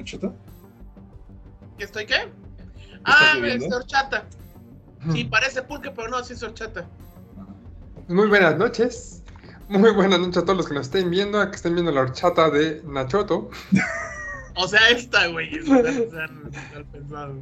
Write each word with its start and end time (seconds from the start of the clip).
Nachota? 0.00 0.32
¿Qué 1.78 1.84
estoy 1.84 2.06
qué? 2.06 2.28
Ah, 3.04 3.38
es 3.42 3.72
horchata. 3.72 4.24
Sí, 5.12 5.24
parece 5.24 5.62
pulque, 5.62 5.90
pero 5.90 6.08
no, 6.08 6.22
sí 6.22 6.34
es 6.34 6.42
horchata. 6.42 6.86
Muy 8.08 8.28
buenas 8.28 8.58
noches. 8.58 9.22
Muy 9.68 9.92
buenas 9.92 10.18
noches 10.18 10.38
a 10.38 10.44
todos 10.44 10.56
los 10.56 10.68
que 10.68 10.74
nos 10.74 10.86
estén 10.86 11.10
viendo, 11.10 11.40
a 11.40 11.50
que 11.50 11.56
estén 11.56 11.74
viendo 11.74 11.92
la 11.92 12.02
horchata 12.02 12.50
de 12.50 12.82
Nachoto. 12.84 13.50
O 14.56 14.66
sea, 14.68 14.90
esta, 14.90 15.28
güey. 15.28 15.48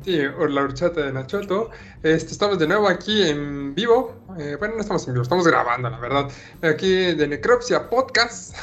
sí, 0.05 0.21
o 0.21 0.47
la 0.47 0.63
horchata 0.63 1.01
de 1.01 1.13
Nachoto. 1.13 1.71
Este, 2.03 2.33
estamos 2.33 2.59
de 2.59 2.69
nuevo 2.69 2.87
aquí 2.87 3.23
en 3.23 3.75
vivo. 3.75 4.15
Eh, 4.39 4.57
bueno, 4.59 4.75
no 4.75 4.83
estamos 4.83 5.07
en 5.09 5.15
vivo, 5.15 5.23
estamos 5.23 5.47
grabando, 5.47 5.89
la 5.89 5.99
verdad. 5.99 6.31
Aquí 6.63 7.15
de 7.15 7.27
Necropsia 7.27 7.89
Podcast. 7.89 8.55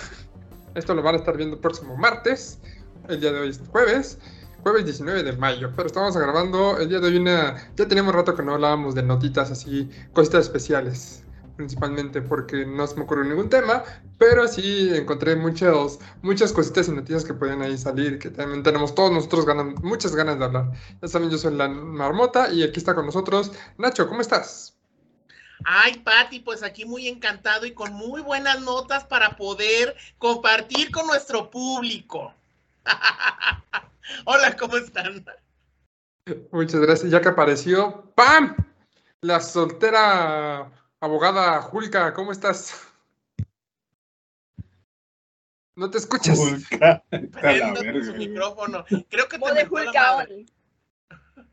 Esto 0.75 0.93
lo 0.93 1.01
van 1.01 1.15
a 1.15 1.17
estar 1.17 1.35
viendo 1.35 1.55
el 1.55 1.61
próximo 1.61 1.97
martes. 1.97 2.59
El 3.07 3.19
día 3.19 3.31
de 3.31 3.39
hoy 3.39 3.49
es 3.49 3.61
jueves. 3.69 4.17
Jueves 4.63 4.85
19 4.85 5.23
de 5.23 5.33
mayo. 5.33 5.71
Pero 5.75 5.87
estamos 5.87 6.17
grabando 6.17 6.77
el 6.79 6.89
día 6.89 6.99
de 6.99 7.07
hoy 7.07 7.17
una... 7.17 7.55
Ya 7.75 7.87
teníamos 7.87 8.15
rato 8.15 8.35
que 8.35 8.41
no 8.41 8.53
hablábamos 8.53 8.95
de 8.95 9.03
notitas 9.03 9.51
así, 9.51 9.89
cositas 10.13 10.45
especiales 10.45 11.21
principalmente 11.55 12.21
porque 12.21 12.65
no 12.65 12.85
se 12.85 12.95
me 12.95 13.03
ocurrió 13.03 13.23
ningún 13.23 13.49
tema, 13.49 13.81
pero 14.17 14.45
sí 14.45 14.89
encontré 14.93 15.37
muchas, 15.37 15.99
muchas 16.21 16.51
cositas 16.51 16.89
y 16.89 16.91
noticias 16.91 17.23
que 17.23 17.33
pueden 17.33 17.61
ahí 17.61 17.77
salir, 17.77 18.19
que 18.19 18.29
también 18.29 18.61
tenemos 18.61 18.93
todos 18.93 19.09
nosotros 19.11 19.45
muchas 19.81 20.13
ganas 20.15 20.37
de 20.37 20.43
hablar. 20.43 20.71
Ya 21.01 21.07
saben, 21.07 21.29
yo 21.29 21.37
soy 21.37 21.55
la 21.55 21.69
marmota 21.69 22.51
y 22.51 22.61
aquí 22.61 22.77
está 22.77 22.93
con 22.93 23.05
nosotros 23.05 23.53
Nacho, 23.77 24.07
¿cómo 24.09 24.19
estás? 24.19 24.75
Ay, 25.63 26.01
Pati, 26.03 26.41
pues 26.41 26.61
aquí 26.61 26.83
muy 26.83 27.07
encantado 27.07 27.65
y 27.65 27.71
con 27.71 27.93
muy 27.93 28.21
buenas 28.21 28.59
notas 28.59 29.05
para 29.05 29.37
poder 29.37 29.95
compartir 30.17 30.91
con 30.91 31.07
nuestro 31.07 31.49
público. 31.49 32.33
Hola, 34.25 34.55
¿cómo 34.57 34.77
están? 34.77 35.25
Muchas 36.51 36.81
gracias, 36.81 37.11
ya 37.11 37.21
que 37.21 37.29
apareció, 37.29 38.11
¡pam! 38.15 38.55
La 39.21 39.39
soltera 39.39 40.71
Abogada 40.99 41.61
Julka, 41.61 42.13
¿cómo 42.13 42.31
estás? 42.31 42.87
No 45.75 45.91
te 45.91 45.97
escuchas. 45.97 46.37
Julka. 46.37 47.03
su 48.05 48.13
micrófono. 48.13 48.85
Creo 49.09 49.27
que 49.27 49.37
Mode 49.37 49.65
Julkaón. 49.65 50.45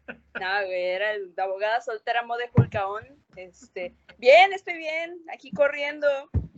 No, 0.06 0.66
güey, 0.66 0.84
era 0.84 1.18
la 1.36 1.44
abogada 1.44 1.80
soltera 1.80 2.22
Mode 2.22 2.48
Julkaón. 2.54 3.04
Este, 3.36 3.94
bien, 4.18 4.52
estoy 4.52 4.78
bien, 4.78 5.22
aquí 5.32 5.50
corriendo. 5.50 6.06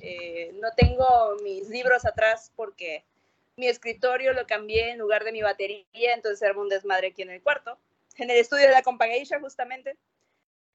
Eh, 0.00 0.52
no 0.60 0.68
tengo 0.76 1.36
mis 1.42 1.68
libros 1.68 2.04
atrás 2.04 2.52
porque 2.54 3.04
mi 3.56 3.68
escritorio 3.68 4.32
lo 4.32 4.46
cambié 4.46 4.90
en 4.90 4.98
lugar 4.98 5.24
de 5.24 5.32
mi 5.32 5.42
batería, 5.42 6.14
entonces 6.14 6.42
era 6.42 6.58
un 6.58 6.68
desmadre 6.68 7.08
aquí 7.08 7.22
en 7.22 7.30
el 7.30 7.42
cuarto. 7.42 7.78
En 8.16 8.30
el 8.30 8.38
estudio 8.38 8.66
de 8.66 8.72
la 8.72 8.82
compañía 8.82 9.24
justamente. 9.40 9.96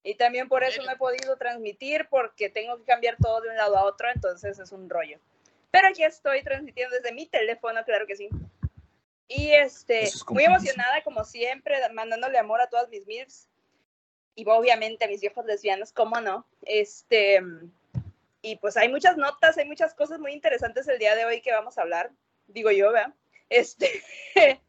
Y 0.04 0.16
también 0.16 0.48
por 0.48 0.64
eso 0.64 0.82
no 0.84 0.92
he 0.92 0.98
podido 0.98 1.36
transmitir 1.38 2.08
porque 2.10 2.50
tengo 2.50 2.78
que 2.78 2.84
cambiar 2.84 3.18
todo 3.22 3.42
de 3.42 3.50
un 3.50 3.58
lado 3.58 3.78
a 3.78 3.84
otro, 3.84 4.10
entonces 4.14 4.58
es 4.58 4.72
un 4.72 4.90
rollo. 4.90 5.20
Pero 5.72 5.88
aquí 5.88 6.04
estoy 6.04 6.42
transmitiendo 6.42 6.96
desde 6.96 7.12
mi 7.12 7.26
teléfono, 7.26 7.84
claro 7.84 8.08
que 8.08 8.16
sí. 8.16 8.30
Y 9.28 9.52
este, 9.52 10.10
muy 10.30 10.46
emocionada 10.46 11.04
como 11.04 11.24
siempre, 11.24 11.78
mandándole 11.94 12.38
amor 12.38 12.62
a 12.62 12.70
todas 12.70 12.90
mis 12.90 13.06
MILFs. 13.06 13.48
Y 14.36 14.48
obviamente 14.48 15.04
a 15.04 15.08
mis 15.08 15.20
viejos 15.20 15.46
lesbianos, 15.46 15.92
¿cómo 15.92 16.22
no? 16.22 16.48
Este, 16.62 17.44
y 18.42 18.56
pues 18.56 18.78
hay 18.78 18.88
muchas 18.88 19.18
notas, 19.18 19.58
hay 19.58 19.66
muchas 19.66 19.94
cosas 19.94 20.20
muy 20.20 20.32
interesantes 20.32 20.88
el 20.88 20.98
día 20.98 21.16
de 21.16 21.26
hoy 21.26 21.42
que 21.42 21.52
vamos 21.52 21.78
a 21.78 21.82
hablar. 21.82 22.10
Digo 22.50 22.72
yo, 22.72 22.92
¿verdad? 22.92 23.14
Este, 23.50 24.04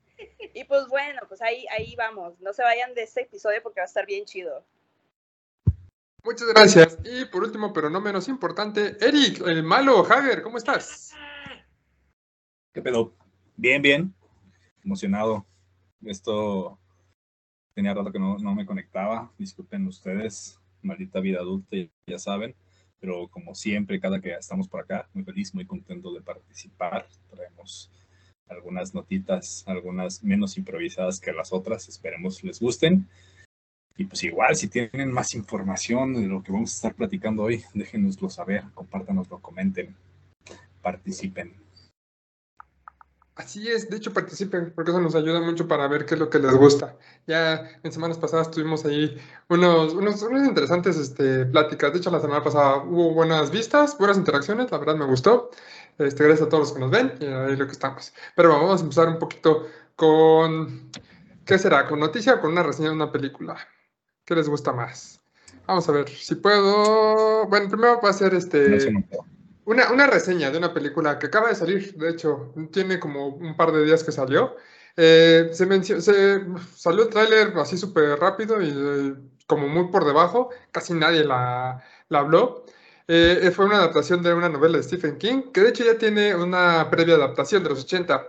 y 0.55 0.65
pues 0.65 0.87
bueno, 0.89 1.21
pues 1.29 1.43
ahí, 1.43 1.67
ahí 1.77 1.95
vamos. 1.97 2.39
No 2.41 2.53
se 2.53 2.63
vayan 2.63 2.95
de 2.95 3.03
este 3.03 3.23
episodio 3.23 3.63
porque 3.63 3.81
va 3.81 3.85
a 3.85 3.87
estar 3.87 4.07
bien 4.07 4.25
chido. 4.25 4.65
Muchas 6.23 6.49
gracias. 6.49 6.99
Y 7.05 7.25
por 7.27 7.43
último, 7.43 7.73
pero 7.73 7.89
no 7.89 8.01
menos 8.01 8.29
importante, 8.29 8.97
Eric, 9.01 9.43
el 9.47 9.63
malo, 9.63 10.05
Javier, 10.05 10.43
¿cómo 10.43 10.59
estás? 10.59 11.15
¿Qué 12.73 12.83
pedo? 12.83 13.15
Bien, 13.57 13.81
bien. 13.81 14.15
Emocionado. 14.85 15.47
Esto 16.05 16.79
tenía 17.75 17.95
rato 17.95 18.13
que 18.13 18.19
no, 18.19 18.39
no 18.39 18.55
me 18.55 18.67
conectaba. 18.67 19.33
Disculpen 19.39 19.87
ustedes, 19.87 20.61
maldita 20.83 21.21
vida 21.21 21.41
adulta, 21.41 21.77
ya 22.07 22.19
saben. 22.19 22.55
Pero 23.01 23.29
como 23.29 23.55
siempre, 23.55 23.99
cada 23.99 24.21
que 24.21 24.33
estamos 24.33 24.69
por 24.69 24.83
acá, 24.83 25.09
muy 25.15 25.25
feliz, 25.25 25.55
muy 25.55 25.65
contento 25.65 26.13
de 26.13 26.21
participar. 26.21 27.09
Traemos 27.31 27.91
algunas 28.47 28.95
notitas, 28.95 29.65
algunas 29.67 30.23
menos 30.23 30.59
improvisadas 30.59 31.21
que 31.21 31.33
las 31.33 31.53
otras. 31.53 31.89
Esperemos 31.89 32.45
les 32.45 32.61
gusten. 32.61 33.09
Y 33.97 34.05
pues 34.05 34.23
igual, 34.25 34.57
si 34.57 34.69
tienen 34.69 35.13
más 35.13 35.35
información 35.35 36.15
de 36.15 36.27
lo 36.27 36.43
que 36.43 36.53
vamos 36.53 36.73
a 36.73 36.77
estar 36.77 36.95
platicando 36.95 37.43
hoy, 37.43 37.65
déjenoslo 37.75 38.31
saber, 38.31 38.65
compártanoslo, 38.75 39.41
comenten, 39.41 39.95
participen. 40.81 41.55
Así 43.41 43.67
es, 43.71 43.89
de 43.89 43.97
hecho 43.97 44.13
participen, 44.13 44.71
porque 44.75 44.91
eso 44.91 45.01
nos 45.01 45.15
ayuda 45.15 45.41
mucho 45.41 45.67
para 45.67 45.89
ver 45.89 46.05
qué 46.05 46.13
es 46.13 46.21
lo 46.21 46.29
que 46.29 46.39
les 46.39 46.53
gusta. 46.53 46.99
Ya 47.27 47.71
en 47.83 47.91
semanas 47.91 48.19
pasadas 48.19 48.51
tuvimos 48.51 48.85
ahí 48.85 49.17
unos, 49.49 49.95
unos, 49.95 50.21
unas 50.21 50.47
interesantes 50.47 50.99
este, 50.99 51.47
pláticas. 51.47 51.91
De 51.91 52.01
hecho, 52.01 52.11
la 52.11 52.21
semana 52.21 52.45
pasada 52.45 52.85
hubo 52.85 53.15
buenas 53.15 53.51
vistas, 53.51 53.97
buenas 53.97 54.19
interacciones, 54.19 54.71
la 54.71 54.77
verdad 54.77 54.95
me 54.95 55.07
gustó. 55.07 55.51
Este, 55.97 56.23
gracias 56.23 56.47
a 56.47 56.51
todos 56.51 56.65
los 56.65 56.73
que 56.75 56.81
nos 56.81 56.91
ven 56.91 57.15
y 57.19 57.25
ahí 57.25 57.57
lo 57.57 57.65
que 57.65 57.73
estamos. 57.73 58.13
Pero 58.37 58.51
vamos 58.51 58.83
a 58.83 58.85
empezar 58.85 59.09
un 59.09 59.19
poquito 59.19 59.67
con, 59.97 60.91
¿qué 61.47 61.59
será? 61.59 61.89
¿Con 61.89 61.99
noticia 61.99 62.35
o 62.35 62.41
con 62.43 62.53
una 62.53 62.63
reseña 62.63 62.91
de 62.91 62.97
una 62.97 63.11
película? 63.11 63.57
¿Qué 64.27 64.35
les 64.35 64.51
gusta 64.51 64.75
más? 64.75 65.23
Vamos 65.67 65.89
a 65.89 65.93
ver 65.93 66.11
si 66.11 66.35
puedo. 66.35 67.47
Bueno, 67.47 67.71
primero 67.71 68.03
va 68.05 68.11
a 68.11 68.13
ser 68.13 68.35
este. 68.35 68.93
Una, 69.71 69.93
una, 69.93 70.09
reseña 70.09 70.51
de 70.51 70.59
una 70.59 70.75
película 70.75 71.17
que 71.17 71.29
acaba 71.29 71.49
de 71.49 71.55
salir, 71.55 71.95
de 71.95 72.11
hecho, 72.11 72.53
tiene 72.73 72.99
como 72.99 73.29
un 73.29 73.57
par 73.57 73.71
de 73.71 73.85
días 73.85 74.03
que 74.03 74.11
salió. 74.11 74.57
Eh, 74.97 75.51
se, 75.53 76.03
se, 76.03 76.45
salió 76.75 77.05
el 77.05 77.09
tráiler 77.09 77.57
así 77.57 77.79
súper 77.79 78.19
rápido 78.19 78.61
y 78.61 78.69
eh, 78.69 79.15
como 79.47 79.69
muy 79.69 79.87
por 79.93 80.05
debajo, 80.05 80.51
casi 80.73 80.93
nadie 80.93 81.23
la, 81.25 81.85
la 82.09 82.19
habló. 82.19 82.65
Eh, 83.07 83.53
fue 83.55 83.67
una 83.67 83.77
adaptación 83.77 84.25
de 84.25 84.35
una 84.35 84.49
novela 84.49 84.77
de 84.77 84.83
Stephen 84.83 85.19
King, 85.19 85.53
que 85.53 85.61
de 85.61 85.69
hecho 85.69 85.85
ya 85.85 85.97
tiene 85.97 86.35
una 86.35 86.91
previa 86.91 87.15
adaptación 87.15 87.63
de 87.63 87.69
los 87.69 87.85
80. 87.85 88.27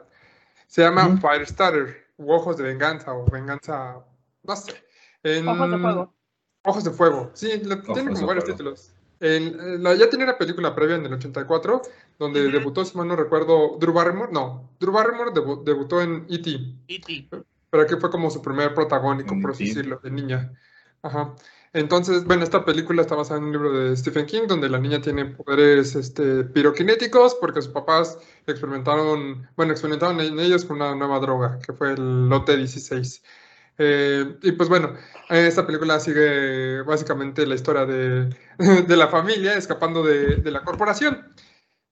Se 0.67 0.83
llama 0.83 1.17
Firestarter, 1.19 2.05
u 2.17 2.31
Ojos 2.33 2.57
de 2.57 2.65
Venganza, 2.65 3.13
o 3.15 3.25
Venganza, 3.25 3.95
no 4.43 4.55
sé. 4.55 4.75
Ojos 5.23 5.71
de 5.71 5.77
Fuego. 5.79 6.13
Ojos 6.61 6.83
de 6.83 6.91
Fuego, 6.91 7.31
sí, 7.33 7.49
tiene 7.95 8.13
como 8.13 8.27
varios 8.27 8.45
títulos. 8.45 8.93
Ya 9.21 10.09
tenía 10.09 10.25
una 10.25 10.37
película 10.37 10.73
previa 10.73 10.95
en 10.95 11.05
el 11.05 11.13
84, 11.13 11.81
donde 12.17 12.51
debutó, 12.51 12.83
si 12.83 12.97
mal 12.97 13.07
no 13.07 13.15
recuerdo, 13.15 13.77
Drew 13.79 13.93
Barrymore. 13.93 14.31
No, 14.31 14.69
Drew 14.79 14.91
Barrymore 14.91 15.31
debutó 15.63 16.01
en 16.01 16.25
E.T. 16.29 16.49
E.T. 16.87 17.27
Pero 17.69 17.83
aquí 17.83 17.95
fue 17.99 18.09
como 18.09 18.29
su 18.29 18.41
primer 18.41 18.73
protagónico, 18.73 19.35
por 19.41 19.51
así 19.51 19.67
decirlo, 19.67 19.99
de 20.03 20.11
niña. 20.11 20.51
Ajá. 21.03 21.33
Entonces, 21.73 22.25
bueno, 22.25 22.43
esta 22.43 22.65
película 22.65 23.01
está 23.01 23.15
basada 23.15 23.39
en 23.39 23.45
un 23.45 23.51
libro 23.53 23.71
de 23.71 23.95
Stephen 23.95 24.25
King, 24.25 24.41
donde 24.47 24.67
la 24.67 24.77
niña 24.77 24.99
tiene 25.01 25.25
poderes 25.25 25.95
este, 25.95 26.43
piroquinéticos, 26.43 27.35
porque 27.35 27.61
sus 27.61 27.71
papás 27.71 28.17
experimentaron, 28.45 29.47
bueno, 29.55 29.71
experimentaron 29.71 30.19
en 30.19 30.37
ellos 30.39 30.65
con 30.65 30.77
una 30.77 30.95
nueva 30.95 31.19
droga, 31.19 31.59
que 31.65 31.71
fue 31.71 31.93
el 31.93 32.27
lote 32.27 32.57
16. 32.57 33.23
Eh, 33.77 34.37
y 34.43 34.51
pues 34.51 34.69
bueno, 34.69 34.93
esta 35.29 35.65
película 35.65 35.99
sigue 35.99 36.81
básicamente 36.81 37.45
la 37.45 37.55
historia 37.55 37.85
de, 37.85 38.29
de 38.87 38.97
la 38.97 39.07
familia 39.07 39.53
escapando 39.53 40.03
de, 40.03 40.37
de, 40.37 40.51
la 40.51 40.63
corporación 40.63 41.33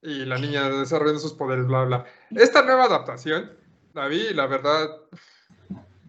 y 0.02 0.26
la 0.26 0.38
niña 0.38 0.70
desarrollando 0.70 1.20
sus 1.20 1.34
poderes, 1.34 1.66
bla, 1.66 1.84
bla. 1.86 2.06
Esta 2.32 2.62
nueva 2.64 2.86
adaptación, 2.86 3.52
la 3.94 4.08
vi 4.08 4.34
la 4.34 4.46
verdad, 4.46 4.90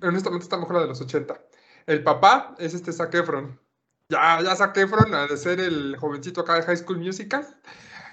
honestamente 0.03 0.45
está 0.45 0.57
mejor 0.57 0.77
la 0.77 0.83
de 0.83 0.89
los 0.89 1.01
80. 1.01 1.41
El 1.87 2.03
papá 2.03 2.55
es 2.59 2.75
este 2.75 2.93
Zac 2.93 3.15
Efron. 3.15 3.59
Ya, 4.09 4.41
ya 4.43 4.57
Zac 4.57 4.77
Efron, 4.77 5.11
de 5.11 5.37
ser 5.37 5.61
el 5.61 5.97
jovencito 5.97 6.41
acá 6.41 6.55
de 6.55 6.63
High 6.63 6.77
School 6.79 6.99
Musical, 6.99 7.47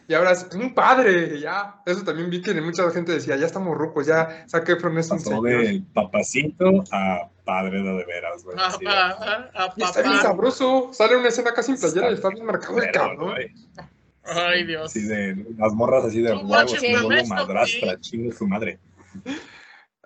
y 0.08 0.14
ahora 0.14 0.32
es 0.32 0.48
un 0.54 0.74
padre, 0.74 1.40
ya. 1.40 1.82
Eso 1.86 2.04
también 2.04 2.30
vi 2.30 2.42
que 2.42 2.54
mucha 2.62 2.90
gente 2.92 3.12
decía, 3.12 3.36
ya 3.36 3.46
estamos 3.46 3.78
rucos, 3.78 4.08
ya 4.08 4.46
Zac 4.48 4.70
Efron 4.70 4.98
es 4.98 5.12
un 5.12 5.18
Pasó 5.18 5.42
de 5.42 5.84
papacito 5.94 6.84
a 6.92 7.30
padre 7.44 7.82
de, 7.82 7.92
de 7.94 8.06
veras, 8.06 8.44
güey. 8.44 8.58
está 9.78 10.02
bien 10.02 10.22
sabroso. 10.22 10.90
Sale 10.94 11.18
una 11.18 11.28
escena 11.28 11.54
casi 11.54 11.74
en 11.74 11.80
playera 11.80 12.10
y 12.12 12.14
está 12.14 12.30
bien 12.30 12.46
marcado 12.46 12.82
el 12.82 12.92
cabrón. 12.92 13.36
Ay, 14.24 14.66
Dios. 14.66 14.92
Así 14.92 15.02
de 15.04 15.46
las 15.58 15.74
morras 15.74 16.06
así 16.06 16.22
de 16.22 16.34
huevos, 16.34 16.82
luego 16.82 17.26
madrastra, 17.28 18.00
chingo 18.00 18.32
su 18.32 18.48
madre. 18.48 18.80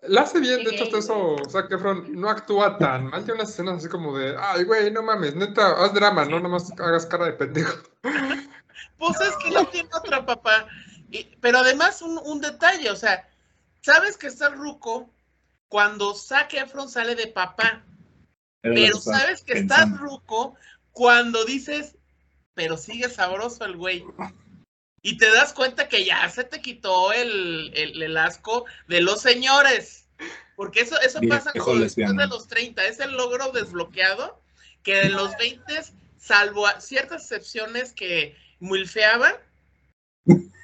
La 0.04 0.22
hace 0.22 0.40
bien, 0.40 0.64
de 0.64 0.72
hecho, 0.72 0.86
hasta 0.86 0.98
eso, 0.98 1.36
Zac 1.48 1.72
Efron 1.72 2.20
no 2.20 2.28
actúa 2.28 2.80
tan 2.80 3.06
mal. 3.06 3.24
Tiene 3.24 3.40
unas 3.40 3.52
escenas 3.52 3.78
así 3.78 3.88
como 3.88 4.18
de, 4.18 4.36
ay, 4.36 4.64
güey, 4.64 4.92
no 4.92 5.04
mames, 5.04 5.36
neta, 5.36 5.74
haz 5.74 5.94
drama, 5.94 6.26
no 6.26 6.40
nomás 6.40 6.72
hagas 6.80 7.06
cara 7.06 7.26
de 7.26 7.34
pendejo. 7.34 7.78
Pues 8.98 9.20
es 9.22 9.36
que 9.38 9.52
no 9.52 9.68
tiene 9.68 9.90
otra, 9.94 10.26
papá. 10.26 10.68
pero 11.40 11.60
además, 11.60 12.02
un, 12.02 12.20
un, 12.24 12.42
detalle, 12.42 12.90
o 12.90 12.96
sea, 12.96 13.28
sabes 13.82 14.18
que 14.18 14.28
está 14.28 14.48
el 14.48 14.54
ruco 14.54 15.10
cuando 15.68 16.14
Zac 16.14 16.54
Efron 16.54 16.90
sale 16.90 17.16
de 17.16 17.28
papá. 17.28 17.84
Pero 18.62 19.00
sabes 19.00 19.44
que 19.44 19.54
estás 19.54 19.86
pensando. 19.86 20.04
ruco 20.04 20.56
cuando 20.92 21.46
dices, 21.46 21.98
pero 22.54 22.78
sigue 22.78 23.10
sabroso 23.10 23.66
el 23.66 23.76
güey. 23.76 24.06
Y 25.02 25.18
te 25.18 25.32
das 25.32 25.54
cuenta 25.54 25.90
que 25.90 26.06
ya 26.06 26.30
se 26.30 26.44
te 26.44 26.62
quitó 26.62 27.12
el, 27.12 27.72
el, 27.74 28.04
el 28.04 28.18
asco 28.18 28.66
de 28.88 29.02
los 29.02 29.22
señores. 29.22 30.08
Porque 30.56 30.82
eso, 30.82 31.00
eso 31.02 31.20
pasa 31.28 31.52
como 31.54 31.80
después 31.80 32.16
de 32.16 32.28
los 32.28 32.48
30. 32.48 32.86
Es 32.86 33.00
el 33.00 33.14
logro 33.14 33.52
desbloqueado 33.52 34.40
que 34.84 35.02
en 35.02 35.14
los 35.14 35.36
20, 35.38 35.82
salvo 36.20 36.68
a 36.68 36.80
ciertas 36.80 37.24
excepciones 37.24 37.94
que 37.94 38.36
mulfeaban, 38.62 39.34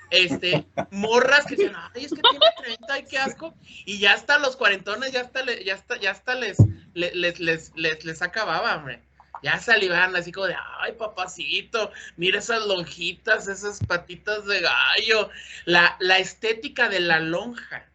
este, 0.10 0.66
morras 0.92 1.46
que 1.46 1.56
dicen, 1.58 1.74
ay, 1.76 2.06
es 2.06 2.12
que 2.14 2.22
tiene 2.22 2.46
30, 2.64 2.94
ay, 2.94 3.06
qué 3.10 3.18
asco. 3.18 3.54
Y 3.86 4.00
ya 4.00 4.14
hasta 4.14 4.40
los 4.40 4.56
cuarentones, 4.56 5.12
ya 5.12 5.22
hasta, 5.22 5.44
le- 5.44 5.64
ya 5.66 5.74
hasta, 5.76 6.00
ya 6.00 6.12
hasta 6.12 6.36
les, 6.36 6.58
les, 6.94 7.14
les, 7.14 7.40
les, 7.40 7.72
les, 7.76 8.06
les 8.06 8.22
acababa, 8.22 8.76
hombre. 8.78 9.02
Ya 9.44 9.60
salivan 9.60 10.16
así 10.16 10.32
como 10.32 10.48
de, 10.48 10.56
ay, 10.80 10.94
papacito, 10.94 11.92
mira 12.16 12.40
esas 12.40 12.66
lonjitas, 12.66 13.48
esas 13.48 13.80
patitas 13.86 14.46
de 14.46 14.62
gallo. 14.62 15.30
La, 15.66 15.96
la 16.00 16.18
estética 16.20 16.90
de 16.90 17.02
la 17.02 17.20
lonja, 17.20 17.86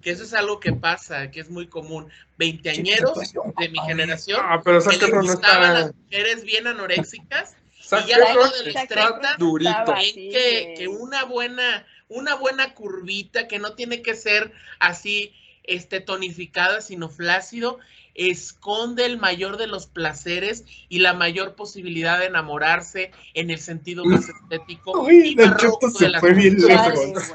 que 0.00 0.10
eso 0.10 0.24
es 0.24 0.32
algo 0.34 0.58
que 0.58 0.72
pasa, 0.72 1.30
que 1.30 1.40
es 1.40 1.50
muy 1.50 1.66
común. 1.68 2.10
Veinteañeros 2.38 3.16
de 3.58 3.68
mi 3.68 3.78
generación, 3.80 4.40
Ah, 4.42 4.60
pero 4.64 4.78
que 4.78 4.84
Zac 4.84 4.92
les 4.94 5.02
Efron 5.04 5.26
no 5.26 5.32
gustaban 5.32 5.62
está. 5.76 5.80
las 5.86 5.94
mujeres 5.94 6.44
bien 6.44 6.66
anoréxicas, 6.66 7.54
Y 7.84 8.08
ya 8.08 8.16
Efron 8.16 8.34
luego 8.34 8.50
de 8.50 8.58
los 8.64 8.66
está 8.76 8.86
30, 8.86 9.34
durito. 9.38 9.94
que, 10.14 10.74
que 10.78 10.88
una 10.88 11.24
buena, 11.24 11.86
una 12.08 12.34
buena 12.36 12.74
curvita 12.74 13.48
que 13.48 13.58
no 13.58 13.74
tiene 13.74 14.02
que 14.02 14.14
ser 14.14 14.52
así 14.78 15.34
este, 15.64 16.00
tonificada, 16.00 16.80
sino 16.80 17.08
flácido, 17.08 17.78
esconde 18.14 19.06
el 19.06 19.16
mayor 19.18 19.56
de 19.56 19.66
los 19.66 19.86
placeres 19.86 20.64
y 20.90 20.98
la 20.98 21.14
mayor 21.14 21.54
posibilidad 21.54 22.18
de 22.18 22.26
enamorarse 22.26 23.10
en 23.34 23.50
el 23.50 23.58
sentido 23.58 24.04
más 24.04 24.28
estético 24.28 25.00
Uy, 25.02 25.28
y 25.28 25.36
Cheto 25.36 25.54
rojo 25.54 25.90
se 25.90 26.08
de 26.10 26.20
fue 26.20 26.34
bien 26.34 26.56
lejos. 26.60 27.32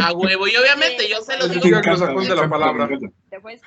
A 0.00 0.12
huevo, 0.12 0.46
y 0.46 0.56
obviamente 0.56 1.08
yo 1.08 1.20
se 1.22 1.36
lo 1.36 1.48
digo 1.48 1.64
diga 1.64 1.80
que 1.82 1.90
porque- 1.90 2.00
nos 2.00 2.10
apunte 2.10 2.34
la 2.36 2.48
palabra. 2.48 2.88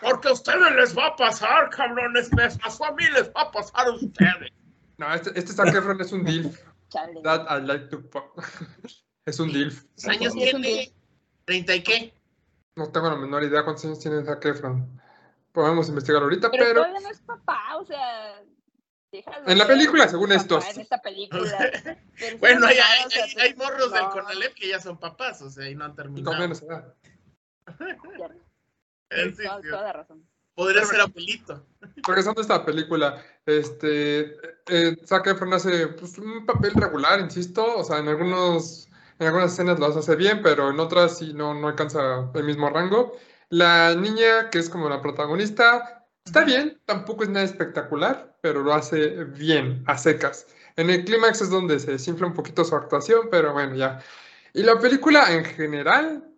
Porque 0.02 0.28
a 0.30 0.32
ustedes 0.34 0.76
les 0.76 0.98
va 0.98 1.08
a 1.08 1.16
pasar, 1.16 1.70
cabrones, 1.70 2.32
me 2.34 2.50
pasó 2.50 2.86
a 2.86 2.92
mí, 2.94 3.04
les 3.14 3.28
va 3.30 3.42
a 3.42 3.52
pasar 3.52 3.88
a 3.88 3.92
ustedes. 3.92 4.52
No, 5.04 5.14
este, 5.14 5.38
este 5.38 5.52
Zac 5.54 5.68
Efron 5.74 6.00
es 6.00 6.12
un 6.14 6.24
DILF. 6.24 6.60
Chale. 6.90 7.22
That 7.24 7.46
I 7.50 7.66
like 7.66 7.88
to. 7.88 8.04
Es 9.26 9.40
un 9.40 9.52
DILF. 9.52 9.84
¿Cuántos 10.04 10.34
años 10.34 10.34
tiene? 10.34 10.94
¿30 11.46 11.78
y 11.78 11.84
qué? 11.84 12.14
No 12.76 12.92
tengo 12.92 13.10
la 13.10 13.16
menor 13.16 13.44
idea 13.44 13.64
cuántos 13.64 13.86
años 13.86 14.00
tiene 14.00 14.24
Zac 14.24 14.44
Efron. 14.46 15.02
Podemos 15.54 15.88
investigar 15.88 16.22
ahorita, 16.22 16.50
Pero, 16.52 16.64
pero 16.66 16.82
todavía 16.82 17.00
no 17.00 17.10
es 17.10 17.20
papá, 17.22 17.78
o 17.78 17.86
sea. 17.86 18.42
déjalo 19.12 19.48
En 19.48 19.58
la 19.58 19.68
película, 19.68 20.08
según 20.08 20.30
papá 20.30 20.42
estos. 20.42 20.76
En 20.76 20.82
esta 20.82 21.02
película. 21.02 21.72
Bueno, 22.40 22.66
hay, 22.68 22.78
hay, 22.78 23.06
o 23.06 23.10
sea, 23.10 23.24
hay- 23.26 23.36
hay 23.50 23.56
morros 23.56 23.92
del 23.92 24.04
no, 24.04 24.10
Conalep 24.10 24.54
que 24.54 24.68
ya 24.70 24.80
son 24.80 24.98
papás, 24.98 25.42
o 25.42 25.50
sea, 25.50 25.70
y 25.70 25.76
no 25.76 25.86
han 25.86 25.92
y 25.92 25.96
terminado. 25.96 26.32
con 26.32 26.40
menos 26.40 26.62
edad. 26.62 26.94
Eh, 29.10 29.34
sí, 29.36 29.44
toda, 29.44 29.62
toda 29.62 29.84
la 29.84 29.94
razón. 29.94 30.28
Podría 30.56 30.86
ser 30.86 31.02
abuelito. 31.02 31.66
Regresando 32.08 32.42
a 32.42 32.44
esta 32.44 32.66
película, 32.66 33.24
este, 33.46 34.36
eh, 34.68 34.96
Zac 35.06 35.28
Efron 35.28 35.54
hace 35.54 35.88
pues, 35.88 36.18
un 36.18 36.46
papel 36.46 36.74
regular, 36.76 37.20
insisto, 37.20 37.78
o 37.78 37.84
sea, 37.84 37.98
en 37.98 38.08
algunos, 38.08 38.88
en 39.20 39.28
algunas 39.28 39.54
escenas 39.54 39.80
lo 39.80 39.88
hace 39.88 40.16
bien, 40.16 40.42
pero 40.44 40.70
en 40.70 40.80
otras 40.80 41.18
sí 41.18 41.34
no, 41.34 41.54
no 41.54 41.70
alcanza 41.70 42.30
el 42.34 42.44
mismo 42.44 42.70
rango. 42.70 43.18
La 43.50 43.96
niña, 43.96 44.50
que 44.52 44.60
es 44.60 44.70
como 44.70 44.90
la 44.90 45.02
protagonista, 45.02 46.06
está 46.26 46.44
bien, 46.44 46.80
tampoco 46.86 47.24
es 47.24 47.30
nada 47.30 47.46
espectacular, 47.46 48.38
pero 48.42 48.62
lo 48.62 48.74
hace 48.74 49.24
bien, 49.24 49.84
a 49.88 49.98
secas. 49.98 50.48
En 50.76 50.90
el 50.90 51.06
clímax 51.06 51.42
es 51.42 51.50
donde 51.50 51.80
se 51.80 51.92
desinfla 51.92 52.28
un 52.28 52.34
poquito 52.34 52.64
su 52.64 52.76
actuación, 52.76 53.28
pero 53.30 53.54
bueno, 53.54 53.76
ya. 53.76 54.04
Y 54.54 54.64
la 54.64 54.80
película 54.80 55.32
en 55.34 55.46
general 55.46 56.33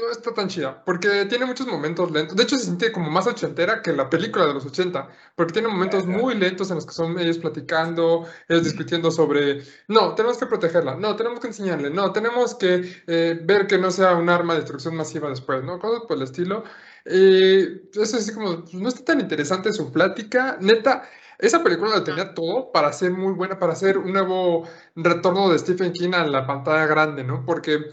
no 0.00 0.10
está 0.10 0.32
tan 0.32 0.48
chida, 0.48 0.82
porque 0.84 1.26
tiene 1.26 1.46
muchos 1.46 1.66
momentos 1.66 2.10
lentos. 2.10 2.36
De 2.36 2.42
hecho, 2.42 2.56
se 2.56 2.64
siente 2.64 2.92
como 2.92 3.10
más 3.10 3.26
ochentera 3.26 3.82
que 3.82 3.92
la 3.92 4.08
película 4.08 4.46
de 4.46 4.54
los 4.54 4.64
80, 4.66 5.08
porque 5.34 5.52
tiene 5.52 5.68
momentos 5.68 6.06
muy 6.06 6.34
lentos 6.34 6.70
en 6.70 6.76
los 6.76 6.86
que 6.86 6.92
son 6.92 7.18
ellos 7.18 7.38
platicando, 7.38 8.26
ellos 8.48 8.64
discutiendo 8.64 9.10
sobre, 9.10 9.62
no, 9.88 10.14
tenemos 10.14 10.38
que 10.38 10.46
protegerla, 10.46 10.96
no, 10.96 11.16
tenemos 11.16 11.40
que 11.40 11.48
enseñarle, 11.48 11.90
no, 11.90 12.12
tenemos 12.12 12.54
que 12.54 13.02
eh, 13.06 13.38
ver 13.42 13.66
que 13.66 13.78
no 13.78 13.90
sea 13.90 14.14
un 14.14 14.28
arma 14.28 14.54
de 14.54 14.60
destrucción 14.60 14.96
masiva 14.96 15.28
después, 15.28 15.62
¿no? 15.64 15.78
Cosas 15.78 16.04
por 16.06 16.16
el 16.16 16.22
estilo. 16.22 16.64
Eh, 17.04 17.82
eso 17.92 18.02
es 18.02 18.14
así 18.14 18.32
como, 18.34 18.64
no 18.72 18.88
está 18.88 19.04
tan 19.04 19.20
interesante 19.20 19.72
su 19.72 19.92
plática. 19.92 20.56
Neta, 20.60 21.08
esa 21.38 21.62
película 21.62 21.90
la 21.90 22.04
tenía 22.04 22.34
todo 22.34 22.72
para 22.72 22.92
ser 22.92 23.12
muy 23.12 23.32
buena, 23.34 23.58
para 23.58 23.72
hacer 23.72 23.98
un 23.98 24.12
nuevo 24.12 24.68
retorno 24.96 25.50
de 25.50 25.58
Stephen 25.58 25.92
King 25.92 26.12
a 26.14 26.26
la 26.26 26.46
pantalla 26.46 26.86
grande, 26.86 27.24
¿no? 27.24 27.44
Porque 27.44 27.92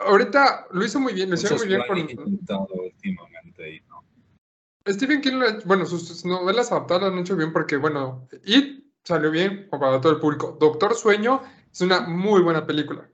ahorita 0.00 0.66
lo 0.72 0.84
hizo 0.84 1.00
muy 1.00 1.12
bien, 1.12 1.30
lo 1.30 1.36
hicieron 1.36 1.58
muy 1.58 1.68
bien 1.68 1.82
con... 1.86 1.98
últimamente 1.98 3.74
y 3.74 3.80
no. 3.88 4.04
Stephen 4.88 5.20
King, 5.20 5.40
bueno, 5.66 5.86
sus, 5.86 6.24
novelas 6.24 6.72
adaptadas 6.72 7.02
lo 7.02 7.08
han 7.08 7.18
hecho 7.18 7.36
bien 7.36 7.52
porque, 7.52 7.76
bueno, 7.76 8.26
It 8.44 8.84
salió 9.04 9.30
bien 9.30 9.68
para 9.70 10.00
todo 10.00 10.12
el 10.12 10.20
público. 10.20 10.56
Doctor 10.58 10.94
Sueño 10.94 11.42
es 11.70 11.80
una 11.80 12.00
muy 12.00 12.42
buena 12.42 12.66
película. 12.66 13.08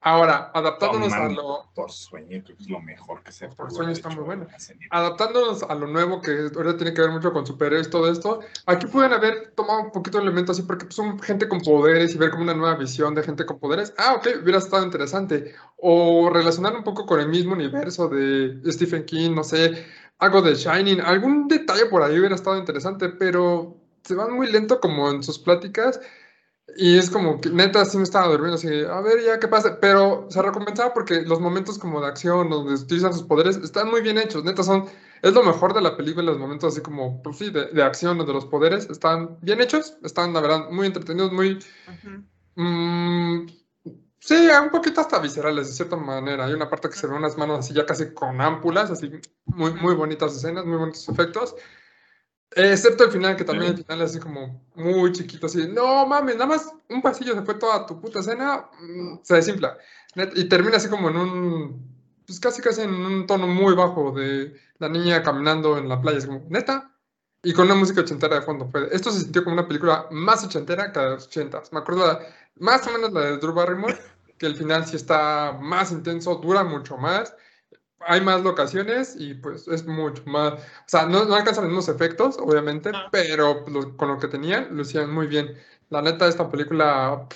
Ahora, 0.00 0.52
adaptándonos 0.54 1.12
a 1.12 1.28
lo, 1.28 1.70
Por 1.74 1.90
sueño, 1.90 2.42
creo 2.44 2.56
que 2.56 2.62
es 2.62 2.68
lo 2.68 2.80
mejor 2.80 3.22
que 3.24 3.32
se 3.32 3.46
Doctor 3.46 3.66
pudo 3.66 3.76
Sueño 3.78 3.92
está 3.92 4.08
hecho 4.10 4.20
muy 4.22 4.36
nivel. 4.36 4.48
adaptándonos 4.90 5.62
a 5.64 5.74
lo 5.74 5.88
nuevo 5.88 6.20
que 6.20 6.50
ahora 6.54 6.76
tiene 6.76 6.94
que 6.94 7.00
ver 7.00 7.10
mucho 7.10 7.32
con 7.32 7.44
superhéroes, 7.44 7.90
todo 7.90 8.10
esto, 8.10 8.40
aquí 8.66 8.86
pueden 8.86 9.12
haber 9.12 9.52
tomado 9.56 9.80
un 9.80 9.90
poquito 9.90 10.18
de 10.18 10.24
elemento 10.24 10.52
así 10.52 10.62
porque 10.62 10.86
son 10.90 11.18
gente 11.20 11.48
con 11.48 11.60
poderes 11.60 12.14
y 12.14 12.18
ver 12.18 12.30
como 12.30 12.44
una 12.44 12.54
nueva 12.54 12.76
visión 12.76 13.14
de 13.14 13.24
gente 13.24 13.44
con 13.44 13.58
poderes. 13.58 13.92
Ah, 13.98 14.14
ok, 14.14 14.28
hubiera 14.42 14.58
estado 14.58 14.84
interesante. 14.84 15.54
O 15.76 16.30
relacionar 16.30 16.74
un 16.76 16.84
poco 16.84 17.04
con 17.04 17.18
el 17.18 17.28
mismo 17.28 17.54
universo 17.54 18.08
de 18.08 18.60
Stephen 18.70 19.04
King, 19.04 19.32
no 19.34 19.42
sé, 19.42 19.84
algo 20.18 20.42
de 20.42 20.54
Shining, 20.54 21.00
algún 21.00 21.48
detalle 21.48 21.86
por 21.86 22.02
ahí 22.02 22.18
hubiera 22.18 22.34
estado 22.36 22.56
interesante, 22.56 23.08
pero 23.08 23.76
se 24.04 24.14
van 24.14 24.32
muy 24.32 24.50
lento 24.50 24.80
como 24.80 25.10
en 25.10 25.22
sus 25.22 25.38
pláticas. 25.38 26.00
Y 26.76 26.98
es 26.98 27.10
como 27.10 27.40
que 27.40 27.48
neta 27.50 27.84
sí 27.84 27.96
me 27.96 28.02
estaba 28.02 28.28
durmiendo 28.28 28.56
así, 28.56 28.68
a 28.68 29.00
ver 29.00 29.24
ya 29.24 29.38
qué 29.38 29.48
pasa, 29.48 29.78
pero 29.80 30.26
se 30.30 30.42
recompensaba 30.42 30.92
porque 30.92 31.22
los 31.22 31.40
momentos 31.40 31.78
como 31.78 32.00
de 32.00 32.08
acción 32.08 32.50
donde 32.50 32.74
utilizan 32.74 33.14
sus 33.14 33.22
poderes 33.22 33.56
están 33.56 33.90
muy 33.90 34.02
bien 34.02 34.18
hechos, 34.18 34.44
neta 34.44 34.62
son, 34.62 34.84
es 35.22 35.32
lo 35.32 35.42
mejor 35.42 35.72
de 35.72 35.80
la 35.80 35.96
película, 35.96 36.26
los 36.26 36.38
momentos 36.38 36.74
así 36.74 36.82
como, 36.82 37.22
pues 37.22 37.38
sí, 37.38 37.50
de, 37.50 37.66
de 37.66 37.82
acción, 37.82 38.18
de 38.18 38.32
los 38.32 38.44
poderes, 38.44 38.88
están 38.90 39.38
bien 39.40 39.60
hechos, 39.60 39.96
están 40.04 40.34
la 40.34 40.40
verdad 40.40 40.70
muy 40.70 40.86
entretenidos, 40.86 41.32
muy, 41.32 41.58
Ujú. 41.88 42.62
mm, 42.62 43.46
sí, 44.20 44.48
un 44.62 44.70
poquito 44.70 45.00
hasta 45.00 45.20
viscerales 45.20 45.68
de 45.68 45.72
cierta 45.72 45.96
manera, 45.96 46.44
hay 46.44 46.52
una 46.52 46.68
parte 46.68 46.90
que 46.90 46.96
se 46.96 47.06
ve 47.06 47.14
unas 47.14 47.38
manos 47.38 47.60
así 47.60 47.72
ya 47.72 47.86
casi 47.86 48.12
con 48.12 48.40
ámpulas, 48.42 48.90
así 48.90 49.10
muy, 49.46 49.72
muy 49.72 49.94
bonitas 49.94 50.36
escenas, 50.36 50.66
muy 50.66 50.76
bonitos 50.76 51.08
efectos. 51.08 51.54
Excepto 52.50 53.04
el 53.04 53.10
final, 53.12 53.36
que 53.36 53.44
también 53.44 53.72
el 53.72 53.78
final 53.78 54.00
es 54.02 54.10
así 54.10 54.20
como 54.20 54.64
muy 54.74 55.12
chiquito, 55.12 55.46
así, 55.46 55.68
no 55.68 56.06
mames, 56.06 56.34
nada 56.36 56.46
más 56.46 56.72
un 56.88 57.02
pasillo 57.02 57.34
se 57.34 57.42
fue 57.42 57.54
toda 57.54 57.84
tu 57.86 58.00
puta 58.00 58.20
escena, 58.20 58.68
mm, 58.80 59.18
se 59.22 59.34
desinfla. 59.34 59.76
Y 60.34 60.44
termina 60.48 60.78
así 60.78 60.88
como 60.88 61.10
en 61.10 61.16
un, 61.18 61.94
pues 62.26 62.40
casi 62.40 62.62
casi 62.62 62.80
en 62.82 62.90
un 62.94 63.26
tono 63.26 63.46
muy 63.46 63.74
bajo 63.74 64.12
de 64.12 64.54
la 64.78 64.88
niña 64.88 65.22
caminando 65.22 65.76
en 65.76 65.88
la 65.88 66.00
playa, 66.00 66.18
es 66.18 66.26
como, 66.26 66.46
neta, 66.48 66.90
y 67.42 67.52
con 67.52 67.66
una 67.66 67.74
música 67.76 68.00
ochentera 68.00 68.36
de 68.36 68.42
fondo. 68.42 68.68
Fue- 68.70 68.88
Esto 68.92 69.10
se 69.12 69.20
sintió 69.20 69.44
como 69.44 69.54
una 69.54 69.68
película 69.68 70.06
más 70.10 70.42
ochentera 70.44 70.90
que 70.92 71.00
de 71.00 71.10
los 71.10 71.26
ochentas. 71.26 71.72
Me 71.72 71.80
acuerdo 71.80 72.06
la- 72.06 72.20
más 72.56 72.84
o 72.86 72.92
menos 72.92 73.12
la 73.12 73.20
de 73.20 73.36
Drew 73.38 73.52
Barrymore, 73.52 73.96
que 74.38 74.46
el 74.46 74.56
final 74.56 74.86
sí 74.86 74.96
está 74.96 75.56
más 75.60 75.92
intenso, 75.92 76.34
dura 76.36 76.64
mucho 76.64 76.96
más 76.96 77.34
hay 78.00 78.20
más 78.20 78.42
locaciones 78.42 79.16
y 79.18 79.34
pues 79.34 79.66
es 79.68 79.86
mucho 79.86 80.22
más, 80.26 80.54
o 80.54 80.58
sea, 80.86 81.06
no, 81.06 81.24
no 81.24 81.34
alcanzan 81.34 81.64
los 81.64 81.72
mismos 81.72 81.88
efectos, 81.88 82.38
obviamente, 82.38 82.90
Ah. 82.94 83.08
pero 83.10 83.64
lo- 83.68 83.96
con 83.96 84.08
lo 84.08 84.18
que 84.18 84.28
tenían, 84.28 84.74
lo 84.76 84.82
hacían 84.82 85.12
muy 85.12 85.26
bien. 85.26 85.54
La 85.90 86.02
neta, 86.02 86.28
esta 86.28 86.50
película, 86.50 87.26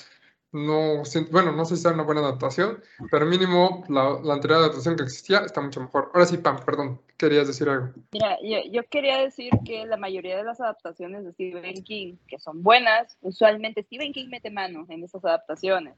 no, 0.53 1.03
bueno, 1.31 1.53
no 1.53 1.65
sé 1.65 1.77
si 1.77 1.83
sea 1.83 1.93
una 1.93 2.03
buena 2.03 2.21
adaptación, 2.21 2.83
pero 3.11 3.25
mínimo 3.27 3.85
la, 3.89 4.21
la 4.23 4.35
anterior 4.35 4.61
adaptación 4.61 4.97
que 4.97 5.05
existía 5.05 5.39
está 5.39 5.61
mucho 5.63 5.81
mejor. 5.81 6.11
Ahora 6.13 6.27
sí, 6.27 6.37
Pam, 6.37 6.59
perdón, 6.65 7.01
querías 7.17 7.47
decir 7.47 7.69
algo. 7.71 7.89
Mira, 8.13 8.37
yo, 8.43 8.59
yo 8.71 8.83
quería 8.91 9.17
decir 9.19 9.51
que 9.65 9.87
la 9.87 9.97
mayoría 9.97 10.37
de 10.37 10.45
las 10.45 10.61
adaptaciones 10.61 11.25
de 11.25 11.33
Stephen 11.33 11.83
King, 11.85 12.17
que 12.29 12.39
son 12.39 12.63
buenas, 12.63 13.17
usualmente 13.23 13.83
Stephen 13.85 14.13
King 14.13 14.29
mete 14.29 14.51
mano 14.51 14.85
en 14.91 15.03
esas 15.03 15.25
adaptaciones. 15.25 15.95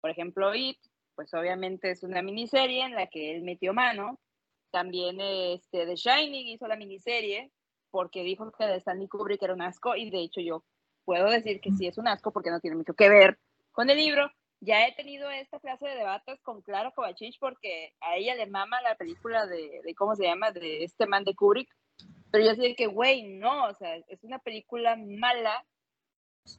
Por 0.00 0.10
ejemplo, 0.10 0.54
It, 0.54 0.78
pues 1.14 1.32
obviamente 1.34 1.90
es 1.90 2.02
una 2.02 2.22
miniserie 2.22 2.84
en 2.84 2.94
la 2.94 3.06
que 3.06 3.34
él 3.34 3.42
metió 3.42 3.74
mano. 3.74 4.18
También 4.70 5.20
este, 5.20 5.86
The 5.86 5.96
Shining 5.96 6.48
hizo 6.48 6.66
la 6.66 6.76
miniserie 6.76 7.52
porque 7.90 8.22
dijo 8.22 8.50
que 8.52 8.64
de 8.64 8.76
Stanley 8.76 9.08
Kubrick 9.08 9.42
era 9.42 9.54
un 9.54 9.62
asco 9.62 9.94
y 9.96 10.10
de 10.10 10.20
hecho 10.20 10.40
yo 10.40 10.64
puedo 11.04 11.28
decir 11.28 11.60
que 11.60 11.72
sí 11.72 11.86
es 11.86 11.98
un 11.98 12.08
asco 12.08 12.32
porque 12.32 12.50
no 12.50 12.60
tiene 12.60 12.76
mucho 12.76 12.94
que 12.94 13.08
ver 13.08 13.38
con 13.72 13.90
el 13.90 13.98
libro, 13.98 14.30
ya 14.64 14.86
he 14.86 14.94
tenido 14.94 15.28
esta 15.28 15.58
clase 15.58 15.86
de 15.86 15.96
debates 15.96 16.40
con 16.42 16.62
Clara 16.62 16.92
Kovacic 16.92 17.36
porque 17.40 17.94
a 18.00 18.16
ella 18.16 18.36
le 18.36 18.46
mama 18.46 18.80
la 18.80 18.94
película 18.94 19.44
de, 19.46 19.80
de 19.82 19.94
¿cómo 19.96 20.14
se 20.14 20.22
llama? 20.22 20.52
De 20.52 20.84
este 20.84 21.06
man 21.06 21.24
de 21.24 21.34
Kubrick. 21.34 21.68
Pero 22.30 22.44
yo 22.44 22.54
sé 22.54 22.76
que, 22.76 22.86
güey, 22.86 23.24
no, 23.38 23.66
o 23.66 23.74
sea, 23.74 23.96
es 23.96 24.22
una 24.22 24.38
película 24.38 24.96
mala. 24.96 25.66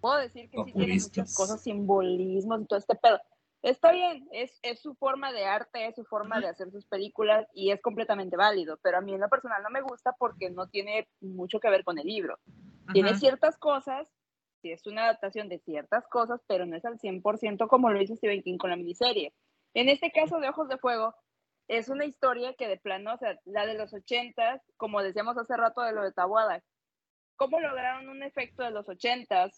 Puedo 0.01 0.17
decir 0.17 0.49
que 0.49 0.63
sí 0.65 0.73
tiene 0.73 0.95
muchas 0.95 1.33
cosas, 1.33 1.63
simbolismos 1.63 2.61
y 2.61 2.65
todo 2.65 2.79
este 2.79 2.95
pedo. 2.95 3.21
Está 3.63 3.93
bien, 3.93 4.27
es, 4.33 4.59
es 4.61 4.81
su 4.81 4.93
forma 4.95 5.31
de 5.31 5.45
arte, 5.45 5.87
es 5.87 5.95
su 5.95 6.03
forma 6.03 6.41
de 6.41 6.49
hacer 6.49 6.69
sus 6.69 6.85
películas 6.85 7.47
y 7.53 7.71
es 7.71 7.81
completamente 7.81 8.35
válido, 8.35 8.77
pero 8.83 8.97
a 8.97 9.01
mí 9.01 9.13
en 9.13 9.21
lo 9.21 9.29
personal 9.29 9.63
no 9.63 9.69
me 9.69 9.81
gusta 9.81 10.13
porque 10.19 10.49
no 10.49 10.67
tiene 10.67 11.07
mucho 11.21 11.61
que 11.61 11.69
ver 11.69 11.85
con 11.85 11.97
el 11.97 12.05
libro. 12.05 12.37
Tiene 12.91 13.15
ciertas 13.15 13.57
cosas, 13.57 14.05
sí 14.61 14.73
es 14.73 14.85
una 14.85 15.05
adaptación 15.05 15.47
de 15.47 15.59
ciertas 15.59 16.05
cosas, 16.09 16.41
pero 16.45 16.65
no 16.65 16.75
es 16.75 16.83
al 16.83 16.99
100% 16.99 17.69
como 17.69 17.89
lo 17.89 18.01
hizo 18.01 18.17
Stephen 18.17 18.43
King 18.43 18.57
con 18.57 18.69
la 18.69 18.75
miniserie. 18.75 19.33
En 19.73 19.87
este 19.87 20.11
caso 20.11 20.41
de 20.41 20.49
Ojos 20.49 20.67
de 20.67 20.77
Fuego, 20.77 21.15
es 21.69 21.87
una 21.87 22.03
historia 22.03 22.53
que 22.55 22.67
de 22.67 22.75
plano, 22.75 23.13
o 23.13 23.17
sea, 23.17 23.39
la 23.45 23.65
de 23.65 23.75
los 23.75 23.93
80, 23.93 24.61
como 24.75 25.01
decíamos 25.01 25.37
hace 25.37 25.55
rato 25.55 25.81
de 25.83 25.93
lo 25.93 26.03
de 26.03 26.11
Tabuada, 26.11 26.61
¿cómo 27.37 27.61
lograron 27.61 28.09
un 28.09 28.23
efecto 28.23 28.61
de 28.63 28.71
los 28.71 28.89
80? 28.89 29.51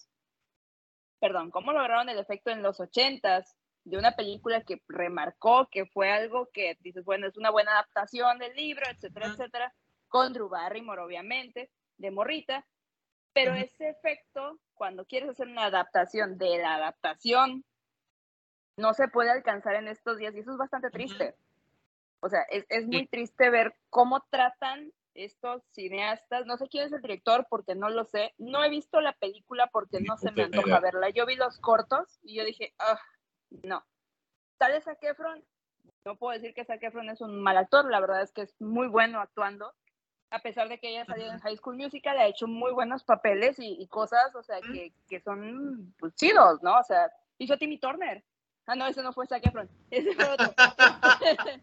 Perdón, 1.19 1.49
¿cómo 1.49 1.73
lograron 1.73 2.07
el 2.09 2.19
efecto 2.19 2.51
en 2.51 2.61
los 2.61 2.79
80 2.79 3.43
de 3.85 3.97
una 3.97 4.15
película 4.15 4.61
que 4.61 4.81
remarcó 4.87 5.69
que 5.71 5.85
fue 5.85 6.11
algo 6.11 6.49
que 6.51 6.77
dices, 6.81 7.05
bueno, 7.05 7.27
es 7.27 7.37
una 7.37 7.51
buena 7.51 7.71
adaptación 7.71 8.39
del 8.39 8.53
libro, 8.55 8.83
etcétera, 8.89 9.27
Ujú. 9.27 9.35
etcétera, 9.35 9.73
con 10.07 10.33
Drew 10.33 10.49
Barrymore, 10.49 11.01
obviamente, 11.01 11.71
de 11.97 12.11
Morrita, 12.11 12.65
pero 13.33 13.53
ese 13.53 13.89
efecto, 13.89 14.59
cuando 14.73 15.05
quieres 15.05 15.29
hacer 15.29 15.47
una 15.47 15.65
adaptación 15.65 16.37
de 16.37 16.57
la 16.57 16.75
adaptación, 16.75 17.63
no 18.77 18.93
se 18.93 19.07
puede 19.07 19.29
alcanzar 19.29 19.75
en 19.75 19.87
estos 19.87 20.17
días 20.17 20.33
y 20.35 20.39
eso 20.39 20.51
es 20.51 20.57
bastante 20.57 20.89
triste. 20.89 21.35
O 22.21 22.29
sea, 22.29 22.41
es, 22.49 22.65
es 22.69 22.87
muy 22.87 23.07
triste 23.07 23.49
ver 23.49 23.75
cómo 23.89 24.21
tratan 24.29 24.91
estos 25.13 25.63
cineastas. 25.71 26.45
No 26.45 26.57
sé 26.57 26.67
quién 26.67 26.85
es 26.85 26.93
el 26.93 27.01
director 27.01 27.45
porque 27.49 27.75
no 27.75 27.89
lo 27.89 28.05
sé. 28.05 28.33
No 28.37 28.63
he 28.63 28.69
visto 28.69 28.99
la 28.99 29.13
película 29.13 29.67
porque 29.67 29.99
no 30.01 30.17
se 30.17 30.31
me 30.31 30.43
antoja 30.43 30.79
verla. 30.79 31.09
Yo 31.09 31.25
vi 31.25 31.35
los 31.35 31.59
cortos 31.59 32.19
y 32.23 32.35
yo 32.35 32.43
dije, 32.43 32.73
ah, 32.79 32.99
no. 33.63 33.83
¿Sale 34.59 34.81
Zac 34.81 35.01
Efron? 35.03 35.43
No 36.05 36.15
puedo 36.17 36.33
decir 36.33 36.53
que 36.53 36.65
Zac 36.65 36.81
Efron 36.83 37.09
es 37.09 37.21
un 37.21 37.41
mal 37.41 37.57
actor. 37.57 37.89
La 37.89 37.99
verdad 37.99 38.21
es 38.21 38.31
que 38.31 38.43
es 38.43 38.55
muy 38.59 38.87
bueno 38.87 39.19
actuando. 39.19 39.73
A 40.31 40.39
pesar 40.39 40.69
de 40.69 40.79
que 40.79 40.89
ella 40.89 41.05
salió 41.05 41.31
en 41.31 41.39
High 41.39 41.57
School 41.57 41.77
Musical, 41.77 42.17
ha 42.17 42.27
hecho 42.27 42.47
muy 42.47 42.73
buenos 42.73 43.03
papeles 43.03 43.59
y, 43.59 43.77
y 43.79 43.87
cosas, 43.87 44.35
o 44.35 44.43
sea, 44.43 44.59
que, 44.59 44.91
que 45.07 45.19
son 45.21 45.93
pues, 45.99 46.15
chidos, 46.15 46.61
¿no? 46.63 46.77
O 46.77 46.83
sea, 46.83 47.11
hizo 47.37 47.53
a 47.53 47.57
Timmy 47.57 47.77
Turner. 47.77 48.23
Ah, 48.67 48.75
no, 48.75 48.87
ese 48.87 49.03
no 49.03 49.13
fue 49.13 49.27
Zac 49.27 49.45
Efron. 49.45 49.69
Ese 49.91 50.13
fue 50.13 50.25
otro. 50.25 50.53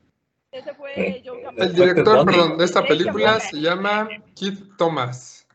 ese 0.53 0.75
fue 0.75 1.23
Joe 1.25 1.43
Campbell. 1.43 1.65
El 1.65 1.75
director, 1.75 2.25
perdón, 2.25 2.59
de 2.59 2.65
esta 2.65 2.85
película 2.85 3.41
se 3.41 3.61
llama 3.61 4.09
Keith 4.37 4.77
Thomas. 4.79 5.47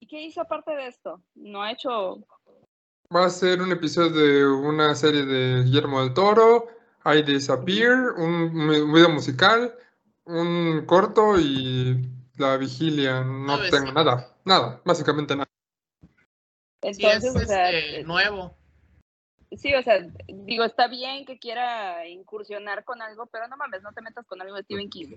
¿Y 0.00 0.06
qué 0.06 0.20
hizo 0.20 0.42
aparte 0.42 0.72
de 0.72 0.86
esto? 0.88 1.22
No 1.34 1.62
ha 1.62 1.72
hecho. 1.72 2.26
Va 3.14 3.26
a 3.26 3.30
ser 3.30 3.62
un 3.62 3.70
episodio 3.70 4.10
de 4.10 4.46
una 4.46 4.94
serie 4.96 5.24
de 5.24 5.62
Guillermo 5.62 6.02
del 6.02 6.12
Toro, 6.12 6.66
I 7.04 7.22
Disappear, 7.22 8.14
un 8.16 8.92
video 8.92 9.08
musical, 9.10 9.72
un 10.24 10.84
corto 10.86 11.38
y 11.38 12.04
La 12.36 12.56
Vigilia. 12.56 13.22
No 13.22 13.60
tengo 13.70 13.86
sí. 13.86 13.92
nada, 13.92 14.36
nada, 14.44 14.80
básicamente 14.84 15.36
nada. 15.36 15.48
Sí, 16.82 16.88
es 16.88 16.98
Entonces, 16.98 17.36
o 17.36 17.46
sea, 17.46 17.70
este, 17.70 18.00
eh, 18.00 18.04
nuevo. 18.04 18.56
sí, 19.56 19.72
o 19.74 19.82
sea, 19.82 20.04
digo, 20.26 20.64
está 20.64 20.88
bien 20.88 21.24
que 21.26 21.38
quiera 21.38 22.08
incursionar 22.08 22.84
con 22.84 23.02
algo, 23.02 23.26
pero 23.26 23.46
no 23.46 23.56
mames, 23.56 23.82
no 23.82 23.92
te 23.92 24.02
metas 24.02 24.26
con 24.26 24.42
algo 24.42 24.56
de 24.56 24.64
Stephen 24.64 24.90
King. 24.90 25.16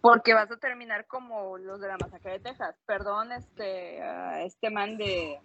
Porque 0.00 0.32
vas 0.32 0.50
a 0.50 0.56
terminar 0.56 1.06
como 1.06 1.58
los 1.58 1.80
de 1.80 1.88
la 1.88 1.98
masacre 1.98 2.32
de 2.32 2.40
Texas. 2.40 2.74
Perdón, 2.86 3.32
este, 3.32 4.00
este 4.44 4.70
man 4.70 4.96
de. 4.96 5.38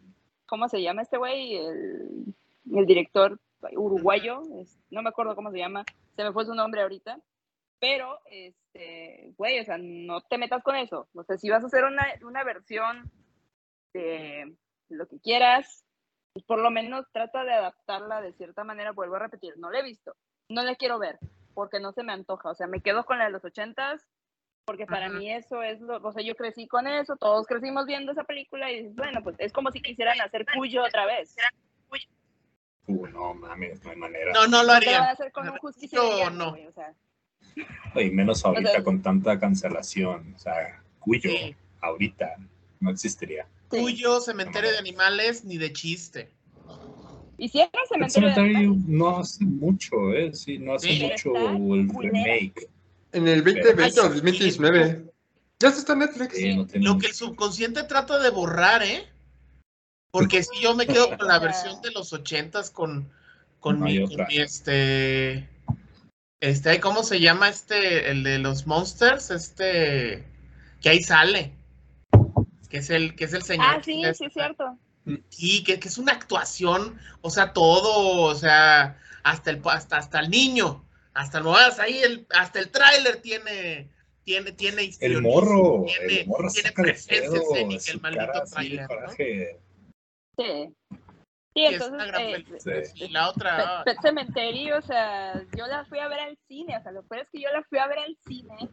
¿Cómo 0.47 0.67
se 0.69 0.81
llama 0.81 1.01
este 1.03 1.17
güey? 1.17 1.55
El, 1.57 2.35
el 2.73 2.85
director 2.85 3.39
uruguayo. 3.73 4.41
es- 4.61 4.79
no 4.89 5.01
me 5.01 5.09
acuerdo 5.09 5.35
cómo 5.35 5.51
se 5.51 5.57
llama. 5.59 5.83
Se 6.15 6.23
me 6.23 6.31
fue 6.33 6.45
su 6.45 6.53
nombre 6.55 6.81
ahorita. 6.81 7.19
Pero, 7.79 8.19
este, 8.31 9.33
güey, 9.37 9.59
o 9.59 9.63
sea, 9.63 9.77
no 9.79 10.21
te 10.21 10.37
metas 10.39 10.63
con 10.63 10.75
eso. 10.75 11.07
O 11.13 11.23
sea, 11.23 11.37
si 11.37 11.49
vas 11.49 11.63
a 11.63 11.67
hacer 11.67 11.83
una, 11.83 12.05
una 12.23 12.43
versión 12.43 13.11
de 13.93 14.55
lo 14.89 15.07
que 15.07 15.19
quieras, 15.19 15.85
pues 16.33 16.45
por 16.45 16.59
lo 16.59 16.71
menos 16.71 17.05
trata 17.11 17.43
de 17.43 17.53
adaptarla 17.53 18.21
de 18.21 18.33
cierta 18.33 18.63
manera. 18.63 18.91
Vuelvo 18.93 19.15
a 19.15 19.19
repetir, 19.19 19.53
no 19.57 19.69
la 19.69 19.79
he 19.79 19.83
visto. 19.83 20.15
No 20.49 20.63
la 20.63 20.75
quiero 20.75 20.97
ver 20.97 21.19
porque 21.53 21.79
no 21.79 21.91
se 21.91 22.03
me 22.03 22.13
antoja. 22.13 22.49
O 22.49 22.55
sea, 22.55 22.67
me 22.67 22.81
quedo 22.81 23.05
con 23.05 23.17
la 23.19 23.25
de 23.25 23.31
los 23.31 23.43
ochentas 23.45 24.07
porque 24.67 24.85
para 24.85 25.05
Ajá. 25.05 25.17
mí 25.17 25.31
eso 25.31 25.63
es 25.63 25.79
lo, 25.79 25.95
o 26.05 26.11
sea, 26.11 26.21
yo 26.21 26.35
crecí 26.35 26.67
con 26.67 26.87
eso, 26.87 27.15
todos 27.15 27.47
crecimos 27.47 27.85
viendo 27.85 28.11
esa 28.11 28.25
película 28.25 28.69
y 28.69 28.79
dices, 28.79 28.95
bueno, 28.97 29.23
pues 29.23 29.37
es 29.39 29.53
como 29.53 29.71
si 29.71 29.81
quisieran 29.81 30.19
hacer 30.19 30.45
Cuyo 30.53 30.83
otra 30.83 31.05
vez. 31.05 31.33
Uh, 32.89 33.07
no 33.07 33.33
mames, 33.33 33.81
no 33.83 33.91
hay 33.91 33.95
manera. 33.97 34.31
No, 34.33 34.47
no 34.47 34.63
lo 34.63 34.73
a 34.73 34.77
haría. 34.77 35.03
hacer 35.09 35.31
con 35.31 35.47
un 35.47 35.53
Yo 35.55 35.59
justicia 35.61 36.29
no. 36.31 36.51
güey, 36.51 36.67
o 36.67 36.71
sea, 36.73 36.93
Y 37.95 38.11
menos 38.11 38.43
ahorita 38.45 38.71
sea, 38.71 38.83
con 38.83 39.01
tanta 39.01 39.39
cancelación. 39.39 40.33
O 40.35 40.39
sea, 40.39 40.81
Cuyo, 40.99 41.29
Sí. 41.29 41.55
ahorita, 41.81 42.35
no 42.81 42.89
existiría. 42.91 43.45
sí. 43.71 43.79
Cuyo, 43.79 44.19
cementerio 44.19 44.69
de 44.69 44.75
No. 44.75 44.81
animales, 44.81 45.43
ni 45.45 45.57
de 45.57 45.71
chiste. 45.71 46.29
Y 47.37 47.47
si 47.49 47.59
era 47.61 47.69
El 47.83 47.87
cementerio 48.09 48.29
de 48.29 48.35
animales, 48.35 48.85
no 48.87 49.17
hace 49.19 49.45
mucho, 49.45 50.13
¿eh? 50.13 50.33
Sí, 50.33 50.57
no 50.57 50.73
hace 50.75 50.89
Sí. 50.89 51.03
mucho 51.03 51.35
el 51.75 51.87
culera. 51.87 52.11
remake. 52.13 52.67
En 53.11 53.27
el 53.27 53.43
2020 53.43 53.99
o 53.99 54.03
Ay, 54.03 54.09
2019. 54.09 55.05
Ya 55.59 55.69
está 55.69 55.93
en 55.93 55.99
Netflix. 55.99 56.35
Sí, 56.35 56.55
no 56.55 56.67
tiene 56.67 56.85
Lo 56.85 56.97
que 56.97 57.07
el 57.07 57.13
subconsciente 57.13 57.83
trata 57.83 58.19
de 58.19 58.29
borrar, 58.29 58.83
¿eh? 58.83 59.07
Porque 60.11 60.43
si 60.43 60.61
yo 60.61 60.75
me 60.75 60.87
quedo 60.87 61.17
con 61.17 61.27
la 61.27 61.39
versión 61.39 61.81
de 61.81 61.91
los 61.91 62.13
ochentas 62.13 62.69
con, 62.71 63.11
con, 63.59 63.79
No 63.79 63.85
mi, 63.85 64.01
con 64.01 64.13
otra. 64.13 64.27
mi, 64.27 64.37
este, 64.37 65.49
este, 66.39 66.79
¿cómo 66.79 67.03
se 67.03 67.19
llama 67.19 67.49
este, 67.49 68.09
el 68.11 68.23
de 68.23 68.39
los 68.39 68.67
monsters? 68.67 69.31
Este, 69.31 70.25
que 70.81 70.89
ahí 70.89 71.01
sale, 71.01 71.53
que 72.69 72.77
es 72.77 72.89
el, 72.89 73.15
que 73.15 73.25
es 73.25 73.33
el 73.33 73.43
señor. 73.43 73.65
Ah, 73.67 73.81
sí, 73.83 74.01
sí, 74.13 74.25
es 74.25 74.33
cierto. 74.33 74.77
Sí, 75.29 75.63
que, 75.63 75.79
que 75.79 75.87
es 75.87 75.97
una 75.97 76.13
actuación, 76.13 76.99
o 77.21 77.29
sea, 77.29 77.53
todo, 77.53 78.21
o 78.23 78.35
sea, 78.35 78.99
hasta 79.23 79.51
el, 79.51 79.61
hasta, 79.65 79.97
hasta 79.97 80.19
el 80.19 80.29
niño, 80.29 80.83
hasta 81.17 81.39
no 81.39 81.55
ahí 81.55 81.97
el, 81.97 82.27
hasta 82.29 82.59
el 82.59 82.69
tráiler 82.69 83.17
tiene, 83.17 83.89
tiene, 84.23 84.51
tiene 84.51 84.91
El 84.99 85.21
morro, 85.21 85.85
tiene, 85.85 86.21
el 86.21 86.27
morro 86.27 86.49
tiene 86.51 86.71
presencia 86.71 87.39
escénica 87.39 87.91
el 87.91 88.01
maldito 88.01 88.43
tráiler. 88.51 88.87
Sí. 89.17 89.45
Sí, 90.37 90.75
Sí, 91.57 91.65
es 91.65 91.81
entonces, 91.81 92.67
eh. 92.67 92.85
Sí. 92.93 93.07
La 93.09 93.29
otra, 93.29 93.81
Pet, 93.83 93.95
Pet 93.95 94.01
Cemetery, 94.03 94.71
o 94.73 94.81
sea, 94.83 95.41
yo 95.57 95.65
la 95.65 95.85
fui 95.85 95.97
a 95.97 96.07
ver 96.07 96.19
al 96.19 96.37
cine, 96.47 96.77
o 96.77 96.83
sea, 96.83 96.91
lo 96.91 97.01
peor 97.01 97.23
es 97.23 97.29
que 97.31 97.41
yo 97.41 97.49
la 97.51 97.63
fui 97.63 97.79
a 97.79 97.87
ver 97.87 97.97
al 97.97 98.15
cine, 98.27 98.69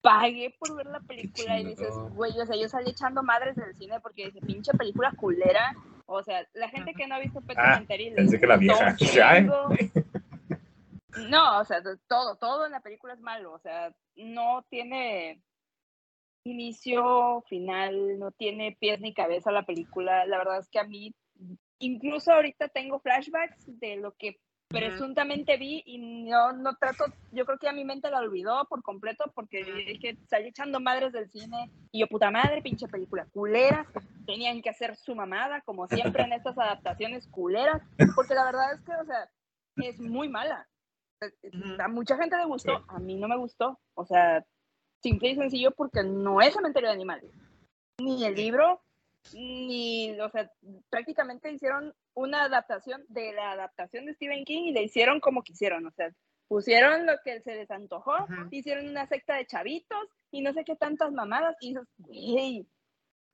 pagué 0.00 0.52
por 0.58 0.74
ver 0.74 0.86
la 0.86 0.98
película 0.98 1.60
y 1.60 1.66
dices, 1.66 1.94
güey, 2.16 2.32
o 2.40 2.44
sea, 2.44 2.56
yo 2.56 2.68
salí 2.68 2.90
echando 2.90 3.22
madres 3.22 3.54
del 3.54 3.72
cine 3.76 4.00
porque 4.00 4.26
dije, 4.26 4.40
pinche 4.40 4.72
película 4.72 5.12
culera, 5.12 5.76
o 6.06 6.20
sea, 6.24 6.44
la 6.54 6.68
gente 6.70 6.92
que 6.92 7.06
no 7.06 7.14
ha 7.14 7.20
visto 7.20 7.40
Pet 7.40 7.56
Ah, 7.56 7.74
Cemetery... 7.74 8.10
pensé 8.16 8.40
que 8.40 8.46
la 8.48 8.56
vieja. 8.56 8.96
chingo. 8.96 9.68
No, 11.16 11.60
o 11.60 11.64
sea, 11.64 11.82
todo, 12.06 12.36
todo 12.36 12.66
en 12.66 12.72
la 12.72 12.80
película 12.80 13.14
es 13.14 13.20
malo, 13.20 13.52
o 13.52 13.58
sea, 13.58 13.94
no 14.14 14.64
tiene 14.68 15.42
inicio, 16.44 17.42
final, 17.48 18.18
no 18.18 18.30
tiene 18.32 18.76
pies 18.78 19.00
ni 19.00 19.14
cabeza 19.14 19.50
la 19.50 19.64
película. 19.64 20.26
La 20.26 20.38
verdad 20.38 20.58
es 20.58 20.68
que 20.68 20.78
a 20.78 20.84
mí, 20.84 21.14
incluso 21.78 22.32
ahorita 22.32 22.68
tengo 22.68 23.00
flashbacks 23.00 23.64
de 23.78 23.96
lo 23.96 24.14
que 24.16 24.40
presuntamente 24.68 25.56
vi 25.56 25.82
y 25.86 25.98
no, 25.98 26.52
no 26.52 26.76
trato, 26.76 27.06
yo 27.32 27.46
creo 27.46 27.58
que 27.58 27.68
a 27.68 27.72
mi 27.72 27.84
mente 27.84 28.10
la 28.10 28.18
olvidó 28.18 28.66
por 28.68 28.82
completo 28.82 29.32
porque 29.34 29.62
que 29.98 30.18
salí 30.28 30.48
echando 30.48 30.78
madres 30.78 31.12
del 31.12 31.30
cine 31.30 31.70
y 31.90 32.00
yo, 32.00 32.06
puta 32.06 32.30
madre, 32.30 32.60
pinche 32.60 32.86
película 32.86 33.26
culera, 33.32 33.86
tenían 34.26 34.60
que 34.60 34.68
hacer 34.68 34.94
su 34.96 35.14
mamada, 35.14 35.62
como 35.62 35.88
siempre 35.88 36.24
en 36.24 36.32
estas 36.34 36.58
adaptaciones 36.58 37.26
culeras, 37.28 37.82
porque 38.14 38.34
la 38.34 38.44
verdad 38.44 38.74
es 38.74 38.80
que, 38.82 38.92
o 38.92 39.04
sea, 39.06 39.30
es 39.76 39.98
muy 40.00 40.28
mala. 40.28 40.68
Ujú. 41.20 41.82
A 41.82 41.88
mucha 41.88 42.16
gente 42.16 42.36
le 42.36 42.44
gustó, 42.46 42.78
Sí. 42.78 42.84
a 42.88 42.98
mí 42.98 43.16
no 43.16 43.28
me 43.28 43.36
gustó, 43.36 43.78
o 43.94 44.04
sea, 44.06 44.44
simple 45.02 45.30
y 45.30 45.34
sencillo 45.36 45.70
porque 45.72 46.02
no 46.02 46.40
es 46.40 46.54
cementerio 46.54 46.88
de 46.88 46.94
animales, 46.94 47.32
ni 48.00 48.24
el 48.24 48.34
libro, 48.34 48.80
ni, 49.32 50.18
o 50.20 50.28
sea, 50.30 50.50
prácticamente 50.90 51.50
hicieron 51.52 51.92
una 52.14 52.44
adaptación 52.44 53.04
de 53.08 53.32
la 53.32 53.52
adaptación 53.52 54.06
de 54.06 54.14
Stephen 54.14 54.44
King 54.44 54.64
y 54.64 54.72
le 54.72 54.82
hicieron 54.84 55.20
como 55.20 55.42
quisieron, 55.42 55.86
o 55.86 55.90
sea, 55.92 56.10
pusieron 56.48 57.04
lo 57.06 57.12
que 57.24 57.40
se 57.42 57.54
les 57.56 57.70
antojó, 57.70 58.14
hicieron 58.50 58.88
una 58.88 59.06
secta 59.06 59.34
de 59.34 59.46
chavitos 59.46 60.08
y 60.30 60.40
no 60.42 60.52
sé 60.52 60.64
qué 60.64 60.76
tantas 60.76 61.12
mamadas 61.12 61.56
y 61.60 61.70
dices, 61.74 61.86
güey, 61.98 62.66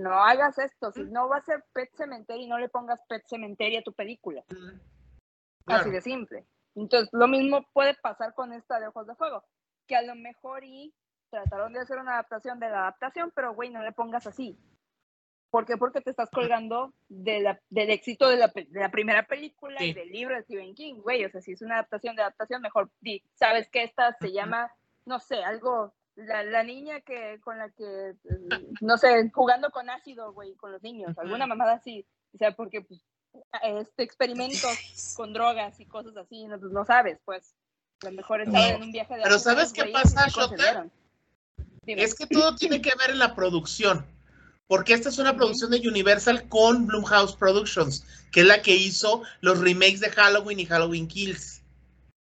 no 0.00 0.12
hagas 0.14 0.58
esto, 0.58 0.90
si 0.90 1.04
no 1.04 1.28
va 1.28 1.36
a 1.36 1.44
ser 1.44 1.64
Pet 1.72 1.90
Cemetery, 1.94 2.46
no 2.48 2.58
le 2.58 2.68
pongas 2.68 3.00
Pet 3.08 3.22
Cemetery 3.28 3.76
a 3.76 3.82
tu 3.82 3.92
película. 3.92 4.42
Así 4.48 4.80
Claro. 5.66 5.90
de 5.92 6.00
simple. 6.00 6.44
Entonces, 6.75 7.09
lo 7.12 7.28
mismo 7.28 7.64
puede 7.73 7.95
pasar 7.95 8.35
con 8.35 8.52
esta 8.52 8.81
de 8.81 8.88
Ojos 8.88 9.07
de 9.07 9.14
Fuego, 9.14 9.45
que 9.87 9.97
a 9.97 10.02
lo 10.02 10.14
mejor 10.14 10.64
y 10.64 10.93
trataron 11.31 11.73
de 11.73 11.81
hacer 11.81 11.99
una 11.99 12.12
adaptación 12.14 12.59
de 12.61 12.69
la 12.71 12.81
adaptación, 12.83 13.33
pero 13.35 13.54
güey, 13.54 13.71
no 13.71 13.83
le 13.83 13.93
pongas 13.93 14.26
así. 14.26 14.59
¿Por 15.50 15.66
qué? 15.66 15.76
Porque 15.76 16.00
te 16.00 16.11
estás 16.11 16.31
colgando 16.31 16.93
de 17.09 17.40
la- 17.40 17.61
del 17.71 17.90
éxito 17.90 18.28
de 18.28 18.37
la, 18.37 18.49
de 18.49 18.81
la 18.81 18.90
primera 18.90 19.25
película 19.25 19.81
y 19.83 19.88
Sí. 19.88 19.95
del 19.95 20.09
libro 20.11 20.35
de 20.35 20.43
Stephen 20.43 20.75
King, 20.75 20.95
güey. 20.97 21.25
O 21.25 21.31
sea, 21.31 21.40
si 21.40 21.52
es 21.52 21.62
una 21.62 21.75
adaptación 21.76 22.16
de 22.16 22.23
adaptación, 22.23 22.61
mejor 22.61 22.90
di, 23.00 23.23
sabes 23.35 23.69
que 23.69 23.85
esta 23.85 24.12
se 24.21 24.33
llama, 24.33 24.73
no 25.07 25.21
sé, 25.21 25.45
algo, 25.45 25.95
la, 26.16 26.43
la 26.43 26.64
niña 26.64 27.00
que 27.02 27.38
con 27.40 27.59
la 27.59 27.71
que, 27.71 28.11
eh, 28.11 28.16
no 28.81 28.97
sé, 28.99 29.31
jugando 29.33 29.71
con 29.71 29.90
ácido, 29.90 30.33
güey, 30.33 30.54
con 30.57 30.73
los 30.73 30.83
niños, 30.83 31.16
alguna 31.19 31.47
mamada 31.47 31.75
así. 31.75 32.04
O 32.33 32.37
sea, 32.38 32.50
porque 32.52 32.81
pues, 32.83 33.00
este 33.62 34.02
experimentos 34.02 35.14
con 35.16 35.32
drogas 35.32 35.78
y 35.80 35.86
cosas 35.86 36.16
así, 36.16 36.46
no, 36.46 36.58
pues, 36.58 36.72
no 36.72 36.84
sabes, 36.84 37.18
pues. 37.24 37.54
A 38.02 38.06
lo 38.06 38.12
mejor 38.12 38.40
estaba 38.42 38.68
No. 38.68 38.74
en 38.76 38.82
un 38.82 38.92
viaje 38.92 39.14
de 39.14 39.22
Pero 39.22 39.38
¿sabes 39.38 39.72
qué 39.72 39.86
pasa, 39.86 40.28
Shota? 40.28 40.86
Es 41.86 42.14
que 42.14 42.26
todo 42.26 42.54
tiene 42.56 42.80
que 42.82 42.92
ver 42.98 43.10
en 43.10 43.18
la 43.18 43.34
producción. 43.34 44.06
Porque 44.66 44.94
esta 44.94 45.10
es 45.10 45.18
una 45.18 45.36
producción 45.36 45.70
de 45.70 45.86
Universal 45.86 46.48
con 46.48 46.86
Blumhouse 46.86 47.36
Productions, 47.36 48.04
que 48.32 48.40
es 48.40 48.46
la 48.46 48.62
que 48.62 48.74
hizo 48.74 49.22
los 49.42 49.60
remakes 49.60 50.00
de 50.00 50.10
Halloween 50.10 50.58
y 50.58 50.66
Halloween 50.66 51.06
Kills. 51.06 51.62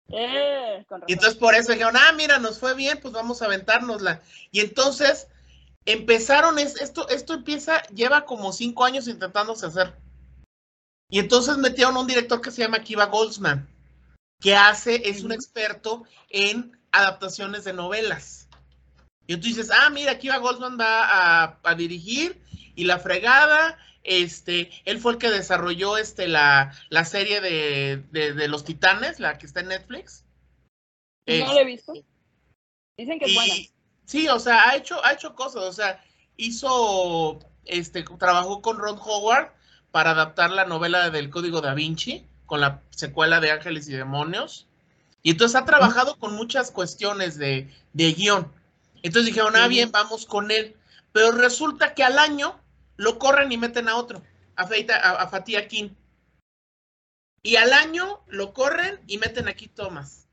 Eh, 0.09 0.85
con. 0.87 1.03
Y 1.07 1.13
entonces 1.13 1.39
por 1.39 1.55
eso 1.55 1.71
dijeron, 1.71 1.95
ah, 1.97 2.11
mira, 2.11 2.39
nos 2.39 2.59
fue 2.59 2.73
bien, 2.73 2.99
pues 3.01 3.13
vamos 3.13 3.41
a 3.41 3.45
aventárnosla. 3.45 4.21
Y 4.51 4.59
entonces 4.59 5.27
empezaron, 5.85 6.59
es, 6.59 6.79
esto, 6.81 7.07
esto 7.07 7.33
empieza, 7.33 7.81
lleva 7.87 8.25
como 8.25 8.51
cinco 8.51 8.83
años 8.83 9.07
intentándose 9.07 9.65
hacer. 9.65 9.93
Y 11.13 11.19
entonces 11.19 11.57
metieron 11.59 11.95
a 11.95 11.99
un 11.99 12.07
director 12.07 12.41
que 12.41 12.49
se 12.49 12.63
llama 12.63 12.81
Kiva 12.81 13.05
Goldsman, 13.05 13.69
que 14.41 14.55
hace, 14.55 15.07
es 15.07 15.23
un 15.23 15.31
experto 15.31 16.05
en 16.31 16.75
adaptaciones 16.91 17.65
de 17.65 17.73
novelas. 17.73 18.47
Y 19.27 19.35
tú 19.37 19.43
dices, 19.43 19.69
ah, 19.69 19.91
mira, 19.91 20.17
Kiva 20.17 20.37
Goldsman 20.39 20.75
va 20.79 21.03
a, 21.43 21.59
a 21.63 21.75
dirigir 21.75 22.41
y 22.73 22.85
la 22.85 22.97
fregada, 22.97 23.77
este, 24.01 24.71
él 24.85 24.99
fue 24.99 25.11
el 25.11 25.17
que 25.19 25.29
desarrolló 25.29 25.97
este, 25.97 26.27
la, 26.27 26.73
la 26.89 27.05
serie 27.05 27.41
de, 27.41 28.03
de, 28.09 28.33
de 28.33 28.47
los 28.47 28.63
titanes, 28.63 29.19
la 29.19 29.37
que 29.37 29.45
está 29.45 29.59
en 29.59 29.67
Netflix. 29.67 30.25
No 31.27 31.33
Este, 31.35 31.53
lo 31.53 31.59
he 31.59 31.65
visto. 31.65 31.93
Dicen 32.97 33.19
que 33.19 33.25
es 33.25 33.35
buena. 33.35 33.53
sí, 34.05 34.27
o 34.29 34.39
sea, 34.39 34.67
ha 34.67 34.75
hecho, 34.77 35.05
ha 35.05 35.13
hecho 35.13 35.35
cosas, 35.35 35.61
o 35.61 35.73
sea, 35.73 36.03
hizo, 36.37 37.37
este, 37.65 38.03
trabajó 38.17 38.63
con 38.63 38.79
Ron 38.79 38.97
Howard 38.99 39.51
para 39.93 40.09
adaptar 40.09 40.49
la 40.49 40.65
novela 40.65 41.11
del 41.11 41.29
Código 41.29 41.61
da 41.61 41.75
Vinci, 41.75 42.25
con 42.47 42.61
la 42.61 42.81
secuela 42.89 43.39
de 43.39 43.51
Ángeles 43.51 43.87
y 43.87 43.93
Demonios. 43.93 44.65
Y 45.21 45.29
entonces 45.29 45.55
ha 45.55 45.65
trabajado 45.65 46.17
con 46.17 46.33
muchas 46.33 46.71
cuestiones 46.71 47.37
de, 47.37 47.71
de 47.93 48.13
guion. 48.13 48.51
Entonces 49.03 49.27
dijeron, 49.27 49.55
ah, 49.55 49.67
bien, 49.67 49.91
vamos 49.91 50.25
con 50.25 50.49
él. 50.49 50.75
Pero 51.11 51.31
resulta 51.33 51.93
que 51.93 52.03
al 52.03 52.17
año 52.17 52.59
lo 52.97 53.19
corren 53.19 53.51
y 53.51 53.57
meten 53.59 53.87
a 53.87 53.95
otro, 53.95 54.23
a, 54.55 54.65
Feita, 54.65 54.95
a, 54.95 55.21
a 55.21 55.27
Fatih 55.27 55.67
King. 55.67 55.89
Y 57.43 57.57
al 57.57 57.71
año 57.71 58.23
lo 58.25 58.51
corren 58.51 58.99
y 59.05 59.19
meten 59.19 59.47
a 59.47 59.53
Keith 59.53 59.75
Thomas. 59.75 60.27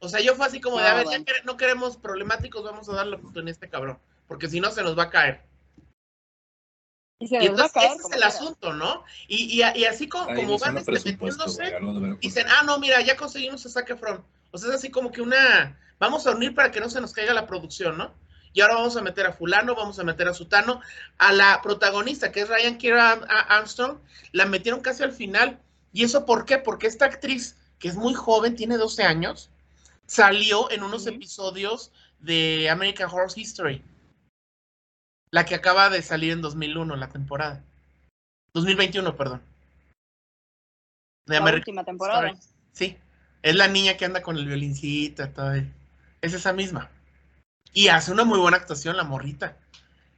O 0.00 0.08
sea, 0.08 0.20
yo 0.20 0.34
fue 0.34 0.46
así 0.46 0.60
como 0.60 0.80
de, 0.80 0.88
a 0.88 0.94
ver, 0.94 1.06
ya 1.06 1.22
no 1.44 1.56
queremos 1.56 1.96
problemáticos, 1.96 2.64
vamos 2.64 2.88
a 2.88 2.94
darle 2.94 3.14
oportunidad 3.14 3.50
a 3.50 3.52
este 3.52 3.68
cabrón. 3.68 4.00
Porque 4.26 4.48
si 4.48 4.58
no, 4.58 4.72
se 4.72 4.82
nos 4.82 4.98
va 4.98 5.04
a 5.04 5.10
caer. 5.10 5.42
Y 7.18 7.28
se 7.28 7.36
Y 7.36 7.48
les 7.48 7.58
va 7.58 7.64
a 7.64 7.66
entonces 7.66 7.72
caer. 7.72 7.92
ese 7.92 8.08
es 8.08 8.16
el 8.16 8.22
asunto, 8.22 8.72
¿no? 8.72 9.04
Y, 9.26 9.62
y, 9.62 9.78
y 9.78 9.84
así 9.84 10.08
como, 10.08 10.26
van 10.58 10.74
metiéndose, 10.74 11.74
dicen, 12.20 12.46
ah, 12.48 12.62
no, 12.64 12.78
mira, 12.78 13.00
ya 13.00 13.16
conseguimos 13.16 13.64
a 13.64 13.70
Zac 13.70 13.90
Efron. 13.90 14.22
O 14.50 14.58
sea, 14.58 14.70
es 14.70 14.76
así 14.76 14.90
como 14.90 15.10
que 15.10 15.22
una, 15.22 15.78
vamos 15.98 16.26
a 16.26 16.32
unir 16.32 16.54
para 16.54 16.70
que 16.70 16.80
no 16.80 16.90
se 16.90 17.00
nos 17.00 17.12
caiga 17.12 17.32
la 17.32 17.46
producción, 17.46 17.96
¿no? 17.96 18.12
Y 18.52 18.62
ahora 18.62 18.76
vamos 18.76 18.96
a 18.96 19.02
meter 19.02 19.26
a 19.26 19.32
fulano, 19.32 19.74
vamos 19.74 19.98
a 19.98 20.04
meter 20.04 20.28
a 20.28 20.34
sutano, 20.34 20.80
a 21.18 21.32
la 21.32 21.60
protagonista, 21.62 22.32
que 22.32 22.40
es 22.40 22.48
Ryan 22.48 22.78
Kira 22.78 23.12
Armstrong, 23.48 23.98
la 24.32 24.46
metieron 24.46 24.80
casi 24.80 25.02
al 25.02 25.12
final. 25.12 25.58
¿Y 25.92 26.04
eso 26.04 26.24
por 26.24 26.46
qué? 26.46 26.56
Porque 26.56 26.86
esta 26.86 27.04
actriz, 27.04 27.56
que 27.78 27.88
es 27.88 27.96
muy 27.96 28.14
joven, 28.14 28.56
tiene 28.56 28.78
12 28.78 29.02
años, 29.02 29.50
salió 30.06 30.70
en 30.70 30.82
unos 30.82 31.06
episodios 31.06 31.92
de 32.20 32.70
American 32.70 33.10
Horror 33.10 33.30
History. 33.34 33.84
La 35.36 35.44
que 35.44 35.54
acaba 35.54 35.90
de 35.90 36.00
salir 36.00 36.32
en 36.32 36.40
2001, 36.40 36.96
la 36.96 37.10
temporada. 37.10 37.62
2021, 38.54 39.18
perdón. 39.18 39.42
De 41.26 41.34
La 41.34 41.40
American 41.40 41.60
última 41.60 41.84
temporada. 41.84 42.28
Story. 42.28 42.54
Sí, 42.72 42.98
es 43.42 43.54
la 43.54 43.68
niña 43.68 43.98
que 43.98 44.06
anda 44.06 44.22
con 44.22 44.38
el 44.38 44.46
violincito 44.46 45.24
y 45.24 45.28
todo. 45.28 45.52
Es 46.22 46.32
esa 46.32 46.54
misma. 46.54 46.90
Y 47.74 47.88
hace 47.88 48.12
una 48.12 48.24
muy 48.24 48.38
buena 48.38 48.56
actuación 48.56 48.96
la 48.96 49.04
morrita. 49.04 49.58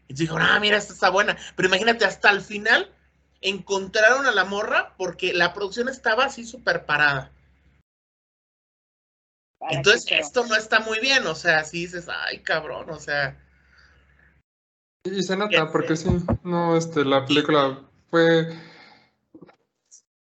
Y 0.06 0.14
tú 0.14 0.20
dijo, 0.20 0.36
ah, 0.38 0.60
mira, 0.60 0.76
esta 0.76 0.92
está 0.92 1.10
buena. 1.10 1.36
Pero 1.56 1.66
imagínate, 1.66 2.04
hasta 2.04 2.30
el 2.30 2.40
final 2.40 2.88
encontraron 3.40 4.24
a 4.24 4.30
la 4.30 4.44
morra 4.44 4.94
porque 4.96 5.32
la 5.32 5.52
producción 5.52 5.88
estaba 5.88 6.26
así 6.26 6.46
súper 6.46 6.86
parada. 6.86 7.32
Para 9.58 9.74
Entonces, 9.74 10.06
esto 10.12 10.46
no 10.46 10.54
está 10.54 10.78
muy 10.78 11.00
bien. 11.00 11.26
O 11.26 11.34
sea, 11.34 11.64
si 11.64 11.86
dices, 11.86 12.06
ay, 12.08 12.38
cabrón, 12.38 12.88
o 12.90 13.00
sea. 13.00 13.36
Y 15.04 15.22
se 15.22 15.36
nota, 15.36 15.70
porque 15.70 15.96
sí, 15.96 16.08
no, 16.42 16.76
este, 16.76 17.04
la 17.04 17.24
película 17.24 17.80
fue, 18.10 18.48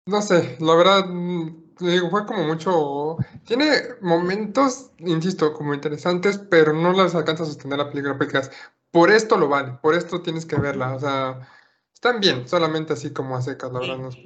no 0.07 0.21
sé, 0.21 0.57
la 0.61 0.75
verdad, 0.75 1.07
mm, 1.07 1.77
digo, 1.81 2.11
fue 2.11 2.27
como 2.27 2.45
mucho, 2.45 3.17
tiene 3.47 3.71
momentos, 4.01 4.91
insisto, 4.99 5.53
como 5.55 5.75
interesantes, 5.75 6.39
pero 6.39 6.73
no 6.73 6.93
las 6.93 7.15
alcanza 7.15 7.45
a 7.45 7.47
sostener 7.47 7.79
la 7.79 7.91
película, 7.91 8.19
porque 8.19 8.41
por 8.91 9.11
esto 9.11 9.37
lo 9.37 9.49
vale, 9.49 9.79
por 9.81 9.95
esto 9.95 10.21
tienes 10.21 10.45
que 10.45 10.57
verla, 10.57 10.95
o 10.95 11.01
sea, 11.01 11.49
están 11.93 12.21
bien, 12.21 12.47
solamente 12.49 12.93
así 12.93 13.13
como 13.13 13.37
a 13.37 13.43
secas, 13.43 13.73
la 13.73 13.81
verdad, 13.81 13.99
no 13.99 14.09
es 14.09 14.19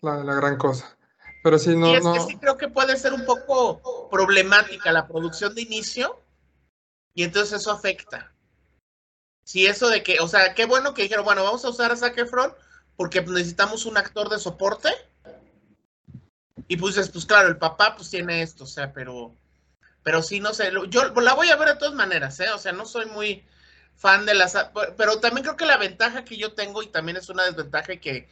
la, 0.00 0.24
la 0.24 0.34
gran 0.34 0.56
cosa, 0.56 0.96
pero 1.42 1.58
sí, 1.58 1.74
no, 1.76 1.88
y 1.88 1.94
es 1.94 2.04
no, 2.04 2.12
que 2.12 2.20
sí 2.20 2.36
creo 2.36 2.56
que 2.56 2.68
puede 2.68 2.96
ser 2.96 3.12
un 3.12 3.24
poco 3.24 4.08
problemática 4.10 4.92
la 4.92 5.08
producción 5.08 5.54
de 5.54 5.62
inicio. 5.62 6.20
Y 7.14 7.24
entonces 7.24 7.60
eso 7.60 7.72
afecta. 7.72 8.31
Si 9.52 9.66
eso 9.66 9.88
de 9.90 10.02
que, 10.02 10.18
o 10.20 10.28
sea, 10.28 10.54
qué 10.54 10.64
bueno 10.66 10.94
que 10.94 11.02
dijeron, 11.02 11.24
bueno, 11.24 11.44
vamos 11.44 11.64
a 11.64 11.68
usar 11.70 11.92
a 11.92 11.96
Zac 11.96 12.16
Efron 12.18 12.54
porque 12.96 13.20
necesitamos 13.22 13.86
un 13.86 13.96
actor 13.98 14.28
de 14.30 14.38
soporte. 14.38 14.88
Y 16.68 16.76
pues 16.76 16.96
pues 17.10 17.26
claro, 17.26 17.48
el 17.48 17.56
papá 17.58 17.96
pues 17.96 18.10
tiene 18.10 18.42
esto, 18.42 18.64
o 18.64 18.66
sea, 18.66 18.92
pero, 18.92 19.34
pero 20.04 20.22
sí, 20.22 20.40
no 20.40 20.54
sé, 20.54 20.72
yo 20.90 21.04
la 21.22 21.34
voy 21.34 21.50
a 21.50 21.56
ver 21.56 21.68
de 21.70 21.76
todas 21.76 21.94
maneras, 21.94 22.40
¿eh? 22.40 22.50
O 22.54 22.58
sea, 22.58 22.72
no 22.72 22.86
soy 22.86 23.06
muy 23.06 23.44
fan 23.96 24.26
de 24.26 24.34
las, 24.34 24.56
pero 24.96 25.20
también 25.20 25.44
creo 25.44 25.56
que 25.56 25.66
la 25.66 25.78
ventaja 25.78 26.24
que 26.24 26.36
yo 26.38 26.54
tengo 26.54 26.82
y 26.82 26.88
también 26.88 27.18
es 27.18 27.28
una 27.30 27.44
desventaja 27.44 27.96
que 27.98 28.28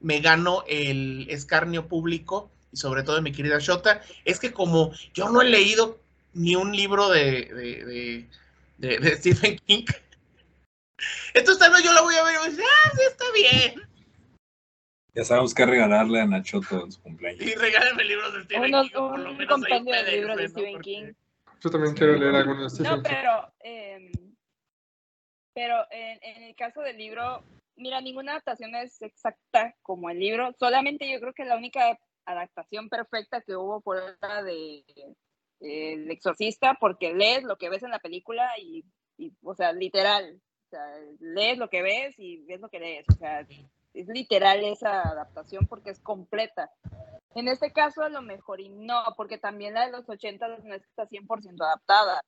me 0.00 0.20
gano 0.20 0.64
el 0.68 1.26
escarnio 1.30 1.88
público 1.88 2.50
y 2.72 2.78
sobre 2.78 3.02
todo 3.04 3.16
de 3.16 3.22
mi 3.22 3.32
querida 3.32 3.58
Shota, 3.60 4.02
es 4.24 4.40
que 4.40 4.52
como 4.52 4.92
yo 5.14 5.30
no 5.30 5.42
he 5.42 5.46
leído 5.50 6.00
ni 6.34 6.56
un 6.56 6.76
libro 6.76 7.10
de- 7.10 8.26
de 8.78 9.16
Stephen 9.16 9.58
King, 9.66 9.84
entonces 11.34 11.58
tal 11.58 11.72
vez 11.72 11.82
yo 11.82 11.92
la 11.92 12.02
voy 12.02 12.14
a 12.14 12.24
ver 12.24 12.34
y 12.34 12.38
voy 12.38 12.46
a 12.46 12.50
decir, 12.50 12.64
ah, 12.64 12.90
sí, 12.94 13.02
está 13.08 13.24
bien. 13.34 13.88
Ya 15.14 15.24
sabemos 15.24 15.54
qué 15.54 15.64
regalarle 15.64 16.20
a 16.20 16.26
Nachoto 16.26 16.84
en 16.84 16.90
su 16.92 17.00
cumpleaños. 17.00 17.42
Y 17.42 17.54
regálenme 17.54 18.04
libros 18.04 18.34
de 18.34 18.42
Stephen 18.44 18.64
Unos- 18.74 18.88
King, 18.90 18.92
por 18.98 19.18
lo 19.18 19.32
menos 19.32 19.60
de 19.62 20.12
libros 20.12 20.36
de 20.36 20.42
¿no? 20.42 20.48
Stephen 20.48 20.80
King. 20.80 21.12
yo 21.60 21.70
también 21.70 21.94
quiero 21.94 22.14
leer 22.16 22.34
algunos 22.34 22.76
de 22.76 22.84
Stephen 22.84 22.96
No, 22.96 23.02
King. 23.02 23.10
pero, 23.14 23.54
em, 23.60 24.12
pero 25.54 25.86
en, 25.90 26.18
en 26.22 26.42
el 26.44 26.56
caso 26.56 26.80
del 26.80 26.96
libro, 26.96 27.44
mira, 27.76 28.00
ninguna 28.00 28.32
adaptación 28.32 28.74
es 28.74 29.00
exacta 29.02 29.74
como 29.82 30.10
el 30.10 30.18
libro. 30.18 30.52
Solamente 30.58 31.08
yo 31.10 31.20
creo 31.20 31.32
que 31.32 31.44
la 31.44 31.56
única 31.56 31.96
adaptación 32.26 32.88
perfecta 32.88 33.40
que 33.40 33.54
hubo 33.54 33.80
fue 33.82 34.00
la 34.20 34.42
de 34.42 34.78
eh, 35.60 35.92
El 35.92 36.10
Exorcista, 36.10 36.76
porque 36.80 37.14
lees 37.14 37.44
lo 37.44 37.56
que 37.56 37.68
ves 37.68 37.84
en 37.84 37.90
la 37.90 38.00
película 38.00 38.50
y, 38.58 38.84
y, 39.16 39.32
o 39.44 39.54
sea, 39.54 39.72
literal. 39.72 40.40
Sea, 40.74 40.98
lees 41.20 41.58
lo 41.58 41.68
que 41.68 41.82
ves 41.82 42.18
y 42.18 42.38
ves 42.44 42.60
lo 42.60 42.68
que 42.68 42.80
lees. 42.80 43.06
O 43.08 43.16
sea, 43.16 43.40
es 43.40 44.08
literal 44.08 44.64
esa 44.64 45.02
adaptación 45.02 45.66
porque 45.66 45.90
es 45.90 46.00
completa. 46.00 46.70
En 47.34 47.48
este 47.48 47.72
caso, 47.72 48.02
a 48.02 48.08
lo 48.08 48.22
mejor 48.22 48.60
y 48.60 48.68
no, 48.68 49.02
porque 49.16 49.38
también 49.38 49.74
la 49.74 49.86
de 49.86 49.92
los 49.92 50.08
80 50.08 50.48
no 50.48 50.74
está 50.74 51.08
100% 51.08 51.60
adaptada 51.60 52.20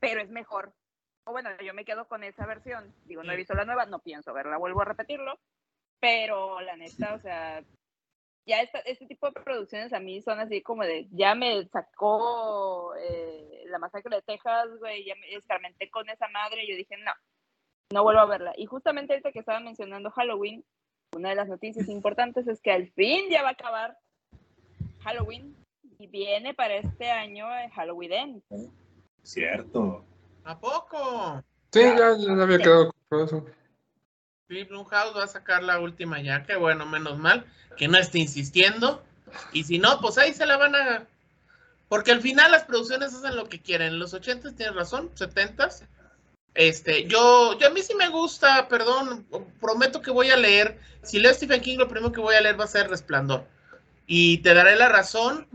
pero 0.00 0.20
es 0.20 0.30
mejor. 0.30 0.74
O 1.24 1.32
bueno, 1.32 1.50
yo 1.64 1.74
me 1.74 1.84
quedo 1.84 2.06
con 2.06 2.24
esa 2.24 2.46
versión. 2.46 2.94
Digo, 3.04 3.22
no 3.22 3.32
he 3.32 3.36
visto 3.36 3.54
la 3.54 3.64
nueva, 3.64 3.86
no 3.86 3.98
pienso 4.00 4.32
verla, 4.32 4.58
vuelvo 4.58 4.82
a 4.82 4.86
repetirlo. 4.86 5.38
Pero 6.00 6.60
la 6.60 6.76
neta, 6.76 7.14
o 7.14 7.20
sea, 7.20 7.64
ya 8.46 8.60
esta, 8.60 8.78
este 8.80 9.06
tipo 9.06 9.26
de 9.26 9.40
producciones 9.40 9.92
a 9.92 10.00
mí 10.00 10.22
son 10.22 10.38
así 10.38 10.62
como 10.62 10.82
de, 10.82 11.08
ya 11.10 11.34
me 11.34 11.66
sacó 11.68 12.94
eh, 12.96 13.64
la 13.66 13.78
masacre 13.78 14.16
de 14.16 14.22
Texas, 14.22 14.68
güey, 14.78 15.04
ya 15.04 15.14
me 15.16 15.34
escarmenté 15.34 15.90
con 15.90 16.08
esa 16.10 16.28
madre, 16.28 16.64
y 16.64 16.70
yo 16.70 16.76
dije, 16.76 16.96
no, 16.98 17.12
no 17.92 18.02
vuelvo 18.02 18.20
a 18.20 18.26
verla. 18.26 18.52
Y 18.56 18.66
justamente 18.66 19.12
ahorita 19.12 19.32
que 19.32 19.38
estaba 19.38 19.60
mencionando 19.60 20.10
Halloween, 20.10 20.64
una 21.14 21.30
de 21.30 21.36
las 21.36 21.48
noticias 21.48 21.88
importantes 21.88 22.46
es 22.46 22.60
que 22.60 22.72
al 22.72 22.88
fin 22.92 23.26
ya 23.30 23.42
va 23.42 23.50
a 23.50 23.52
acabar 23.52 23.98
Halloween 25.02 25.56
y 25.98 26.06
viene 26.08 26.52
para 26.52 26.76
este 26.76 27.10
año 27.10 27.46
Halloween 27.74 28.12
End. 28.12 28.42
Cierto. 29.22 30.04
¿A 30.44 30.58
poco? 30.58 31.42
Sí, 31.72 31.80
ya, 31.80 32.16
ya 32.18 32.42
había 32.42 32.58
quedado 32.58 32.92
con 33.08 33.24
eso. 33.24 33.46
Sí, 34.48 34.62
Blumhouse 34.64 35.16
va 35.16 35.24
a 35.24 35.28
sacar 35.28 35.62
la 35.62 35.80
última 35.80 36.20
ya, 36.20 36.44
que 36.44 36.56
bueno, 36.56 36.86
menos 36.86 37.18
mal, 37.18 37.46
que 37.76 37.88
no 37.88 37.98
esté 37.98 38.18
insistiendo. 38.18 39.02
Y 39.52 39.64
si 39.64 39.78
no, 39.78 40.00
pues 40.00 40.18
ahí 40.18 40.32
se 40.32 40.46
la 40.46 40.56
van 40.56 40.74
a... 40.76 41.06
Porque 41.88 42.12
al 42.12 42.20
final 42.20 42.52
las 42.52 42.64
producciones 42.64 43.14
hacen 43.14 43.36
lo 43.36 43.48
que 43.48 43.60
quieren. 43.60 43.98
Los 43.98 44.14
80 44.14 44.54
tienes 44.54 44.74
razón, 44.74 45.10
70 45.14 45.68
Este, 46.56 47.04
yo, 47.04 47.58
yo 47.58 47.66
a 47.66 47.70
mí 47.70 47.82
sí 47.82 47.94
me 47.94 48.08
gusta, 48.08 48.66
perdón, 48.66 49.26
prometo 49.60 50.00
que 50.00 50.10
voy 50.10 50.30
a 50.30 50.38
leer. 50.38 50.78
Si 51.02 51.18
leo 51.18 51.32
Stephen 51.34 51.60
King, 51.60 51.76
lo 51.76 51.86
primero 51.86 52.12
que 52.12 52.20
voy 52.20 52.34
a 52.34 52.40
leer 52.40 52.58
va 52.58 52.64
a 52.64 52.68
ser 52.68 52.88
Resplandor. 52.88 53.46
Y 54.06 54.38
te 54.38 54.54
daré 54.54 54.74
la 54.74 54.88
razón, 54.88 55.46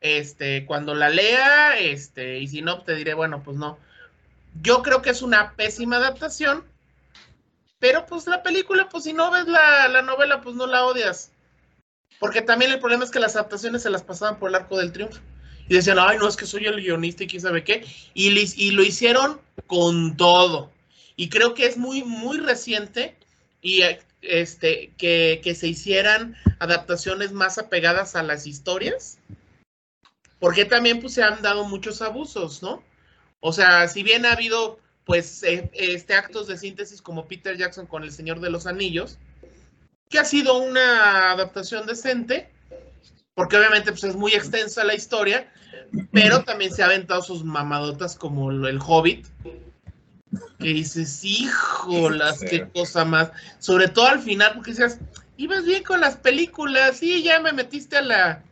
este, 0.00 0.64
cuando 0.64 0.94
la 0.94 1.08
lea, 1.08 1.76
este, 1.78 2.38
y 2.38 2.46
si 2.46 2.62
no, 2.62 2.82
te 2.82 2.94
diré, 2.94 3.14
bueno, 3.14 3.42
pues 3.42 3.56
no. 3.56 3.76
Yo 4.62 4.84
creo 4.84 5.02
que 5.02 5.10
es 5.10 5.20
una 5.20 5.52
pésima 5.54 5.96
adaptación, 5.96 6.64
pero 7.80 8.06
pues 8.06 8.28
la 8.28 8.44
película, 8.44 8.88
pues 8.88 9.02
si 9.02 9.12
no 9.12 9.32
ves 9.32 9.48
la, 9.48 9.88
la 9.88 10.02
novela, 10.02 10.42
pues 10.42 10.54
no 10.54 10.68
la 10.68 10.86
odias. 10.86 11.32
Porque 12.20 12.40
también 12.40 12.70
el 12.70 12.78
problema 12.78 13.02
es 13.02 13.10
que 13.10 13.18
las 13.18 13.34
adaptaciones 13.34 13.82
se 13.82 13.90
las 13.90 14.04
pasaban 14.04 14.38
por 14.38 14.50
el 14.50 14.54
arco 14.54 14.78
del 14.78 14.92
triunfo. 14.92 15.20
Y 15.68 15.74
decían, 15.74 15.98
ay, 15.98 16.18
no, 16.18 16.28
es 16.28 16.36
que 16.36 16.46
soy 16.46 16.66
el 16.66 16.80
guionista 16.80 17.24
y 17.24 17.26
quién 17.26 17.42
sabe 17.42 17.64
qué. 17.64 17.84
Y, 18.14 18.28
y 18.28 18.70
lo 18.70 18.82
hicieron 18.82 19.40
con 19.66 20.16
todo. 20.16 20.70
Y 21.16 21.28
creo 21.28 21.54
que 21.54 21.66
es 21.66 21.76
muy, 21.76 22.04
muy 22.04 22.38
reciente 22.38 23.16
y 23.60 23.82
eh, 23.82 24.00
este, 24.22 24.92
que, 24.98 25.40
que 25.42 25.54
se 25.54 25.66
hicieran 25.68 26.36
adaptaciones 26.58 27.32
más 27.32 27.58
apegadas 27.58 28.14
a 28.16 28.22
las 28.22 28.46
historias. 28.46 29.18
Porque 30.38 30.64
también 30.64 31.00
pues, 31.00 31.14
se 31.14 31.22
han 31.22 31.42
dado 31.42 31.64
muchos 31.64 32.02
abusos, 32.02 32.62
¿no? 32.62 32.82
O 33.40 33.52
sea, 33.52 33.88
si 33.88 34.02
bien 34.02 34.26
ha 34.26 34.32
habido 34.32 34.78
pues 35.04 35.44
eh, 35.44 35.70
este 35.72 36.14
actos 36.14 36.48
de 36.48 36.58
síntesis 36.58 37.00
como 37.00 37.28
Peter 37.28 37.56
Jackson 37.56 37.86
con 37.86 38.02
El 38.02 38.10
Señor 38.10 38.40
de 38.40 38.50
los 38.50 38.66
Anillos, 38.66 39.18
que 40.10 40.18
ha 40.18 40.24
sido 40.24 40.58
una 40.58 41.30
adaptación 41.30 41.86
decente, 41.86 42.50
porque 43.36 43.58
obviamente 43.58 43.92
pues, 43.92 44.02
es 44.02 44.16
muy 44.16 44.32
extensa 44.32 44.82
la 44.82 44.94
historia, 44.94 45.52
pero 46.10 46.42
también 46.42 46.72
se 46.72 46.82
ha 46.82 46.86
aventado 46.86 47.22
sus 47.22 47.44
mamadotas 47.44 48.16
como 48.16 48.50
el 48.50 48.80
Hobbit, 48.80 49.26
que 50.58 50.68
dices, 50.68 51.22
híjolas, 51.22 52.40
qué 52.40 52.66
cosa 52.70 53.04
más, 53.04 53.30
sobre 53.58 53.88
todo 53.88 54.08
al 54.08 54.20
final, 54.20 54.54
porque 54.54 54.70
decías, 54.70 54.98
ibas 55.36 55.66
bien 55.66 55.84
con 55.84 56.00
las 56.00 56.16
películas, 56.16 56.96
sí, 56.96 57.22
ya 57.22 57.38
me 57.38 57.52
metiste 57.52 57.98
a 57.98 58.02
la 58.02 58.42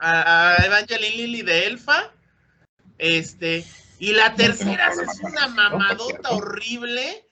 a, 0.00 0.52
a 0.52 0.66
Evangeline 0.66 1.16
Lilly 1.16 1.42
de 1.42 1.66
Elfa, 1.66 2.12
este, 2.98 3.64
y 4.00 4.14
la 4.14 4.34
tercera 4.34 4.90
es 4.90 5.20
una 5.20 5.46
mamadota 5.46 6.30
horrible, 6.30 7.24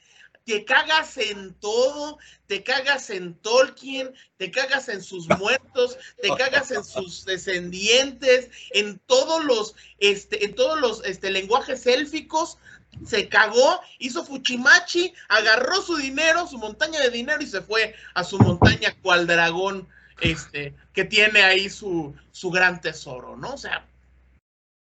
te 0.47 0.65
cagas 0.65 1.17
en 1.19 1.55
todo, 1.55 2.19
te 2.47 2.63
cagas 2.63 3.11
en 3.11 3.35
Tolkien, 3.35 4.15
te 4.39 4.51
cagas 4.53 4.89
en 4.89 5.03
sus 5.03 5.29
muertos, 5.39 5.99
te 6.23 6.29
cagas 6.37 6.71
en 6.71 6.85
sus 6.85 7.25
descendientes, 7.25 8.51
en 8.71 8.99
todos 9.01 9.45
los, 9.45 9.75
este, 9.99 10.45
en 10.45 10.55
todos 10.55 10.81
los 10.81 11.05
este, 11.05 11.31
lenguajes 11.31 11.87
élficos, 11.87 12.59
se 13.05 13.29
cagó, 13.29 13.81
hizo 13.99 14.25
Fuchimachi, 14.25 15.13
agarró 15.29 15.83
su 15.83 15.97
dinero, 15.97 16.47
su 16.47 16.59
montaña 16.59 17.01
de 17.01 17.11
dinero 17.11 17.43
y 17.43 17.47
se 17.47 17.61
fue 17.61 17.95
a 18.15 18.25
su 18.25 18.39
montaña 18.39 18.95
cual 19.03 19.27
dragón, 19.27 19.89
este, 20.21 20.75
que 20.95 21.05
tiene 21.05 21.43
ahí 21.43 21.69
su, 21.69 22.15
su 22.31 22.51
gran 22.51 22.81
tesoro, 22.81 23.37
¿no? 23.37 23.55
O 23.55 23.59
sea, 23.59 23.87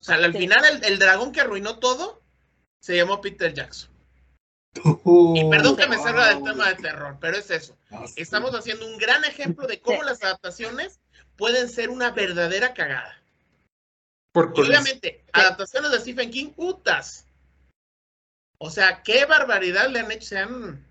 o 0.00 0.04
sea, 0.04 0.14
al 0.14 0.32
Sí. 0.32 0.38
final 0.38 0.64
el, 0.64 0.84
el 0.84 0.98
dragón 0.98 1.32
que 1.32 1.40
arruinó 1.42 1.78
todo 1.78 2.22
se 2.80 2.96
llamó 2.96 3.20
Peter 3.20 3.52
Jackson. 3.52 3.89
Y 4.74 5.50
perdón 5.50 5.76
que 5.76 5.88
me 5.88 5.96
salga 5.96 6.28
del 6.28 6.44
tema 6.44 6.68
de 6.68 6.76
terror, 6.76 7.16
pero 7.20 7.37
es 7.37 7.50
eso. 7.50 7.76
Ah. 7.90 8.04
Estamos 8.16 8.54
haciendo 8.54 8.87
un 8.87 8.98
gran 8.98 9.24
ejemplo 9.24 9.66
de 9.66 9.80
cómo 9.80 10.02
las 10.02 10.22
adaptaciones 10.22 11.00
pueden 11.37 11.68
ser 11.68 11.90
una 11.90 12.11
verdadera 12.11 12.72
cagada. 12.72 13.20
Por 14.33 14.52
Y 14.56 14.61
obviamente, 14.61 15.24
adaptaciones 15.33 15.90
de 15.90 16.00
Stephen 16.00 16.30
King, 16.30 16.50
putas. 16.50 17.26
O 18.59 18.70
sea, 18.70 19.02
qué 19.02 19.24
barbaridad 19.24 19.88
le 19.88 20.00
han 20.00 20.12
hecho. 20.12 20.28
Se 20.28 20.38
han... 20.38 20.87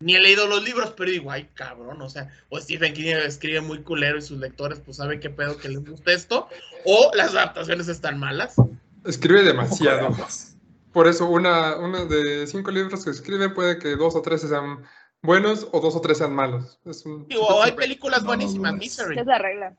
Ni 0.00 0.16
he 0.16 0.20
leído 0.20 0.48
los 0.48 0.64
libros, 0.64 0.92
pero 0.96 1.10
digo, 1.10 1.30
ay, 1.30 1.48
cabrón. 1.54 2.02
O 2.02 2.10
sea, 2.10 2.28
o 2.48 2.60
Stephen 2.60 2.94
King 2.94 3.14
escribe 3.24 3.60
muy 3.60 3.82
culero 3.82 4.18
y 4.18 4.22
sus 4.22 4.38
lectores, 4.38 4.80
pues 4.80 4.96
saben 4.96 5.20
qué 5.20 5.30
pedo 5.30 5.56
que 5.56 5.68
les 5.68 5.84
gusta 5.84 6.12
esto. 6.12 6.48
O 6.84 7.12
las 7.14 7.30
adaptaciones 7.30 7.86
están 7.86 8.18
malas. 8.18 8.56
Escribe 9.04 9.44
demasiado. 9.44 10.14
Por 10.94 11.08
eso, 11.08 11.26
una, 11.28 11.76
una 11.76 12.04
de 12.04 12.46
cinco 12.46 12.70
libros 12.70 13.04
que 13.04 13.10
escribe 13.10 13.50
puede 13.50 13.78
que 13.78 13.96
dos 13.96 14.14
o 14.14 14.22
tres 14.22 14.42
sean 14.42 14.84
buenos 15.22 15.66
o 15.72 15.80
dos 15.80 15.96
o 15.96 16.00
tres 16.00 16.18
sean 16.18 16.32
malos. 16.32 16.78
Es 16.84 17.04
un 17.04 17.26
Digo, 17.26 17.62
hay 17.62 17.72
películas 17.72 18.22
No, 18.22 18.28
buenísimas. 18.28 18.72
no, 18.72 18.76
no. 18.76 18.78
Misery. 18.78 19.18
Es 19.18 19.26
la 19.26 19.38
regla. 19.38 19.76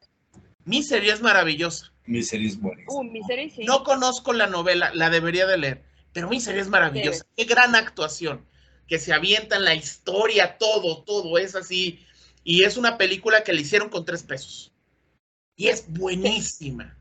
Misery 0.66 1.10
es 1.10 1.22
maravillosa. 1.22 1.94
Misery 2.06 2.48
es 2.48 2.60
buenísimo. 2.60 3.00
Uh, 3.00 3.04
Misery 3.04 3.50
sí. 3.50 3.64
No 3.64 3.84
conozco 3.84 4.34
la 4.34 4.48
novela, 4.48 4.94
la 4.94 5.10
debería 5.10 5.48
de 5.48 5.58
leer, 5.58 5.86
pero 6.12 6.28
Misery 6.28 6.60
es 6.60 6.68
maravillosa. 6.68 7.26
Qué 7.38 7.46
gran 7.46 7.76
actuación, 7.76 8.46
que 8.88 9.00
se 9.00 9.14
avientan 9.14 9.64
la 9.64 9.74
historia, 9.74 10.58
todo, 10.58 11.04
todo 11.04 11.38
es 11.38 11.56
así. 11.56 12.06
Y 12.44 12.64
es 12.64 12.78
una 12.78 12.98
película 12.98 13.44
que 13.44 13.54
le 13.54 13.62
hicieron 13.62 13.90
con 13.90 14.04
tres 14.04 14.24
pesos. 14.24 14.74
Y 15.56 15.68
es 15.68 15.86
buenísima. 15.88 16.95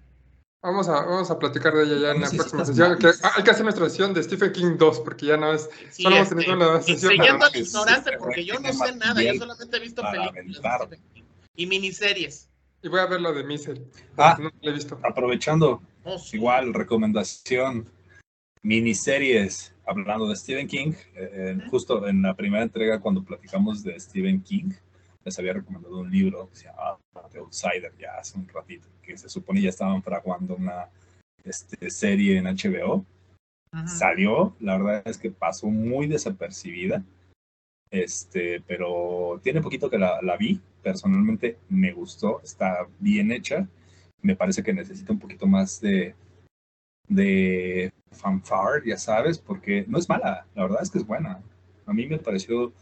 Vamos 0.64 0.88
a, 0.88 0.92
vamos 1.04 1.30
a 1.30 1.38
platicar 1.38 1.74
de 1.74 1.82
ella 1.84 1.98
ya 1.98 2.10
en 2.12 2.20
la 2.22 2.30
próxima 2.30 2.64
sesión. 2.64 2.98
que- 2.98 3.08
ah, 3.22 3.32
hay 3.36 3.44
que 3.44 3.50
hacer 3.50 3.64
nuestra 3.64 3.86
sesión 3.90 4.14
de 4.14 4.22
Stephen 4.22 4.50
King 4.50 4.76
2, 4.78 5.00
porque 5.00 5.26
ya 5.26 5.36
no 5.36 5.52
es. 5.52 5.68
Sí, 5.90 6.02
Solo 6.04 6.16
hemos 6.16 6.28
este, 6.32 6.42
tenido 6.42 6.56
una 6.70 6.80
sesión 6.80 7.12
enseñando 7.12 7.44
al 7.44 7.50
para- 7.52 7.58
ignorante, 7.62 8.10
Este, 8.10 8.18
porque 8.18 8.44
yo 8.46 8.54
no 8.60 8.72
sé 8.72 8.96
nada, 8.96 9.22
yo 9.22 9.34
solamente 9.34 9.76
he 9.76 9.80
visto 9.80 10.00
películas 10.02 10.32
de 10.32 10.40
aventar. 10.40 10.80
Stephen 10.86 11.02
King. 11.12 11.22
y 11.56 11.66
miniseries. 11.66 12.48
Y 12.82 12.88
voy 12.88 13.00
a 13.00 13.06
ver 13.06 13.20
la 13.20 13.32
de 13.32 13.44
Misery. 13.44 13.84
Ah. 14.16 14.36
No 14.40 14.50
la 14.62 14.70
he 14.70 14.74
visto. 14.74 14.98
Aprovechando, 15.02 15.82
Oh, 16.02 16.18
sí. 16.18 16.36
igual, 16.38 16.72
recomendación, 16.74 17.86
miniseries, 18.62 19.74
hablando 19.86 20.26
de 20.28 20.36
Stephen 20.36 20.66
King, 20.66 20.92
eh, 21.14 21.30
eh, 21.32 21.58
justo 21.70 22.08
en 22.08 22.22
la 22.22 22.34
primera 22.34 22.62
entrega 22.62 23.00
cuando 23.00 23.22
platicamos 23.22 23.82
de 23.82 24.00
Stephen 24.00 24.42
King, 24.42 24.70
les 25.24 25.38
había 25.38 25.52
recomendado 25.52 25.98
un 25.98 26.10
libro 26.10 26.48
que 26.50 26.56
se 26.56 26.64
llama 26.64 26.98
Outsider, 27.38 27.92
ya 27.98 28.14
hace 28.18 28.38
un 28.38 28.48
ratito, 28.48 28.88
que 29.02 29.16
se 29.16 29.28
supone 29.28 29.60
ya 29.60 29.70
estaban 29.70 30.02
fraguando 30.02 30.56
una 30.56 30.88
este, 31.44 31.90
serie 31.90 32.38
en 32.38 32.44
HBO. 32.44 33.04
Salió, 33.86 34.54
la 34.60 34.78
verdad 34.78 35.02
es 35.04 35.18
que 35.18 35.32
pasó 35.32 35.66
muy 35.66 36.06
desapercibida, 36.06 37.02
este, 37.90 38.60
pero 38.60 39.40
tiene 39.42 39.60
poquito 39.60 39.90
que 39.90 39.98
la, 39.98 40.22
la 40.22 40.36
vi, 40.36 40.60
personalmente 40.80 41.58
me 41.68 41.92
gustó, 41.92 42.40
está 42.42 42.86
bien 43.00 43.32
hecha, 43.32 43.66
me 44.22 44.36
parece 44.36 44.62
que 44.62 44.72
necesita 44.72 45.12
un 45.12 45.18
poquito 45.18 45.48
más 45.48 45.80
de, 45.80 46.14
de 47.08 47.92
fanfare, 48.12 48.86
ya 48.86 48.96
sabes, 48.96 49.38
porque 49.38 49.84
no 49.88 49.98
es 49.98 50.08
mala, 50.08 50.46
la 50.54 50.62
verdad 50.62 50.82
es 50.82 50.90
que 50.90 50.98
es 50.98 51.06
buena. 51.06 51.42
A 51.86 51.92
mí 51.92 52.06
me 52.06 52.18
pareció 52.18 52.72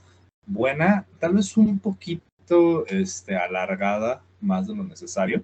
buena, 0.46 1.06
tal 1.18 1.34
vez 1.34 1.56
un 1.56 1.78
poquito 1.78 2.86
este, 2.86 3.36
alargada 3.36 4.22
más 4.42 4.66
de 4.66 4.74
lo 4.74 4.84
necesario, 4.84 5.42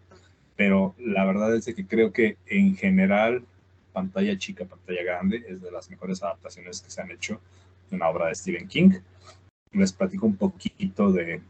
pero 0.57 0.95
la 0.99 1.25
verdad 1.25 1.55
es 1.55 1.65
de 1.65 1.75
que 1.75 1.87
creo 1.87 2.13
que 2.13 2.37
en 2.47 2.77
general, 2.77 3.45
pantalla 3.93 4.37
chica, 4.37 4.65
pantalla 4.65 5.03
grande, 5.05 5.45
es 5.49 5.63
de 5.63 5.71
las 5.71 5.89
mejores 5.89 6.23
adaptaciones 6.23 6.81
que 6.81 6.91
se 6.91 7.01
han 7.01 7.11
hecho 7.11 7.41
de 7.89 7.97
una 7.97 8.09
obra 8.09 8.27
de 8.27 8.35
Stephen 8.35 8.69
King. 8.69 8.91
Les 9.73 9.93
platico 9.93 10.27
un 10.27 10.37
poquito 10.37 11.13
de, 11.13 11.41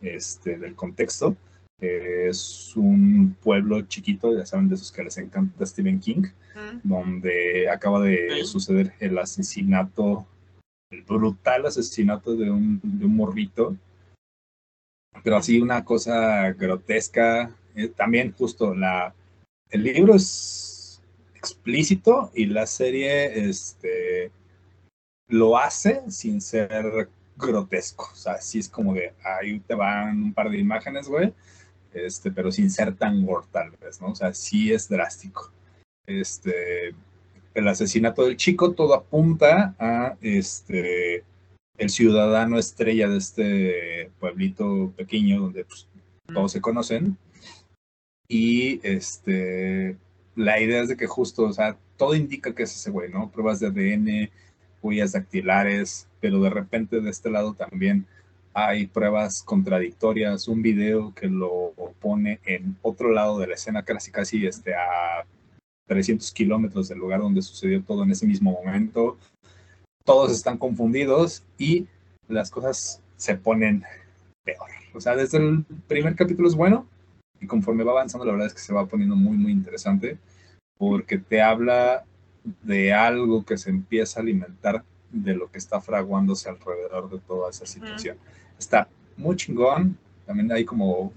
este, 0.00 0.58
del 0.58 0.74
contexto. 0.74 1.36
Eh, 1.80 2.28
es 2.28 2.72
un 2.76 3.36
pueblo 3.42 3.82
chiquito, 3.82 4.36
ya 4.36 4.46
saben, 4.46 4.68
de 4.68 4.76
esos 4.76 4.92
que 4.92 5.02
les 5.02 5.18
encanta 5.18 5.66
Stephen 5.66 5.98
King, 5.98 6.22
donde 6.84 7.68
acaba 7.68 8.00
de 8.00 8.44
suceder 8.44 8.92
el 9.00 9.18
asesinato, 9.18 10.24
el 10.90 11.02
brutal 11.02 11.66
asesinato 11.66 12.36
de 12.36 12.50
un, 12.50 12.80
de 12.82 13.04
un 13.04 13.16
morrito, 13.16 13.76
pero 15.22 15.36
así 15.36 15.60
una 15.60 15.84
cosa 15.84 16.52
grotesca. 16.52 17.54
Eh, 17.74 17.88
también 17.88 18.32
justo 18.32 18.74
la, 18.74 19.14
el 19.70 19.84
libro 19.84 20.14
es 20.14 21.00
explícito 21.34 22.30
y 22.34 22.46
la 22.46 22.66
serie 22.66 23.48
este, 23.48 24.30
lo 25.28 25.58
hace 25.58 26.02
sin 26.10 26.40
ser 26.40 27.08
grotesco. 27.36 28.08
O 28.12 28.16
sea, 28.16 28.40
sí 28.40 28.58
es 28.58 28.68
como 28.68 28.94
de, 28.94 29.14
ahí 29.24 29.60
te 29.60 29.74
van 29.74 30.22
un 30.22 30.34
par 30.34 30.50
de 30.50 30.58
imágenes, 30.58 31.08
güey, 31.08 31.32
este, 31.92 32.30
pero 32.30 32.52
sin 32.52 32.70
ser 32.70 32.94
tan 32.94 33.24
gore 33.24 33.46
tal 33.50 33.70
vez, 33.70 34.00
¿no? 34.00 34.08
O 34.08 34.14
sea, 34.14 34.32
sí 34.34 34.72
es 34.72 34.88
drástico. 34.88 35.50
Este, 36.06 36.94
el 37.54 37.68
asesinato 37.68 38.24
del 38.24 38.36
chico 38.36 38.72
todo 38.72 38.94
apunta 38.94 39.74
a 39.78 40.16
este 40.20 41.24
el 41.82 41.90
ciudadano 41.90 42.58
estrella 42.58 43.08
de 43.08 43.18
este 43.18 44.10
pueblito 44.20 44.92
pequeño 44.96 45.40
donde 45.40 45.64
pues, 45.64 45.88
todos 46.32 46.52
se 46.52 46.60
conocen 46.60 47.18
Y 48.28 48.80
este, 48.86 49.96
la 50.36 50.60
idea 50.60 50.82
es 50.82 50.88
de 50.88 50.96
que 50.96 51.06
justo, 51.06 51.42
o 51.42 51.52
sea, 51.52 51.76
todo 51.96 52.14
indica 52.14 52.54
que 52.54 52.62
es 52.62 52.74
ese 52.74 52.90
güey, 52.90 53.10
¿no? 53.10 53.30
Pruebas 53.30 53.58
de 53.58 53.66
ADN, 53.66 54.30
huellas 54.80 55.12
dactilares, 55.12 56.08
pero 56.20 56.40
de 56.40 56.50
repente 56.50 57.00
de 57.00 57.10
este 57.10 57.30
lado 57.30 57.54
también 57.54 58.06
hay 58.54 58.86
pruebas 58.86 59.42
contradictorias, 59.42 60.46
un 60.46 60.62
video 60.62 61.12
que 61.14 61.26
lo 61.26 61.72
pone 62.00 62.38
en 62.44 62.76
otro 62.82 63.10
lado 63.10 63.38
de 63.40 63.48
la 63.48 63.54
escena, 63.54 63.82
casi 63.82 64.12
casi 64.12 64.46
este, 64.46 64.74
a 64.74 65.26
300 65.86 66.30
kilómetros 66.32 66.88
del 66.88 66.98
lugar 66.98 67.20
donde 67.20 67.42
sucedió 67.42 67.82
todo 67.82 68.04
en 68.04 68.12
ese 68.12 68.26
mismo 68.26 68.52
momento. 68.52 69.18
Todos 70.04 70.32
están 70.32 70.58
confundidos 70.58 71.42
y 71.58 71.86
las 72.28 72.50
cosas 72.50 73.00
se 73.16 73.36
ponen 73.36 73.84
peor. 74.44 74.68
O 74.94 75.00
sea, 75.00 75.16
desde 75.16 75.38
el 75.38 75.64
primer 75.86 76.16
capítulo 76.16 76.48
es 76.48 76.54
bueno 76.54 76.86
y 77.40 77.46
conforme 77.46 77.84
va 77.84 77.92
avanzando, 77.92 78.24
la 78.24 78.32
verdad 78.32 78.48
es 78.48 78.54
que 78.54 78.60
se 78.60 78.72
va 78.72 78.86
poniendo 78.86 79.16
muy, 79.16 79.36
muy 79.36 79.52
interesante 79.52 80.18
porque 80.76 81.18
te 81.18 81.40
habla 81.40 82.04
de 82.62 82.92
algo 82.92 83.44
que 83.44 83.56
se 83.56 83.70
empieza 83.70 84.18
a 84.18 84.22
alimentar 84.22 84.84
de 85.10 85.34
lo 85.34 85.50
que 85.50 85.58
está 85.58 85.80
fraguándose 85.80 86.48
alrededor 86.48 87.10
de 87.10 87.18
toda 87.18 87.50
esa 87.50 87.66
situación. 87.66 88.16
Está 88.58 88.88
muy 89.16 89.36
chingón, 89.36 89.96
también 90.26 90.50
hay 90.50 90.64
como 90.64 90.98
un 90.98 91.12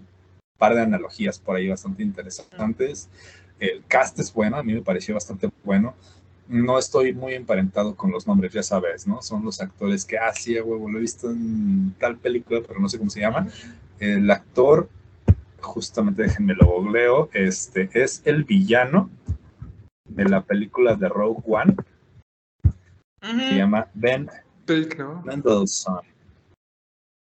par 0.58 0.76
de 0.76 0.82
analogías 0.82 1.40
por 1.40 1.56
ahí 1.56 1.70
bastante 1.70 2.04
interesantes. 2.04 3.10
El 3.60 3.84
cast 3.88 4.20
es 4.20 4.34
bueno, 4.34 4.58
a 4.58 4.64
mí 4.64 4.74
me 4.74 4.82
pareció 4.82 5.16
bastante 5.16 5.50
bueno. 5.64 5.96
No 6.48 6.78
estoy 6.78 7.14
muy 7.14 7.34
emparentado 7.34 7.96
con 7.96 8.12
los 8.12 8.28
nombres, 8.28 8.54
ya 8.54 8.64
sabes, 8.64 9.08
¿no? 9.08 9.22
Son 9.22 9.44
los 9.44 9.62
actores 9.62 10.06
que, 10.06 10.18
ah, 10.18 10.34
sí, 10.34 10.60
huevo, 10.60 10.90
lo 10.90 10.98
he 11.00 11.02
visto 11.02 11.32
en 11.32 11.96
tal 12.00 12.18
película, 12.18 12.62
pero 12.66 12.80
no 12.80 12.88
sé 12.88 12.98
cómo 12.98 13.10
se 13.10 13.22
llama. 13.22 13.48
El 14.00 14.30
actor, 14.30 14.90
justamente 15.62 16.24
déjenme 16.24 16.54
lo 16.54 16.68
googleo, 16.68 17.30
este, 17.34 17.90
es 17.94 18.22
el 18.26 18.44
villano 18.44 19.10
de 20.08 20.26
la 20.26 20.42
película 20.42 20.96
de 20.96 21.10
Rogue 21.10 21.42
One. 21.46 21.76
Se 23.22 23.56
llama 23.56 23.88
Ben 23.96 24.30
Mendelssohn. 24.68 26.02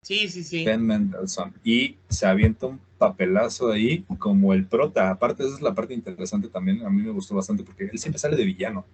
Sí, 0.02 0.28
sí, 0.28 0.44
sí. 0.44 0.64
Ben 0.64 0.86
Mendelssohn. 0.86 1.52
Y 1.64 1.96
se 2.08 2.26
avienta 2.26 2.66
un 2.66 2.80
papelazo 3.00 3.72
ahí 3.72 4.04
como 4.18 4.52
el 4.52 4.66
prota. 4.66 5.10
Aparte, 5.10 5.42
esa 5.42 5.54
es 5.54 5.62
la 5.62 5.74
parte 5.74 5.94
interesante 5.94 6.48
también. 6.48 6.84
A 6.84 6.90
mí 6.90 7.02
me 7.02 7.10
gustó 7.10 7.34
bastante 7.34 7.64
porque 7.64 7.84
él 7.84 7.98
siempre 7.98 8.18
sale 8.18 8.36
de 8.36 8.44
villano. 8.44 8.84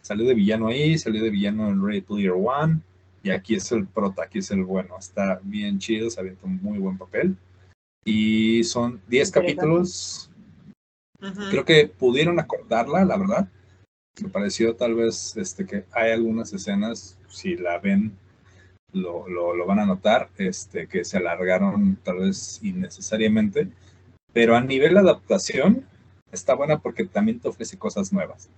Salió 0.00 0.24
de 0.24 0.34
villano 0.34 0.68
ahí, 0.68 0.96
salió 0.96 1.20
de 1.20 1.30
villano 1.30 1.68
en 1.68 1.84
Ray 1.84 2.00
Player 2.00 2.30
One. 2.30 2.80
Y 3.24 3.30
aquí 3.30 3.56
es 3.56 3.72
el 3.72 3.88
prota, 3.88 4.22
aquí 4.22 4.38
es 4.38 4.52
el 4.52 4.62
bueno. 4.62 4.94
Está 4.96 5.40
bien 5.42 5.80
chido, 5.80 6.08
se 6.08 6.20
avienta 6.20 6.46
un 6.46 6.62
muy 6.62 6.78
buen 6.78 6.96
papel. 6.96 7.36
Y 8.04 8.62
son 8.62 9.00
10 9.08 9.32
capítulos. 9.32 10.30
Creo 11.50 11.64
que 11.64 11.88
pudieron 11.88 12.38
acordarla, 12.38 13.04
la 13.04 13.16
verdad. 13.16 13.48
Me 14.22 14.28
pareció 14.28 14.76
tal 14.76 14.94
vez 14.94 15.36
este, 15.36 15.66
que 15.66 15.84
hay 15.90 16.12
algunas 16.12 16.52
escenas, 16.52 17.18
si 17.26 17.56
la 17.56 17.80
ven, 17.80 18.16
lo, 18.92 19.28
lo, 19.28 19.66
van 19.66 19.80
a 19.80 19.86
notar, 19.86 20.30
este, 20.38 20.86
que 20.86 21.04
se 21.04 21.16
alargaron 21.16 21.96
tal 22.02 22.18
vez 22.18 22.60
innecesariamente. 22.62 23.68
Pero 24.32 24.56
a 24.56 24.60
nivel 24.60 24.96
adaptación, 24.96 25.84
está 26.32 26.54
buena 26.54 26.78
porque 26.78 27.04
también 27.04 27.40
te 27.40 27.48
ofrece 27.48 27.78
cosas 27.78 28.12
nuevas. 28.12 28.48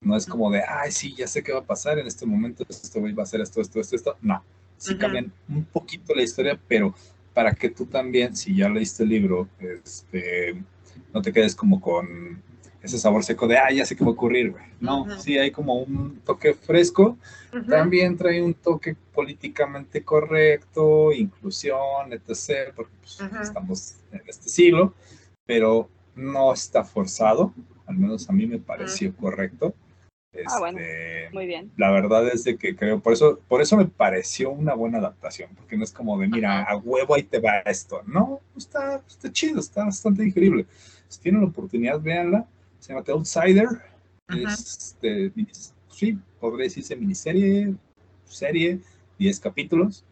No 0.00 0.16
es 0.16 0.26
como 0.26 0.50
de, 0.50 0.62
ay, 0.62 0.92
sí, 0.92 1.14
ya 1.14 1.26
sé 1.26 1.42
qué 1.42 1.52
va 1.52 1.60
a 1.60 1.66
pasar 1.66 1.98
en 1.98 2.06
este 2.06 2.26
momento, 2.26 2.64
güey 2.94 3.12
va 3.12 3.22
a 3.22 3.24
hacer 3.24 3.40
esto, 3.40 3.60
esto, 3.60 3.80
esto, 3.80 3.96
esto. 3.96 4.16
No, 4.20 4.42
sí 4.76 4.96
cambian 4.96 5.32
un 5.48 5.64
poquito 5.64 6.14
la 6.14 6.22
historia, 6.22 6.58
pero 6.68 6.94
para 7.34 7.52
que 7.52 7.70
tú 7.70 7.86
también, 7.86 8.36
si 8.36 8.54
ya 8.56 8.68
leíste 8.68 9.02
el 9.02 9.10
libro, 9.10 9.48
este, 9.58 10.62
no 11.12 11.22
te 11.22 11.32
quedes 11.32 11.54
como 11.54 11.80
con 11.80 12.42
ese 12.86 12.98
sabor 12.98 13.24
seco 13.24 13.46
de, 13.46 13.58
ah, 13.58 13.70
ya 13.70 13.84
sé 13.84 13.96
qué 13.96 14.04
va 14.04 14.10
a 14.10 14.14
ocurrir, 14.14 14.52
güey. 14.52 14.64
No, 14.80 15.06
sí 15.18 15.38
hay 15.38 15.50
como 15.50 15.74
un 15.74 16.20
toque 16.24 16.54
fresco. 16.54 17.16
También 17.68 18.16
trae 18.16 18.42
un 18.42 18.54
toque 18.54 18.96
políticamente 19.14 20.02
correcto, 20.02 21.12
inclusión, 21.12 22.12
etc., 22.12 22.72
porque 22.74 22.92
pues, 23.00 23.20
estamos 23.40 23.96
en 24.12 24.22
este 24.26 24.48
siglo, 24.48 24.94
pero 25.46 25.88
no 26.14 26.52
está 26.52 26.84
forzado, 26.84 27.52
al 27.86 27.96
menos 27.96 28.28
a 28.28 28.32
mí 28.32 28.46
me 28.46 28.58
pareció 28.58 29.14
correcto. 29.16 29.74
ah, 30.46 30.58
bueno, 30.58 30.78
este, 30.78 31.30
muy 31.32 31.46
bien. 31.46 31.72
La 31.76 31.90
verdad 31.90 32.28
es 32.28 32.44
de 32.44 32.56
que 32.56 32.76
creo, 32.76 33.00
por 33.00 33.14
eso, 33.14 33.40
por 33.48 33.62
eso 33.62 33.76
me 33.76 33.86
pareció 33.86 34.50
una 34.50 34.74
buena 34.74 34.98
adaptación, 34.98 35.50
porque 35.56 35.76
no 35.76 35.84
es 35.84 35.92
como 35.92 36.18
de, 36.18 36.28
mira, 36.28 36.62
a 36.62 36.76
huevo 36.76 37.14
ahí 37.14 37.22
te 37.22 37.38
va 37.38 37.60
esto. 37.60 38.02
No, 38.06 38.40
está, 38.56 39.02
está 39.08 39.32
chido, 39.32 39.60
está 39.60 39.84
bastante 39.84 40.24
increíble 40.24 40.66
si 41.08 41.20
tienen 41.20 41.42
la 41.42 41.48
oportunidad, 41.48 42.00
véanla. 42.00 42.46
Se 42.86 42.92
llama 42.92 43.02
The 43.02 43.12
Outsider. 43.12 43.68
Es 44.28 44.96
de, 45.02 45.32
sí, 45.88 46.16
podría 46.38 46.66
decirse 46.66 46.94
miniserie, 46.94 47.74
serie, 48.24 48.78
10 49.18 49.40
capítulos. 49.40 50.04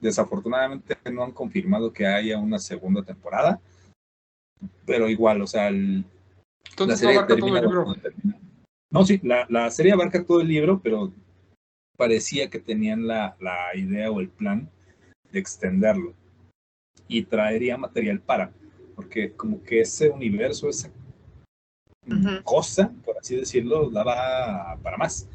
Desafortunadamente 0.00 0.96
no 1.12 1.22
han 1.22 1.30
confirmado 1.30 1.92
que 1.92 2.04
haya 2.04 2.40
una 2.40 2.58
segunda 2.58 3.04
temporada. 3.04 3.60
Pero 4.84 5.08
igual, 5.08 5.42
o 5.42 5.46
sea, 5.46 5.68
el, 5.68 6.04
la 6.76 6.96
serie 6.96 7.18
abarca 7.18 7.36
todo 7.36 7.56
el 7.56 7.62
libro. 7.62 7.94
No, 8.90 9.06
sí, 9.06 9.20
la, 9.22 9.46
la, 9.48 9.70
serie 9.70 9.92
abarca 9.92 10.24
todo 10.24 10.40
el 10.40 10.48
libro, 10.48 10.80
pero 10.82 11.12
parecía 11.96 12.50
que 12.50 12.58
tenían 12.58 13.06
la, 13.06 13.36
la 13.38 13.76
idea 13.76 14.10
o 14.10 14.18
el 14.18 14.28
plan 14.28 14.68
de 15.30 15.38
extenderlo 15.38 16.14
y 17.06 17.22
traería 17.22 17.76
material 17.76 18.18
para 18.20 18.52
porque 18.94 19.32
como 19.32 19.62
que 19.62 19.80
ese 19.80 20.10
universo, 20.10 20.68
esa 20.68 20.90
cosa, 22.42 22.92
por 23.04 23.16
así 23.18 23.36
decirlo, 23.36 23.90
daba 23.90 24.78
para 24.82 24.96
más. 24.96 25.28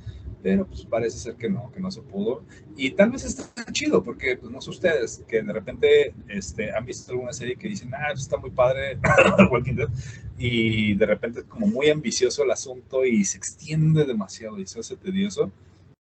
Pero 0.43 0.67
pues 0.67 0.85
parece 0.85 1.17
ser 1.17 1.35
que 1.35 1.49
no, 1.49 1.71
que 1.71 1.79
no 1.79 1.89
se 1.89 2.01
pudo. 2.01 2.43
Y 2.75 2.91
tal 2.91 3.09
vez 3.09 3.25
está 3.25 3.65
chido, 3.71 4.03
porque 4.03 4.37
pues, 4.37 4.51
no 4.51 4.61
sé 4.61 4.69
ustedes, 4.69 5.23
que 5.27 5.41
de 5.41 5.51
repente 5.51 6.13
este, 6.27 6.71
han 6.71 6.85
visto 6.85 7.11
alguna 7.11 7.33
serie 7.33 7.55
que 7.55 7.67
dicen, 7.67 7.93
ah, 7.95 8.13
está 8.13 8.37
muy 8.37 8.51
padre, 8.51 8.99
y 10.37 10.93
de 10.93 11.05
repente 11.05 11.39
es 11.39 11.45
como 11.45 11.67
muy 11.67 11.89
ambicioso 11.89 12.43
el 12.43 12.51
asunto 12.51 13.03
y 13.03 13.25
se 13.25 13.37
extiende 13.37 14.05
demasiado 14.05 14.59
y 14.59 14.67
se 14.67 14.79
hace 14.79 14.95
tedioso. 14.95 15.51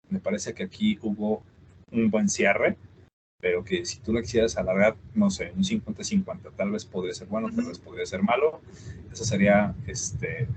Me 0.09 0.19
parece 0.19 0.53
que 0.53 0.63
aquí 0.63 0.97
hubo 1.01 1.43
un 1.91 2.09
buen 2.09 2.27
cierre 2.27 2.75
pero 3.43 3.61
que 3.61 3.85
si 3.85 3.99
tú 3.99 4.13
la 4.13 4.21
quisieras 4.21 4.55
alargar, 4.55 4.95
no 5.13 5.29
sé, 5.29 5.51
un 5.53 5.65
50-50, 5.65 6.53
tal 6.55 6.71
vez 6.71 6.85
podría 6.85 7.13
ser 7.13 7.27
bueno, 7.27 7.49
tal 7.53 7.65
vez 7.65 7.77
podría 7.77 8.05
ser 8.05 8.23
malo. 8.23 8.61
Esa 9.11 9.25
sería 9.25 9.75
este, 9.85 10.47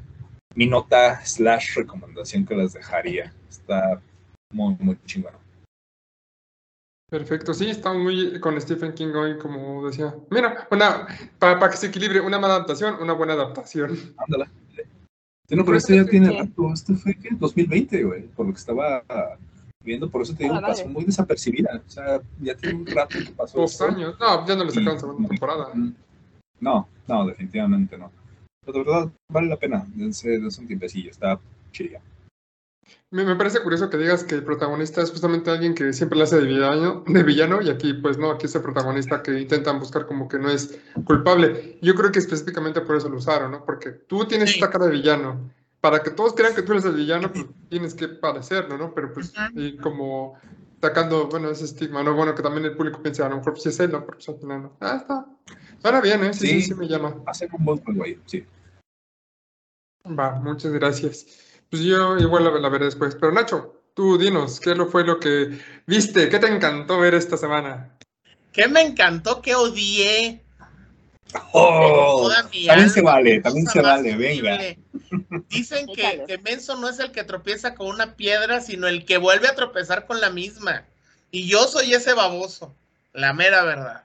mi 0.55 0.68
nota 0.68 1.20
slash 1.27 1.75
recomendación 1.75 2.46
que 2.46 2.55
les 2.55 2.75
dejaría. 2.75 3.35
Está 3.51 4.01
muy, 4.53 4.77
muy 4.79 4.96
chingón. 5.05 5.33
Perfecto, 7.11 7.55
sí, 7.55 7.70
está 7.70 7.92
muy 7.92 8.38
con 8.38 8.61
Stephen 8.61 8.92
King 8.92 9.12
hoy, 9.16 9.37
como 9.37 9.85
decía. 9.88 10.14
Mira, 10.31 10.68
una, 10.70 11.09
para, 11.40 11.68
que 11.68 11.77
se 11.77 11.88
equilibre, 11.88 12.20
una 12.20 12.38
mala 12.38 12.55
adaptación, 12.55 13.03
una 13.03 13.14
buena 13.14 13.33
adaptación. 13.33 13.99
Ándala. 14.16 14.49
No, 15.51 15.64
pero 15.64 15.77
este 15.77 15.96
ya 15.96 16.05
tiene 16.05 16.31
rato, 16.31 16.72
este 16.72 16.94
fue 16.94 17.16
¿qué? 17.16 17.31
2020, 17.33 18.05
güey, 18.05 18.22
por 18.29 18.46
lo 18.46 18.53
que 18.53 18.59
estaba 18.61 19.03
viendo, 19.87 20.11
por 20.11 20.22
eso 20.22 20.35
te 20.35 20.44
digo, 20.44 20.61
pasó 20.61 20.87
muy 20.88 21.05
desapercibida. 21.05 21.83
O 21.87 21.90
sea, 21.90 22.20
ya 22.40 22.55
tiene 22.57 22.81
un 22.81 22.87
rato 22.87 23.16
que 23.18 23.31
pasó. 23.31 23.61
Dos 23.61 23.81
años. 23.81 24.16
No, 24.20 24.46
ya 24.46 24.57
no 24.57 24.64
le 24.64 24.72
sacaron 24.72 25.01
segunda 25.01 25.29
temporada. 25.29 25.72
No, 26.59 26.88
no, 27.07 27.27
definitivamente 27.27 27.99
no. 27.99 28.11
Pero 28.64 28.79
de 28.79 28.85
verdad, 28.85 29.12
vale 29.31 29.49
la 29.49 29.59
pena. 29.59 29.85
Dense, 29.94 30.38
un 30.38 30.66
tiempecillo, 30.66 31.11
está 31.11 31.38
chida. 31.70 32.01
Me, 33.11 33.27
me, 33.27 33.37
parece 33.37 33.62
curioso 33.62 33.90
que 33.90 33.99
digas 33.99 34.25
que 34.25 34.37
el 34.37 34.42
protagonista 34.42 35.03
es 35.03 35.11
justamente 35.11 35.51
alguien 35.51 35.75
que 35.75 35.92
siempre 35.92 36.16
le 36.16 36.25
hace 36.25 36.40
de 36.40 36.46
villano, 36.46 37.05
de 37.07 37.22
villano 37.25 37.61
y 37.61 37.68
aquí 37.68 37.92
pues 37.92 38.16
no, 38.16 38.31
aquí 38.31 38.46
es 38.46 38.55
el 38.55 38.62
protagonista 38.62 39.22
que 39.22 39.38
intentan 39.38 39.79
buscar 39.79 40.07
como 40.07 40.29
que 40.29 40.38
no 40.38 40.49
es 40.49 40.81
culpable. 41.05 41.79
Yo 41.83 41.94
creo 41.94 42.11
que 42.11 42.20
específicamente 42.20 42.81
por 42.81 42.96
eso 42.96 43.11
lo 43.11 43.18
usaron, 43.18 43.51
¿no? 43.51 43.66
Porque 43.66 43.90
tú 43.90 44.27
tienes 44.27 44.55
esta 44.55 44.70
cara 44.70 44.87
de 44.87 44.92
villano 44.92 45.51
para 45.90 46.03
que 46.03 46.11
todos 46.11 46.35
crean 46.35 46.53
que 46.53 46.62
tú 46.62 46.72
eres 46.72 46.85
el 46.85 46.96
villano, 46.96 47.33
pues 47.33 47.46
tienes 47.70 47.94
que 47.94 48.09
parecerlo, 48.09 48.77
¿no? 48.77 48.92
Pero 48.92 49.12
pues, 49.12 49.33
y 49.55 49.77
como 49.77 50.37
sacando, 50.81 51.29
bueno, 51.29 51.49
ese 51.49 51.64
estigma, 51.64 52.03
¿no? 52.03 52.12
Bueno, 52.12 52.35
que 52.35 52.42
también 52.42 52.64
el 52.64 52.77
público 52.77 53.01
piensa, 53.01 53.27
a 53.27 53.29
lo 53.29 53.37
mejor 53.37 53.53
pues 53.53 53.66
es 53.66 53.79
él, 53.79 53.92
¿no? 53.92 54.05
Pero 54.05 54.18
pues 54.18 54.29
al 54.29 54.38
final 54.40 54.62
no. 54.64 54.77
Ah, 54.81 54.96
está. 55.01 55.27
Suena 55.81 56.01
bien, 56.01 56.25
¿eh? 56.25 56.35
Sí, 56.35 56.49
sí, 56.49 56.62
sí, 56.62 56.75
me 56.75 56.88
llama. 56.88 57.22
Hace 57.25 57.49
un 57.53 57.64
buen 57.64 57.79
juego 57.79 58.03
ahí, 58.03 58.20
sí. 58.27 58.44
Va, 60.07 60.33
muchas 60.40 60.72
gracias. 60.72 61.25
Pues 61.70 61.83
yo 61.83 62.18
igual 62.18 62.42
la, 62.42 62.51
la, 62.51 62.68
veré 62.68 62.87
después. 62.87 63.14
Pero 63.14 63.31
Nacho, 63.31 63.83
tú 63.94 64.18
dinos, 64.18 64.59
¿qué 64.59 64.75
fue 64.87 65.05
lo 65.05 65.20
que 65.20 65.57
viste? 65.87 66.29
¿Qué 66.29 66.40
te 66.40 66.49
encantó 66.49 66.99
ver 66.99 67.14
esta 67.14 67.37
semana? 67.37 67.96
¿Qué 68.53 68.66
me 68.66 68.81
encantó? 68.81 69.40
que 69.40 69.55
odié? 69.55 70.42
Oh, 71.53 72.29
también 72.66 72.90
se 72.90 73.03
vale, 73.03 73.40
también 73.40 73.66
se 73.66 73.81
vale, 73.81 74.16
venga. 74.16 74.59
Dicen 75.49 75.87
que, 75.87 76.25
que 76.27 76.38
Menso 76.38 76.77
no 76.77 76.88
es 76.88 76.99
el 76.99 77.12
que 77.12 77.25
tropieza 77.25 77.75
con 77.75 77.88
una 77.88 78.16
piedra, 78.16 78.61
sino 78.61 78.87
el 78.87 79.05
que 79.05 79.19
vuelve 79.19 79.49
a 79.49 79.55
tropezar 79.55 80.07
con 80.07 80.21
la 80.21 80.31
misma. 80.31 80.85
Y 81.31 81.49
yo 81.49 81.64
soy 81.64 81.92
ese 81.92 82.14
baboso, 82.14 82.75
la 83.12 83.33
mera 83.33 83.64
verdad. 83.64 84.05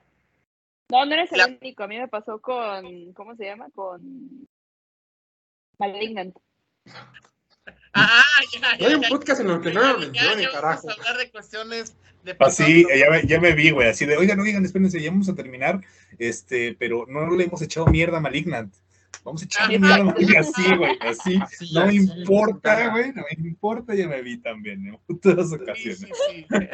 No, 0.90 1.06
no 1.06 1.14
eres 1.14 1.32
el 1.32 1.58
único. 1.62 1.84
A 1.84 1.88
mí 1.88 1.98
me 1.98 2.08
pasó 2.08 2.40
con, 2.40 3.14
¿cómo 3.14 3.36
se 3.36 3.46
llama? 3.46 3.68
Con 3.74 4.48
Malignant. 5.80 6.36
Ah, 7.94 8.24
ya, 8.54 8.78
ya, 8.78 8.88
Hay 8.88 8.94
un 8.96 9.02
podcast 9.04 9.42
en 9.42 9.50
el 9.50 9.62
que 9.62 9.72
no 9.72 9.98
mencionan, 9.98 10.40
ya 10.40 10.52
carajo. 10.52 10.88
vamos 10.88 10.98
a 10.98 11.10
hablar 11.10 11.18
de 11.18 11.32
cuestiones 11.32 11.96
de 12.24 12.36
Así, 12.40 12.86
ya 12.86 13.10
me, 13.10 13.26
ya 13.26 13.40
me 13.40 13.54
vi, 13.54 13.72
güey, 13.72 13.90
así 13.90 14.06
de, 14.06 14.16
oigan, 14.16 14.40
oigan, 14.40 14.64
espérense, 14.64 15.02
ya 15.02 15.10
vamos 15.10 15.28
a 15.28 15.36
terminar, 15.36 15.82
este, 16.20 16.76
pero 16.78 17.06
no 17.08 17.36
le 17.36 17.46
hemos 17.46 17.62
echado 17.62 17.88
mierda 17.88 18.18
a 18.18 18.22
Malignant. 18.22 18.74
Vamos 19.24 19.42
a 19.42 19.46
echarle 19.46 19.80
mierda 19.80 20.04
Malignant, 20.04 20.48
así, 20.48 20.76
güey, 20.76 20.98
así. 21.02 21.40
Así, 21.42 21.74
No 21.74 21.82
me 21.86 21.90
así, 21.90 21.98
importa, 22.22 22.90
güey, 22.90 23.12
no 23.14 23.24
me 23.24 23.48
importa, 23.48 23.94
ya 23.94 24.08
me 24.08 24.22
vi 24.22 24.38
también 24.38 24.86
en 24.88 25.20
todas 25.20 25.50
Sí, 25.50 25.56
ocasiones. 25.56 26.00
sí, 26.00 26.46
sí. 26.50 26.66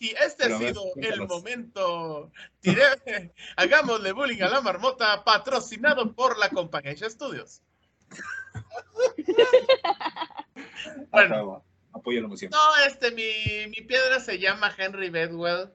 Y 0.00 0.10
este 0.10 0.44
Pero 0.44 0.54
ha 0.54 0.56
a 0.56 0.60
ver, 0.60 0.68
sido 0.74 0.84
el 0.96 1.26
momento. 1.26 2.30
Tiré- 2.62 3.32
hagámosle 3.56 4.12
bullying 4.12 4.42
a 4.42 4.48
la 4.48 4.60
marmota, 4.60 5.24
patrocinado 5.24 6.14
por 6.14 6.38
la 6.38 6.48
compañía 6.50 6.94
Studios. 7.10 7.62
Bueno. 11.10 11.64
Apoyo 11.92 12.20
la 12.20 12.26
emoción. 12.26 12.50
No, 12.52 12.58
este, 12.86 13.10
mi, 13.12 13.66
mi 13.70 13.86
piedra 13.86 14.20
se 14.20 14.38
llama 14.38 14.72
Henry 14.76 15.10
Bedwell. 15.10 15.70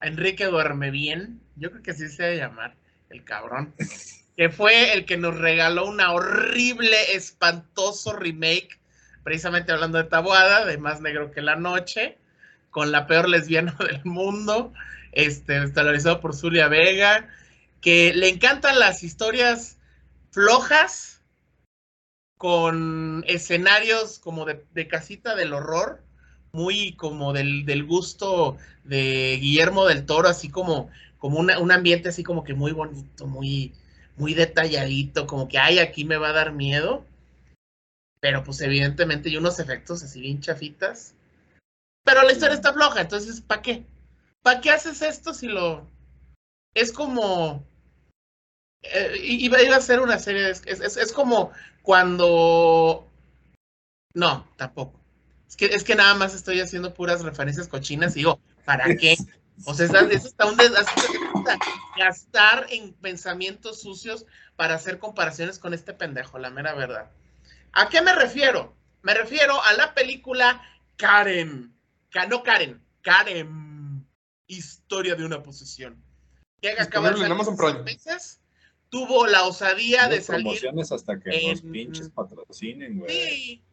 Enrique 0.00 0.46
duerme 0.46 0.90
bien. 0.90 1.40
Yo 1.56 1.70
creo 1.70 1.82
que 1.82 1.92
así 1.92 2.08
se 2.08 2.22
debe 2.24 2.36
llamar, 2.38 2.76
el 3.10 3.24
cabrón. 3.24 3.74
Que 4.36 4.48
fue 4.48 4.94
el 4.94 5.04
que 5.04 5.16
nos 5.16 5.36
regaló 5.36 5.86
una 5.86 6.12
horrible, 6.12 7.14
espantoso 7.14 8.14
remake, 8.14 8.78
precisamente 9.22 9.72
hablando 9.72 9.98
de 9.98 10.04
Tabuada, 10.04 10.64
de 10.64 10.78
Más 10.78 11.00
Negro 11.00 11.30
que 11.30 11.42
la 11.42 11.56
Noche, 11.56 12.16
con 12.70 12.90
la 12.92 13.06
peor 13.06 13.28
lesbiana 13.28 13.76
del 13.78 14.04
mundo, 14.04 14.72
este, 15.12 15.62
estelarizado 15.62 16.20
por 16.20 16.34
Zulia 16.34 16.68
Vega, 16.68 17.28
que 17.80 18.12
le 18.14 18.28
encantan 18.28 18.78
las 18.78 19.02
historias 19.02 19.78
flojas, 20.30 21.20
con 22.40 23.22
escenarios 23.26 24.18
como 24.18 24.46
de, 24.46 24.64
de 24.72 24.88
casita 24.88 25.34
del 25.34 25.52
horror, 25.52 26.02
muy 26.52 26.94
como 26.94 27.34
del, 27.34 27.66
del 27.66 27.84
gusto 27.84 28.56
de 28.82 29.36
Guillermo 29.38 29.84
del 29.84 30.06
Toro, 30.06 30.26
así 30.26 30.48
como, 30.48 30.88
como 31.20 31.38
una- 31.38 31.60
un 31.60 31.70
ambiente 31.70 32.08
así 32.08 32.24
como 32.24 32.42
que 32.42 32.54
muy 32.54 32.72
bonito, 32.72 33.28
muy, 33.28 33.72
muy 34.16 34.34
detalladito, 34.34 35.26
como 35.28 35.46
que, 35.48 35.58
ay, 35.58 35.78
aquí 35.78 36.04
me 36.04 36.16
va 36.16 36.30
a 36.30 36.32
dar 36.32 36.52
miedo. 36.52 37.04
Pero 38.20 38.42
pues 38.42 38.60
evidentemente 38.60 39.28
hay 39.28 39.36
unos 39.36 39.60
efectos 39.60 40.02
así 40.02 40.20
bien 40.20 40.40
chafitas. 40.40 41.14
Pero 42.04 42.22
la 42.22 42.32
historia 42.32 42.54
está 42.56 42.72
floja, 42.72 43.02
entonces, 43.02 43.40
¿para 43.40 43.62
qué? 43.62 43.84
¿Para 44.42 44.60
qué 44.60 44.70
haces 44.70 45.02
esto 45.02 45.32
si 45.32 45.46
lo... 45.46 45.86
Es 46.74 46.92
como... 46.92 47.62
eh, 48.82 49.12
iba, 49.22 49.62
iba 49.62 49.76
a 49.76 49.80
ser 49.80 50.00
una 50.00 50.18
serie, 50.18 50.42
de- 50.42 50.50
es, 50.50 50.62
es, 50.66 50.96
es 50.96 51.12
como 51.12 51.52
cuando... 51.82 53.06
No, 54.14 54.46
tampoco. 54.56 54.98
Es 55.48 55.56
que, 55.56 55.66
es 55.66 55.84
que 55.84 55.94
nada 55.94 56.14
más 56.14 56.34
estoy 56.34 56.60
haciendo 56.60 56.94
puras 56.94 57.22
referencias 57.22 57.68
cochinas 57.68 58.12
y 58.16 58.20
digo, 58.20 58.40
¿para 58.64 58.96
qué? 58.96 59.16
O 59.66 59.74
sea, 59.74 59.86
eso 59.86 59.98
está 60.28 60.46
un 60.46 60.56
gastar 61.96 62.66
en 62.70 62.92
pensamientos 62.94 63.80
sucios 63.80 64.26
para 64.56 64.74
hacer 64.74 64.98
comparaciones 64.98 65.58
con 65.58 65.74
este 65.74 65.92
pendejo, 65.92 66.38
la 66.38 66.50
mera 66.50 66.74
verdad. 66.74 67.10
¿A 67.72 67.88
qué 67.88 68.02
me 68.02 68.14
refiero? 68.14 68.74
Me 69.02 69.14
refiero 69.14 69.62
a 69.62 69.72
la 69.74 69.94
película 69.94 70.62
Karen. 70.96 71.74
Ka- 72.10 72.26
no 72.26 72.42
Karen, 72.42 72.82
Karen. 73.02 74.06
Historia 74.46 75.14
de 75.14 75.24
una 75.24 75.42
posesión. 75.42 76.02
Que 76.60 76.70
acaba 76.72 77.10
de 77.10 77.16
salir 77.18 77.82
meses. 77.84 78.40
Tuvo 78.88 79.26
la 79.28 79.44
osadía 79.44 80.08
de 80.08 80.16
Las 80.16 80.26
salir 80.26 80.42
promociones 80.44 80.90
hasta 80.92 81.20
que 81.20 81.30
en- 81.50 81.70
pinches 81.70 82.10
patrocinen, 82.10 82.98
güey. 82.98 83.10
Sí. 83.10 83.64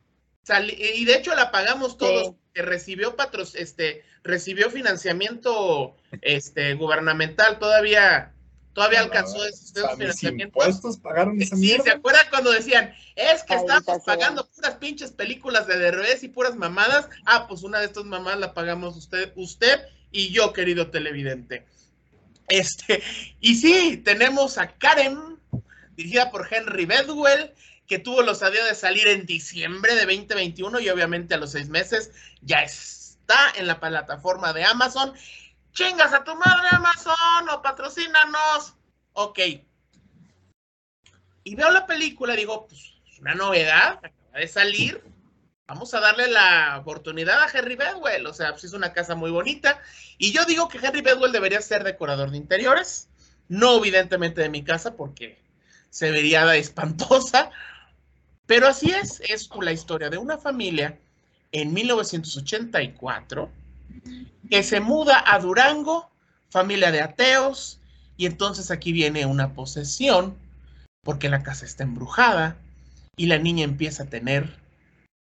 Sali- 0.43 0.77
y 0.79 1.03
de 1.05 1.15
hecho 1.15 1.33
la 1.35 1.51
pagamos 1.51 1.97
todos, 1.97 2.27
Sí. 2.27 2.35
que 2.53 2.61
recibió 2.61 3.15
patro, 3.15 3.43
este, 3.55 4.05
recibió 4.27 4.69
financiamiento 4.69 5.95
este 6.21 6.73
gubernamental, 6.75 7.59
todavía, 7.59 8.33
todavía 8.73 8.99
alcanzó 8.99 9.45
esos, 9.45 9.73
financiamientos. 9.97 10.65
impuestos 10.65 10.97
pagaron 10.97 11.41
esa 11.41 11.55
Sí, 11.55 11.67
¿se 11.69 11.77
mierda. 11.77 11.93
acuerdan 11.93 12.25
cuando 12.29 12.51
decían, 12.51 12.93
es 13.15 13.43
que 13.43 13.55
estamos 13.55 14.03
pagando 14.05 14.47
puras 14.47 14.75
pinches 14.75 15.11
películas 15.11 15.67
de 15.67 15.77
Derbez 15.79 16.23
y 16.23 16.27
puras 16.27 16.55
mamadas? 16.55 17.09
Ah, 17.25 17.47
pues 17.47 17.63
una 17.63 17.79
de 17.79 17.85
estas 17.85 18.05
mamadas 18.05 18.39
la 18.39 18.53
pagamos 18.53 18.95
usted, 18.95 19.31
usted 19.35 19.81
y 20.11 20.29
yo, 20.29 20.53
querido 20.53 20.89
televidente. 20.91 21.65
Este, 22.47 23.03
y 23.41 23.55
sí, 23.55 23.97
tenemos 23.97 24.57
a 24.57 24.67
Karen, 24.67 25.37
dirigida 25.95 26.31
por 26.31 26.47
Henry 26.49 26.85
Bedwell, 26.85 27.53
que 27.87 27.99
tuvo 27.99 28.21
la 28.21 28.33
osadía 28.33 28.63
de 28.65 28.75
salir 28.75 29.07
en 29.07 29.25
diciembre 29.25 29.95
de 29.95 30.05
2021 30.05 30.79
y 30.81 30.89
obviamente 30.89 31.33
a 31.33 31.37
los 31.37 31.51
seis 31.51 31.69
meses 31.69 32.11
ya 32.41 32.61
está 33.27 33.59
en 33.59 33.67
la 33.67 33.79
plataforma 33.79 34.53
de 34.53 34.63
Amazon. 34.63 35.13
Chingas 35.73 36.13
a 36.13 36.23
tu 36.23 36.33
madre, 36.35 36.69
Amazon, 36.71 37.49
o 37.51 37.61
patrocínanos. 37.61 38.75
Ok. 39.13 39.39
Y 41.43 41.55
veo 41.55 41.71
la 41.71 41.85
película 41.85 42.35
digo, 42.35 42.67
pues, 42.67 42.93
es 43.11 43.19
una 43.19 43.35
novedad, 43.35 43.99
acaba 44.03 44.39
de 44.39 44.47
salir. 44.47 45.03
Vamos 45.67 45.93
a 45.93 45.99
darle 45.99 46.29
la 46.29 46.77
oportunidad 46.79 47.41
a 47.41 47.49
Henry 47.53 47.75
Bedwell. 47.75 48.25
O 48.27 48.33
sea, 48.33 48.51
pues 48.51 48.63
es 48.63 48.73
una 48.73 48.93
casa 48.93 49.15
muy 49.15 49.31
bonita. 49.31 49.81
Y 50.17 50.31
yo 50.31 50.45
digo 50.45 50.69
que 50.69 50.77
Henry 50.77 51.01
Bedwell 51.01 51.33
debería 51.33 51.61
ser 51.61 51.83
decorador 51.83 52.31
de 52.31 52.37
interiores. 52.37 53.09
No, 53.49 53.77
evidentemente, 53.77 54.41
de 54.41 54.49
mi 54.49 54.63
casa, 54.63 54.95
porque 54.95 55.37
se 55.89 56.11
vería 56.11 56.55
espantosa. 56.55 57.51
Pero 58.45 58.67
así 58.67 58.91
es, 58.91 59.19
es 59.27 59.49
la 59.61 59.73
historia 59.73 60.09
de 60.09 60.17
una 60.17 60.37
familia 60.37 60.97
en 61.51 61.73
1984 61.73 63.49
que 64.49 64.63
se 64.63 64.79
muda 64.79 65.23
a 65.25 65.39
Durango, 65.39 66.09
familia 66.49 66.91
de 66.91 67.01
ateos, 67.01 67.79
y 68.15 68.25
entonces 68.25 68.71
aquí 68.71 68.91
viene 68.91 69.25
una 69.25 69.53
posesión, 69.53 70.37
porque 71.03 71.29
la 71.29 71.43
casa 71.43 71.65
está 71.65 71.83
embrujada, 71.83 72.57
y 73.15 73.25
la 73.25 73.37
niña 73.37 73.63
empieza 73.63 74.03
a 74.03 74.07
tener, 74.07 74.57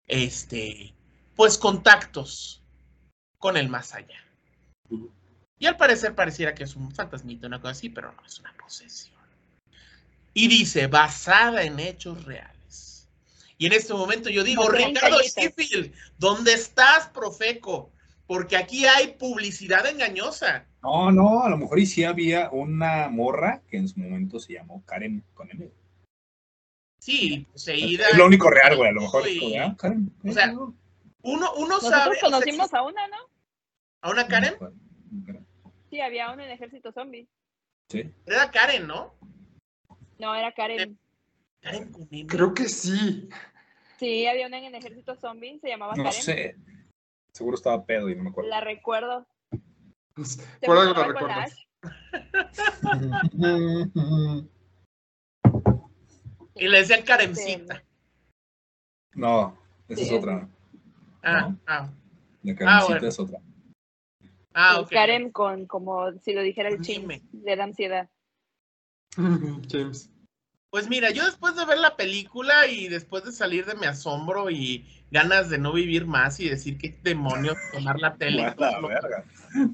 este, 0.07 0.95
pues 1.37 1.59
contactos 1.59 2.63
con 3.39 3.57
el 3.57 3.69
más 3.69 3.95
allá. 3.95 4.23
Y 5.59 5.67
al 5.67 5.77
parecer 5.77 6.15
pareciera 6.15 6.55
que 6.55 6.65
es 6.65 6.77
un 6.77 6.93
fantasmita, 6.93 7.47
una 7.47 7.61
cosa 7.61 7.73
así, 7.73 7.89
pero 7.89 8.13
no, 8.13 8.25
es 8.25 8.39
una 8.39 8.55
posesión. 8.55 9.19
Y 10.33 10.49
dice, 10.49 10.87
basada 10.87 11.63
en 11.65 11.81
hechos 11.81 12.25
reales. 12.25 12.60
Y 13.61 13.67
en 13.67 13.75
este 13.75 13.93
momento 13.93 14.31
yo 14.31 14.43
digo, 14.43 14.71
Ricardo 14.71 15.19
Sheffield, 15.21 15.93
¿dónde 16.17 16.55
estás, 16.55 17.09
Profeco? 17.09 17.93
Porque 18.27 18.57
aquí 18.57 18.87
hay 18.87 19.09
publicidad 19.19 19.85
engañosa. 19.87 20.67
No, 20.83 21.13
no, 21.13 21.43
a 21.43 21.51
lo 21.51 21.59
mejor 21.59 21.79
y 21.79 21.85
sí 21.85 22.03
había 22.05 22.49
una 22.53 23.11
morra 23.11 23.61
que 23.69 23.77
en 23.77 23.87
su 23.87 24.01
momento 24.01 24.39
se 24.41 24.55
llamó 24.55 24.83
Karen 24.87 25.23
con 25.35 25.51
M. 25.51 25.69
Sí, 27.01 27.47
poseída. 27.53 28.07
Es 28.09 28.17
lo 28.17 28.25
único 28.25 28.49
real, 28.49 28.77
güey, 28.79 28.89
a 28.89 28.93
lo 28.93 29.03
mejor. 29.03 29.29
Y- 29.29 29.59
Ah, 29.59 29.77
Karen. 29.79 30.11
o 30.27 30.33
sea, 30.33 30.47
no, 30.47 30.75
Uno, 31.23 31.53
uno 31.57 31.69
Nosotros 31.69 31.91
sabe. 31.91 32.17
o 32.17 32.19
sea, 32.21 32.31
conocimos 32.31 32.73
a 32.73 32.81
una, 32.83 33.07
¿no? 33.09 33.17
¿A 34.01 34.11
una 34.11 34.27
Karen? 34.27 34.55
Karen. 35.27 35.47
Sí, 35.91 36.01
había 36.01 36.31
una 36.33 36.47
en 36.47 36.53
Ejército 36.53 36.93
Zombie. 36.93 37.29
Sí. 37.91 38.11
Era 38.25 38.51
Karen, 38.51 38.87
¿no? 38.87 39.15
No, 40.19 40.35
era 40.35 40.51
Karen. 40.53 40.99
Karen 41.61 41.93
con 41.93 42.09
M. 42.11 42.27
Creo 42.27 42.55
que 42.55 42.71
sí. 42.71 43.29
Sí, 44.01 44.27
había 44.27 44.47
una 44.47 44.57
en 44.59 44.75
Ejército 44.75 45.15
Zombie, 45.15 45.59
se 45.61 45.69
llamaba 45.69 45.95
No 45.95 46.05
Karen. 46.05 46.23
sé. 46.23 46.57
Seguro 47.35 47.55
estaba 47.57 47.85
pedo 47.85 48.09
y 48.09 48.17
no 48.17 48.25
me 48.25 48.31
acuerdo. 48.31 48.49
La 48.49 48.63
recuerdo. 48.63 49.27
Por 50.63 50.79
algo 50.79 50.95
la 50.95 51.07
recuerdas. 51.07 51.55
Y 56.55 56.69
le 56.69 56.79
decían 56.79 57.03
Karencita. 57.03 57.85
No, 59.15 59.59
esa 59.89 60.03
es 60.03 60.13
otra. 60.13 60.49
Ah, 61.23 61.41
No. 61.51 61.59
ah, 61.67 61.91
La 62.43 62.55
Karencita 62.55 62.87
bueno. 62.95 63.09
es 63.09 63.19
otra. 63.21 63.39
ah, 64.55 64.75
Sí, 64.77 64.81
ok. 64.85 64.91
Karen 64.93 65.31
con, 65.31 65.67
como 65.67 66.11
si 66.21 66.33
lo 66.33 66.41
dijera 66.41 66.71
el 66.71 66.81
ching, 66.81 67.07
le 67.33 67.57
da 67.57 67.65
ansiedad. 67.65 68.09
James. 69.71 70.11
Pues 70.71 70.89
mira, 70.89 71.11
yo 71.11 71.25
después 71.25 71.57
de 71.57 71.65
ver 71.65 71.79
la 71.79 71.97
película 71.97 72.67
y 72.69 72.89
después 72.89 73.25
de 73.25 73.33
salir 73.33 73.67
de 73.67 73.75
mi 73.75 73.87
asombro 73.87 74.51
y 74.51 74.87
ganas 75.11 75.51
de 75.51 75.59
no 75.59 75.73
vivir 75.73 76.07
más 76.07 76.39
y 76.39 76.49
decir 76.49 76.79
qué 76.79 76.97
demonios 77.03 77.57
tomar 77.73 77.99
la 77.99 78.15
tele. 78.17 78.55
Mala 78.57 78.81
verga. 78.87 79.25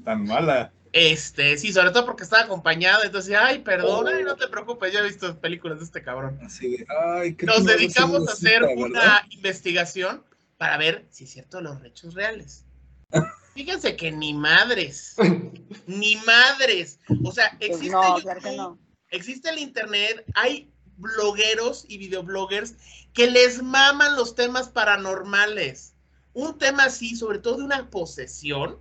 Tan 0.03 0.23
mala. 0.25 0.71
Este, 0.93 1.57
sí, 1.57 1.71
sobre 1.71 1.91
todo 1.91 2.05
porque 2.05 2.23
estaba 2.23 2.43
acompañado, 2.43 3.03
entonces, 3.03 3.35
ay, 3.39 3.59
perdona, 3.59 4.09
Oh. 4.17 4.23
no 4.23 4.35
te 4.35 4.47
preocupes, 4.47 4.91
yo 4.91 4.99
he 4.99 5.03
visto 5.03 5.39
películas 5.39 5.77
de 5.77 5.85
este 5.85 6.01
cabrón. 6.01 6.39
Así 6.43 6.77
de, 6.77 6.87
ay, 7.03 7.35
qué 7.35 7.45
Nos 7.45 7.65
dedicamos 7.65 8.27
a 8.27 8.31
hacer 8.31 8.63
cita, 8.63 8.73
una 8.75 8.99
¿verdad? 8.99 9.21
investigación 9.29 10.23
para 10.57 10.77
ver 10.77 11.05
si 11.11 11.25
es 11.25 11.29
cierto 11.31 11.61
los 11.61 11.83
hechos 11.83 12.15
reales. 12.15 12.65
Fíjense 13.53 13.95
que 13.95 14.11
ni 14.11 14.33
madres, 14.33 15.15
ni 15.85 16.15
madres. 16.25 16.99
O 17.23 17.31
sea, 17.31 17.51
Pues 17.59 17.69
existe 17.69 17.91
no, 17.91 18.03
YouTube, 18.17 18.21
claro 18.23 18.41
que 18.41 18.55
no. 18.55 18.79
existe 19.11 19.49
el 19.49 19.59
internet, 19.59 20.25
hay 20.33 20.71
blogueros 20.97 21.85
y 21.87 21.97
videobloggers 21.97 22.75
que 23.13 23.29
les 23.29 23.63
maman 23.63 24.15
los 24.15 24.35
temas 24.35 24.69
paranormales. 24.69 25.93
Un 26.33 26.57
tema 26.57 26.85
así, 26.85 27.15
sobre 27.15 27.39
todo 27.39 27.57
de 27.57 27.63
una 27.63 27.89
posesión, 27.89 28.77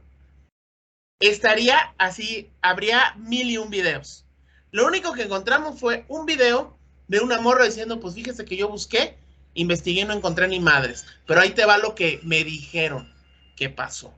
estaría 1.20 1.94
así, 1.98 2.50
habría 2.60 3.14
mil 3.16 3.50
y 3.50 3.58
un 3.58 3.70
videos. 3.70 4.24
Lo 4.72 4.86
único 4.86 5.12
que 5.12 5.22
encontramos 5.22 5.80
fue 5.80 6.04
un 6.08 6.26
video 6.26 6.76
de 7.08 7.20
una 7.20 7.40
morra 7.40 7.64
diciendo, 7.64 8.00
pues 8.00 8.14
fíjese 8.14 8.44
que 8.44 8.56
yo 8.56 8.68
busqué, 8.68 9.16
investigué, 9.54 10.04
no 10.04 10.12
encontré 10.12 10.48
ni 10.48 10.60
madres, 10.60 11.06
pero 11.26 11.40
ahí 11.40 11.50
te 11.50 11.64
va 11.64 11.78
lo 11.78 11.94
que 11.94 12.20
me 12.22 12.44
dijeron 12.44 13.12
que 13.56 13.70
pasó. 13.70 14.12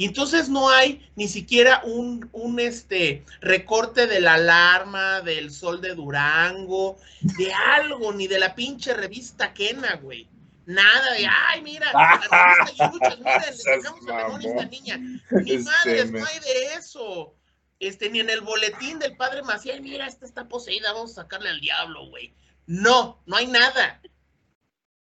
Y 0.00 0.06
entonces 0.06 0.48
no 0.48 0.70
hay 0.70 1.06
ni 1.14 1.28
siquiera 1.28 1.82
un, 1.84 2.26
un 2.32 2.58
este, 2.58 3.22
recorte 3.42 4.06
de 4.06 4.18
la 4.18 4.32
alarma, 4.32 5.20
del 5.20 5.50
sol 5.50 5.82
de 5.82 5.94
Durango, 5.94 6.96
de 7.20 7.52
algo, 7.52 8.10
ni 8.10 8.26
de 8.26 8.38
la 8.38 8.54
pinche 8.54 8.94
revista 8.94 9.52
Kena, 9.52 9.96
güey. 9.96 10.26
Nada 10.64 11.12
de, 11.12 11.26
ay, 11.26 11.60
mira, 11.60 11.92
la 11.92 12.16
revista 12.16 12.88
Yuchas, 12.92 13.18
miren, 13.18 13.42
le 13.42 13.52
sacamos 13.52 14.08
a 14.08 14.14
Menón 14.14 14.40
a 14.40 14.48
esta 14.48 14.64
niña. 14.64 14.96
Ni 14.96 15.52
Este, 15.52 15.70
madres, 15.70 16.10
no 16.12 16.24
hay 16.24 16.40
de 16.40 16.74
eso. 16.78 17.34
Este, 17.78 18.08
ni 18.08 18.20
en 18.20 18.30
el 18.30 18.40
boletín 18.40 18.98
del 18.98 19.18
padre 19.18 19.42
Maciel, 19.42 19.82
mira, 19.82 20.06
esta 20.06 20.24
está 20.24 20.48
poseída, 20.48 20.94
vamos 20.94 21.10
a 21.10 21.24
sacarle 21.24 21.50
al 21.50 21.60
diablo, 21.60 22.08
güey. 22.08 22.32
No, 22.66 23.22
no 23.26 23.36
hay 23.36 23.48
nada. 23.48 24.00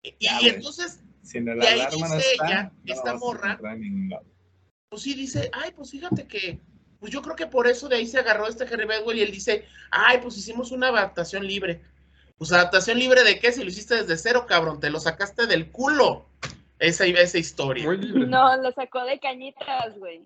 Y, 0.03 0.13
y 0.19 0.49
entonces, 0.49 0.99
de 1.23 1.67
ahí 1.69 1.87
dice 1.89 2.21
ella, 2.33 2.73
esta 2.85 3.13
morra, 3.13 3.57
pues 4.89 5.03
sí 5.03 5.13
dice, 5.13 5.49
ay, 5.53 5.71
pues 5.75 5.91
fíjate 5.91 6.27
que, 6.27 6.59
pues 6.99 7.11
yo 7.11 7.21
creo 7.21 7.35
que 7.35 7.45
por 7.45 7.67
eso 7.67 7.87
de 7.87 7.97
ahí 7.97 8.07
se 8.07 8.19
agarró 8.19 8.47
este 8.47 8.65
Henry 8.65 8.85
Bedwell 8.85 9.19
y 9.19 9.21
él 9.21 9.31
dice, 9.31 9.65
ay, 9.91 10.17
pues 10.21 10.37
hicimos 10.37 10.71
una 10.71 10.87
adaptación 10.87 11.45
libre. 11.45 11.81
Pues 12.37 12.51
adaptación 12.51 12.97
libre 12.97 13.23
de 13.23 13.39
qué, 13.39 13.51
si 13.51 13.63
lo 13.63 13.69
hiciste 13.69 13.95
desde 13.95 14.17
cero, 14.17 14.45
cabrón, 14.47 14.79
te 14.79 14.89
lo 14.89 14.99
sacaste 14.99 15.45
del 15.45 15.71
culo. 15.71 16.25
Esa, 16.79 17.05
esa 17.05 17.37
historia. 17.37 17.85
Muy 17.85 17.97
libre. 17.97 18.25
No, 18.25 18.55
lo 18.61 18.71
sacó 18.71 19.03
de 19.03 19.19
cañitas, 19.19 19.97
güey. 19.97 20.25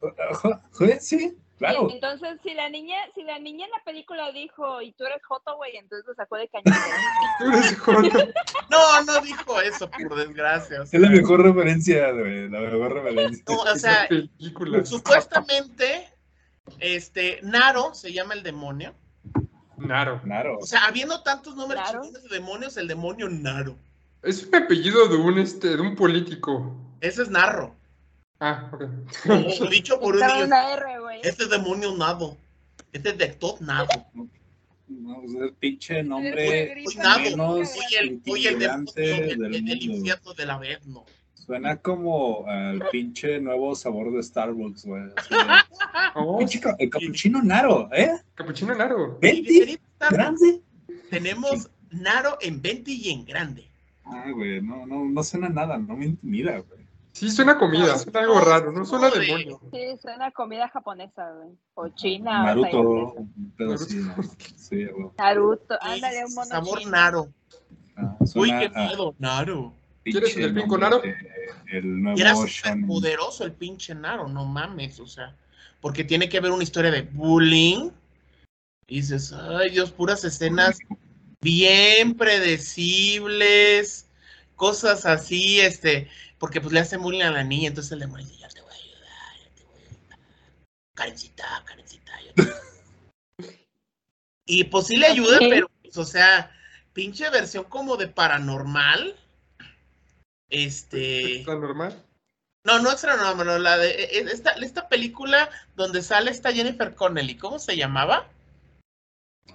Sí, 1.00 1.36
claro. 1.58 1.88
Y 1.90 1.94
entonces, 1.94 2.38
si 2.42 2.54
la 2.54 2.68
niña, 2.68 2.96
si 3.14 3.22
la 3.22 3.38
niña 3.38 3.66
en 3.66 3.70
la 3.72 3.84
película 3.84 4.32
dijo, 4.32 4.80
y 4.80 4.92
tú 4.92 5.04
eres 5.04 5.24
Joto, 5.26 5.56
güey, 5.56 5.76
entonces 5.76 6.06
lo 6.06 6.14
sacó 6.14 6.36
de 6.36 6.48
cañitas. 6.48 6.74
Tú 7.38 7.46
eres 7.46 7.78
joto. 7.78 8.18
No, 8.70 9.02
no 9.04 9.20
dijo 9.20 9.60
eso, 9.60 9.90
por 9.90 10.14
desgracia. 10.16 10.82
o 10.82 10.86
sea. 10.86 10.98
Es 10.98 11.02
la 11.02 11.10
mejor 11.10 11.42
referencia, 11.42 12.10
güey. 12.12 12.48
La 12.48 12.60
mejor 12.60 12.92
referencia. 12.92 13.44
No, 13.48 13.60
o 13.60 13.76
sea, 13.76 14.06
película. 14.08 14.84
supuestamente, 14.84 16.08
este, 16.78 17.40
Naro 17.42 17.94
se 17.94 18.12
llama 18.12 18.34
el 18.34 18.42
demonio. 18.42 18.94
Naro. 19.78 20.20
Claro. 20.22 20.58
O 20.60 20.66
sea, 20.66 20.84
habiendo 20.84 21.22
tantos 21.22 21.56
nombres 21.56 21.80
Naro. 21.80 22.02
de 22.10 22.28
demonios, 22.28 22.76
el 22.76 22.88
demonio 22.88 23.28
Naro. 23.28 23.78
Es 24.22 24.44
un 24.44 24.54
apellido 24.54 25.08
de 25.08 25.16
un 25.16 25.38
este, 25.38 25.76
de 25.76 25.80
un 25.80 25.94
político. 25.94 26.76
Ese 27.00 27.22
es 27.22 27.30
Narro. 27.30 27.77
Ah, 28.40 28.70
ok. 28.72 29.70
Dicho 29.70 29.98
por 29.98 30.14
un 30.14 30.20
niño, 30.20 30.48
este 31.22 31.46
demonio 31.46 31.96
Nado. 31.96 32.36
Este 32.92 33.12
de 33.12 33.28
Tot 33.28 33.60
Nado. 33.60 33.88
No, 34.88 35.20
pues, 35.20 35.34
el 35.34 35.52
pinche 35.54 36.02
nombre 36.02 36.74
nada. 36.96 37.18
menos 37.18 37.74
el, 37.92 38.22
el 38.24 38.58
del, 38.58 38.84
del 38.94 39.64
del 39.64 39.82
infierno 39.82 40.32
de 40.32 40.46
la 40.46 40.58
vez, 40.58 40.86
no. 40.86 41.04
Suena 41.34 41.76
como 41.76 42.46
al 42.46 42.82
pinche 42.90 43.40
nuevo 43.40 43.74
sabor 43.74 44.12
de 44.12 44.22
Starbucks, 44.22 44.84
güey. 44.84 45.04
Oh, 46.14 46.40
el 46.40 46.90
capuchino 46.90 47.42
Naro, 47.42 47.88
¿eh? 47.92 48.10
Capuchino 48.34 48.74
Naro. 48.74 49.18
¿Grande? 50.10 50.62
Tenemos 51.10 51.70
Naro 51.90 52.38
en 52.40 52.60
20 52.60 52.90
y 52.90 53.10
en 53.10 53.24
grande. 53.24 53.68
Ah, 54.04 54.30
güey, 54.34 54.60
no, 54.60 54.86
no, 54.86 55.04
no 55.04 55.22
suena 55.22 55.48
nada, 55.48 55.78
no 55.78 55.96
me 55.96 56.06
intimida, 56.06 56.58
güey. 56.58 56.77
Sí, 57.12 57.30
suena 57.30 57.58
comida, 57.58 57.86
No, 57.94 57.98
suena 57.98 58.20
algo 58.20 58.34
no, 58.36 58.44
raro, 58.44 58.72
no 58.72 58.84
suena 58.84 59.08
no, 59.08 59.14
de- 59.14 59.20
demonio. 59.20 59.60
Sí, 59.72 59.98
suena 60.00 60.30
comida 60.30 60.68
japonesa, 60.68 61.30
güey. 61.32 61.50
O 61.74 61.88
china. 61.88 62.42
o 62.42 62.44
Naruto, 62.46 63.14
pedo 63.56 63.74
así, 63.74 63.96
¿no? 63.96 64.14
Sí, 64.56 64.84
güey. 64.86 65.06
Naruto, 65.18 65.74
Sí, 65.74 65.88
ándale, 65.90 66.24
un 66.26 66.34
mono 66.34 66.46
sabor 66.46 66.78
chino. 66.78 66.90
Naro. 66.92 67.28
Ah, 67.96 68.16
Uy, 68.36 68.48
qué 68.50 68.70
a 68.74 68.86
miedo, 68.86 69.14
Naro. 69.18 69.74
¿Quieres 70.04 70.36
el 70.36 70.42
delfín 70.54 70.68
con 70.68 70.80
nombre 70.80 71.10
aro? 71.10 71.18
de- 71.66 71.76
El 71.78 72.02
Y 72.16 72.20
era 72.20 72.34
shonen. 72.46 72.86
poderoso 72.86 73.44
el 73.44 73.52
pinche 73.52 73.94
Naro, 73.94 74.28
no 74.28 74.44
mames, 74.46 75.00
o 75.00 75.06
sea, 75.06 75.34
porque 75.80 76.04
tiene 76.04 76.28
que 76.28 76.38
haber 76.38 76.52
una 76.52 76.62
historia 76.62 76.90
de 76.90 77.02
bullying. 77.02 77.90
Y 78.86 78.96
dices, 79.00 79.32
ay 79.34 79.70
Dios, 79.70 79.90
puras 79.90 80.24
escenas 80.24 80.78
bien 81.42 82.14
predecibles, 82.14 84.08
cosas 84.56 85.04
así, 85.04 85.60
este, 85.60 86.08
porque 86.38 86.60
pues 86.60 86.72
le 86.72 86.80
hacen 86.80 87.02
bullying 87.02 87.22
a 87.22 87.30
la 87.30 87.44
niña, 87.44 87.68
entonces 87.68 87.92
el 87.92 88.00
demonio 88.00 88.26
dice, 88.26 88.38
ya 88.38 88.48
te 88.48 88.60
voy 88.60 88.72
a 88.72 88.76
ayudar, 88.76 89.36
ya 89.42 89.50
te 89.54 89.64
voy 89.64 89.82
a 89.82 89.86
ayudar. 89.86 90.18
Karencita, 90.94 91.64
Karencita, 91.64 92.12
yo 92.22 92.34
te-". 92.34 93.52
Y 94.46 94.64
pues 94.64 94.86
sí 94.86 94.96
le 94.96 95.06
ayuda, 95.06 95.38
pero, 95.40 95.68
pues, 95.82 95.96
o 95.98 96.04
sea, 96.04 96.50
pinche 96.92 97.28
versión 97.30 97.64
como 97.64 97.96
de 97.96 98.08
paranormal. 98.08 99.14
Este. 100.48 101.40
¿Está 101.40 101.54
normal? 101.54 102.02
No, 102.64 102.78
no 102.80 102.90
extra 102.90 103.16
no, 103.16 103.34
no, 103.44 103.58
la 103.58 103.78
de 103.78 103.90
e- 103.90 104.18
e- 104.18 104.30
esta, 104.32 104.50
esta 104.52 104.88
película 104.88 105.48
donde 105.74 106.02
sale 106.02 106.30
esta 106.30 106.52
Jennifer 106.52 106.94
Connelly, 106.94 107.36
¿cómo 107.36 107.58
se 107.58 107.76
llamaba? 107.76 108.28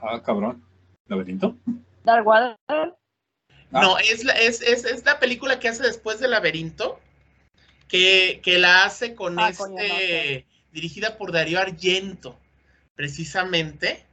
Ah, 0.01 0.21
cabrón. 0.23 0.65
¿Laberinto? 1.07 1.55
Dark 2.03 2.25
Water. 2.25 2.55
Ah. 3.73 3.81
No, 3.81 3.97
es 3.97 4.23
la, 4.23 4.33
es, 4.33 4.61
es, 4.61 4.85
es 4.85 5.03
la 5.05 5.19
película 5.19 5.59
que 5.59 5.67
hace 5.69 5.83
después 5.83 6.19
de 6.19 6.27
Laberinto, 6.27 6.99
que, 7.87 8.39
que 8.43 8.59
la 8.59 8.85
hace 8.85 9.15
con 9.15 9.39
Ah, 9.39 9.49
este, 9.49 9.57
coño, 9.57 9.87
no 9.87 10.01
sé. 10.01 10.45
dirigida 10.71 11.17
por 11.17 11.31
Darío 11.31 11.59
Argento, 11.59 12.39
precisamente, 12.95 14.05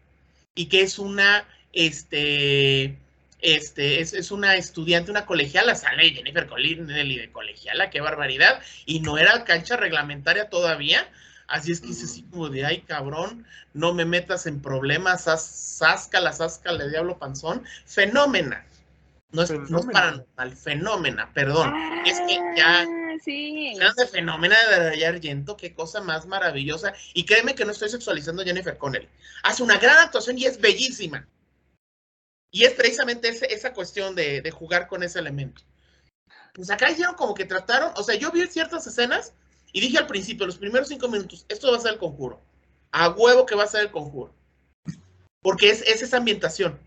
y 0.54 0.66
que 0.66 0.82
es 0.82 0.98
una, 0.98 1.46
este, 1.72 2.96
este, 3.40 4.00
es, 4.00 4.12
es 4.14 4.30
una 4.30 4.56
estudiante, 4.56 5.10
una 5.10 5.26
colegiala, 5.26 5.74
sale 5.74 6.10
Jennifer 6.10 6.46
Connelly 6.46 7.16
de 7.16 7.32
colegiala, 7.32 7.90
qué 7.90 8.00
barbaridad, 8.00 8.62
y 8.86 9.00
no 9.00 9.18
era 9.18 9.44
cancha 9.44 9.76
reglamentaria 9.76 10.50
todavía, 10.50 11.08
así 11.46 11.72
es 11.72 11.80
que 11.80 11.90
es 11.92 12.02
así 12.04 12.22
como 12.24 12.48
de, 12.50 12.64
ay 12.66 12.82
cabrón, 12.82 13.46
no 13.72 13.94
me 13.94 14.04
metas 14.04 14.46
en 14.46 14.60
problemas, 14.60 15.24
sáscala, 15.24 16.32
sáscala, 16.32 16.86
diablo 16.88 17.18
panzón, 17.18 17.64
fenómena. 17.86 18.66
No 19.32 19.42
es, 19.42 19.50
no 19.70 19.78
es 19.80 19.86
paranormal, 19.86 20.56
fenómena, 20.56 21.32
perdón. 21.32 21.72
es 22.06 22.20
que 22.20 22.34
ya- 22.56 22.82
Ah, 22.82 22.96
Sí. 23.24 23.74
Grande 23.76 24.06
fenómena 24.06 24.56
de 24.70 24.84
Darío 24.84 25.08
Argento, 25.08 25.56
qué 25.56 25.74
cosa 25.74 26.00
más 26.00 26.26
maravillosa. 26.26 26.94
Y 27.12 27.24
créeme 27.26 27.54
que 27.54 27.64
no 27.66 27.72
estoy 27.72 27.90
sexualizando 27.90 28.40
a 28.40 28.44
Jennifer 28.46 28.78
Connelly. 28.78 29.08
Hace 29.42 29.62
una 29.62 29.76
gran 29.78 29.98
actuación 29.98 30.38
y 30.38 30.46
es 30.46 30.58
bellísima. 30.58 31.28
Y 32.50 32.64
es 32.64 32.72
precisamente 32.72 33.28
ese- 33.28 33.52
esa 33.52 33.74
cuestión 33.74 34.14
de, 34.14 34.40
de 34.40 34.50
jugar 34.50 34.88
con 34.88 35.02
ese 35.02 35.18
elemento. 35.18 35.60
Pues 36.54 36.70
acá 36.70 36.90
hicieron 36.90 37.14
como 37.14 37.34
que 37.34 37.44
trataron, 37.44 37.92
o 37.96 38.02
sea, 38.02 38.14
yo 38.14 38.30
vi 38.32 38.46
ciertas 38.46 38.86
escenas 38.86 39.34
y 39.72 39.80
dije 39.82 39.98
al 39.98 40.06
principio, 40.06 40.46
los 40.46 40.56
primeros 40.58 40.88
cinco 40.88 41.08
minutos, 41.08 41.44
esto 41.48 41.70
va 41.70 41.76
a 41.76 41.80
ser 41.80 41.92
el 41.92 41.98
conjuro. 41.98 42.40
A 42.90 43.10
huevo 43.10 43.44
que 43.44 43.54
va 43.54 43.64
a 43.64 43.68
ser 43.68 43.82
el 43.82 43.90
conjuro. 43.90 44.34
Porque 45.42 45.68
es, 45.70 45.82
es 45.82 46.00
esa 46.02 46.16
ambientación. 46.16 46.78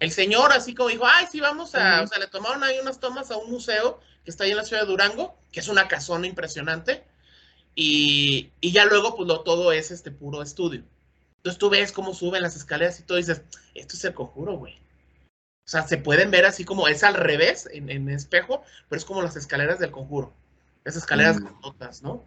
El 0.00 0.10
señor 0.10 0.52
así 0.52 0.74
como 0.74 0.88
dijo, 0.88 1.04
ay, 1.06 1.26
sí, 1.30 1.40
vamos 1.40 1.74
a, 1.74 2.02
o 2.02 2.06
sea, 2.06 2.18
le 2.18 2.26
tomaron 2.26 2.62
ahí 2.62 2.78
unas 2.80 3.00
tomas 3.00 3.30
a 3.30 3.36
un 3.36 3.50
museo 3.50 4.00
que 4.24 4.30
está 4.30 4.44
ahí 4.44 4.50
en 4.50 4.56
la 4.56 4.64
ciudad 4.64 4.82
de 4.82 4.88
Durango, 4.88 5.36
que 5.50 5.60
es 5.60 5.68
una 5.68 5.88
casona 5.88 6.26
impresionante, 6.26 7.04
y, 7.74 8.50
y 8.60 8.72
ya 8.72 8.84
luego, 8.84 9.16
pues 9.16 9.26
lo, 9.28 9.40
todo 9.40 9.72
es 9.72 9.90
este 9.90 10.10
puro 10.10 10.42
estudio. 10.42 10.84
Entonces 11.38 11.58
tú 11.58 11.70
ves 11.70 11.90
cómo 11.90 12.14
suben 12.14 12.42
las 12.42 12.54
escaleras 12.54 13.00
y 13.00 13.02
todo, 13.02 13.18
y 13.18 13.22
dices, 13.22 13.42
esto 13.74 13.96
es 13.96 14.04
el 14.04 14.14
conjuro, 14.14 14.58
güey. 14.58 14.74
O 15.64 15.68
sea, 15.68 15.86
se 15.86 15.96
pueden 15.96 16.30
ver 16.30 16.44
así 16.44 16.64
como, 16.64 16.88
es 16.88 17.02
al 17.02 17.14
revés, 17.14 17.68
en, 17.72 17.88
en 17.90 18.08
espejo, 18.08 18.62
pero 18.88 18.98
es 18.98 19.04
como 19.04 19.22
las 19.22 19.36
escaleras 19.36 19.78
del 19.78 19.90
conjuro. 19.90 20.32
Esas 20.84 21.02
escaleras 21.02 21.40
grandotas, 21.40 22.02
¿no? 22.02 22.24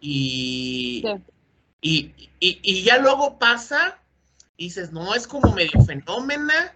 Y, 0.00 1.02
Sí. 1.04 1.22
y, 1.80 2.28
y, 2.40 2.60
y 2.62 2.82
ya 2.82 2.98
luego 2.98 3.38
pasa, 3.38 3.98
y 4.56 4.64
dices, 4.64 4.92
no, 4.92 5.14
es 5.14 5.26
como 5.26 5.52
medio 5.52 5.82
fenómena, 5.84 6.74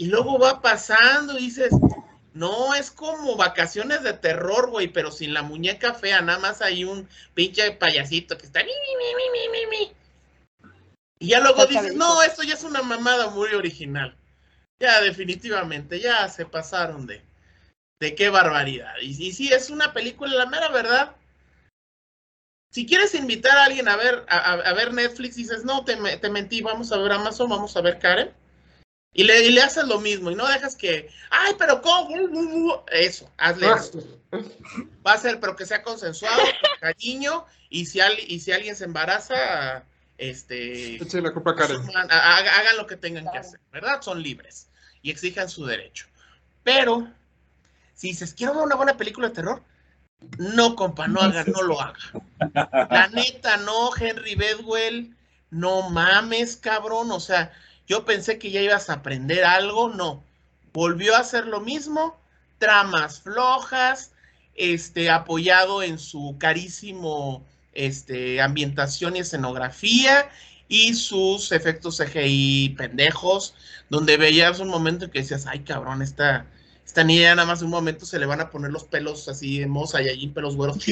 y 0.00 0.06
luego 0.06 0.38
va 0.38 0.62
pasando 0.62 1.38
y 1.38 1.42
dices, 1.42 1.70
no, 2.32 2.74
es 2.74 2.90
como 2.90 3.36
vacaciones 3.36 4.02
de 4.02 4.14
terror, 4.14 4.70
güey, 4.70 4.88
pero 4.88 5.12
sin 5.12 5.34
la 5.34 5.42
muñeca 5.42 5.92
fea, 5.92 6.22
nada 6.22 6.38
más 6.38 6.62
hay 6.62 6.84
un 6.84 7.06
pinche 7.34 7.70
payasito 7.72 8.38
que 8.38 8.46
está 8.46 8.60
mi, 8.60 8.70
mi, 8.70 8.96
mi, 8.96 9.14
mi, 9.14 9.30
mi, 9.30 9.66
mi, 9.66 9.66
mi. 9.66 9.92
Y 11.18 11.28
ya 11.28 11.40
luego 11.40 11.66
dices, 11.66 11.94
no, 11.96 12.22
esto 12.22 12.42
ya 12.42 12.54
es 12.54 12.64
una 12.64 12.80
mamada 12.80 13.28
muy 13.28 13.50
original. 13.50 14.16
Ya, 14.80 15.02
definitivamente, 15.02 16.00
ya 16.00 16.26
se 16.30 16.46
pasaron 16.46 17.06
de. 17.06 17.20
De 18.00 18.14
qué 18.14 18.30
barbaridad. 18.30 18.94
Y, 19.02 19.22
y 19.22 19.32
sí, 19.32 19.52
es 19.52 19.68
una 19.68 19.92
película, 19.92 20.34
la 20.34 20.46
mera 20.46 20.70
verdad. 20.70 21.14
Si 22.72 22.86
quieres 22.86 23.14
invitar 23.14 23.58
a 23.58 23.64
alguien 23.64 23.86
a 23.86 23.96
ver, 23.96 24.24
a, 24.30 24.72
ver 24.72 24.94
Netflix, 24.94 25.36
dices, 25.36 25.66
no, 25.66 25.84
te, 25.84 25.96
te 26.16 26.30
mentí, 26.30 26.62
vamos 26.62 26.90
a 26.90 26.96
ver 26.96 27.12
Amazon, 27.12 27.50
vamos 27.50 27.76
a 27.76 27.82
ver 27.82 27.98
Karen. 27.98 28.39
Y 29.12 29.24
le, 29.24 29.44
y 29.46 29.50
le 29.52 29.62
haces 29.62 29.84
lo 29.84 29.98
mismo, 30.00 30.30
y 30.30 30.36
no 30.36 30.46
dejas 30.46 30.76
que, 30.76 31.10
ay, 31.30 31.54
pero 31.58 31.82
¿cómo? 31.82 32.84
Eso, 32.92 33.28
hazle 33.38 33.66
eso. 33.72 33.98
Va 35.04 35.14
a 35.14 35.18
ser, 35.18 35.40
pero 35.40 35.56
que 35.56 35.66
sea 35.66 35.82
consensuado, 35.82 36.40
con 36.60 36.70
cariño, 36.80 37.44
y 37.68 37.86
si, 37.86 37.98
al- 38.00 38.18
y 38.28 38.38
si 38.40 38.52
alguien 38.52 38.76
se 38.76 38.84
embaraza, 38.84 39.82
este, 40.16 40.96
Eche 41.02 41.20
la 41.20 41.32
culpa 41.32 41.50
a 41.52 41.56
Karen. 41.56 41.78
asuman- 41.82 42.06
ha- 42.10 42.36
haga- 42.36 42.58
hagan 42.58 42.76
lo 42.76 42.86
que 42.86 42.96
tengan 42.96 43.28
que 43.32 43.38
hacer, 43.38 43.58
¿verdad? 43.72 44.00
Son 44.00 44.22
libres 44.22 44.68
y 45.02 45.10
exijan 45.10 45.48
su 45.48 45.66
derecho. 45.66 46.06
Pero, 46.62 47.08
si 47.94 48.08
dices, 48.08 48.32
quiero 48.34 48.54
ver 48.54 48.62
una 48.62 48.76
buena 48.76 48.96
película 48.96 49.28
de 49.28 49.34
terror, 49.34 49.62
no, 50.38 50.76
compa, 50.76 51.08
no 51.08 51.20
haga, 51.20 51.44
no 51.44 51.62
lo 51.62 51.80
haga. 51.80 51.98
La 52.90 53.08
neta, 53.08 53.56
no, 53.56 53.90
Henry 53.96 54.34
Bedwell, 54.36 55.16
no 55.50 55.88
mames, 55.90 56.56
cabrón. 56.56 57.10
O 57.10 57.18
sea, 57.20 57.50
yo 57.90 58.04
pensé 58.04 58.38
que 58.38 58.52
ya 58.52 58.62
ibas 58.62 58.88
a 58.88 58.94
aprender 58.94 59.44
algo, 59.44 59.88
no. 59.88 60.22
Volvió 60.72 61.16
a 61.16 61.18
hacer 61.18 61.48
lo 61.48 61.60
mismo, 61.60 62.16
tramas 62.58 63.20
flojas, 63.20 64.12
este, 64.54 65.10
apoyado 65.10 65.82
en 65.82 65.98
su 65.98 66.36
carísimo 66.38 67.44
este, 67.72 68.40
ambientación 68.40 69.16
y 69.16 69.18
escenografía 69.18 70.30
y 70.68 70.94
sus 70.94 71.50
efectos 71.50 71.98
CGI 71.98 72.76
pendejos, 72.78 73.56
donde 73.88 74.16
veías 74.16 74.60
un 74.60 74.68
momento 74.68 75.06
en 75.06 75.10
que 75.10 75.22
decías, 75.22 75.46
ay 75.46 75.64
cabrón, 75.64 76.00
esta, 76.00 76.46
esta 76.86 77.02
niña 77.02 77.34
nada 77.34 77.48
más 77.48 77.58
de 77.58 77.64
un 77.64 77.72
momento 77.72 78.06
se 78.06 78.20
le 78.20 78.26
van 78.26 78.40
a 78.40 78.50
poner 78.50 78.70
los 78.70 78.84
pelos 78.84 79.28
así 79.28 79.62
en 79.62 79.70
moza 79.70 80.00
y 80.00 80.08
allí 80.08 80.28
pelos 80.28 80.54
güeros. 80.54 80.78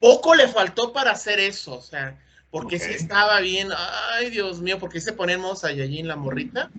Poco 0.00 0.34
le 0.34 0.48
faltó 0.48 0.92
para 0.92 1.12
hacer 1.12 1.38
eso, 1.38 1.76
o 1.76 1.80
sea, 1.80 2.18
porque 2.50 2.78
sí 2.78 2.90
Ok. 2.90 2.96
estaba 2.96 3.40
bien, 3.40 3.68
ay 4.12 4.30
Dios 4.30 4.60
mío, 4.60 4.78
porque 4.78 5.00
se 5.00 5.12
ponemos 5.12 5.64
a 5.64 5.68
Saiyajin 5.68 6.08
la 6.08 6.16
morrita, 6.16 6.70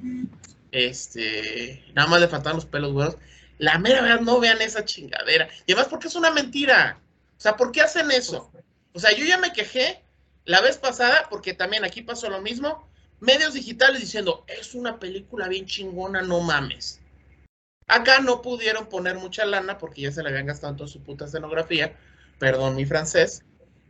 este, 0.71 1.83
nada 1.93 2.07
más 2.07 2.21
le 2.21 2.27
faltaban 2.27 2.57
los 2.57 2.65
pelos 2.65 2.93
güeros. 2.93 3.17
La 3.57 3.77
mera 3.77 4.01
verdad, 4.01 4.21
no 4.21 4.39
vean 4.39 4.61
esa 4.61 4.85
chingadera. 4.85 5.47
Y 5.67 5.73
además, 5.73 5.87
porque 5.89 6.07
es 6.07 6.15
una 6.15 6.31
mentira. 6.31 6.99
O 7.37 7.39
sea, 7.39 7.55
¿por 7.57 7.71
qué 7.71 7.81
hacen 7.81 8.09
eso? 8.11 8.51
O 8.93 8.99
sea, 8.99 9.11
yo 9.11 9.23
ya 9.23 9.37
me 9.37 9.53
quejé 9.53 10.01
la 10.45 10.61
vez 10.61 10.77
pasada, 10.77 11.27
porque 11.29 11.53
también 11.53 11.83
aquí 11.85 12.01
pasó 12.01 12.29
lo 12.29 12.41
mismo. 12.41 12.87
Medios 13.19 13.53
digitales 13.53 14.01
diciendo, 14.01 14.43
es 14.47 14.73
una 14.73 14.99
película 14.99 15.47
bien 15.47 15.67
chingona, 15.67 16.23
no 16.23 16.39
mames. 16.39 17.01
Acá 17.87 18.19
no 18.19 18.41
pudieron 18.41 18.87
poner 18.87 19.15
mucha 19.17 19.45
lana 19.45 19.77
porque 19.77 20.01
ya 20.01 20.11
se 20.11 20.23
le 20.23 20.29
habían 20.29 20.47
gastado 20.47 20.71
en 20.71 20.77
toda 20.77 20.89
su 20.89 21.03
puta 21.03 21.25
escenografía. 21.25 21.95
Perdón 22.39 22.75
mi 22.75 22.85
francés. 22.85 23.43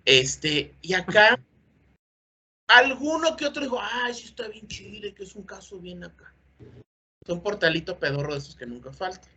Este, 0.03 0.73
y 0.81 0.95
acá, 0.95 1.39
alguno 2.77 3.35
que 3.35 3.45
otro 3.45 3.63
dijo, 3.63 3.79
ay, 3.81 4.13
sí 4.13 4.25
está 4.25 4.47
bien 4.47 4.67
chile, 4.67 5.13
que 5.13 5.23
es 5.23 5.35
un 5.35 5.43
caso 5.43 5.79
bien 5.79 6.03
acá. 6.03 6.33
Son 7.25 7.41
portalito 7.41 7.99
pedorro 7.99 8.33
de 8.33 8.39
esos 8.39 8.55
que 8.55 8.65
nunca 8.65 8.91
faltan. 8.91 9.29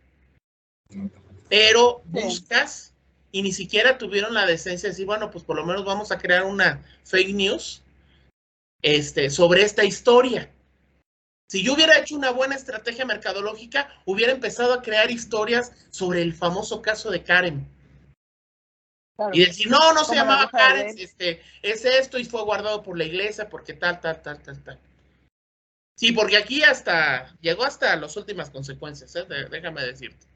Pero 1.49 2.01
buscas 2.05 2.93
y 3.31 3.41
ni 3.41 3.51
siquiera 3.51 3.97
tuvieron 3.97 4.33
la 4.33 4.45
decencia 4.45 4.87
de 4.87 4.93
decir, 4.93 5.05
bueno, 5.05 5.29
pues 5.29 5.43
por 5.43 5.55
lo 5.55 5.65
menos 5.65 5.85
vamos 5.85 6.11
a 6.11 6.17
crear 6.17 6.45
una 6.45 6.83
fake 7.03 7.35
news 7.35 7.83
este, 8.81 9.29
sobre 9.29 9.63
esta 9.63 9.83
historia. 9.83 10.51
Si 11.47 11.63
yo 11.63 11.73
hubiera 11.73 11.99
hecho 11.99 12.15
una 12.15 12.31
buena 12.31 12.55
estrategia 12.55 13.05
mercadológica, 13.05 13.89
hubiera 14.05 14.31
empezado 14.31 14.73
a 14.73 14.81
crear 14.81 15.11
historias 15.11 15.71
sobre 15.91 16.21
el 16.21 16.33
famoso 16.33 16.81
caso 16.81 17.11
de 17.11 17.23
Karen. 17.23 17.67
Claro. 19.15 19.31
Y 19.33 19.45
decir, 19.45 19.69
no, 19.69 19.93
no 19.93 20.03
se 20.03 20.15
llamaba 20.15 20.49
Karen, 20.49 20.93
este, 20.99 21.41
es 21.61 21.85
esto 21.85 22.17
y 22.17 22.25
fue 22.25 22.43
guardado 22.43 22.83
por 22.83 22.97
la 22.97 23.05
iglesia 23.05 23.47
porque 23.49 23.73
tal, 23.73 24.01
tal, 24.01 24.21
tal, 24.21 24.41
tal, 24.41 24.61
tal. 24.63 24.79
Sí, 25.97 26.11
porque 26.11 26.35
aquí 26.35 26.63
hasta, 26.63 27.33
llegó 27.39 27.63
hasta 27.63 27.95
las 27.95 28.17
últimas 28.17 28.49
consecuencias, 28.49 29.15
¿eh? 29.15 29.23
De- 29.23 29.45
déjame 29.45 29.83
decirte. 29.83 30.27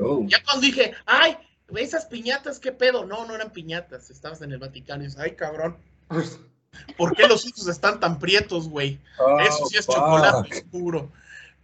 Oh, 0.00 0.24
Ya 0.26 0.42
cuando 0.42 0.62
dije, 0.62 0.94
ay, 1.06 1.36
esas 1.76 2.06
piñatas, 2.06 2.58
¿qué 2.58 2.72
pedo? 2.72 3.04
No, 3.06 3.24
no 3.24 3.34
eran 3.36 3.52
piñatas, 3.52 4.10
estabas 4.10 4.42
en 4.42 4.50
el 4.52 4.58
Vaticano 4.58 5.02
y 5.02 5.06
dices, 5.06 5.20
ay, 5.20 5.36
cabrón, 5.36 5.78
¿por 6.96 7.14
qué 7.14 7.28
los 7.28 7.46
hijos 7.46 7.68
están 7.68 8.00
tan 8.00 8.18
prietos, 8.18 8.68
güey? 8.68 8.98
Oh, 9.20 9.38
Eso 9.38 9.66
sí 9.66 9.76
es 9.76 9.86
fuck. 9.86 9.94
chocolate 9.94 10.64
puro, 10.64 11.12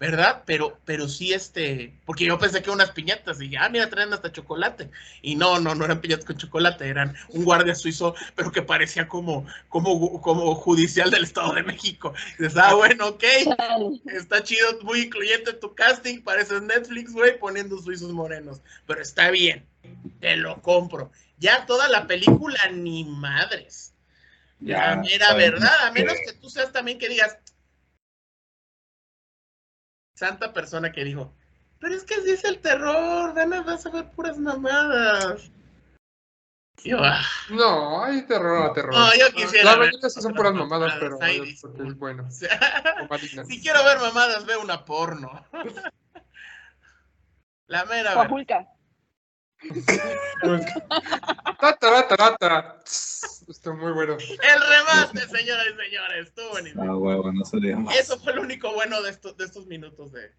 ¿verdad? 0.05 0.43
Pero, 0.45 0.79
pero 0.85 1.09
sí, 1.09 1.33
este, 1.33 1.95
porque 2.05 2.27
yo 2.27 2.39
pensé 2.39 2.63
que 2.63 2.71
unas 2.71 2.91
piñatas 2.91 3.39
y 3.39 3.45
dije, 3.45 3.57
ah, 3.59 3.71
mira, 3.71 3.89
traen 3.89 4.13
hasta 4.13 4.31
chocolate. 4.31 4.91
Y 5.23 5.35
no, 5.35 5.59
no, 5.61 5.75
no 5.75 5.85
eran 5.87 6.01
piñatas 6.01 6.27
con 6.27 6.37
chocolate, 6.37 6.87
eran 6.87 7.17
un 7.31 7.45
guardia 7.45 7.75
suizo, 7.75 8.15
pero 8.35 8.53
que 8.53 8.61
parecía 8.61 9.09
como, 9.09 9.47
como, 9.71 10.21
como 10.21 10.55
judicial 10.57 11.11
del 11.11 11.25
Estado 11.25 11.55
de 11.55 11.63
México. 11.63 12.13
Y 12.39 12.43
dices, 12.43 12.59
ah, 12.59 12.75
bueno, 12.75 13.09
ok, 13.09 13.25
está 14.07 14.43
chido, 14.43 14.79
muy 14.83 15.03
incluyente 15.03 15.55
tu 15.55 15.75
casting, 15.75 16.21
pareces 16.21 16.61
Netflix, 16.61 17.13
güey, 17.13 17.39
poniendo 17.39 17.79
suizos 17.79 18.13
morenos. 18.13 18.61
Pero 18.87 19.01
está 19.01 19.31
bien, 19.31 19.65
te 20.21 20.37
lo 20.37 20.61
compro. 20.61 21.11
Ya 21.39 21.65
toda 21.65 21.89
la 21.89 22.07
película, 22.07 22.59
ni 22.73 23.05
madres. 23.05 23.95
Ya, 24.61 24.91
la 24.91 24.97
mera 24.97 25.35
verdad, 25.35 25.87
a 25.87 25.93
menos 25.93 26.15
que 26.27 26.33
tú 26.35 26.49
seas 26.51 26.73
también 26.73 26.99
que 26.99 27.09
digas, 27.09 27.39
santa 30.15 30.53
persona 30.53 30.93
que 30.93 31.05
dijo, 31.05 31.33
pero 31.79 31.95
es 31.95 32.05
que 32.05 32.15
así 32.15 32.31
es 32.31 32.45
el 32.45 32.61
terror, 32.61 33.35
van 33.35 33.53
a, 33.53 33.63
vas 33.63 33.85
a 33.87 33.91
ver 33.91 34.11
puras 34.11 34.39
mamadas. 34.39 35.51
Yo, 36.83 36.99
ah, 37.03 37.23
No, 37.51 38.03
hay 38.05 38.27
terror 38.27 38.71
a 38.71 38.73
terror. 38.73 38.95
No, 38.95 39.15
yo 39.15 39.33
quisiera 39.35 39.73
La 39.73 39.77
mayoría 39.77 40.11
son 40.11 40.35
puras 40.35 40.53
mamadas, 40.53 40.95
pero 40.99 41.15
es 41.21 41.21
porque 41.21 41.37
es 41.37 41.43
disculpa. 41.43 41.95
bueno. 41.99 42.27
o 42.29 42.31
sea, 42.31 43.45
si 43.45 43.61
quiero 43.63 43.85
ver 43.85 43.99
mamadas, 44.01 44.45
veo 44.45 44.61
una 44.61 44.85
porno. 44.85 45.45
La 47.67 47.85
mera 47.87 48.11
verdad. 48.11 48.15
Coajulca. 48.15 48.57
Ta, 48.59 48.65
ta, 48.65 48.69
ta, 48.69 48.69
ta, 48.69 48.69
ta. 48.69 49.54
Está 53.49 53.73
muy 53.73 53.93
bueno. 53.93 54.17
El 54.19 54.61
remate, 54.61 55.21
señoras 55.29 55.67
y 55.67 55.85
señores, 55.85 56.29
estuvo 56.29 56.51
buenísimo. 56.51 56.83
Ah, 56.83 56.97
huevo, 56.97 57.33
no 57.33 57.45
sería 57.45 57.77
más. 57.77 57.97
Eso 57.97 58.19
fue 58.19 58.35
lo 58.35 58.43
único 58.43 58.73
bueno 58.73 59.03
de 59.03 59.11
estos, 59.11 59.37
de 59.37 59.45
estos 59.45 59.67
minutos 59.67 60.13
de, 60.13 60.33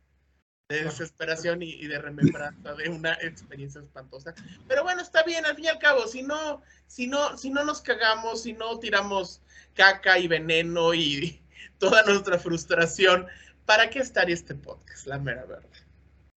de 0.70 0.84
desesperación 0.84 1.62
y, 1.62 1.74
y 1.74 1.88
de 1.88 2.00
remembranza 2.00 2.74
de 2.74 2.90
una 2.90 3.14
experiencia 3.22 3.82
espantosa. 3.82 4.34
Pero 4.68 4.84
bueno, 4.84 5.02
está 5.02 5.24
bien, 5.24 5.46
al 5.46 5.56
fin 5.56 5.66
y 5.66 5.68
al 5.70 5.80
cabo, 5.80 6.08
si 6.08 6.24
no, 6.24 6.62
si 6.88 7.08
no, 7.08 7.38
si 7.38 7.50
no 7.50 7.64
nos 7.64 7.82
cagamos, 7.82 8.44
si 8.44 8.54
no 8.54 8.80
tiramos 8.80 9.42
caca 9.76 10.18
y 10.18 10.28
veneno 10.28 10.94
y 10.94 11.42
toda 11.78 12.04
nuestra 12.04 12.40
frustración, 12.40 13.28
¿para 13.66 13.90
qué 13.90 14.00
estaría 14.00 14.34
este 14.34 14.56
podcast? 14.56 15.06
La 15.08 15.20
mera 15.20 15.46
verdad. 15.46 15.70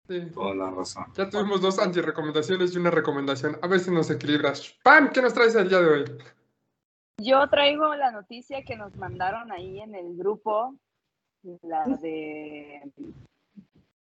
Sí. 0.08 0.22
Toda 0.32 0.54
la 0.54 0.70
razón. 0.70 1.04
Ya 1.14 1.28
tuvimos 1.28 1.60
dos 1.60 1.78
antirecomendaciones 1.78 2.74
y 2.74 2.78
una 2.78 2.90
recomendación. 2.90 3.58
A 3.60 3.66
ver 3.66 3.78
si 3.80 3.90
nos 3.90 4.10
equilibras. 4.10 4.74
¡Pam! 4.82 5.10
¿Qué 5.12 5.20
nos 5.20 5.34
traes 5.34 5.54
el 5.54 5.68
día 5.68 5.80
de 5.80 5.86
hoy? 5.86 6.04
Yo 7.20 7.46
traigo 7.48 7.94
la 7.94 8.10
noticia 8.10 8.64
que 8.64 8.76
nos 8.76 8.96
mandaron 8.96 9.52
ahí 9.52 9.80
en 9.80 9.94
el 9.94 10.16
grupo, 10.16 10.74
la 11.62 11.84
de 11.84 12.90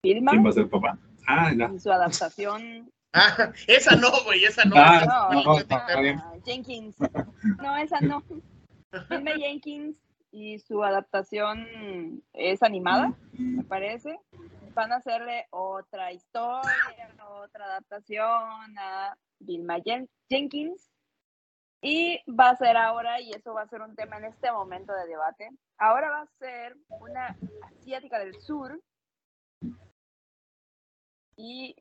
Filma 0.03 0.31
¿Quién 0.31 0.45
va 0.45 0.51
a 0.51 0.53
ser 0.53 0.69
papá? 0.69 0.99
Ah, 1.27 1.53
ya. 1.57 1.71
y 1.75 1.79
su 1.81 1.91
adaptación. 1.91 2.91
Ah, 3.13 3.53
esa 3.67 3.97
no, 3.97 4.09
güey, 4.25 4.45
esa 4.45 4.65
no. 4.65 4.77
Ah, 4.77 5.31
No, 5.33 5.43
no, 5.43 5.59
no, 5.59 5.65
ah, 5.71 6.35
Jenkins. 6.45 6.97
No, 7.61 7.77
esa 7.77 8.01
no. 8.01 8.23
Filma 9.09 9.33
Jenkins 9.33 9.97
y 10.31 10.59
su 10.61 10.85
adaptación 10.85 12.23
es 12.33 12.63
animada, 12.63 13.15
me 13.33 13.65
parece. 13.65 14.21
Van 14.75 14.93
a 14.93 14.97
hacerle 14.97 15.47
otra 15.51 16.13
historia, 16.13 17.15
otra 17.29 17.65
adaptación 17.67 18.79
a 18.79 19.17
Vilma 19.41 19.79
Jen- 19.79 20.09
Jenkins. 20.29 20.91
Y 21.83 22.21
va 22.31 22.51
a 22.51 22.57
ser 22.57 22.77
ahora, 22.77 23.21
y 23.21 23.31
eso 23.33 23.55
va 23.55 23.63
a 23.63 23.69
ser 23.69 23.81
un 23.81 23.95
tema 23.97 24.19
en 24.19 24.27
este 24.27 24.53
momento 24.53 24.93
de 24.93 25.07
debate, 25.07 25.49
ahora 25.79 26.11
va 26.11 26.21
a 26.21 26.27
ser 26.39 26.77
una 26.89 27.35
asiática 27.63 28.19
del 28.19 28.35
sur. 28.43 28.79
Y 31.37 31.75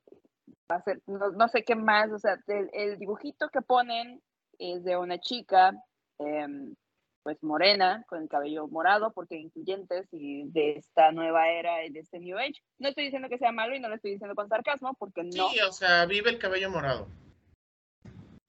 va 0.72 0.78
a 0.78 0.82
ser, 0.84 1.02
no, 1.06 1.32
no 1.32 1.48
sé 1.50 1.64
qué 1.64 1.76
más, 1.76 2.10
o 2.12 2.18
sea, 2.20 2.38
el, 2.48 2.70
el 2.72 2.98
dibujito 2.98 3.50
que 3.50 3.62
ponen 3.62 4.22
es 4.58 4.84
de 4.86 4.96
una 4.96 5.20
chica, 5.20 5.74
em, 6.18 6.76
pues 7.24 7.42
morena, 7.44 8.06
con 8.08 8.22
el 8.22 8.30
cabello 8.30 8.68
morado, 8.68 9.12
porque 9.12 9.36
incluyentes 9.36 10.08
y 10.12 10.50
de 10.52 10.78
esta 10.78 11.12
nueva 11.12 11.50
era 11.50 11.86
y 11.86 11.92
de 11.92 12.00
este 12.00 12.20
New 12.20 12.38
Age. 12.38 12.62
No 12.78 12.90
estoy 12.90 13.06
diciendo 13.06 13.30
que 13.30 13.38
sea 13.38 13.52
malo 13.52 13.76
y 13.76 13.80
no 13.80 13.90
lo 13.90 13.96
estoy 13.96 14.12
diciendo 14.12 14.36
con 14.36 14.48
sarcasmo, 14.48 14.94
porque 14.96 15.24
no. 15.24 15.50
Sí, 15.50 15.60
o 15.62 15.72
sea, 15.72 16.06
vive 16.06 16.30
el 16.30 16.40
cabello 16.40 16.70
morado. 16.70 17.08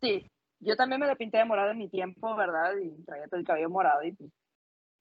Sí, 0.01 0.31
yo 0.61 0.77
también 0.77 1.01
me 1.01 1.07
lo 1.07 1.17
pinté 1.17 1.39
de 1.39 1.45
morado 1.45 1.71
en 1.71 1.79
mi 1.79 1.89
tiempo, 1.89 2.37
¿verdad? 2.37 2.75
Y 2.77 3.03
traía 3.05 3.27
todo 3.27 3.41
el 3.41 3.47
cabello 3.47 3.71
morado 3.71 4.03
y 4.03 4.13
pues, 4.13 4.31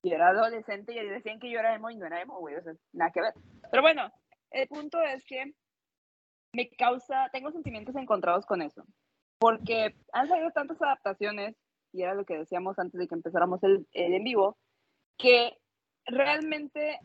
yo 0.03 0.15
era 0.15 0.29
adolescente 0.29 0.93
y 0.93 1.07
decían 1.07 1.39
que 1.39 1.51
yo 1.51 1.59
era 1.59 1.75
emo 1.75 1.89
y 1.89 1.97
no 1.97 2.05
era 2.05 2.21
emo, 2.21 2.39
güey, 2.39 2.55
o 2.55 2.61
sea, 2.61 2.73
nada 2.93 3.11
que 3.11 3.21
ver. 3.21 3.33
Pero 3.69 3.83
bueno, 3.83 4.11
el 4.51 4.67
punto 4.67 5.01
es 5.01 5.23
que 5.25 5.53
me 6.53 6.69
causa, 6.69 7.29
tengo 7.31 7.51
sentimientos 7.51 7.95
encontrados 7.95 8.45
con 8.45 8.61
eso, 8.61 8.85
porque 9.37 9.95
han 10.13 10.27
salido 10.27 10.51
tantas 10.51 10.81
adaptaciones, 10.81 11.55
y 11.91 12.03
era 12.03 12.13
lo 12.13 12.25
que 12.25 12.37
decíamos 12.37 12.77
antes 12.79 12.99
de 12.99 13.07
que 13.07 13.15
empezáramos 13.15 13.63
el, 13.63 13.87
el 13.91 14.13
en 14.13 14.23
vivo, 14.23 14.57
que 15.17 15.57
realmente 16.05 16.99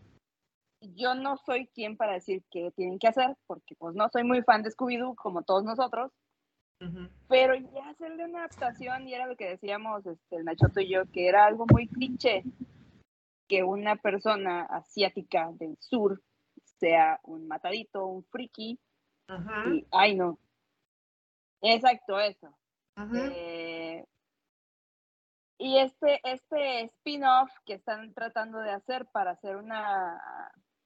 yo 0.81 1.15
no 1.15 1.37
soy 1.37 1.67
quien 1.69 1.97
para 1.97 2.15
decir 2.15 2.43
qué 2.51 2.71
tienen 2.73 2.99
que 2.99 3.09
hacer, 3.09 3.37
porque 3.47 3.75
pues 3.77 3.95
no 3.95 4.09
soy 4.09 4.25
muy 4.25 4.43
fan 4.43 4.63
de 4.63 4.71
Scooby-Doo 4.71 5.15
como 5.15 5.43
todos 5.43 5.65
nosotros, 5.65 6.13
pero 7.29 7.55
ya 7.55 7.89
hacerle 7.89 8.27
una 8.27 8.41
adaptación 8.41 9.09
y 9.09 9.15
era 9.15 9.27
lo 9.27 9.37
que 9.37 9.49
decíamos 9.49 10.05
este, 10.05 10.37
el 10.37 10.45
Nachoto 10.45 10.81
y 10.81 10.91
yo, 10.91 11.05
que 11.11 11.29
era 11.29 11.47
algo 11.47 11.65
muy 11.73 11.89
cliché, 11.89 12.43
que 13.49 13.63
una 13.63 13.97
persona 13.97 14.65
asiática 14.65 15.51
del 15.55 15.79
sur 15.81 16.23
sea 16.63 17.21
un 17.23 17.47
matadito, 17.47 18.07
un 18.07 18.25
friki, 18.25 18.79
y 19.67 19.87
ay 19.93 20.15
no. 20.15 20.39
Exacto, 21.63 22.21
eso. 22.21 22.55
Eh, 23.15 24.05
y 25.59 25.79
este, 25.79 26.21
este 26.25 26.83
spin-off 26.83 27.51
que 27.65 27.75
están 27.75 28.13
tratando 28.13 28.59
de 28.59 28.71
hacer 28.71 29.07
para 29.07 29.33
hacer 29.33 29.57
una, 29.57 30.21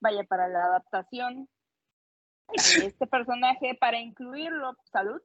vaya, 0.00 0.24
para 0.24 0.48
la 0.48 0.64
adaptación 0.64 1.48
de 2.78 2.86
este 2.86 3.06
personaje, 3.06 3.74
para 3.74 3.98
incluirlo, 3.98 4.76
salud, 4.84 5.20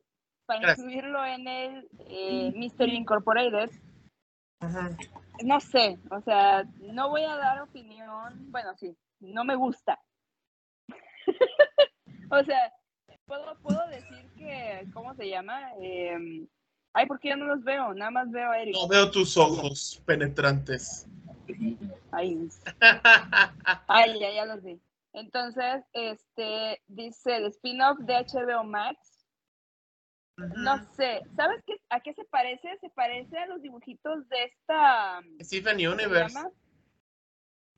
para 0.45 0.61
Gracias. 0.61 0.79
incluirlo 0.79 1.25
en 1.25 1.47
el 1.47 1.89
eh, 1.99 2.51
Mystery 2.55 2.95
Incorporated, 2.95 3.69
Ujú. 4.61 4.97
no 5.43 5.59
sé, 5.59 5.99
o 6.09 6.21
sea, 6.21 6.63
no 6.79 7.09
voy 7.09 7.23
a 7.23 7.35
dar 7.35 7.61
opinión, 7.61 8.51
bueno, 8.51 8.75
sí, 8.75 8.95
no 9.19 9.43
me 9.43 9.55
gusta. 9.55 9.99
o 12.31 12.43
sea, 12.43 12.73
puedo, 13.25 13.57
puedo 13.59 13.87
decir 13.87 14.31
que, 14.37 14.87
¿cómo 14.93 15.13
se 15.15 15.29
llama? 15.29 15.71
Eh, 15.81 16.47
ay, 16.93 17.05
¿por 17.07 17.19
qué 17.19 17.29
yo 17.29 17.35
no 17.37 17.45
los 17.45 17.63
veo? 17.63 17.93
Nada 17.93 18.11
más 18.11 18.31
veo 18.31 18.49
a 18.51 18.59
Eric. 18.59 18.75
No 18.75 18.87
veo 18.87 19.09
tus 19.11 19.35
ojos 19.37 20.01
penetrantes. 20.05 21.07
Ay, 22.11 22.47
ay, 23.87 24.19
ya, 24.19 24.31
ya 24.31 24.45
los 24.45 24.63
vi. 24.63 24.79
Entonces, 25.13 25.83
este, 25.93 26.81
dice 26.87 27.35
el 27.37 27.45
spin-off 27.47 27.99
de 27.99 28.13
HBO 28.15 28.63
Max. 28.63 28.97
No 30.37 30.83
sé, 30.95 31.21
¿sabes 31.35 31.61
qué, 31.67 31.75
a 31.89 31.99
qué 31.99 32.13
se 32.15 32.23
parece? 32.25 32.67
Se 32.81 32.89
parece 32.89 33.37
a 33.37 33.45
los 33.45 33.61
dibujitos 33.61 34.27
de 34.29 34.43
esta... 34.45 35.21
Steven 35.41 35.75
¿cómo 35.75 35.79
se 35.79 35.87
Universe. 36.05 36.39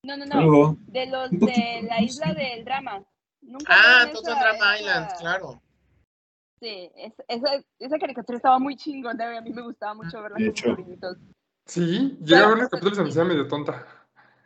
No, 0.04 0.16
no, 0.16 0.26
no. 0.26 0.78
De 0.88 1.06
los 1.08 1.32
de 1.32 1.82
la 1.90 2.02
isla 2.02 2.34
del 2.34 2.64
drama. 2.64 3.04
¿Nunca 3.42 3.74
Ah, 3.76 4.06
Total 4.14 4.36
Drama 4.40 4.76
esa- 4.76 4.80
Island, 4.80 5.10
claro. 5.20 5.62
Sí, 6.66 6.92
es- 6.96 7.14
esa, 7.28 7.64
esa 7.78 8.00
caricatura 8.00 8.38
estaba 8.38 8.58
muy 8.58 8.76
chingona 8.76 9.36
y 9.36 9.38
a 9.38 9.42
mí 9.42 9.52
me 9.52 9.62
gustaba 9.62 9.94
mucho 9.94 10.20
verla 10.20 10.38
De 10.40 10.52
con 10.52 10.88
mis. 10.90 11.00
Sí, 11.68 12.18
llega 12.24 12.46
a 12.46 12.50
ver 12.50 12.58
los 12.58 12.70
capítulos 12.70 12.94
y 12.94 12.96
se 12.96 13.04
me 13.04 13.10
hacía 13.10 13.24
medio 13.24 13.48
tonta. 13.48 13.86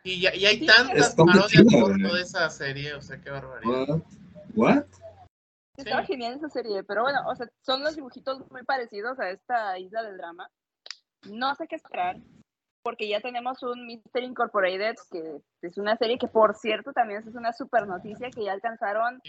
Y, 0.04 0.20
ya- 0.20 0.34
y 0.34 0.44
hay 0.44 0.58
Sí, 0.58 0.66
tantas 0.66 1.14
parodias 1.14 1.64
güey. 1.64 2.12
de 2.12 2.20
esa 2.20 2.50
serie, 2.50 2.92
o 2.92 3.00
sea, 3.00 3.18
qué 3.22 3.30
barbaridad. 3.30 4.02
What? 4.54 4.84
Estaba 5.78 6.04
genial 6.04 6.34
esa 6.34 6.50
serie, 6.50 6.84
pero 6.84 7.04
bueno, 7.04 7.20
o 7.26 7.34
sea, 7.34 7.48
son 7.64 7.80
los 7.82 7.96
dibujitos 7.96 8.50
muy 8.50 8.64
parecidos 8.64 9.18
a 9.18 9.30
esta 9.30 9.78
isla 9.78 10.02
del 10.02 10.18
drama. 10.18 10.50
No 11.26 11.54
sé 11.54 11.66
qué 11.68 11.76
esperar, 11.76 12.18
porque 12.82 13.08
ya 13.08 13.20
tenemos 13.20 13.62
un 13.62 13.86
Mystery 13.86 14.26
Incorporated, 14.26 14.96
que 15.10 15.40
es 15.62 15.78
una 15.78 15.96
serie 15.96 16.18
que, 16.18 16.28
por 16.28 16.54
cierto, 16.54 16.92
también 16.92 17.22
es 17.26 17.34
una 17.34 17.52
super 17.52 17.86
noticia, 17.86 18.30
que 18.30 18.44
ya 18.44 18.52
alcanzaron 18.52 19.20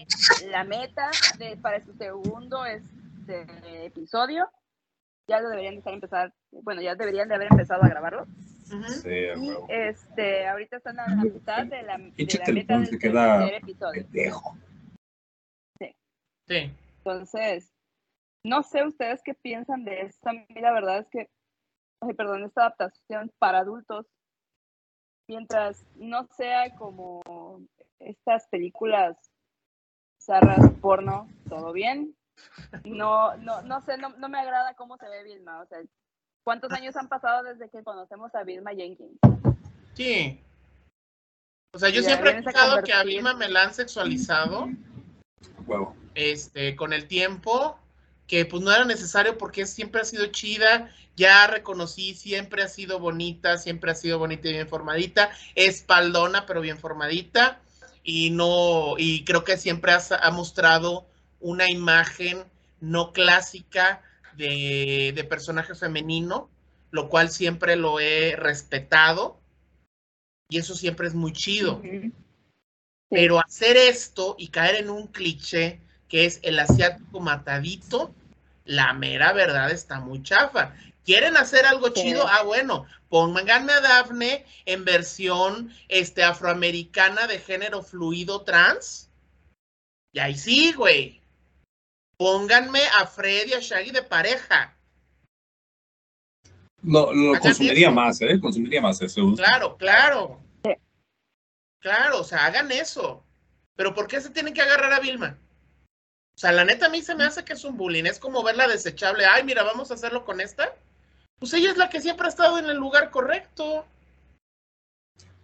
la 0.49 0.63
meta 0.63 1.09
de, 1.37 1.57
para 1.57 1.83
su 1.83 1.93
segundo 1.93 2.65
este, 2.65 3.85
episodio. 3.85 4.49
Ya 5.27 5.39
lo 5.39 5.49
deberían 5.49 5.75
de 5.75 5.79
estar 5.79 5.93
empezar, 5.93 6.33
bueno, 6.51 6.81
ya 6.81 6.95
deberían 6.95 7.27
de 7.27 7.35
haber 7.35 7.47
empezado 7.51 7.83
a 7.83 7.89
grabarlo. 7.89 8.25
Sí, 9.01 9.09
Y 9.09 9.53
este, 9.67 10.47
ahorita 10.47 10.77
están 10.77 10.99
a 10.99 11.09
la 11.09 11.23
mitad 11.23 11.65
de 11.65 11.83
la, 11.83 11.97
de 11.97 12.39
la 12.45 12.53
meta 12.53 12.79
del 12.79 12.99
queda 12.99 13.39
tercer 13.39 13.55
episodio. 13.55 14.03
Pendejo. 14.03 14.57
Sí. 16.47 16.71
Entonces, 16.97 17.71
no 18.43 18.63
sé 18.63 18.85
ustedes 18.85 19.21
qué 19.23 19.33
piensan 19.33 19.83
de 19.83 20.01
esto. 20.01 20.29
A 20.29 20.33
mí 20.33 20.45
la 20.55 20.71
verdad 20.71 20.99
es 20.99 21.07
que, 21.09 21.29
perdón, 22.17 22.43
esta 22.43 22.61
adaptación 22.61 23.31
para 23.39 23.59
adultos, 23.59 24.05
mientras 25.27 25.85
no 25.95 26.27
sea 26.35 26.75
como 26.75 27.61
estas 27.99 28.47
películas 28.47 29.17
zarras 30.19 30.71
porno, 30.81 31.29
todo 31.47 31.71
bien. 31.73 32.15
No, 32.83 33.35
no, 33.37 33.61
no 33.61 33.81
sé, 33.81 33.97
no, 33.97 34.09
no 34.17 34.29
me 34.29 34.39
agrada 34.39 34.73
cómo 34.75 34.97
se 34.97 35.07
ve 35.07 35.23
Vilma. 35.23 35.61
O 35.61 35.65
sea, 35.67 35.79
¿cuántos 36.43 36.71
años 36.71 36.95
han 36.95 37.07
pasado 37.07 37.43
desde 37.43 37.69
que 37.69 37.83
conocemos 37.83 38.33
a 38.35 38.43
Vilma 38.43 38.71
Jenkins? 38.71 39.19
Sí. 39.93 40.41
O 41.73 41.79
sea, 41.79 41.89
yo 41.89 42.01
Ya 42.01 42.09
siempre 42.09 42.31
he 42.31 42.41
pensado 42.43 42.81
que 42.83 42.93
a. 42.93 43.03
Vilma 43.03 43.33
me 43.33 43.47
la 43.47 43.63
han 43.63 43.73
sexualizado 43.73 44.69
Huevo. 45.65 45.95
este, 46.15 46.75
con 46.75 46.93
el 46.93 47.07
tiempo, 47.07 47.77
que 48.27 48.45
pues 48.45 48.63
no 48.63 48.71
era 48.71 48.85
necesario 48.85 49.37
porque 49.37 49.65
siempre 49.65 50.01
ha 50.01 50.05
sido 50.05 50.25
chida, 50.27 50.89
ya 51.15 51.47
reconocí, 51.47 52.15
siempre 52.15 52.63
ha 52.63 52.67
sido 52.67 52.99
bonita, 52.99 53.57
siempre 53.57 53.91
ha 53.91 53.95
sido 53.95 54.19
bonita 54.19 54.47
y 54.47 54.53
bien 54.53 54.69
formadita, 54.69 55.31
espaldona 55.55 56.45
pero 56.45 56.61
bien 56.61 56.77
formadita, 56.79 57.61
y 58.03 58.31
no, 58.31 58.95
y 58.97 59.23
creo 59.25 59.43
que 59.43 59.57
siempre 59.57 59.91
ha, 59.91 60.01
ha 60.21 60.31
mostrado 60.31 61.05
una 61.39 61.69
imagen 61.69 62.43
no 62.79 63.13
clásica 63.13 64.01
de, 64.37 65.11
de 65.15 65.23
personaje 65.23 65.75
femenino, 65.75 66.49
lo 66.91 67.09
cual 67.09 67.29
siempre 67.29 67.75
lo 67.75 67.99
he 67.99 68.35
respetado, 68.35 69.39
y 70.49 70.57
eso 70.57 70.75
siempre 70.75 71.07
es 71.07 71.13
muy 71.13 71.31
chido. 71.31 71.81
Pero 73.09 73.39
hacer 73.39 73.77
esto 73.77 74.35
y 74.37 74.49
caer 74.49 74.75
en 74.75 74.89
un 74.89 75.07
cliché 75.07 75.81
que 76.11 76.25
es 76.25 76.41
el 76.43 76.59
asiático 76.59 77.21
matadito, 77.21 78.13
la 78.65 78.91
mera 78.93 79.31
verdad 79.31 79.71
está 79.71 80.01
muy 80.01 80.21
chafa. 80.21 80.75
¿Quieren 81.05 81.37
hacer 81.37 81.65
algo 81.65 81.87
Sí. 81.87 82.01
chido? 82.01 82.27
Ah, 82.27 82.43
bueno, 82.43 82.85
pónganme 83.07 83.71
a 83.71 83.79
Daphne 83.79 84.45
en 84.65 84.83
versión 84.83 85.73
este, 85.87 86.23
afroamericana 86.23 87.27
de 87.27 87.39
género 87.39 87.81
fluido 87.81 88.41
trans. 88.41 89.09
Y 90.11 90.19
ahí 90.19 90.37
sí, 90.37 90.73
güey. 90.73 91.21
Pónganme 92.17 92.81
a 92.99 93.07
Freddy 93.07 93.51
y 93.51 93.53
a 93.53 93.59
Shaggy 93.59 93.91
de 93.91 94.03
pareja. 94.03 94.75
Lo, 96.83 97.13
lo 97.13 97.39
consumiría 97.39 97.89
más, 97.89 98.19
¿eh? 98.21 98.37
Consumiría 98.39 98.81
más 98.81 99.01
eso. 99.01 99.33
Claro, 99.35 99.77
claro. 99.77 100.41
Claro, 101.79 102.19
o 102.19 102.23
sea, 102.23 102.45
hagan 102.45 102.69
eso. 102.71 103.23
Pero 103.75 103.93
¿por 103.95 104.07
qué 104.07 104.19
se 104.19 104.29
tienen 104.29 104.53
que 104.53 104.61
agarrar 104.61 104.91
a 104.91 104.99
Vilma? 104.99 105.37
O 106.41 106.43
sea, 106.43 106.51
la 106.53 106.65
neta 106.65 106.87
a 106.87 106.89
mí 106.89 107.03
se 107.03 107.13
me 107.13 107.23
hace 107.23 107.45
que 107.45 107.53
es 107.53 107.63
un 107.63 107.77
bullying. 107.77 108.05
Es 108.05 108.17
como 108.17 108.41
verla 108.41 108.67
desechable. 108.67 109.27
Ay, 109.27 109.43
mira, 109.43 109.61
vamos 109.61 109.91
a 109.91 109.93
hacerlo 109.93 110.25
con 110.25 110.41
esta. 110.41 110.73
Pues 111.37 111.53
ella 111.53 111.69
es 111.69 111.77
la 111.77 111.87
que 111.87 112.01
siempre 112.01 112.25
ha 112.25 112.29
estado 112.29 112.57
en 112.57 112.65
el 112.65 112.77
lugar 112.77 113.11
correcto. 113.11 113.85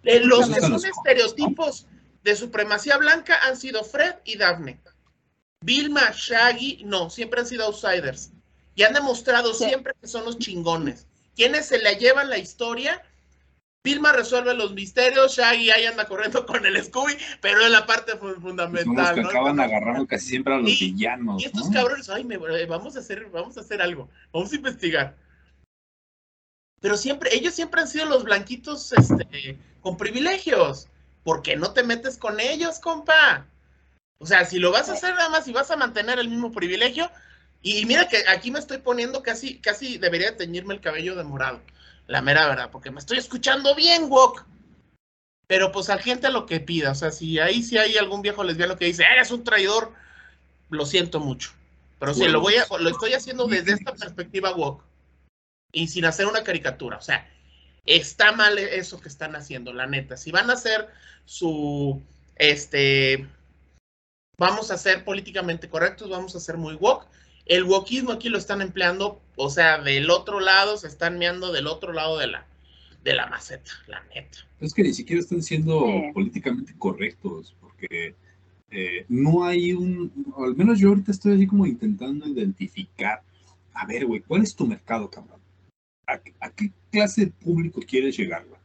Eh, 0.02 0.22
los 0.22 0.50
que 0.50 0.60
son 0.60 0.74
estereotipos 0.84 1.86
de 2.24 2.36
supremacía 2.36 2.98
blanca 2.98 3.38
han 3.44 3.58
sido 3.58 3.84
Fred 3.84 4.16
y 4.24 4.38
Daphne. 4.38 4.80
Vilma, 5.62 6.12
Shaggy, 6.16 6.82
no, 6.86 7.12
siempre 7.12 7.42
han 7.42 7.48
sido 7.48 7.66
outsiders. 7.66 8.32
Y 8.74 8.82
han 8.82 8.94
demostrado 8.94 9.54
Sí. 9.54 9.66
siempre 9.66 9.94
que 10.02 10.08
son 10.08 10.26
los 10.26 10.40
chingones. 10.40 11.06
Quienes 11.36 11.68
se 11.68 11.78
le 11.78 11.94
llevan 11.98 12.28
la 12.28 12.40
historia 12.40 13.04
Vilma 13.84 14.12
resuelve 14.12 14.54
los 14.54 14.74
misterios, 14.74 15.38
Shaggy 15.38 15.72
ahí 15.72 15.86
anda 15.86 16.06
corriendo 16.08 16.46
con 16.46 16.66
el 16.66 16.84
Scooby, 16.84 17.16
pero 17.42 17.62
es 17.62 17.72
la 17.72 17.86
parte 17.86 18.14
fu- 18.18 18.20
Son 18.20 18.34
los 18.34 18.42
fundamental, 18.42 19.16
que 19.16 19.22
¿no? 19.22 19.30
acaban 19.30 19.60
agarrando 19.60 20.06
casi 20.06 20.28
siempre 20.28 20.54
a 20.56 20.58
los 20.58 20.70
Y- 20.70 20.92
villanos. 20.92 21.42
Y 21.42 21.46
estos 21.46 21.68
¿no? 21.70 21.74
cabrones, 21.74 22.10
ay, 22.10 22.24
me- 22.26 22.36
eh, 22.36 22.66
vamos 22.66 22.96
a 22.98 23.00
hacer, 23.00 23.28
vamos 23.30 23.58
a 23.58 23.62
hacer 23.62 23.82
algo, 23.82 24.10
vamos 24.34 24.52
a 24.52 24.56
investigar. 24.56 25.16
Pero 26.82 26.98
siempre, 26.98 27.34
ellos 27.34 27.54
siempre 27.54 27.82
han 27.82 27.88
sido 27.88 28.06
los 28.06 28.24
blanquitos, 28.24 28.92
este, 28.94 29.58
con 29.82 29.98
privilegios. 29.98 30.88
¿Por 31.24 31.42
qué 31.42 31.56
no 31.56 31.72
te 31.74 31.84
metes 31.84 32.18
con 32.18 32.40
ellos, 32.40 32.80
compa? 32.80 33.46
O 34.20 34.26
sea, 34.26 34.46
si 34.46 34.60
lo 34.60 34.72
vas 34.72 34.90
a 34.90 34.94
hacer 34.94 35.14
nada 35.16 35.30
más 35.30 35.48
y 35.48 35.54
vas 35.54 35.72
a 35.72 35.78
mantener 35.78 36.20
el 36.20 36.30
mismo 36.30 36.52
privilegio, 36.52 37.10
y, 37.62 37.78
y 37.80 37.86
mira 37.86 38.08
que 38.08 38.24
aquí 38.28 38.52
me 38.52 38.60
estoy 38.60 38.78
poniendo 38.80 39.24
casi, 39.24 39.60
casi 39.60 39.98
debería 39.98 40.36
teñirme 40.38 40.74
el 40.74 40.82
cabello 40.82 41.16
de 41.16 41.24
morado. 41.24 41.62
La 42.08 42.22
mera 42.22 42.48
verdad, 42.48 42.72
porque 42.72 42.92
me 42.92 43.00
estoy 43.00 43.18
escuchando 43.18 43.76
bien, 43.76 44.10
Wok. 44.10 44.46
Pero 45.48 45.72
pues 45.72 45.90
al 45.90 46.02
gente 46.02 46.30
lo 46.30 46.46
que 46.46 46.60
pida. 46.60 46.92
O 46.92 46.96
sea, 46.96 47.12
si 47.12 47.40
ahí 47.40 47.64
sí 47.64 47.78
hay 47.78 47.98
algún 47.98 48.22
viejo 48.22 48.44
lesbiano 48.44 48.78
que 48.78 48.86
dice, 48.86 49.04
eres 49.04 49.32
un 49.32 49.44
traidor, 49.44 49.94
lo 50.70 50.86
siento 50.86 51.20
mucho. 51.20 51.52
Pero 52.00 52.14
sí, 52.14 52.28
lo 52.28 52.42
voy 52.42 52.56
a, 52.56 52.66
lo 52.78 52.90
estoy 52.90 53.14
haciendo 53.14 53.48
desde 53.48 53.74
esta 53.74 53.94
perspectiva 53.94 54.56
Wok. 54.56 54.84
Y 55.72 55.88
sin 55.88 56.06
hacer 56.06 56.28
una 56.28 56.44
caricatura. 56.44 56.98
O 56.98 57.02
sea, 57.02 57.30
está 57.86 58.32
mal 58.32 58.58
eso 58.58 59.00
que 59.00 59.10
están 59.10 59.36
haciendo, 59.36 59.74
la 59.74 59.88
neta. 59.88 60.18
Si 60.18 60.32
van 60.32 60.50
a 60.50 60.54
hacer 60.54 60.90
su 61.26 62.02
este 62.36 63.28
vamos 64.38 64.70
a 64.72 64.78
ser 64.78 65.04
políticamente 65.04 65.70
correctos, 65.70 66.10
vamos 66.10 66.36
a 66.36 66.40
ser 66.40 66.58
muy 66.58 66.76
woke. 66.76 67.08
El 67.50 67.64
wokismo 67.64 68.12
aquí 68.12 68.30
lo 68.30 68.38
están 68.38 68.62
empleando, 68.62 69.22
o 69.36 69.50
sea, 69.50 69.80
del 69.82 70.10
otro 70.10 70.40
lado, 70.40 70.78
se 70.78 70.88
están 70.88 71.18
meando 71.18 71.52
del 71.52 71.68
otro 71.68 71.94
lado 71.94 72.18
de 72.18 72.28
la, 72.28 72.46
de 73.04 73.14
la 73.14 73.28
maceta, 73.28 73.72
la 73.88 74.04
neta. 74.14 74.40
Es 74.60 74.74
que 74.74 74.84
ni 74.84 74.94
siquiera 74.94 75.22
están 75.22 75.42
siendo 75.42 75.82
Sí. 75.86 76.12
políticamente 76.14 76.74
correctos, 76.78 77.56
porque 77.62 78.16
eh, 78.70 79.06
no 79.08 79.46
hay 79.46 79.72
un, 79.74 80.12
al 80.38 80.56
menos 80.56 80.80
yo 80.80 80.90
ahorita 80.90 81.12
estoy 81.12 81.36
así 81.36 81.48
como 81.48 81.66
intentando 81.66 82.28
identificar, 82.28 83.22
a 83.74 83.86
ver, 83.86 84.06
güey, 84.06 84.22
¿cuál 84.22 84.44
es 84.44 84.56
tu 84.56 84.68
mercado, 84.68 85.10
cabrón? 85.10 85.40
¿A, 86.08 86.20
a 86.40 86.50
qué 86.52 86.72
clase 86.92 87.26
de 87.26 87.32
público 87.32 87.82
quieres 87.82 88.18
llegar, 88.18 88.46
güey? 88.46 88.60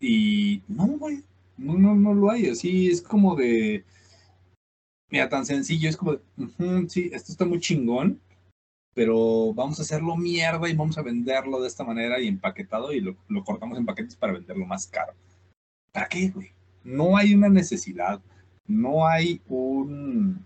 Y 0.00 0.62
no, 0.68 0.86
güey, 0.86 1.22
no, 1.58 1.74
no, 1.74 1.94
no 1.94 2.14
lo 2.14 2.30
hay, 2.30 2.48
así 2.48 2.88
es 2.88 3.02
como 3.02 3.34
de, 3.36 3.84
mira, 5.10 5.28
tan 5.28 5.46
sencillo, 5.46 5.88
es 5.88 5.96
como, 5.96 6.12
de, 6.12 6.20
"Ujú, 6.36 6.88
sí, 6.88 7.10
esto 7.12 7.32
está 7.32 7.44
muy 7.44 7.60
chingón, 7.60 8.20
pero 8.94 9.52
vamos 9.52 9.78
a 9.78 9.82
hacerlo 9.82 10.16
mierda 10.16 10.68
y 10.68 10.74
vamos 10.74 10.96
a 10.96 11.02
venderlo 11.02 11.60
de 11.60 11.68
esta 11.68 11.84
manera 11.84 12.18
y 12.18 12.28
empaquetado 12.28 12.92
y 12.92 13.00
lo, 13.00 13.16
lo 13.28 13.44
cortamos 13.44 13.78
en 13.78 13.84
paquetes 13.86 14.16
para 14.16 14.32
venderlo 14.32 14.66
más 14.66 14.86
caro. 14.86 15.12
¿Para 15.92 16.08
qué, 16.08 16.30
güey? 16.30 16.50
No 16.82 17.16
hay 17.16 17.34
una 17.34 17.48
necesidad, 17.48 18.20
no 18.66 19.06
hay 19.06 19.40
un, 19.48 20.44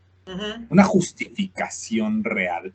una 0.68 0.84
justificación 0.84 2.24
real 2.24 2.74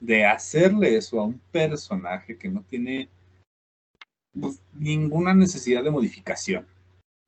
de 0.00 0.26
hacerle 0.26 0.96
eso 0.96 1.20
a 1.20 1.24
un 1.24 1.40
personaje 1.50 2.36
que 2.36 2.48
no 2.48 2.62
tiene 2.62 3.08
pues, 4.38 4.60
ninguna 4.74 5.34
necesidad 5.34 5.82
de 5.82 5.90
modificación, 5.90 6.66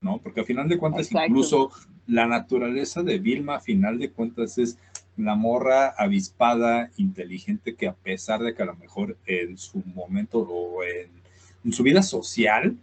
¿no? 0.01 0.19
Porque 0.19 0.41
al 0.41 0.47
final 0.47 0.69
de 0.69 0.79
cuentas, 0.79 1.07
Exacto. 1.07 1.27
incluso 1.27 1.71
la 2.09 2.27
naturaleza 2.27 3.03
de 3.03 3.19
Vilma, 3.19 3.57
a 3.57 3.61
final 3.61 3.99
de 3.99 4.11
cuentas, 4.11 4.59
es 4.59 4.79
la 5.17 5.37
morra 5.37 5.95
avispada, 5.97 6.91
inteligente, 6.97 7.75
que 7.75 7.87
a 7.87 7.95
pesar 7.95 8.41
de 8.41 8.55
que 8.55 8.63
a 8.63 8.67
lo 8.67 8.77
mejor 8.77 9.17
en 9.27 9.59
su 9.59 9.83
momento 9.95 10.41
o 10.41 10.83
en, 10.83 11.11
en 11.65 11.73
su 11.73 11.83
vida 11.83 12.03
social 12.03 12.77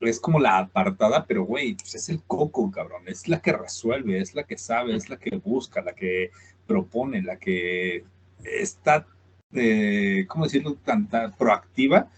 es 0.00 0.20
como 0.20 0.38
la 0.38 0.58
apartada, 0.58 1.24
pero 1.26 1.44
güey, 1.44 1.74
pues 1.74 1.94
es 1.94 2.08
el 2.08 2.22
coco, 2.24 2.70
cabrón, 2.70 3.04
es 3.06 3.28
la 3.28 3.40
que 3.40 3.52
resuelve, 3.52 4.20
es 4.20 4.34
la 4.34 4.44
que 4.44 4.58
sabe, 4.58 4.96
es 4.96 5.08
la 5.08 5.16
que 5.16 5.36
busca, 5.36 5.80
la 5.80 5.94
que 5.94 6.30
propone, 6.66 7.22
la 7.22 7.36
que 7.36 8.04
está, 8.44 9.06
eh, 9.52 10.26
¿cómo 10.28 10.44
decirlo?, 10.44 10.74
tan, 10.84 11.08
tan 11.08 11.32
proactiva. 11.36 12.10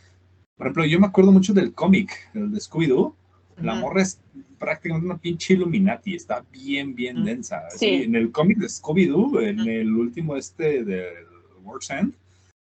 Por 0.57 0.67
ejemplo, 0.67 0.87
yo 0.87 0.99
me 0.99 1.07
acuerdo 1.07 1.31
mucho 1.31 1.53
del 1.53 1.75
cómic, 1.75 2.31
el 2.35 2.51
de 2.51 2.59
Scooby-Doo. 2.59 3.15
La 3.59 3.75
morra 3.75 4.03
es 4.03 4.21
prácticamente 4.65 5.07
una 5.07 5.19
pinche 5.19 5.55
Illuminati, 5.55 6.15
está 6.15 6.45
bien, 6.51 6.95
bien 6.95 7.21
Mm. 7.21 7.25
densa. 7.25 7.69
Sí. 7.71 8.05
En 8.05 8.15
el 8.15 8.33
cómic 8.33 8.59
de 8.59 8.69
Scooby-Doo, 8.69 9.41
en 9.41 9.57
Mm. 9.57 9.69
el 9.69 9.93
último 9.95 10.37
este 10.37 10.83
del 10.85 11.27
World's 11.63 11.91
End, 11.91 12.15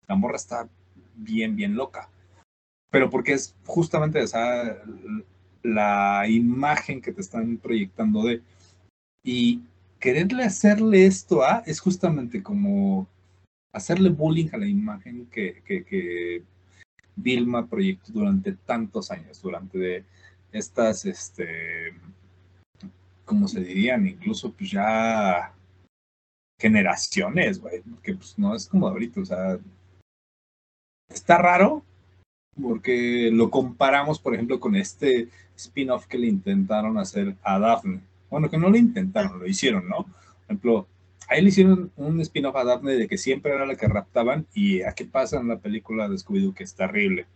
la 0.06 0.14
morra 0.14 0.36
está 0.36 0.68
bien, 1.16 1.56
bien 1.56 1.74
loca. 1.74 2.08
Pero 2.90 3.08
porque 3.10 3.32
es 3.32 3.54
justamente 3.64 4.20
esa 4.22 4.76
la 5.62 6.24
imagen 6.28 7.00
que 7.00 7.12
te 7.12 7.20
están 7.20 7.56
proyectando 7.56 8.22
de. 8.22 8.40
Y 9.24 9.62
quererle 9.98 10.44
hacerle 10.44 11.06
esto 11.06 11.42
a 11.42 11.62
es 11.66 11.80
justamente 11.80 12.42
como 12.42 13.08
hacerle 13.72 14.10
bullying 14.10 14.48
a 14.52 14.58
la 14.58 14.66
imagen 14.68 15.26
que, 15.32 15.62
que, 15.66 15.82
que 15.84 16.42
Vilma 17.16 17.66
proyectó 17.66 18.12
durante 18.12 18.52
tantos 18.52 19.10
años, 19.10 19.40
durante 19.42 19.78
de 19.78 20.04
estas, 20.56 21.04
este, 21.06 21.94
¿cómo 23.24 23.48
se 23.48 23.60
dirían? 23.60 24.06
Incluso 24.06 24.52
pues 24.52 24.70
ya 24.70 25.52
generaciones, 26.58 27.60
güey, 27.60 27.82
que 28.02 28.14
pues 28.14 28.38
no 28.38 28.54
es 28.54 28.66
como 28.66 28.88
ahorita, 28.88 29.20
o 29.20 29.24
sea, 29.24 29.58
está 31.08 31.38
raro 31.38 31.84
porque 32.60 33.30
lo 33.32 33.50
comparamos, 33.50 34.18
por 34.18 34.34
ejemplo, 34.34 34.58
con 34.60 34.76
este 34.76 35.28
spin-off 35.56 36.06
que 36.06 36.18
le 36.18 36.26
intentaron 36.26 36.98
hacer 36.98 37.36
a 37.42 37.58
Daphne. 37.58 38.00
Bueno, 38.30 38.48
que 38.48 38.58
no 38.58 38.70
lo 38.70 38.76
intentaron, 38.76 39.38
lo 39.38 39.46
hicieron, 39.46 39.88
¿no? 39.88 40.04
Por 40.04 40.44
ejemplo, 40.44 40.88
ahí 41.28 41.42
le 41.42 41.48
hicieron 41.48 41.92
un 41.96 42.20
spin-off 42.20 42.56
a 42.56 42.64
Daphne 42.64 42.92
de 42.92 43.08
que 43.08 43.18
siempre 43.18 43.52
era 43.52 43.66
la 43.66 43.76
que 43.76 43.88
raptaban 43.88 44.46
y 44.54 44.82
a 44.82 44.92
qué 44.92 45.04
pasa 45.04 45.38
en 45.38 45.48
la 45.48 45.58
película 45.58 46.08
de 46.08 46.16
Scooby-Doo 46.16 46.54
que 46.54 46.64
es 46.64 46.74
terrible. 46.74 47.26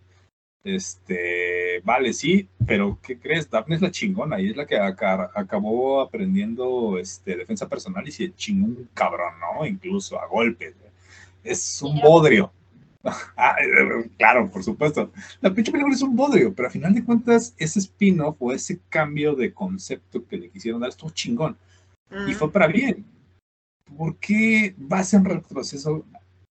Este, 0.63 1.81
vale, 1.85 2.13
sí, 2.13 2.47
pero 2.67 2.99
¿qué 3.03 3.19
crees? 3.19 3.49
Daphne 3.49 3.77
es 3.77 3.83
la 3.83 3.91
chingona 3.91 4.41
y 4.41 4.51
es 4.51 4.57
la 4.57 4.67
que 4.67 4.77
aca- 4.79 5.31
acabó 5.35 6.03
aprendiendo 6.03 6.99
este, 6.99 7.37
defensa 7.37 7.67
personal 7.69 8.07
y 8.07 8.13
se 8.13 8.35
chingó 8.35 8.67
un 8.67 8.89
cabrón, 8.93 9.35
¿no? 9.41 9.65
Incluso 9.67 10.21
a 10.21 10.27
golpes. 10.27 10.75
Es 11.43 11.81
un 11.83 12.01
bodrio. 12.01 12.53
Ah, 13.35 13.57
claro, 14.19 14.51
por 14.51 14.63
supuesto. 14.63 15.11
La 15.41 15.55
pinche 15.55 15.73
película 15.73 15.95
es 15.95 16.03
un 16.03 16.15
bodrio, 16.15 16.53
pero 16.55 16.69
a 16.69 16.71
final 16.71 16.95
de 16.95 17.03
cuentas, 17.03 17.55
ese 17.57 17.79
spin-off 17.79 18.37
o 18.39 18.53
ese 18.53 18.79
cambio 18.91 19.35
de 19.35 19.55
concepto 19.55 20.27
que 20.27 20.37
le 20.37 20.51
quisieron 20.51 20.83
dar 20.83 20.91
estuvo 20.91 21.09
chingón 21.09 21.57
y 22.29 22.35
fue 22.35 22.53
para 22.53 22.67
bien. 22.67 23.07
¿Por 23.97 24.17
qué 24.17 24.75
vas 24.77 25.15
en 25.15 25.25
retroceso 25.25 26.05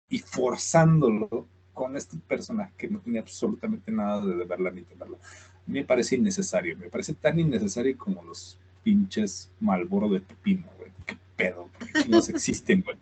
y 0.08 0.20
forzándolo 0.20 1.48
con 1.76 1.94
este 1.94 2.16
personaje 2.26 2.72
que 2.78 2.88
no 2.88 2.98
tenía 3.00 3.20
absolutamente 3.20 3.92
nada 3.92 4.24
de 4.24 4.44
verla 4.44 4.70
ni 4.70 4.82
tenerla? 4.82 5.18
A 5.18 5.70
mí 5.70 5.80
me 5.80 5.84
parece 5.84 6.16
innecesario, 6.16 6.76
me 6.78 6.88
parece 6.88 7.12
tan 7.12 7.38
innecesario 7.38 7.96
como 7.98 8.24
los 8.24 8.58
pinches 8.82 9.50
Malboro 9.60 10.08
de 10.08 10.20
pepino, 10.20 10.64
güey. 10.78 10.90
¿Qué 11.04 11.18
pedo? 11.36 11.68
¿Por 11.78 11.88
qué 11.88 12.02
chingados 12.02 12.28
existen, 12.30 12.80
güey? 12.82 12.96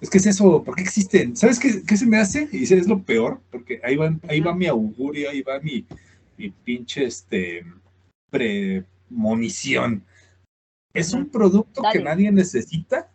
Es 0.00 0.10
que 0.10 0.18
es 0.18 0.26
eso, 0.26 0.64
¿por 0.64 0.74
qué 0.74 0.82
existen? 0.82 1.36
¿Sabes 1.36 1.58
qué, 1.58 1.82
qué 1.86 1.96
se 1.96 2.06
me 2.06 2.18
hace? 2.18 2.48
Y 2.52 2.64
es 2.64 2.88
lo 2.88 3.02
peor, 3.02 3.40
porque 3.50 3.80
ahí 3.84 3.96
va, 3.96 4.16
ahí 4.28 4.40
va 4.40 4.54
mi 4.54 4.66
augurio, 4.66 5.30
ahí 5.30 5.42
va 5.42 5.60
mi, 5.60 5.86
mi 6.36 6.50
pinche 6.50 7.04
este, 7.04 7.64
premonición. 8.30 10.04
Es 10.92 11.12
un 11.12 11.28
producto 11.28 11.82
que 11.92 12.02
nadie 12.02 12.32
necesita, 12.32 13.10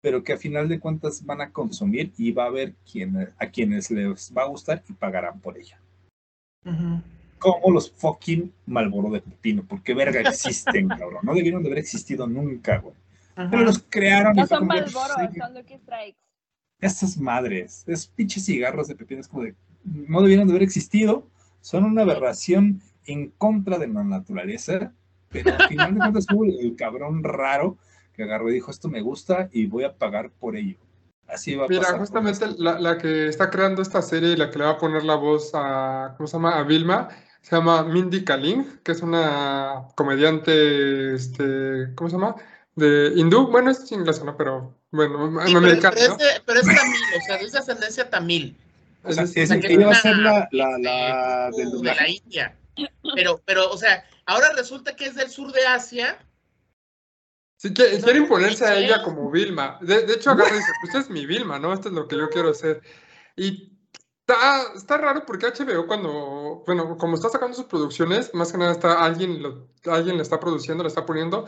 pero 0.00 0.24
que 0.24 0.32
a 0.32 0.38
final 0.38 0.68
de 0.68 0.80
cuentas 0.80 1.24
van 1.24 1.40
a 1.40 1.50
consumir 1.50 2.12
y 2.16 2.32
va 2.32 2.44
a 2.44 2.48
haber 2.48 2.74
quien, 2.90 3.28
a 3.38 3.46
quienes 3.46 3.90
les 3.90 4.32
va 4.36 4.42
a 4.42 4.46
gustar 4.46 4.82
y 4.88 4.92
pagarán 4.92 5.40
por 5.40 5.58
ella. 5.58 5.78
Como 7.38 7.70
los 7.70 7.90
fucking 7.90 8.52
Malboro 8.66 9.10
de 9.10 9.20
Pepino, 9.20 9.64
porque 9.66 9.94
verga 9.94 10.20
existen, 10.28 10.88
cabrón. 10.88 11.20
No 11.22 11.34
debieron 11.34 11.62
de 11.62 11.68
haber 11.68 11.78
existido 11.78 12.26
nunca, 12.26 12.78
güey. 12.78 12.94
Pero 13.34 13.64
los 13.64 13.78
crearon. 13.88 14.36
No 14.36 14.46
son 14.46 14.60
de, 14.60 14.66
Malboro, 14.66 15.14
pues, 15.16 15.30
son 15.36 15.54
Lucky 15.54 15.78
Strikes. 15.78 16.18
Esas 16.80 17.18
madres, 17.18 17.84
esos 17.86 18.06
pinches 18.08 18.44
cigarros 18.46 18.88
de 18.88 18.94
pepino, 18.94 19.20
es 19.20 19.28
como 19.28 19.44
de, 19.44 19.54
no 19.84 20.22
debieron 20.22 20.46
de 20.46 20.52
haber 20.52 20.62
existido, 20.62 21.26
son 21.60 21.84
una 21.84 22.02
aberración 22.02 22.80
en 23.04 23.28
contra 23.32 23.78
de 23.78 23.88
la 23.88 24.02
naturaleza, 24.02 24.94
pero 25.28 25.54
al 25.54 25.68
final 25.68 25.94
de 25.94 26.00
cuentas 26.00 26.26
el 26.60 26.76
cabrón 26.76 27.22
raro 27.22 27.76
que 28.20 28.24
agarró 28.24 28.50
y 28.50 28.54
dijo, 28.54 28.70
esto 28.70 28.88
me 28.88 29.00
gusta 29.00 29.48
y 29.52 29.66
voy 29.66 29.84
a 29.84 29.94
pagar 29.96 30.30
por 30.30 30.56
ello. 30.56 30.76
Así 31.26 31.54
va 31.54 31.64
a 31.64 31.68
Mira, 31.68 31.82
pasar. 31.82 31.98
justamente 32.00 32.46
la, 32.58 32.78
la 32.78 32.98
que 32.98 33.28
está 33.28 33.50
creando 33.50 33.82
esta 33.82 34.02
serie 34.02 34.30
y 34.32 34.36
la 34.36 34.50
que 34.50 34.58
le 34.58 34.64
va 34.64 34.72
a 34.72 34.78
poner 34.78 35.04
la 35.04 35.14
voz 35.14 35.50
a, 35.54 36.14
¿cómo 36.16 36.26
se 36.26 36.32
llama? 36.36 36.58
A 36.58 36.64
Vilma, 36.64 37.08
se 37.40 37.54
llama 37.56 37.82
Mindy 37.84 38.24
Kaling, 38.24 38.80
que 38.82 38.92
es 38.92 39.00
una 39.02 39.84
comediante, 39.96 41.14
este, 41.14 41.94
¿cómo 41.94 42.10
se 42.10 42.16
llama? 42.16 42.34
De 42.74 43.12
hindú, 43.16 43.46
bueno, 43.48 43.70
es 43.70 43.90
inglesa, 43.92 44.24
¿no? 44.24 44.36
Pero, 44.36 44.74
bueno, 44.90 45.40
Sí, 45.46 45.54
americana, 45.56 45.94
pero 45.96 46.08
¿no? 46.08 46.16
es 46.16 46.18
de- 46.34 46.40
pero 46.44 46.60
es 46.60 46.66
tamil, 46.66 47.00
o 47.16 47.20
sea, 47.26 47.36
es 47.36 47.52
de 47.52 47.58
ascendencia 47.58 48.10
tamil. 48.10 48.56
O 49.02 49.12
sea, 49.12 49.24
o 49.24 49.60
que 49.60 49.72
ella 49.72 49.86
va 49.86 49.92
a 49.92 49.94
ser 49.94 50.16
la, 50.18 50.48
la, 50.52 50.78
la 50.78 51.50
del 51.56 51.70
de 51.80 51.94
la. 51.94 52.08
India. 52.08 52.56
Pero, 53.14 53.40
pero, 53.44 53.70
o 53.70 53.76
sea, 53.78 54.04
ahora 54.26 54.48
resulta 54.56 54.94
que 54.94 55.06
es 55.06 55.14
del 55.14 55.30
sur 55.30 55.52
de 55.52 55.66
Asia. 55.66 56.18
Sí, 57.60 57.74
que, 57.74 57.84
quiere 57.98 58.20
no 58.20 58.24
imponerse 58.24 58.64
a 58.64 58.78
ella 58.78 59.02
como 59.02 59.30
Vilma. 59.30 59.78
De, 59.82 60.06
de 60.06 60.14
hecho, 60.14 60.30
agarra 60.30 60.48
y 60.50 60.58
dice, 60.60 60.72
pues 60.80 60.94
es 60.94 61.10
mi 61.10 61.26
Vilma, 61.26 61.58
¿no? 61.58 61.74
Esto 61.74 61.88
es 61.88 61.94
lo 61.94 62.08
que 62.08 62.16
yo 62.16 62.30
quiero 62.30 62.48
hacer. 62.48 62.80
Y 63.36 63.76
está, 64.20 64.62
está 64.74 64.96
raro 64.96 65.26
porque 65.26 65.46
HBO 65.46 65.86
cuando, 65.86 66.62
bueno, 66.66 66.96
como 66.96 67.16
está 67.16 67.28
sacando 67.28 67.54
sus 67.54 67.66
producciones, 67.66 68.32
más 68.32 68.50
que 68.50 68.56
nada 68.56 68.72
está 68.72 69.04
alguien, 69.04 69.42
lo, 69.42 69.68
alguien 69.92 70.16
le 70.16 70.22
está 70.22 70.40
produciendo, 70.40 70.82
le 70.82 70.88
está 70.88 71.04
poniendo, 71.04 71.44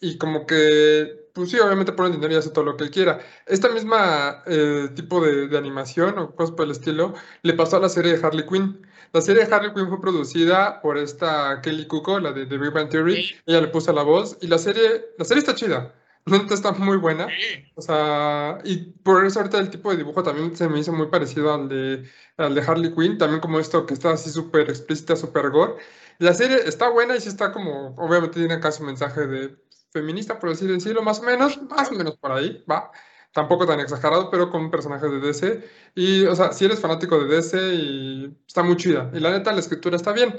y 0.00 0.18
como 0.18 0.46
que, 0.46 1.30
pues 1.32 1.50
sí, 1.52 1.60
obviamente 1.60 1.92
pone 1.92 2.10
dinero 2.10 2.34
y 2.34 2.36
hace 2.38 2.50
todo 2.50 2.64
lo 2.64 2.76
que 2.76 2.82
él 2.82 2.90
quiera. 2.90 3.20
Esta 3.46 3.68
misma 3.68 4.42
eh, 4.46 4.88
tipo 4.96 5.20
de, 5.24 5.46
de 5.46 5.58
animación 5.58 6.18
o 6.18 6.34
cosas 6.34 6.56
por 6.56 6.64
el 6.64 6.72
estilo, 6.72 7.14
le 7.42 7.54
pasó 7.54 7.76
a 7.76 7.80
la 7.80 7.88
serie 7.88 8.18
de 8.18 8.26
Harley 8.26 8.46
Quinn. 8.48 8.84
La 9.12 9.20
serie 9.20 9.44
de 9.44 9.54
Harley 9.54 9.74
Quinn 9.74 9.88
fue 9.88 10.00
producida 10.00 10.80
por 10.80 10.96
esta 10.96 11.60
Kelly 11.60 11.86
Cuoco, 11.86 12.18
la 12.18 12.32
de 12.32 12.46
The 12.46 12.56
Big 12.56 12.72
Bang 12.72 12.88
Theory. 12.88 13.16
Sí. 13.16 13.34
Ella 13.44 13.60
le 13.60 13.68
puso 13.68 13.92
la 13.92 14.02
voz 14.02 14.38
y 14.40 14.46
la 14.46 14.56
serie, 14.56 15.04
la 15.18 15.24
serie 15.24 15.40
está 15.40 15.54
chida. 15.54 15.94
Neta 16.24 16.54
está 16.54 16.72
muy 16.72 16.96
buena. 16.96 17.26
Sí. 17.26 17.64
O 17.74 17.82
sea, 17.82 18.58
y 18.64 18.76
por 18.76 19.26
eso 19.26 19.40
ahorita 19.40 19.58
el 19.58 19.70
tipo 19.70 19.90
de 19.90 19.98
dibujo 19.98 20.22
también 20.22 20.56
se 20.56 20.68
me 20.68 20.78
hizo 20.78 20.92
muy 20.92 21.08
parecido 21.08 21.52
al 21.52 21.68
de, 21.68 22.08
al 22.38 22.54
de 22.54 22.62
Harley 22.62 22.94
Quinn, 22.94 23.18
también 23.18 23.40
como 23.40 23.58
esto 23.58 23.84
que 23.84 23.94
está 23.94 24.12
así 24.12 24.30
súper 24.30 24.70
explícita, 24.70 25.14
súper 25.14 25.50
gore. 25.50 25.74
La 26.18 26.32
serie 26.32 26.58
está 26.64 26.88
buena 26.88 27.16
y 27.16 27.20
sí 27.20 27.28
está 27.28 27.52
como, 27.52 27.94
obviamente 27.96 28.38
tiene 28.38 28.54
acá 28.54 28.72
su 28.72 28.82
mensaje 28.84 29.26
de 29.26 29.56
feminista, 29.92 30.38
por 30.38 30.50
así 30.50 30.66
decirlo, 30.66 31.02
más 31.02 31.20
o 31.20 31.24
menos, 31.24 31.60
más 31.62 31.90
o 31.90 31.94
menos 31.94 32.16
por 32.16 32.32
ahí, 32.32 32.64
va. 32.70 32.90
Tampoco 33.32 33.66
tan 33.66 33.80
exagerado, 33.80 34.30
pero 34.30 34.50
con 34.50 34.70
personajes 34.70 35.10
de 35.10 35.20
DC. 35.20 35.64
Y, 35.94 36.24
o 36.26 36.36
sea, 36.36 36.52
si 36.52 36.66
eres 36.66 36.80
fanático 36.80 37.18
de 37.18 37.34
DC, 37.36 37.74
y 37.74 38.36
está 38.46 38.62
muy 38.62 38.76
chida. 38.76 39.10
Y 39.14 39.20
la 39.20 39.30
neta, 39.30 39.52
la 39.52 39.60
escritura 39.60 39.96
está 39.96 40.12
bien. 40.12 40.38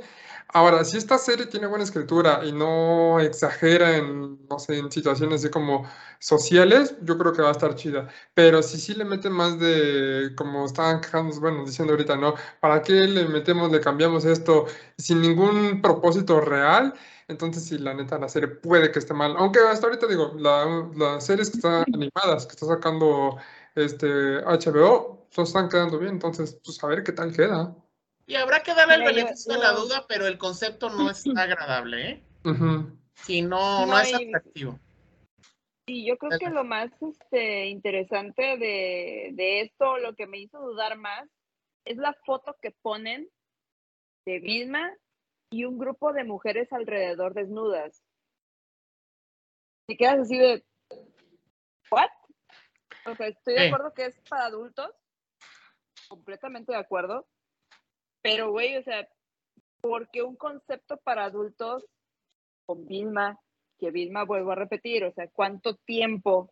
Ahora, 0.49 0.83
si 0.85 0.97
esta 0.97 1.17
serie 1.17 1.47
tiene 1.47 1.65
buena 1.67 1.83
escritura 1.83 2.41
y 2.43 2.51
no 2.51 3.19
exagera 3.19 3.97
en, 3.97 4.45
no 4.47 4.59
sé, 4.59 4.77
en 4.77 4.91
situaciones 4.91 5.41
así 5.41 5.49
como 5.49 5.87
sociales, 6.19 6.95
yo 7.01 7.17
creo 7.17 7.33
que 7.33 7.41
va 7.41 7.49
a 7.49 7.51
estar 7.53 7.73
chida. 7.75 8.07
Pero 8.35 8.61
si 8.61 8.79
sí 8.79 8.93
le 8.93 9.05
meten 9.05 9.31
más 9.33 9.57
de, 9.59 10.33
como 10.37 10.65
estaban 10.65 11.01
bueno, 11.39 11.65
diciendo 11.65 11.93
ahorita, 11.93 12.17
¿no? 12.17 12.35
¿Para 12.59 12.81
qué 12.83 12.93
le 12.93 13.27
metemos, 13.27 13.71
le 13.71 13.79
cambiamos 13.79 14.25
esto 14.25 14.65
sin 14.97 15.21
ningún 15.21 15.81
propósito 15.81 16.39
real? 16.39 16.93
Entonces, 17.27 17.65
sí, 17.65 17.77
la 17.77 17.93
neta, 17.93 18.17
la 18.19 18.29
serie 18.29 18.49
puede 18.49 18.91
que 18.91 18.99
esté 18.99 19.13
mal. 19.13 19.35
Aunque 19.37 19.59
hasta 19.59 19.87
ahorita 19.87 20.07
digo, 20.07 20.33
la- 20.37 20.89
las 20.95 21.25
series 21.25 21.49
que 21.49 21.57
están 21.57 21.83
animadas, 21.93 22.45
que 22.45 22.53
está 22.53 22.65
sacando 22.65 23.37
este 23.75 24.39
HBO, 24.45 25.27
pues 25.33 25.47
están 25.49 25.69
quedando 25.69 25.99
bien. 25.99 26.13
Entonces, 26.13 26.59
pues 26.63 26.83
a 26.83 26.87
ver 26.87 27.03
qué 27.03 27.11
tal 27.11 27.33
queda. 27.33 27.75
Y 28.25 28.35
habrá 28.35 28.61
que 28.63 28.73
darle 28.73 28.95
el 28.95 29.03
beneficio 29.03 29.53
de 29.53 29.59
la 29.59 29.71
duda, 29.73 30.05
pero 30.07 30.27
el 30.27 30.37
concepto 30.37 30.89
no 30.89 31.09
es 31.09 31.23
agradable, 31.37 32.09
¿eh? 32.09 32.23
Sí, 33.15 33.41
no, 33.41 33.85
no 33.85 33.87
No, 33.87 33.99
es 33.99 34.13
atractivo. 34.13 34.79
Y 35.85 36.07
yo 36.07 36.17
creo 36.17 36.39
que 36.39 36.49
lo 36.49 36.63
más 36.63 36.89
este, 37.01 37.67
interesante 37.67 38.57
de, 38.57 39.31
de 39.33 39.61
esto, 39.61 39.97
lo 39.97 40.15
que 40.15 40.27
me 40.27 40.37
hizo 40.39 40.59
dudar 40.59 40.97
más, 40.97 41.27
es 41.83 41.97
la 41.97 42.13
foto 42.25 42.55
que 42.61 42.71
ponen 42.71 43.29
de 44.25 44.39
Vilma 44.39 44.89
y 45.53 45.65
un 45.65 45.77
grupo 45.77 46.13
de 46.13 46.23
mujeres 46.23 46.73
alrededor 46.73 47.35
desnudas. 47.35 48.03
Y 49.87 49.95
quedas 49.95 50.21
así 50.21 50.35
de, 50.35 50.65
¿what? 51.91 52.09
O 53.05 53.15
sea, 53.15 53.27
estoy 53.27 53.53
de 53.53 53.67
acuerdo 53.67 53.93
que 53.93 54.07
es 54.07 54.19
para 54.27 54.45
adultos, 54.45 54.89
completamente 56.07 56.71
de 56.71 56.79
acuerdo, 56.79 57.27
pero 58.23 58.49
güey, 58.49 58.77
o 58.77 58.83
sea, 58.83 59.07
porque 59.79 60.23
un 60.23 60.35
concepto 60.35 60.97
para 60.97 61.25
adultos 61.25 61.85
con 62.65 62.87
Vilma, 62.87 63.39
que 63.77 63.91
Vilma 63.91 64.23
vuelvo 64.23 64.53
a 64.53 64.55
repetir, 64.55 65.03
o 65.03 65.11
sea, 65.11 65.27
cuánto 65.27 65.75
tiempo 65.75 66.51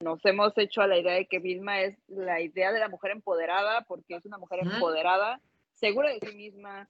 nos 0.00 0.24
hemos 0.24 0.58
hecho 0.58 0.82
a 0.82 0.88
la 0.88 0.98
idea 0.98 1.12
de 1.12 1.28
que 1.28 1.38
Vilma 1.38 1.82
es 1.82 1.96
la 2.08 2.40
idea 2.40 2.72
de 2.72 2.80
la 2.80 2.88
mujer 2.88 3.12
empoderada, 3.12 3.82
porque 3.82 4.16
es 4.16 4.24
una 4.24 4.38
mujer 4.38 4.60
empoderada, 4.64 5.40
segura 5.74 6.10
de 6.10 6.18
sí 6.18 6.34
misma, 6.34 6.88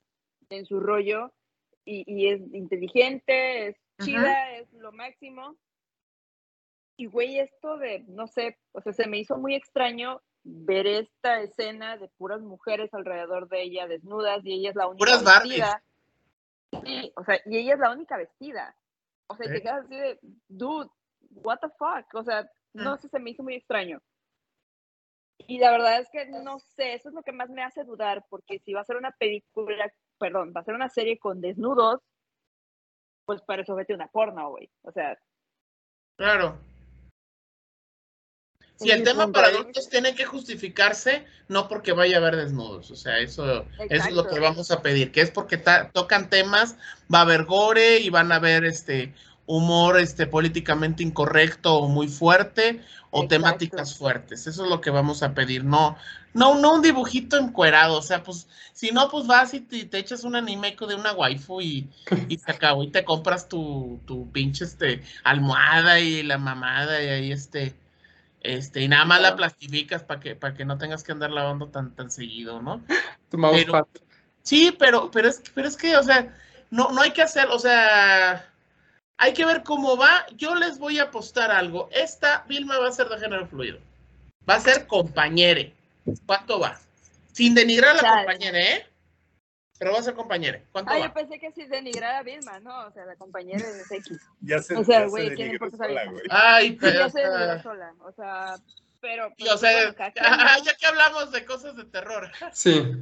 en 0.53 0.67
su 0.67 0.81
rollo, 0.81 1.33
y, 1.85 2.05
y 2.07 2.29
es 2.29 2.41
inteligente, 2.55 3.69
es 3.69 3.77
chida, 4.03 4.53
es 4.53 4.73
lo 4.73 4.93
máximo. 4.93 5.57
Y 6.97 7.07
güey, 7.07 7.39
esto 7.39 7.79
de, 7.79 8.05
no 8.09 8.27
sé, 8.27 8.59
o 8.73 8.81
sea, 8.81 8.93
se 8.93 9.07
me 9.07 9.19
hizo 9.19 9.37
muy 9.37 9.55
extraño 9.55 10.21
ver 10.45 10.87
esta 10.87 11.41
escena 11.41 11.97
de 11.97 12.09
puras 12.09 12.41
mujeres 12.41 12.93
alrededor 12.95 13.49
de 13.49 13.63
ella 13.63 13.87
desnudas 13.87 14.45
y 14.45 14.55
ella 14.55 14.71
es 14.71 14.77
la 14.77 14.89
única 14.89 15.05
Puras 15.05 15.25
Barbies. 15.25 15.53
vestida. 15.53 15.85
Sí, 16.85 17.13
o 17.17 17.25
sea, 17.25 17.41
y 17.47 17.59
ella 17.59 17.75
es 17.75 17.81
la 17.81 17.93
única 17.93 18.17
vestida. 18.17 18.77
O 19.29 19.37
sea, 19.37 19.47
y 19.47 19.49
Sí. 19.49 19.55
te 19.55 19.63
quedas 19.63 19.85
así 19.85 19.97
de, 19.97 20.19
dude, 20.49 20.91
what 21.31 21.59
the 21.61 21.69
fuck? 21.79 22.13
O 22.15 22.23
sea, 22.25 22.49
no 22.75 22.95
Mm. 22.95 22.99
sé, 22.99 23.09
se 23.09 23.19
me 23.19 23.31
hizo 23.31 23.43
muy 23.43 23.55
extraño. 23.55 24.01
Y 25.47 25.59
la 25.59 25.71
verdad 25.73 26.01
es 26.01 26.09
que 26.11 26.27
no 26.27 26.59
sé, 26.61 26.95
eso 26.95 27.09
es 27.09 27.15
lo 27.15 27.23
que 27.23 27.33
más 27.33 27.51
me 27.51 27.63
hace 27.63 27.85
dudar, 27.85 28.25
porque 28.29 28.59
si 28.61 28.73
va 28.73 28.81
a 28.81 28.85
ser 28.85 28.97
una 28.97 29.11
película, 29.13 29.93
perdón, 30.23 30.53
va 30.57 30.61
a 30.61 30.65
ser 30.65 30.75
una 30.75 30.89
serie 30.89 31.19
con 31.19 31.41
desnudos, 31.41 32.01
pues 33.27 33.43
para 33.43 33.63
eso 33.63 33.75
vete 33.75 33.93
una 33.93 34.07
porno, 34.07 34.51
güey. 34.51 34.71
O 34.83 34.93
sea, 34.93 35.19
Claro. 36.17 36.57
Si 38.77 38.91
el 38.91 39.03
tema 39.03 39.31
para 39.31 39.49
adultos 39.49 39.89
tiene 39.89 40.15
que 40.15 40.25
justificarse, 40.25 41.25
no 41.49 41.69
porque 41.69 41.93
vaya 41.93 42.17
a 42.17 42.21
haber 42.21 42.37
desnudos, 42.37 42.91
o 42.91 42.97
sea, 42.97 43.19
eso, 43.19 43.65
eso 43.79 44.09
es 44.09 44.13
lo 44.13 44.27
que 44.29 44.41
vamos 44.41 44.71
a 44.71 44.83
pedir, 44.83 45.13
que 45.13 45.21
es 45.21 45.31
porque 45.31 45.57
ta- 45.57 45.91
tocan 45.93 46.29
temas, 46.31 46.77
va 47.13 47.19
a 47.21 47.23
haber 47.23 47.45
gore 47.45 47.99
y 47.99 48.11
van 48.11 48.33
a 48.33 48.37
haber 48.37 48.65
este 48.65 49.15
humor 49.47 49.99
este 49.99 50.27
políticamente 50.27 51.03
incorrecto 51.03 51.75
o 51.75 51.89
muy 51.89 52.09
fuerte 52.09 52.81
o 53.11 53.25
Exacto. 53.25 53.29
temáticas 53.29 53.97
fuertes, 53.97 54.47
eso 54.47 54.65
es 54.65 54.71
lo 54.71 54.81
que 54.81 54.91
vamos 54.91 55.23
a 55.23 55.35
pedir, 55.35 55.65
no, 55.65 55.97
no, 56.33 56.55
no 56.59 56.75
un 56.75 56.83
dibujito 56.83 57.37
encuerado, 57.37 57.99
o 57.99 58.03
sea, 58.03 58.23
pues, 58.23 58.49
si 58.73 58.91
no, 58.91 59.11
pues 59.11 59.27
vas 59.27 59.53
y 59.53 59.61
te, 59.61 59.85
te 59.85 59.99
echas 59.99 60.25
un 60.25 60.37
anime 60.37 60.75
de 60.89 60.95
una 60.95 61.13
waifu 61.13 61.61
y, 61.61 61.89
y 62.29 62.39
se 62.39 62.51
acabó, 62.51 62.85
y 62.85 62.91
te 62.91 63.05
compras 63.05 63.49
tu, 63.49 64.01
tu 64.07 64.31
pinche 64.33 64.65
este 64.65 65.03
almohada 65.25 66.01
y 66.01 66.23
la 66.23 66.39
mamada 66.39 67.03
y 67.03 67.09
ahí 67.09 67.33
este 67.33 67.75
este, 68.43 68.81
y 68.81 68.89
nada 68.89 69.05
más 69.05 69.21
la 69.21 69.37
plastificas 69.37 70.03
para 70.03 70.19
que, 70.19 70.35
para 70.35 70.55
que 70.55 70.65
no 70.65 70.77
tengas 70.77 71.05
que 71.05 71.13
andar 71.13 71.31
lavando 71.31 71.69
tan, 71.69 71.95
tan 71.95 72.11
seguido, 72.11 72.61
¿no? 72.61 72.85
Tu 73.31 73.39
Pero-. 73.39 73.89
Sí, 74.43 74.75
pero, 74.77 75.11
pero 75.13 75.29
es, 75.29 75.41
pero 75.55 75.69
es 75.69 75.77
que, 75.77 75.97
o 75.97 76.03
sea, 76.03 76.35
no, 76.71 76.91
no 76.91 77.01
hay 77.03 77.13
que 77.13 77.23
hacer, 77.23 77.47
o 77.49 77.59
sea, 77.61 78.52
hay 79.23 79.33
que 79.35 79.45
ver 79.47 79.63
cómo 79.63 79.97
va. 79.97 80.27
Yo 80.37 80.57
les 80.57 80.79
voy 80.81 80.99
a 80.99 81.05
apostar 81.05 81.53
algo. 81.53 81.89
Esta 81.93 82.45
Vilma 82.49 82.77
va 82.81 82.89
a 82.89 82.93
ser 82.93 83.09
de 83.09 83.19
género 83.19 83.47
fluido. 83.47 83.79
Va 84.49 84.57
a 84.57 84.61
ser 84.61 84.89
compañere. 84.89 85.73
¿Cuánto 86.27 86.59
va? 86.59 86.77
Sin 87.33 87.55
denigrar 87.55 87.93
a 87.93 87.95
la 87.95 88.01
Chale. 88.01 88.17
compañera, 88.27 88.59
¿eh? 88.59 88.87
Pero 89.79 89.93
va 89.93 90.01
a 90.01 90.03
ser 90.03 90.15
compañere. 90.15 90.65
¿Cuánto 90.73 90.91
Ah, 90.91 90.99
va? 90.99 91.07
yo 91.07 91.15
pensé 91.15 91.39
que 91.39 91.53
si 91.53 91.67
denigrar 91.67 92.17
a 92.17 92.23
Vilma, 92.25 92.59
¿no? 92.59 92.87
O 92.87 92.91
sea, 92.91 93.05
la 93.05 93.15
compañera 93.15 93.65
de 93.65 93.83
X. 93.97 94.19
Ya 94.41 94.61
se, 94.61 94.75
O 94.77 94.83
sea, 94.83 94.99
ya 95.01 95.05
se 95.05 95.11
güey, 95.11 95.35
¿quién 95.37 95.53
importa 95.53 95.77
sola, 95.77 96.05
güey. 96.07 96.25
Ay, 96.29 96.71
Sí, 96.71 96.79
pero, 96.81 96.99
ya 96.99 97.11
se 97.11 97.19
denigró 97.21 97.45
sea, 97.47 97.63
sola. 97.63 97.95
O 98.01 98.13
sea, 98.13 98.57
pero. 99.01 99.29
y, 99.37 99.45
pues, 99.45 99.53
o 99.55 99.59
sea, 99.59 99.93
bueno, 99.95 100.13
ah, 100.21 100.57
ya 100.65 100.75
que 100.75 100.87
hablamos 100.87 101.31
de 101.31 101.45
cosas 101.45 101.77
de 101.77 101.85
terror. 101.85 102.29
Sí, 102.53 102.93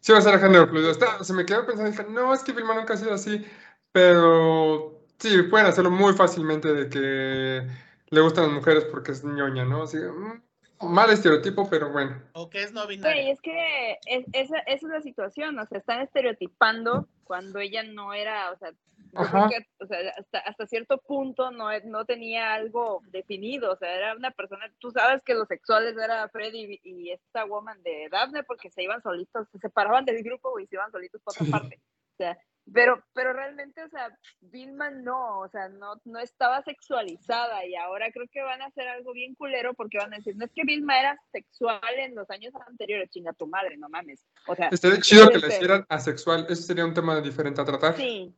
sí 0.00 0.12
va 0.12 0.18
a 0.18 0.22
ser 0.22 0.38
género 0.38 0.68
fluido. 0.68 0.90
Está, 0.90 1.24
se 1.24 1.32
me 1.32 1.46
quedó 1.46 1.64
pensando, 1.64 1.90
dije, 1.90 2.04
no, 2.04 2.34
es 2.34 2.42
que 2.42 2.52
Vilma 2.52 2.74
nunca 2.74 2.92
ha 2.92 2.98
sido 2.98 3.14
así, 3.14 3.46
pero 3.92 4.99
sí, 5.20 5.42
pueden 5.44 5.66
hacerlo 5.66 5.90
muy 5.90 6.12
fácilmente 6.14 6.72
de 6.72 6.88
que 6.88 7.66
le 8.08 8.20
gustan 8.20 8.44
las 8.46 8.52
mujeres 8.54 8.84
porque 8.86 9.12
es 9.12 9.22
ñoña, 9.24 9.64
¿no? 9.64 9.84
Así, 9.84 9.98
mm, 9.98 10.90
mal 10.92 11.10
estereotipo, 11.10 11.68
pero 11.70 11.90
bueno. 11.92 12.20
O 12.32 12.50
que 12.50 12.62
es 12.62 12.72
no 12.72 12.86
binario. 12.86 13.32
es 13.32 13.40
que 13.40 13.98
es- 14.06 14.26
esa, 14.32 14.58
esa 14.60 14.86
es 14.86 14.92
la 14.92 15.00
situación, 15.02 15.58
o 15.58 15.66
sea, 15.66 15.78
están 15.78 16.00
estereotipando 16.00 17.06
cuando 17.24 17.58
ella 17.60 17.82
no 17.84 18.12
era, 18.12 18.50
o 18.50 18.56
sea, 18.58 18.70
yo 18.72 18.76
creo 19.12 19.24
Ajá. 19.24 19.48
que 19.48 19.66
o 19.80 19.86
sea, 19.86 19.98
hasta, 20.18 20.38
hasta 20.40 20.66
cierto 20.66 20.98
punto 20.98 21.50
no, 21.50 21.68
no 21.84 22.04
tenía 22.04 22.54
algo 22.54 23.02
definido, 23.10 23.72
o 23.72 23.76
sea, 23.76 23.94
era 23.94 24.14
una 24.16 24.30
persona, 24.30 24.72
tú 24.78 24.90
sabes 24.90 25.22
que 25.24 25.34
los 25.34 25.48
sexuales 25.48 25.96
era 25.96 26.28
Freddy 26.28 26.80
y, 26.82 26.90
y 27.06 27.10
esta 27.12 27.44
woman 27.44 27.82
de 27.82 28.08
Daphne 28.10 28.42
porque 28.44 28.70
se 28.70 28.82
iban 28.82 29.02
solitos, 29.02 29.48
se 29.52 29.58
separaban 29.58 30.04
del 30.04 30.22
grupo 30.22 30.58
y 30.60 30.66
se 30.66 30.76
iban 30.76 30.90
solitos 30.92 31.20
por 31.22 31.32
otra 31.32 31.44
Sí. 31.44 31.50
parte, 31.50 31.80
o 32.12 32.16
sea, 32.18 32.38
pero, 32.72 33.02
pero 33.14 33.32
realmente, 33.32 33.82
o 33.82 33.88
sea, 33.88 34.16
Vilma 34.40 34.90
no, 34.90 35.40
o 35.40 35.48
sea, 35.48 35.68
no, 35.68 36.00
no 36.04 36.18
estaba 36.18 36.62
sexualizada 36.62 37.64
y 37.66 37.74
ahora 37.74 38.10
creo 38.12 38.26
que 38.30 38.42
van 38.42 38.62
a 38.62 38.66
hacer 38.66 38.86
algo 38.88 39.12
bien 39.12 39.34
culero 39.34 39.74
porque 39.74 39.98
van 39.98 40.12
a 40.12 40.16
decir, 40.18 40.36
no 40.36 40.44
es 40.44 40.52
que 40.54 40.64
Vilma 40.64 40.98
era 40.98 41.18
sexual 41.32 41.80
en 41.98 42.14
los 42.14 42.28
años 42.30 42.52
anteriores, 42.66 43.10
chinga 43.10 43.32
tu 43.32 43.46
madre, 43.46 43.76
no 43.76 43.88
mames. 43.88 44.24
O 44.46 44.54
sea, 44.54 44.68
Estaría 44.68 45.00
chido 45.00 45.28
que 45.28 45.38
puede 45.38 45.48
la 45.48 45.54
hicieran 45.56 45.86
asexual, 45.88 46.46
eso 46.48 46.62
sería 46.62 46.84
un 46.84 46.94
tema 46.94 47.20
diferente 47.20 47.60
a 47.60 47.64
tratar. 47.64 47.96
Sí. 47.96 48.34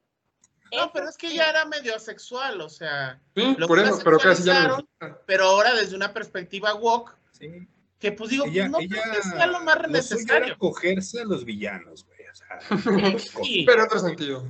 No, 0.74 0.90
pero 0.90 1.08
es 1.10 1.18
que 1.18 1.28
sí. 1.28 1.36
ya 1.36 1.50
era 1.50 1.66
medio 1.66 1.94
asexual, 1.94 2.60
o 2.62 2.68
sea, 2.68 3.20
Sí, 3.34 3.54
Lo 3.58 3.66
por 3.68 3.78
eso, 3.78 4.00
pero 4.02 4.18
casi 4.18 4.44
ya 4.44 4.68
no 4.68 4.88
pero 5.26 5.44
ahora 5.44 5.74
desde 5.74 5.94
una 5.96 6.14
perspectiva 6.14 6.74
woke, 6.74 7.14
Sí. 7.32 7.68
que 7.98 8.12
pues 8.12 8.30
digo, 8.30 8.46
Ella, 8.46 8.68
no 8.68 8.78
ella, 8.78 9.02
creo 9.02 9.14
que 9.14 9.22
sea 9.22 9.46
lo 9.46 9.60
más 9.60 9.76
lo 9.76 9.82
suyo 9.82 9.92
necesario. 9.92 10.46
era 10.46 10.56
cogerse 10.56 11.20
a 11.20 11.24
los 11.24 11.44
villanos, 11.44 12.06
güey. 12.06 12.11
O 12.32 12.34
sea, 12.34 13.18
Sí, 13.44 13.64
Pero 13.66 13.80
en 13.80 13.86
otro 13.86 13.98
sentido. 14.00 14.46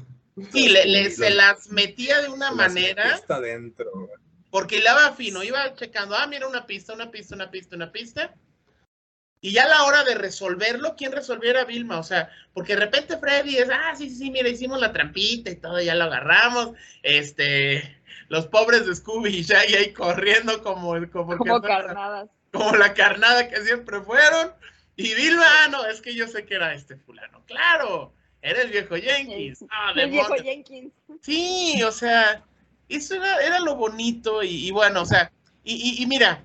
sí, 0.52 0.68
le, 0.68 1.10
se 1.10 1.30
las 1.30 1.68
metía 1.70 2.20
de 2.22 2.28
una 2.28 2.52
manera, 2.52 3.20
adentro. 3.28 3.90
güey. 3.92 4.08
porque 4.50 4.78
le 4.78 4.84
daba 4.84 5.12
fino, 5.14 5.42
iba 5.42 5.74
checando, 5.74 6.14
ah, 6.16 6.26
mira 6.26 6.46
una 6.46 6.66
pista, 6.66 6.92
una 6.94 7.10
pista, 7.10 7.34
una 7.34 7.50
pista, 7.50 7.76
una 7.76 7.90
pista. 7.92 8.34
Y 9.44 9.50
ya 9.52 9.64
a 9.64 9.68
la 9.68 9.82
hora 9.84 10.04
de 10.04 10.14
resolverlo, 10.14 10.94
¿quién 10.96 11.10
resolviera 11.10 11.64
Vilma? 11.64 11.98
O 11.98 12.04
sea, 12.04 12.30
porque 12.54 12.74
de 12.74 12.80
repente 12.80 13.18
Freddy 13.18 13.56
es, 13.58 13.68
ah, 13.72 13.92
sí, 13.96 14.08
sí, 14.08 14.16
sí, 14.16 14.30
mira, 14.30 14.48
hicimos 14.48 14.78
la 14.80 14.92
trampita 14.92 15.50
y 15.50 15.56
todo, 15.56 15.80
ya 15.80 15.96
lo 15.96 16.04
agarramos. 16.04 16.76
Este, 17.02 18.00
los 18.28 18.46
pobres 18.46 18.86
de 18.86 18.94
Scooby 18.94 19.30
y 19.38 19.42
Shaggy 19.42 19.74
ahí 19.74 19.92
corriendo 19.92 20.62
como, 20.62 20.94
como, 21.10 21.36
Como 21.36 21.60
carnadas. 21.60 22.28
como 22.52 22.76
la 22.76 22.94
carnada 22.94 23.48
que 23.48 23.60
siempre 23.62 24.00
fueron. 24.02 24.52
Y 24.96 25.14
Vilma, 25.14 25.44
ah, 25.64 25.68
no, 25.68 25.84
es 25.86 26.00
que 26.00 26.14
yo 26.14 26.26
sé 26.28 26.44
que 26.44 26.54
era 26.54 26.74
este 26.74 26.96
fulano. 26.96 27.42
Claro, 27.46 28.12
era 28.42 28.62
el 28.62 28.70
viejo 28.70 28.94
Jenkins. 28.96 29.64
Ah, 29.70 29.92
El 29.96 30.10
viejo. 30.10 30.34
Jenkins. 30.34 30.92
Sí, 31.22 31.82
o 31.82 31.92
sea, 31.92 32.44
eso 32.88 33.14
era, 33.14 33.38
era 33.42 33.58
lo 33.60 33.76
bonito 33.76 34.42
y, 34.42 34.66
y 34.66 34.70
bueno, 34.70 35.02
o 35.02 35.06
sea, 35.06 35.32
y, 35.64 35.74
y- 35.74 36.02
y 36.02 36.06
mira, 36.06 36.44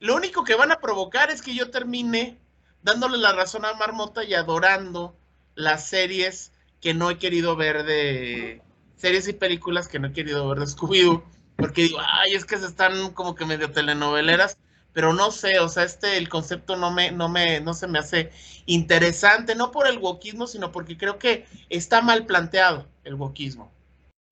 lo 0.00 0.16
único 0.16 0.42
que 0.44 0.54
van 0.54 0.72
a 0.72 0.80
provocar 0.80 1.30
es 1.30 1.42
que 1.42 1.54
yo 1.54 1.70
termine 1.70 2.38
dándole 2.82 3.18
la 3.18 3.32
razón 3.32 3.64
a 3.64 3.74
Marmota 3.74 4.24
y 4.24 4.34
adorando 4.34 5.16
las 5.54 5.86
series 5.86 6.52
que 6.80 6.92
no 6.94 7.10
he 7.10 7.18
querido 7.18 7.56
ver 7.56 7.84
de 7.84 8.62
series 8.96 9.28
y 9.28 9.32
películas 9.32 9.88
que 9.88 9.98
no 9.98 10.08
he 10.08 10.12
querido 10.12 10.48
ver 10.48 10.58
de 10.60 10.66
Scooby-Doo 10.66 11.22
porque 11.56 11.82
digo, 11.82 11.98
ay, 12.00 12.34
es 12.34 12.44
que 12.44 12.58
se 12.58 12.66
están 12.66 13.12
como 13.12 13.34
que 13.34 13.46
medio 13.46 13.70
telenoveleras, 13.72 14.58
pero 14.96 15.12
no 15.12 15.30
sé, 15.30 15.60
o 15.60 15.68
sea, 15.68 15.82
este, 15.82 16.16
el 16.16 16.30
concepto 16.30 16.74
no 16.74 16.90
me, 16.90 17.12
no 17.12 17.28
me, 17.28 17.60
no 17.60 17.74
se 17.74 17.86
me 17.86 17.98
hace 17.98 18.32
interesante, 18.64 19.54
no 19.54 19.70
por 19.70 19.86
el 19.86 19.98
wokismo, 19.98 20.46
sino 20.46 20.72
porque 20.72 20.96
creo 20.96 21.18
que 21.18 21.44
está 21.68 22.00
mal 22.00 22.24
planteado 22.24 22.86
el 23.04 23.12
wokismo. 23.14 23.70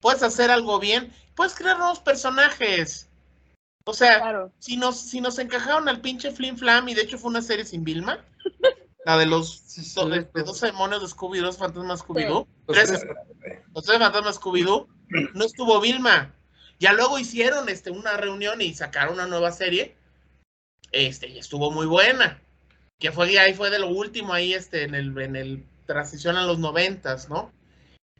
Puedes 0.00 0.22
hacer 0.22 0.50
algo 0.50 0.78
bien, 0.78 1.12
puedes 1.34 1.54
crear 1.54 1.76
nuevos 1.76 2.00
personajes. 2.00 3.10
O 3.84 3.92
sea, 3.92 4.22
Claro. 4.22 4.52
si 4.58 4.78
nos, 4.78 4.98
si 4.98 5.20
nos 5.20 5.38
encajaron 5.38 5.86
al 5.86 6.00
pinche 6.00 6.30
Flim 6.30 6.56
Flam, 6.56 6.88
y 6.88 6.94
de 6.94 7.02
hecho 7.02 7.18
fue 7.18 7.28
una 7.28 7.42
serie 7.42 7.66
sin 7.66 7.84
Vilma, 7.84 8.24
la 9.04 9.18
de 9.18 9.26
los 9.26 9.58
Sí, 9.66 9.82
de, 9.82 9.86
cierto. 9.86 10.30
de 10.38 10.44
12 10.44 10.66
demonios 10.68 11.02
de 11.02 11.08
Scooby, 11.08 11.40
dos 11.40 11.58
fantasmas 11.58 12.00
Scooby-Doo, 12.02 12.46
Los 12.66 13.84
tres 13.84 13.98
fantasmas 13.98 14.40
Scooby-Doo, 14.40 14.86
no 15.34 15.44
estuvo 15.44 15.78
Vilma. 15.82 16.34
Ya 16.80 16.94
luego 16.94 17.18
hicieron 17.18 17.68
este, 17.68 17.90
una 17.90 18.16
reunión 18.16 18.62
y 18.62 18.72
sacaron 18.72 19.12
una 19.12 19.26
nueva 19.26 19.52
serie. 19.52 20.02
Este, 20.94 21.28
y 21.28 21.38
estuvo 21.38 21.70
muy 21.70 21.86
buena. 21.86 22.40
Que 22.98 23.10
fue 23.12 23.38
ahí 23.38 23.52
fue 23.54 23.70
de 23.70 23.78
lo 23.80 23.88
último 23.88 24.32
ahí, 24.32 24.54
este, 24.54 24.84
en 24.84 24.94
el, 24.94 25.16
en 25.18 25.36
el 25.36 25.64
transición 25.86 26.36
a 26.36 26.46
los 26.46 26.58
noventas, 26.58 27.28
¿no? 27.28 27.52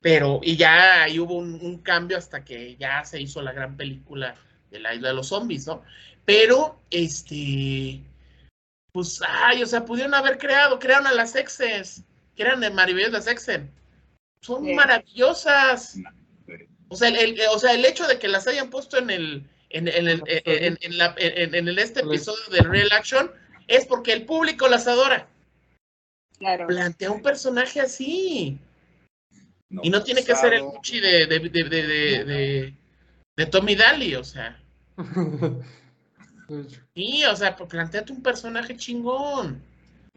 Pero, 0.01 0.41
y 0.43 0.57
ya 0.57 1.05
ahí 1.05 1.18
hubo 1.18 1.35
un, 1.35 1.55
un 1.62 1.79
cambio 1.79 2.18
hasta 2.18 2.45
que 2.45 2.77
ya 2.77 3.05
se 3.05 3.20
hizo 3.20 3.41
la 3.41 3.53
gran 3.53 3.77
película 3.77 4.35
de 4.70 4.81
la 4.81 4.95
isla 4.95 5.09
de 5.09 5.14
los 5.14 5.29
zombies, 5.29 5.66
¿no? 5.66 5.83
Pero, 6.27 6.81
este, 6.91 8.01
pues, 8.93 9.20
ay, 9.27 9.62
o 9.62 9.66
sea, 9.66 9.85
pudieron 9.85 10.14
haber 10.14 10.37
creado, 10.37 10.79
crearon 10.79 11.07
a 11.07 11.12
las 11.12 11.35
exes, 11.37 12.03
que 12.37 12.43
eran 12.43 12.61
de 12.61 12.70
Maribel 12.70 13.12
las 13.12 13.27
exen. 13.29 13.70
Son 14.43 14.64
Sí. 14.64 14.75
maravillosas. 14.75 15.97
O 16.89 16.97
sea, 16.97 17.09
el, 17.09 17.16
el- 17.16 17.41
o 17.51 17.59
sea, 17.59 17.72
el 17.72 17.85
hecho 17.85 18.07
de 18.07 18.18
que 18.18 18.29
las 18.29 18.47
hayan 18.47 18.68
puesto 18.70 18.99
en 18.99 19.09
el, 19.11 19.49
en, 19.75 19.89
en 19.89 20.09
el, 20.09 20.22
en, 20.27 20.79
en 20.81 20.99
la- 20.99 21.14
este 21.83 22.01
episodio 22.01 22.43
del 22.51 22.64
Real 22.64 22.89
Action 22.93 23.31
es 23.68 23.87
porque 23.87 24.12
el 24.12 24.25
público 24.25 24.68
las 24.68 24.87
adora. 24.87 25.27
Claro. 26.39 26.66
Plantea 26.66 27.11
un 27.11 27.22
personaje 27.22 27.81
así. 27.81 28.59
Y 29.83 29.91
no 29.91 30.03
tiene 30.03 30.25
que 30.25 30.35
ser 30.37 30.55
el. 30.55 30.62
Gucci 30.62 31.01
de, 31.01 31.27
de, 31.27 31.39
de, 31.41 31.49
de, 31.51 31.68
de, 31.68 32.25
de- 32.25 32.75
de 33.37 33.47
Tommy 33.47 33.75
Daly, 33.75 34.14
o 34.14 34.25
sea. 34.25 34.61
De. 34.97 35.62
Sí, 36.95 37.25
o 37.25 37.35
sea, 37.35 37.57
planteate 37.57 38.12
un 38.12 38.22
personaje 38.22 38.77
chingón. 38.77 39.62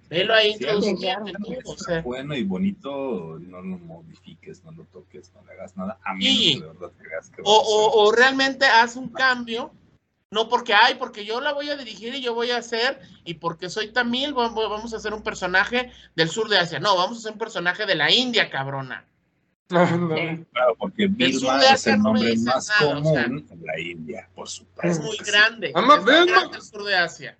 Velo 0.10 0.34
ahí 0.34 0.54
Sí, 0.54 0.64
introducido 0.64 0.98
que 1.26 1.60
o 1.66 1.78
sea. 1.78 2.02
bueno 2.02 2.36
y 2.36 2.44
bonito, 2.44 3.38
no 3.42 3.62
lo 3.62 3.78
modifiques, 3.78 4.64
no 4.64 4.72
lo 4.72 4.84
toques, 4.86 5.32
no 5.34 5.44
le 5.46 5.52
hagas 5.54 5.76
nada, 5.76 6.00
a 6.04 6.16
Sí. 6.20 6.54
que 6.56 6.62
de 6.62 6.68
verdad 6.68 6.92
creas 6.98 7.30
que 7.30 7.42
va 7.42 7.50
O, 7.50 7.56
o, 7.58 8.04
o 8.06 8.12
realmente 8.14 8.66
haz 8.66 8.96
un 8.96 9.10
cambio, 9.10 9.72
no 10.32 10.48
porque, 10.50 10.74
ay, 10.74 10.96
porque 10.96 11.26
yo 11.26 11.42
la 11.42 11.54
voy 11.54 11.70
a 11.70 11.76
dirigir 11.78 12.16
y 12.16 12.22
yo 12.22 12.34
voy 12.34 12.52
a 12.52 12.58
hacer, 12.58 13.00
y 13.26 13.36
porque 13.36 13.70
soy 13.70 13.92
tamil, 13.92 14.38
va- 14.38 14.50
va- 14.50 14.68
vamos 14.70 14.94
a 14.94 14.98
hacer 14.98 15.14
un 15.14 15.24
personaje 15.24 15.92
del 16.16 16.30
sur 16.30 16.48
de 16.50 16.58
Asia. 16.58 16.80
No, 16.80 16.96
vamos 16.96 17.18
a 17.18 17.20
hacer 17.20 17.32
un 17.34 17.38
personaje 17.40 17.86
de 17.86 17.96
la 17.96 18.12
India, 18.12 18.50
cabrona. 18.50 19.06
Claro, 19.70 20.76
porque 20.80 21.08
Vilma 21.08 21.58
de 21.60 21.66
es 21.66 21.72
Asia 21.72 21.94
el 21.96 22.00
no 22.02 22.14
me 22.14 22.20
nombre 22.20 22.32
dices 22.32 22.46
más 22.46 22.70
nada, 22.70 22.86
o 22.92 22.96
común 22.96 23.14
sea. 23.14 23.24
en 23.26 23.46
la 23.66 23.80
India, 23.80 24.30
por 24.34 24.48
supuesto. 24.48 24.88
Es 24.90 25.00
muy 25.00 25.18
que 25.18 25.24
grande. 25.32 25.68
Es 25.76 25.76
muy 25.86 25.98
Vilma. 25.98 26.26
grande 26.26 26.58
el 26.58 26.64
sur 26.64 26.84
de 26.86 26.96
Asia. 26.96 27.38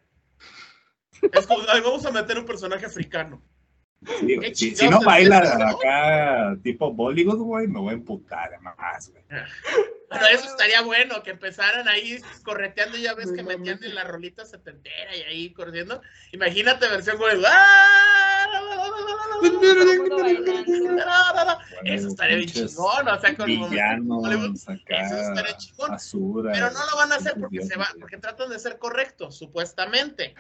Es 1.32 1.48
como, 1.48 1.64
vamos 1.66 2.06
a 2.06 2.12
meter 2.12 2.38
un 2.38 2.46
personaje 2.46 2.86
africano. 2.86 3.42
Sí, 4.20 4.36
güey, 4.36 4.54
Qué 4.54 4.56
si, 4.76 4.90
no 4.90 5.02
baila 5.02 5.40
acá 5.40 6.56
tipo 6.64 6.94
Bollywood, 6.94 7.40
güey, 7.40 7.68
me 7.68 7.80
voy 7.80 7.90
a 7.90 7.94
emputar 7.94 8.50
además, 8.54 9.10
güey. 9.10 9.24
Bueno, 10.10 10.26
eso 10.32 10.46
estaría 10.46 10.82
bueno, 10.82 11.24
que 11.24 11.32
empezaran 11.32 11.88
ahí 11.88 12.22
correteando, 12.44 12.98
ya 12.98 13.16
ves 13.16 13.32
que 13.32 13.42
No 13.42 13.50
metían 13.50 13.78
mames. 13.78 13.90
en 13.90 13.96
la 13.96 14.04
rolita 14.04 14.46
setentera 14.46 15.16
y 15.16 15.22
ahí 15.24 15.52
corriendo. 15.52 16.02
Imagínate 16.32 16.88
versión 16.88 17.18
güey. 17.18 17.42
¡ah! 17.46 18.28
Eso 21.84 22.08
estaría 22.08 22.38
bien 22.38 22.50
chingón, 22.50 23.08
o 23.08 23.20
sea, 23.20 23.36
con. 23.36 23.46
Villanos 23.46 24.70
acá, 24.70 25.02
Eso 25.02 25.18
estaría 25.18 25.58
chingón. 25.58 25.90
basura. 25.92 26.52
Pero 26.54 26.72
no 26.72 26.80
lo 26.92 26.98
van 26.98 27.12
a 27.12 27.16
hacer 27.16 27.34
porque 27.40 27.62
se 27.64 27.76
va, 27.78 27.88
porque 28.00 28.18
tratan 28.18 28.50
de 28.50 28.60
ser 28.60 28.78
correctos, 28.78 29.38
supuestamente. 29.38 30.36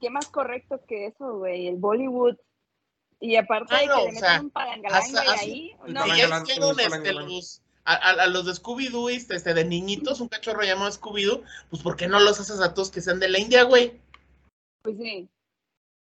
¿Qué 0.00 0.10
más 0.10 0.28
correcto 0.28 0.80
que 0.88 1.06
eso, 1.06 1.38
güey? 1.38 1.66
El 1.68 1.76
Bollywood. 1.76 2.36
Y 3.20 3.36
aparte 3.36 3.66
Claro, 3.68 3.96
de 3.96 4.02
o 4.02 4.06
que 4.06 4.12
le 4.12 4.18
sea, 4.20 4.28
metan 4.30 4.44
un 4.46 4.50
palangalanga 4.50 5.22
ahí. 5.32 5.76
No, 5.86 6.06
y 6.06 6.16
ya 6.16 6.42
hicieron 6.42 6.80
este, 6.80 7.12
los, 7.12 7.62
a, 7.84 7.94
a- 7.94 8.22
a 8.22 8.26
los 8.28 8.46
de 8.46 8.52
Scooby-Doo, 8.52 9.10
este, 9.10 9.36
este, 9.36 9.52
de 9.52 9.64
niñitos, 9.64 10.20
un 10.20 10.28
cachorro 10.28 10.62
llamado 10.62 10.90
Scooby-Doo, 10.90 11.42
pues 11.68 11.82
¿por 11.82 11.96
qué 11.96 12.08
no 12.08 12.18
los 12.20 12.40
haces 12.40 12.60
a 12.60 12.72
todos 12.72 12.90
que 12.90 13.02
sean 13.02 13.20
de 13.20 13.28
la 13.28 13.38
India, 13.38 13.64
güey? 13.64 14.00
pues 14.82 14.96
sí. 14.96 15.28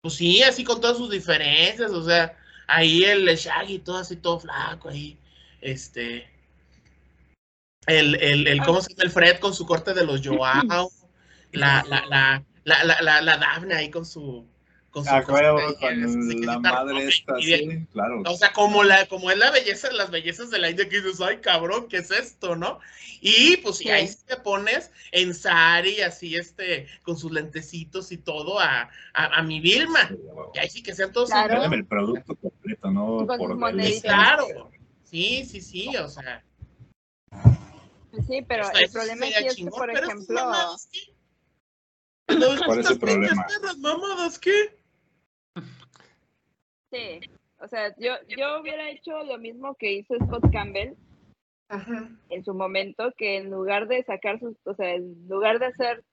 Pues 0.01 0.15
sí, 0.15 0.43
así 0.43 0.63
con 0.65 0.81
todas 0.81 0.97
sus 0.97 1.09
diferencias, 1.09 1.91
o 1.91 2.03
sea, 2.03 2.37
ahí 2.67 3.05
el 3.05 3.25
Shaggy, 3.27 3.79
todo 3.79 3.97
así, 3.97 4.17
todo 4.17 4.39
flaco, 4.39 4.89
ahí, 4.89 5.17
este, 5.61 6.29
el, 7.87 8.15
el, 8.15 8.47
el 8.47 8.63
¿cómo 8.65 8.81
se 8.81 8.89
llama? 8.93 9.03
El 9.03 9.11
Fred 9.11 9.39
con 9.39 9.53
su 9.53 9.65
corte 9.65 9.93
de 9.93 10.05
los 10.05 10.21
Joao, 10.25 10.91
la, 11.53 11.83
la, 11.87 12.05
la, 12.07 12.43
la, 12.65 12.83
la, 12.83 13.01
la, 13.01 13.21
la 13.21 13.37
Daphne 13.37 13.73
ahí 13.75 13.89
con 13.89 14.05
su, 14.05 14.45
con 14.89 15.05
su 15.05 15.09
con 15.23 15.35
así, 15.35 16.39
la 16.45 16.59
madre 16.59 17.07
esta, 17.07 17.39
y 17.39 17.43
sí, 17.43 17.87
claro. 17.93 18.21
O 18.25 18.35
sea, 18.35 18.51
como 18.53 18.83
la, 18.83 19.05
como 19.07 19.31
es 19.31 19.37
la 19.37 19.51
belleza, 19.51 19.91
las 19.93 20.09
bellezas 20.11 20.49
de 20.49 20.59
la 20.59 20.69
India 20.69 20.89
que 20.89 21.01
dices, 21.01 21.21
ay 21.21 21.37
cabrón, 21.37 21.87
¿qué 21.87 21.97
es 21.97 22.11
esto, 22.11 22.55
no? 22.55 22.79
Y 23.21 23.57
pues 23.57 23.77
Sí. 23.77 23.89
ahí 23.89 24.07
sí 24.07 24.17
te 24.25 24.35
pones 24.37 24.91
en 25.11 25.33
sari, 25.33 26.01
así 26.01 26.35
este, 26.35 26.87
con 27.03 27.17
sus 27.17 27.31
lentecitos 27.31 28.11
y 28.11 28.17
todo, 28.17 28.59
a, 28.59 28.89
a, 29.13 29.25
a 29.37 29.41
mi 29.43 29.59
Vilma. 29.59 30.07
Sí. 30.09 30.15
Y 30.55 30.59
ahí 30.59 30.69
sí 30.69 30.83
que 30.83 30.93
sean 30.93 31.11
todos 31.11 31.29
Claro. 31.29 31.63
el 31.71 31.85
producto 31.85 32.35
completo, 32.35 32.91
no 32.91 33.23
Y 33.23 33.25
por 33.25 33.57
claro. 34.01 34.71
Sí, 35.03 35.45
sí, 35.45 35.61
sí, 35.61 35.95
o 35.97 36.07
sea. 36.09 36.43
Pues 38.11 38.25
sí, 38.27 38.41
pero 38.47 38.63
eso- 38.63 38.77
el 38.79 38.89
problema 38.91 39.27
es 39.27 39.55
que, 39.55 39.65
por 39.65 39.87
pero 39.87 39.99
esas 39.99 40.09
ejemplo. 40.09 40.35
No, 40.35 40.75
¿Cuál 42.27 42.79
es 42.79 42.89
el 42.89 42.99
problema? 42.99 43.45
perras 43.47 43.77
mamadas, 43.77 44.39
¿qué? 44.39 44.75
sí. 46.91 47.19
O 47.59 47.67
sea, 47.67 47.95
yo, 47.97 48.13
yo 48.27 48.59
hubiera 48.59 48.89
hecho 48.89 49.23
lo 49.23 49.37
mismo 49.37 49.75
que 49.75 49.93
hizo 49.93 50.15
Scott 50.15 50.51
Campbell 50.51 50.95
Ajá. 51.69 52.09
en 52.29 52.43
su 52.43 52.53
momento, 52.53 53.13
que 53.17 53.37
en 53.37 53.49
lugar 53.49 53.87
de 53.87 54.03
sacar 54.03 54.39
sus, 54.39 54.55
o 54.65 54.75
sea, 54.75 54.93
en 54.93 55.27
lugar 55.27 55.59
de 55.59 55.67
hacer 55.67 56.03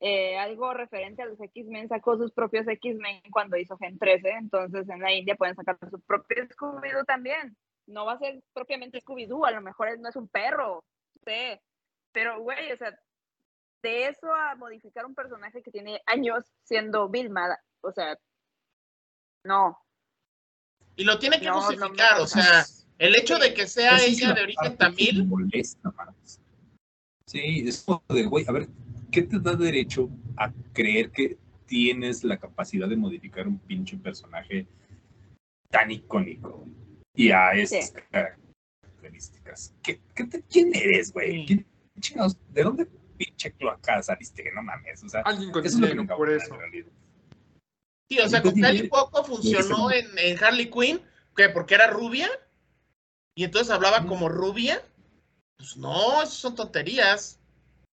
eh, 0.00 0.36
algo 0.38 0.74
referente 0.74 1.22
a 1.22 1.26
los 1.26 1.40
X-Men, 1.40 1.88
sacó 1.88 2.16
sus 2.16 2.32
propios 2.32 2.66
X-Men 2.66 3.22
cuando 3.30 3.56
hizo 3.56 3.76
Gen 3.76 3.98
13, 3.98 4.30
entonces 4.30 4.88
en 4.88 5.00
la 5.00 5.12
India 5.12 5.36
pueden 5.36 5.54
sacar 5.54 5.78
su 5.90 6.00
propio 6.00 6.44
Scooby-Doo 6.48 7.04
también. 7.04 7.56
No 7.86 8.04
va 8.06 8.14
a 8.14 8.18
ser 8.18 8.40
propiamente 8.52 9.00
Scooby-Doo, 9.00 9.46
a 9.46 9.52
lo 9.52 9.60
mejor 9.60 9.88
él 9.88 10.00
no 10.00 10.08
es 10.08 10.16
un 10.16 10.28
perro, 10.28 10.82
no 11.14 11.22
sé. 11.24 11.60
Pero, 12.12 12.40
güey, 12.40 12.72
o 12.72 12.76
sea, 12.76 12.98
de 13.82 14.08
eso 14.08 14.32
a 14.34 14.54
modificar 14.56 15.06
un 15.06 15.14
personaje 15.14 15.62
que 15.62 15.70
tiene 15.70 16.00
años 16.06 16.44
siendo 16.64 17.08
Vilma, 17.08 17.58
o 17.82 17.92
sea, 17.92 18.18
no. 19.44 19.78
Y 20.96 21.04
lo 21.04 21.18
tiene 21.18 21.38
que 21.40 21.46
No, 21.46 21.54
no 21.54 21.62
justificar, 21.62 22.18
o 22.18 22.22
pasa. 22.22 22.64
sea, 22.64 22.86
el 22.98 23.16
hecho 23.16 23.38
de 23.38 23.54
que 23.54 23.66
sea 23.66 23.98
ella 24.02 24.28
la 24.28 24.34
de 24.34 24.42
origen 24.42 24.76
tamil, 24.76 25.18
me 25.24 25.30
molesta 25.30 25.90
más. 25.92 26.40
Sí, 27.26 27.64
es 27.66 27.82
como 27.84 28.02
de, 28.08 28.24
güey, 28.24 28.44
a 28.48 28.52
ver, 28.52 28.68
¿qué 29.10 29.22
te 29.22 29.38
da 29.38 29.54
derecho 29.54 30.10
a 30.36 30.52
creer 30.72 31.10
que 31.10 31.38
tienes 31.66 32.24
la 32.24 32.38
capacidad 32.38 32.88
de 32.88 32.96
modificar 32.96 33.46
un 33.46 33.58
pinche 33.60 33.96
personaje 33.96 34.66
tan 35.70 35.90
icónico 35.90 36.66
y 37.14 37.30
a 37.30 37.52
esas 37.52 37.86
Sí. 37.86 37.94
características? 38.10 39.74
¿Qué, 39.82 40.00
qué 40.14 40.24
te- 40.24 40.42
¿Quién 40.42 40.74
eres, 40.74 41.12
güey? 41.12 41.40
Sí. 41.40 41.46
¿Quién 41.46 41.66
chingados? 42.00 42.36
¿De 42.52 42.62
dónde 42.62 42.86
pinche 43.20 43.52
cloaca 43.52 44.02
saliste? 44.02 44.42
Que 44.42 44.52
no 44.52 44.62
mames, 44.62 45.04
o 45.04 45.08
sea, 45.08 45.20
Alguien 45.22 45.52
con 45.52 45.64
eso 45.64 45.76
es 45.76 45.80
lo 45.80 45.86
que 45.86 45.92
dinero, 45.92 46.16
por 46.16 46.30
eso. 46.30 46.58
sí, 48.08 48.18
o 48.18 48.28
sea, 48.28 48.42
con 48.42 48.58
Cali 48.58 48.88
Poco 48.88 49.24
funcionó 49.24 49.90
en, 49.90 50.06
en 50.18 50.42
Harley 50.42 50.70
Quinn, 50.70 51.02
¿qué? 51.36 51.50
Porque 51.50 51.74
era 51.74 51.88
rubia, 51.88 52.28
y 53.34 53.44
entonces 53.44 53.70
hablaba 53.70 54.06
como 54.06 54.28
rubia. 54.28 54.82
Pues 55.56 55.76
no, 55.76 56.22
eso 56.22 56.32
son 56.32 56.54
tonterías. 56.54 57.38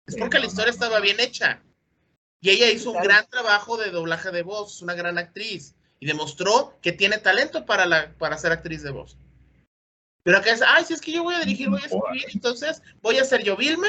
Es 0.05 0.15
porque 0.17 0.39
la 0.39 0.45
historia 0.45 0.71
estaba 0.71 0.99
bien 0.99 1.19
hecha. 1.19 1.61
Y 2.41 2.49
ella 2.49 2.69
hizo 2.69 2.91
un 2.91 3.01
gran 3.01 3.25
trabajo 3.27 3.77
de 3.77 3.89
doblaje 3.89 4.31
de 4.31 4.43
voz, 4.43 4.75
es 4.75 4.81
una 4.81 4.93
gran 4.93 5.17
actriz. 5.17 5.75
Y 5.99 6.05
demostró 6.05 6.77
que 6.81 6.91
tiene 6.91 7.17
talento 7.17 7.65
para, 7.65 7.85
la, 7.85 8.13
para 8.17 8.37
ser 8.37 8.51
actriz 8.51 8.83
de 8.83 8.91
voz. 8.91 9.17
Pero 10.23 10.37
acá 10.37 10.51
es, 10.51 10.61
ay, 10.61 10.83
si 10.85 10.93
es 10.93 11.01
que 11.01 11.11
yo 11.11 11.23
voy 11.23 11.35
a 11.35 11.39
dirigir, 11.39 11.69
voy 11.69 11.81
a 11.81 11.85
escribir, 11.85 12.25
entonces 12.33 12.81
voy 13.01 13.17
a 13.17 13.25
ser 13.25 13.43
yo 13.43 13.57
Vilma 13.57 13.87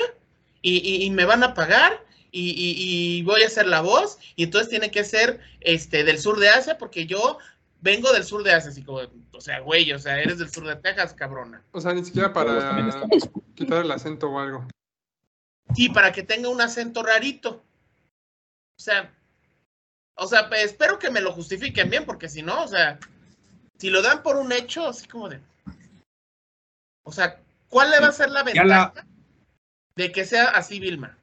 y, 0.65 0.79
y- 0.79 1.05
y 1.05 1.11
me 1.11 1.27
van 1.27 1.43
a 1.45 1.53
pagar 1.53 2.03
y, 2.33 2.51
y- 2.51 3.19
y 3.19 3.23
voy 3.23 3.43
a 3.43 3.51
ser 3.51 3.67
la 3.67 3.83
voz 3.83 4.19
y 4.35 4.45
entonces 4.45 4.71
tiene 4.71 4.91
que 4.91 5.05
ser 5.05 5.41
este, 5.61 6.03
del 6.05 6.19
sur 6.19 6.39
de 6.41 6.49
Asia 6.49 6.79
porque 6.79 7.07
yo 7.07 7.39
vengo 7.83 8.11
del 8.15 8.25
sur 8.25 8.43
de 8.43 8.53
Asia, 8.55 8.71
así 8.71 8.83
como, 8.83 9.01
o 9.33 9.41
sea, 9.43 9.61
güey, 9.61 9.93
o 9.93 9.99
sea, 9.99 10.19
eres 10.19 10.39
del 10.39 10.51
sur 10.51 10.67
de 10.67 10.75
Texas, 10.77 11.13
cabrona. 11.13 11.63
O 11.73 11.81
sea, 11.83 11.93
ni 11.93 12.03
siquiera 12.03 12.33
para 12.33 12.55
quitar 13.55 13.85
el 13.85 13.91
acento 13.93 14.31
o 14.31 14.39
algo. 14.41 14.67
Sí, 15.77 15.91
para 15.91 16.11
que 16.13 16.23
tenga 16.23 16.49
un 16.49 16.61
acento 16.63 17.03
rarito. 17.03 17.63
O 18.79 18.83
sea, 18.83 19.13
o 20.17 20.27
sea, 20.27 20.49
pues, 20.49 20.65
espero 20.65 20.99
que 20.99 21.11
me 21.11 21.21
lo 21.21 21.33
justifiquen 21.33 21.91
bien, 21.91 22.07
porque 22.07 22.29
si 22.31 22.41
no, 22.43 22.63
o 22.65 22.69
sea, 22.69 22.99
si 23.79 23.91
lo 23.91 24.01
dan 24.01 24.23
por 24.23 24.37
un 24.37 24.51
hecho, 24.53 24.87
así 24.89 25.07
como 25.07 25.29
de. 25.29 25.41
O 27.05 27.13
sea, 27.13 27.39
¿cuál 27.69 27.91
le 27.91 28.01
va 28.01 28.09
a 28.09 28.13
ser 28.13 28.31
la 28.31 28.45
Ya 28.51 28.65
la- 28.65 28.87
ventaja 28.87 29.07
de 29.97 30.13
que 30.13 30.25
sea 30.25 30.51
así 30.51 30.81
Vilma? 30.81 31.19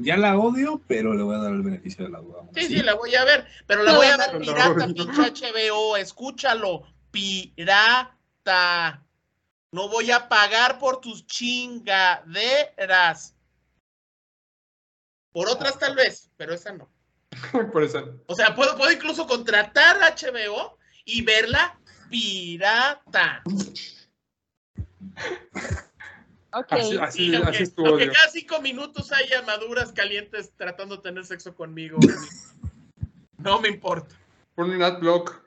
Ya 0.00 0.16
la 0.16 0.38
odio, 0.38 0.80
pero 0.86 1.12
le 1.14 1.24
voy 1.24 1.34
a 1.34 1.38
dar 1.38 1.52
el 1.52 1.62
beneficio 1.62 2.04
de 2.04 2.10
la 2.10 2.20
duda. 2.20 2.44
Sí, 2.54 2.66
sí, 2.66 2.82
la 2.82 2.94
voy 2.94 3.16
a 3.16 3.24
ver, 3.24 3.48
pero 3.66 3.82
la 3.82 3.96
voy 3.96 4.06
a 4.06 4.16
ver 4.16 4.38
pirata, 4.38 4.86
no. 4.86 4.94
pinche 4.94 5.32
HBO, 5.32 5.96
escúchalo, 5.96 6.84
pirata. 7.10 9.04
No 9.72 9.88
voy 9.88 10.12
a 10.12 10.28
pagar 10.28 10.78
por 10.78 11.00
tus 11.00 11.26
chingaderas. 11.26 13.34
Por 15.32 15.48
otras 15.48 15.76
tal 15.78 15.96
vez, 15.96 16.30
pero 16.36 16.54
esa 16.54 16.72
no. 16.72 16.88
Por 17.72 17.84
eso. 17.84 18.22
O 18.26 18.34
sea, 18.34 18.54
puedo, 18.54 18.76
puedo 18.76 18.90
incluso 18.90 19.26
contratar 19.26 19.98
HBO 19.98 20.78
y 21.04 21.20
verla 21.22 21.78
pirata. 22.08 23.42
Así, 26.50 26.96
así, 26.98 27.34
aunque, 27.34 27.50
así 27.50 27.62
es 27.64 27.74
tu 27.74 27.84
aunque 27.86 28.04
odio. 28.04 28.12
cada 28.14 28.28
cinco 28.30 28.60
minutos 28.62 29.12
haya 29.12 29.42
maduras 29.42 29.92
calientes 29.92 30.52
tratando 30.56 30.96
de 30.96 31.02
tener 31.02 31.24
sexo 31.24 31.54
conmigo. 31.54 31.98
No 33.38 33.60
me 33.60 33.68
importa. 33.68 34.16
Pon 34.56 34.68
un 34.70 34.82
adblock. 34.82 35.40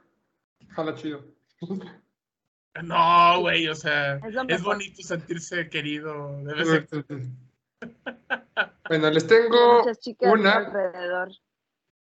Jala 0.69 0.95
chido. 0.95 1.25
No, 2.83 3.41
güey, 3.41 3.67
o 3.67 3.75
sea, 3.75 4.15
Es 4.47 4.63
bonito 4.63 5.03
sentirse 5.03 5.67
querido. 5.69 6.41
de 6.43 6.53
vez 6.53 6.87
en 7.09 7.37
Bueno, 8.87 9.09
les 9.09 9.27
tengo 9.27 9.83
una. 10.21 10.53
alrededor. 10.53 11.31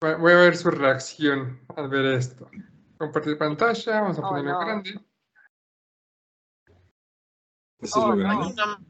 Voy 0.01 0.33
a 0.33 0.37
ver 0.37 0.57
su 0.57 0.71
reacción 0.71 1.61
al 1.77 1.89
ver 1.91 2.07
esto. 2.07 2.49
Compartir 2.97 3.37
pantalla, 3.37 4.01
vamos 4.01 4.19
a 4.19 4.23
Oh, 4.23 4.29
ponerlo 4.31 4.53
no. 4.53 4.59
grande. 4.61 5.01
Eso 7.85 7.99
es 7.99 8.05
Oh, 8.05 8.09
lo 8.09 8.17
no. 8.17 8.23
grande. 8.23 8.47
Una- 8.53 8.81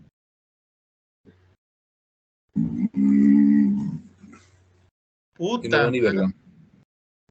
Y 5.63 5.69
no 5.69 5.91
Puta, 5.91 5.91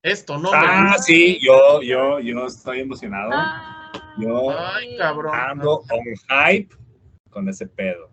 esto 0.04 0.38
no 0.38 0.50
Ah, 0.54 0.92
me 0.92 0.98
sí, 1.00 1.40
yo, 1.42 1.82
yo, 1.82 2.20
yo 2.20 2.46
estoy 2.48 2.82
emocionado. 2.82 3.32
Yo- 4.18 4.50
Ay, 4.52 4.98
cabrón. 4.98 5.34
Ando 5.34 5.78
on 5.90 6.04
hype 6.28 6.76
con 7.30 7.48
ese 7.48 7.66
pedo. 7.68 8.12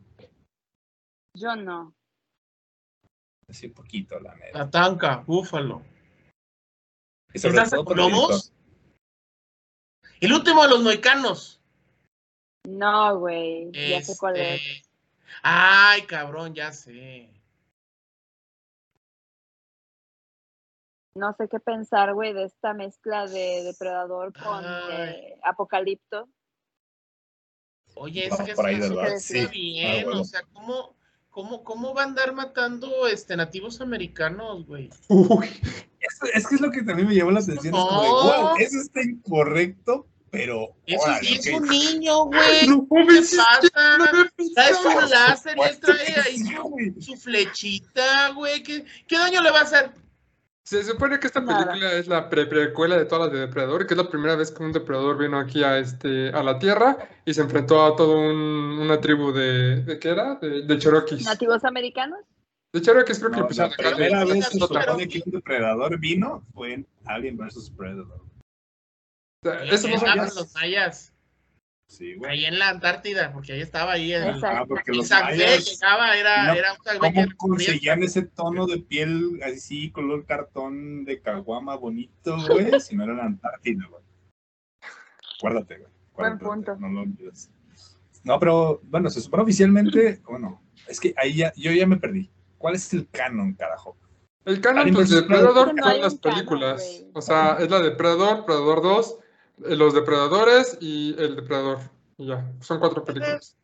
Yo 1.36 1.56
no. 1.56 1.92
Así 3.48 3.66
un 3.66 3.74
poquito, 3.74 4.20
la 4.20 4.36
neta. 4.36 4.58
La 4.58 4.70
tanca, 4.70 5.16
búfalo. 5.26 5.82
¿Estás 7.32 7.70
con 7.84 7.96
lobos? 7.96 8.52
El 10.20 10.32
último 10.32 10.62
de 10.62 10.68
los 10.68 10.82
moicanos. 10.84 11.59
No, 12.78 13.18
güey. 13.18 13.70
Ya 13.72 14.02
sé 14.02 14.16
cuál 14.18 14.36
es. 14.36 14.60
Este, 14.60 14.82
Ay, 15.42 16.02
cabrón, 16.02 16.54
ya 16.54 16.72
sé. 16.72 17.30
No 21.14 21.34
sé 21.34 21.48
qué 21.48 21.58
pensar, 21.58 22.14
güey, 22.14 22.32
de 22.32 22.44
esta 22.44 22.72
mezcla 22.72 23.26
de 23.26 23.64
Depredador 23.64 24.32
con 24.32 24.64
eh, 24.92 25.38
Apocalipto. 25.42 26.28
Oye, 27.96 28.26
es 28.26 28.36
que 28.36 28.54
por 28.54 28.66
ahí, 28.66 28.76
bien. 29.50 30.00
Ah, 30.00 30.04
bueno. 30.04 30.20
O 30.20 30.24
sea, 30.24 30.42
¿cómo, 30.52 30.96
cómo, 31.28 31.64
¿cómo 31.64 31.94
va 31.94 32.02
a 32.02 32.06
andar 32.06 32.32
matando 32.32 33.08
este, 33.08 33.36
nativos 33.36 33.80
americanos, 33.80 34.66
güey? 34.66 34.88
Uy, 35.08 35.48
Es, 36.00 36.18
es 36.32 36.46
que 36.46 36.54
es 36.54 36.60
lo 36.60 36.70
que 36.70 36.82
también 36.82 37.08
me 37.08 37.14
llamó 37.14 37.30
la 37.30 37.40
atención. 37.40 37.74
Es 37.74 37.80
como 37.80 38.02
de, 38.02 38.08
No. 38.08 38.22
wow, 38.22 38.56
eso 38.58 38.78
está 38.78 39.02
incorrecto, 39.02 40.06
pero. 40.30 40.68
Eso 40.86 41.02
órale, 41.02 41.26
sí 41.28 41.34
es 41.34 41.54
ok. 41.54 41.60
un 41.60 41.68
niño, 41.68 42.24
güey. 42.26 42.66
no 42.68 42.86
¿Qué 42.90 43.20
pasa? 43.20 43.44
no 43.98 44.04
me 44.04 44.52
Trae 44.54 44.74
su 44.74 45.08
láser 45.14 45.56
y 45.56 45.60
él 45.62 45.80
trae 45.80 46.04
que 46.06 46.20
ahí 46.20 46.38
su, 46.38 47.00
su 47.00 47.16
flechita, 47.16 48.30
güey. 48.30 48.62
¿Qué, 48.62 48.84
¿Qué 49.06 49.18
daño 49.18 49.42
le 49.42 49.50
va 49.50 49.60
a 49.60 49.62
hacer? 49.62 49.90
Se 50.62 50.84
supone 50.84 51.18
que 51.18 51.26
esta 51.26 51.40
Nada. 51.40 51.66
película 51.66 51.92
es 51.94 52.06
la 52.06 52.28
pre 52.30 52.46
precuela 52.46 52.96
de 52.96 53.04
todas 53.04 53.24
las 53.26 53.32
de 53.32 53.40
Depredador, 53.40 53.86
que 53.88 53.94
es 53.94 53.98
la 53.98 54.08
primera 54.08 54.36
vez 54.36 54.52
que 54.52 54.62
un 54.62 54.70
depredador 54.72 55.18
vino 55.18 55.36
aquí 55.38 55.64
a 55.64 55.78
este 55.78 56.28
a 56.28 56.44
la 56.44 56.58
Tierra 56.60 56.96
y 57.24 57.34
se 57.34 57.40
enfrentó 57.40 57.84
a 57.84 57.96
toda 57.96 58.16
una 58.16 59.00
tribu 59.00 59.32
de, 59.32 59.82
de 59.82 59.98
¿qué 59.98 60.10
era? 60.10 60.36
De, 60.36 60.62
de 60.62 60.78
Cherokees. 60.78 61.24
¿Nativos 61.24 61.64
americanos? 61.64 62.20
De 62.72 62.80
Cherokees 62.82 63.18
creo 63.18 63.30
que 63.32 63.36
No, 63.38 63.42
empezaron 63.42 63.72
la 63.78 63.90
primera 63.96 64.24
vez 64.24 64.46
se 64.46 64.58
de- 64.58 64.60
supone 64.60 65.08
que 65.08 65.22
un 65.26 65.32
depredador 65.32 65.98
vino 65.98 66.44
fue 66.54 66.74
en 66.74 66.86
Alien 67.04 67.36
vs 67.36 67.72
Predator. 67.76 68.20
Sea, 69.42 69.64
Eso 69.64 69.88
no 69.88 69.94
estaban 69.94 70.18
los 70.18 70.54
mayas. 70.54 71.14
Sí, 71.86 72.14
güey. 72.14 72.30
Ahí 72.30 72.44
en 72.44 72.58
la 72.58 72.68
Antártida, 72.68 73.32
porque 73.32 73.54
ahí 73.54 73.62
estaba 73.62 73.92
ahí 73.92 74.12
el. 74.12 74.22
Exacto. 74.22 74.62
Ah, 74.62 74.66
porque 74.66 74.92
los 74.92 75.10
mayas, 75.10 75.64
llegaba, 75.64 76.16
era, 76.16 76.46
no, 76.46 76.52
era 76.52 76.72
un 76.72 76.78
Isaac 76.80 77.00
B 77.00 77.12
¿cómo 77.12 77.28
que 77.28 77.36
conseguían 77.36 78.02
ese 78.02 78.22
tono 78.22 78.66
de 78.66 78.78
piel 78.78 79.40
así, 79.42 79.90
color 79.90 80.24
cartón 80.24 81.04
de 81.04 81.20
caguama 81.20 81.74
bonito, 81.76 82.36
güey? 82.46 82.70
Si 82.80 82.94
no 82.94 83.04
era 83.04 83.14
la 83.14 83.24
Antártida, 83.24 83.86
güey. 83.90 84.02
Acuérdate, 85.38 85.78
güey. 85.78 85.90
Buen 86.14 86.38
punto. 86.38 86.76
No 86.76 86.88
lo 86.88 87.00
olvides. 87.00 87.50
No, 88.22 88.38
pero 88.38 88.80
bueno, 88.84 89.08
se 89.08 89.20
supone 89.20 89.42
oficialmente, 89.42 90.20
bueno, 90.28 90.62
es 90.86 91.00
que 91.00 91.14
ahí 91.16 91.34
ya, 91.34 91.52
yo 91.56 91.72
ya 91.72 91.86
me 91.86 91.96
perdí. 91.96 92.30
¿Cuál 92.58 92.74
es 92.74 92.92
el 92.92 93.08
canon, 93.08 93.54
carajo? 93.54 93.96
El 94.44 94.60
canon 94.60 94.92
pues, 94.92 95.10
de. 95.10 95.26
No 95.26 95.54
son 95.54 95.76
las 95.76 95.86
canon, 95.86 96.18
películas. 96.18 97.04
O 97.14 97.22
sea, 97.22 97.56
es 97.58 97.70
la 97.70 97.80
de 97.80 97.90
Predador, 97.92 98.44
Predador 98.44 98.82
2, 98.82 99.10
eh, 99.10 99.19
los 99.60 99.94
depredadores 99.94 100.78
y 100.80 101.14
el 101.20 101.36
depredador. 101.36 101.78
Y 102.16 102.26
ya, 102.26 102.52
son 102.60 102.78
cuatro 102.80 103.04
películas. 103.04 103.56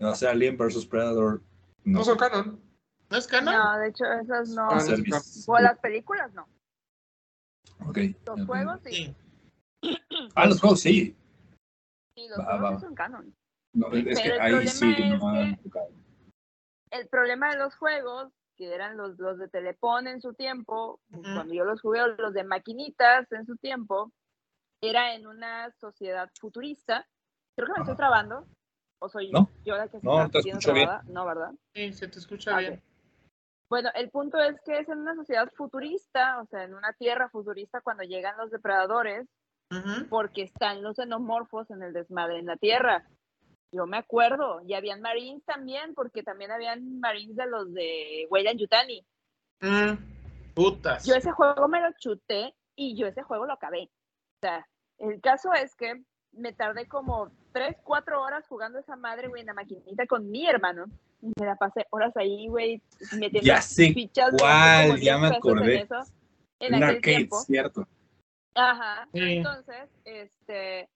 O 0.00 0.14
sea, 0.14 0.30
Alien 0.30 0.56
vs 0.56 0.86
Predator. 0.86 1.42
No, 1.84 1.98
No 1.98 2.04
son 2.04 2.18
canon. 2.18 2.60
¿No 3.10 3.16
es 3.16 3.26
canon? 3.26 3.54
No, 3.54 3.78
de 3.78 3.88
hecho, 3.88 4.04
esas 4.04 4.50
no. 4.50 4.68
Ah. 4.70 4.78
O 5.46 5.58
las 5.58 5.78
películas, 5.78 6.32
no. 6.34 6.46
Ok. 7.88 7.98
Los 8.26 8.46
juegos, 8.46 8.80
sí. 8.84 9.14
Ah, 10.34 10.46
los 10.46 10.60
juegos 10.60 10.80
sí. 10.80 11.16
Sí, 12.14 12.28
los 12.28 12.38
Va, 12.38 12.44
juegos 12.44 12.64
va. 12.64 12.74
sí 12.76 12.84
son 12.84 12.94
canon. 12.94 13.34
No, 13.72 13.86
es 13.92 14.04
que 14.04 14.22
Pero 14.22 14.34
el 14.34 14.40
ahí 14.40 14.50
problema 14.52 14.70
sí 14.70 14.96
es 14.98 15.20
no 15.20 15.28
han. 15.28 15.60
El 16.90 17.08
problema 17.08 17.50
de 17.50 17.58
los 17.58 17.74
juegos, 17.76 18.32
que 18.56 18.74
eran 18.74 18.96
los, 18.96 19.18
los 19.18 19.38
de 19.38 19.48
Telepon 19.48 20.06
en 20.08 20.20
su 20.20 20.34
tiempo, 20.34 21.00
cuando 21.10 21.54
yo 21.54 21.64
los 21.64 21.80
jugué, 21.80 22.02
o 22.02 22.08
los 22.08 22.32
de 22.34 22.44
maquinitas 22.44 23.30
en 23.32 23.46
su 23.46 23.56
tiempo, 23.56 24.12
era 24.80 25.14
en 25.14 25.26
una 25.26 25.70
sociedad 25.72 26.30
futurista. 26.38 27.06
Creo 27.56 27.66
que 27.66 27.72
me 27.74 27.78
estoy 27.80 27.96
trabando. 27.96 28.46
¿O 29.00 29.08
soy 29.08 29.30
No. 29.30 29.48
yo 29.64 29.76
la 29.76 29.88
que 29.88 30.00
se 30.00 30.06
No, 30.06 30.24
está 30.24 30.38
escucho 30.40 30.72
bien. 30.72 30.86
trabada? 30.86 31.04
No, 31.08 31.24
¿verdad? 31.24 31.52
Sí, 31.74 31.92
se 31.92 32.08
te 32.08 32.18
escucha 32.18 32.56
Ah, 32.56 32.58
bien. 32.60 32.82
Bueno, 33.70 33.90
el 33.94 34.10
punto 34.10 34.40
es 34.40 34.60
que 34.62 34.78
es 34.78 34.88
en 34.88 34.98
una 34.98 35.14
sociedad 35.14 35.50
futurista, 35.54 36.40
o 36.40 36.46
sea, 36.46 36.64
en 36.64 36.74
una 36.74 36.92
tierra 36.94 37.28
futurista 37.28 37.80
cuando 37.82 38.02
llegan 38.02 38.36
los 38.38 38.50
depredadores, 38.50 39.26
porque 40.08 40.42
están 40.42 40.82
los 40.82 40.96
xenomorfos 40.96 41.70
en 41.70 41.82
el 41.82 41.92
desmadre 41.92 42.38
en 42.38 42.46
la 42.46 42.56
tierra. 42.56 43.06
Yo 43.70 43.86
me 43.86 43.98
acuerdo, 43.98 44.62
y 44.66 44.72
habían 44.72 45.02
marines 45.02 45.44
también, 45.44 45.94
porque 45.94 46.22
también 46.22 46.50
habían 46.50 46.98
marines 47.00 47.36
de 47.36 47.46
los 47.46 47.72
de 47.74 48.26
Weyland 48.30 48.58
Yutani. 48.58 49.04
Mm, 49.60 50.54
Putas. 50.54 51.04
Yo 51.04 51.14
ese 51.14 51.30
juego 51.32 51.68
me 51.68 51.80
lo 51.82 51.92
chuté 51.98 52.54
y 52.74 52.96
yo 52.96 53.06
ese 53.06 53.22
juego 53.22 53.44
lo 53.44 53.52
acabé. 53.52 53.90
O 54.38 54.46
sea, 54.46 54.66
el 54.98 55.20
caso 55.20 55.52
es 55.52 55.74
que 55.74 56.00
me 56.32 56.52
tardé 56.52 56.86
como 56.86 57.30
3, 57.52 57.76
4 57.82 58.22
horas 58.22 58.46
jugando 58.46 58.78
esa 58.78 58.94
madre, 58.94 59.26
güey, 59.28 59.40
en 59.40 59.46
la 59.46 59.54
maquinita 59.54 60.06
con 60.06 60.30
mi 60.30 60.46
hermano. 60.46 60.84
Y 61.20 61.32
me 61.40 61.46
la 61.46 61.56
pasé 61.56 61.86
horas 61.90 62.16
ahí, 62.16 62.46
güey, 62.46 62.80
metiendo 63.12 63.40
Ya 63.40 63.60
sé 63.60 63.92
fichas. 63.92 64.30
de 64.32 64.38
cuál, 64.38 64.86
como 64.90 64.98
ya 64.98 65.16
10 65.18 65.20
me 65.20 65.28
pesos 65.30 65.44
en 65.44 65.50
acordé. 65.58 65.76
eso, 65.82 66.12
en 66.60 66.74
aquel 66.74 66.84
arcade, 66.96 67.00
tiempo. 67.16 67.40
cierto. 67.40 67.88
Ajá. 68.54 69.08
Sí. 69.12 69.20
Entonces, 69.20 69.90
este, 70.04 70.88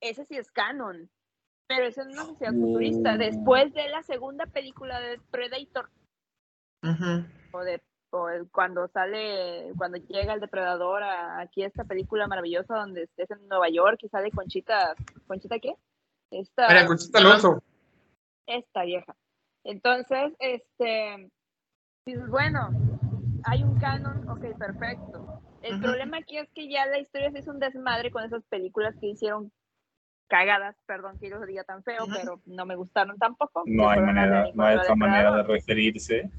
ese 0.00 0.24
sí 0.24 0.36
es 0.38 0.50
canon. 0.50 1.10
Pero 1.68 1.86
es 1.86 1.98
en 1.98 2.08
una 2.08 2.24
sociedad 2.24 2.54
Oh. 2.56 2.60
futurista. 2.60 3.16
Después 3.18 3.74
de 3.74 3.88
la 3.88 4.02
segunda 4.04 4.46
película 4.46 5.00
de 5.00 5.18
Predator, 5.30 5.90
o 7.52 7.60
de 7.60 7.82
el- 8.28 8.48
cuando 8.50 8.88
sale, 8.88 9.72
cuando 9.76 9.98
llega 9.98 10.34
el 10.34 10.40
depredador 10.40 11.02
a, 11.02 11.40
aquí 11.40 11.62
a 11.62 11.66
esta 11.66 11.84
película 11.84 12.26
maravillosa 12.26 12.76
donde 12.76 13.04
estés 13.04 13.30
en 13.30 13.46
Nueva 13.48 13.68
York 13.68 13.98
y 14.02 14.08
sale 14.08 14.30
Conchita, 14.30 14.94
¿Conchita 15.26 15.58
qué? 15.58 15.74
Esta, 16.30 16.86
Conchita 16.86 17.18
Alonso. 17.18 17.62
esta 18.46 18.82
vieja. 18.84 19.14
Entonces, 19.64 20.32
este, 20.38 21.28
dices, 22.06 22.28
bueno, 22.28 22.70
hay 23.44 23.62
un 23.62 23.78
canon, 23.78 24.28
ok, 24.28 24.56
perfecto. 24.58 25.40
el 25.62 25.80
problema 25.80 26.18
aquí 26.18 26.38
es 26.38 26.48
que 26.54 26.68
ya 26.68 26.86
la 26.86 26.98
historia 26.98 27.30
se 27.30 27.40
hizo 27.40 27.50
un 27.50 27.58
desmadre 27.58 28.10
con 28.10 28.24
esas 28.24 28.44
películas 28.44 28.94
que 29.00 29.08
hicieron 29.08 29.50
cagadas, 30.28 30.76
perdón 30.86 31.18
que 31.18 31.30
yo 31.30 31.38
lo 31.38 31.46
diga 31.46 31.64
tan 31.64 31.82
feo, 31.84 32.06
pero 32.12 32.40
no 32.46 32.66
me 32.66 32.74
gustaron 32.76 33.16
tampoco. 33.18 33.62
No 33.66 33.88
hay 33.88 34.00
manera, 34.00 34.48
no 34.54 34.64
hay 34.64 34.76
otra 34.76 34.94
manera 34.96 35.36
de 35.36 35.42
referirse. 35.44 36.30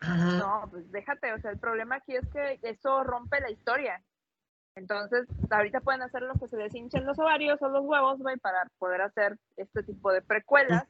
No, 0.00 0.66
pues 0.70 0.90
déjate, 0.90 1.32
o 1.32 1.38
sea, 1.40 1.50
el 1.50 1.58
problema 1.58 1.96
aquí 1.96 2.16
es 2.16 2.26
que 2.28 2.58
eso 2.62 3.04
rompe 3.04 3.40
la 3.40 3.50
historia. 3.50 4.02
Entonces, 4.74 5.26
ahorita 5.50 5.80
pueden 5.80 6.02
hacer 6.02 6.22
lo 6.22 6.34
que 6.34 6.48
se 6.48 6.56
les 6.56 6.74
hinchen 6.74 7.04
los 7.04 7.18
ovarios 7.18 7.60
o 7.60 7.68
los 7.68 7.84
huevos, 7.84 8.18
güey, 8.18 8.38
para 8.38 8.64
poder 8.78 9.02
hacer 9.02 9.38
este 9.56 9.82
tipo 9.82 10.12
de 10.12 10.22
precuelas, 10.22 10.86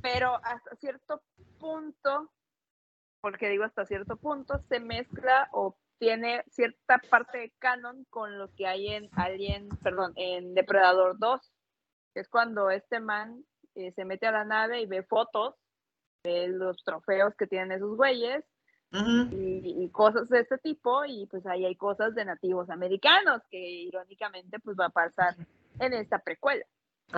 pero 0.00 0.36
hasta 0.42 0.76
cierto 0.76 1.22
punto, 1.58 2.30
porque 3.20 3.48
digo 3.48 3.64
hasta 3.64 3.84
cierto 3.84 4.16
punto, 4.16 4.58
se 4.68 4.80
mezcla 4.80 5.48
o 5.52 5.76
tiene 5.98 6.44
cierta 6.48 6.98
parte 7.10 7.38
de 7.38 7.52
canon 7.58 8.06
con 8.10 8.38
lo 8.38 8.54
que 8.54 8.66
hay 8.66 8.88
en 8.88 9.10
Alien, 9.12 9.68
perdón, 9.82 10.12
en 10.16 10.54
Depredador 10.54 11.18
2, 11.18 11.52
que 12.14 12.20
es 12.20 12.28
cuando 12.28 12.70
este 12.70 13.00
man 13.00 13.44
eh, 13.74 13.92
se 13.92 14.04
mete 14.04 14.26
a 14.26 14.32
la 14.32 14.44
nave 14.44 14.80
y 14.80 14.86
ve 14.86 15.02
fotos 15.02 15.54
de 16.26 16.48
los 16.48 16.82
trofeos 16.84 17.34
que 17.36 17.46
tienen 17.46 17.72
esos 17.72 17.96
güeyes 17.96 18.44
Ujú. 18.92 19.28
y, 19.30 19.84
y 19.84 19.88
cosas 19.90 20.28
de 20.28 20.40
este 20.40 20.58
tipo 20.58 21.04
y 21.04 21.26
pues 21.26 21.46
ahí 21.46 21.64
hay 21.64 21.76
cosas 21.76 22.14
de 22.14 22.24
nativos 22.24 22.68
americanos 22.70 23.42
que 23.50 23.58
irónicamente 23.58 24.58
pues 24.60 24.76
va 24.78 24.86
a 24.86 24.90
pasar 24.90 25.36
en 25.78 25.92
esta 25.94 26.18
precuela. 26.18 26.64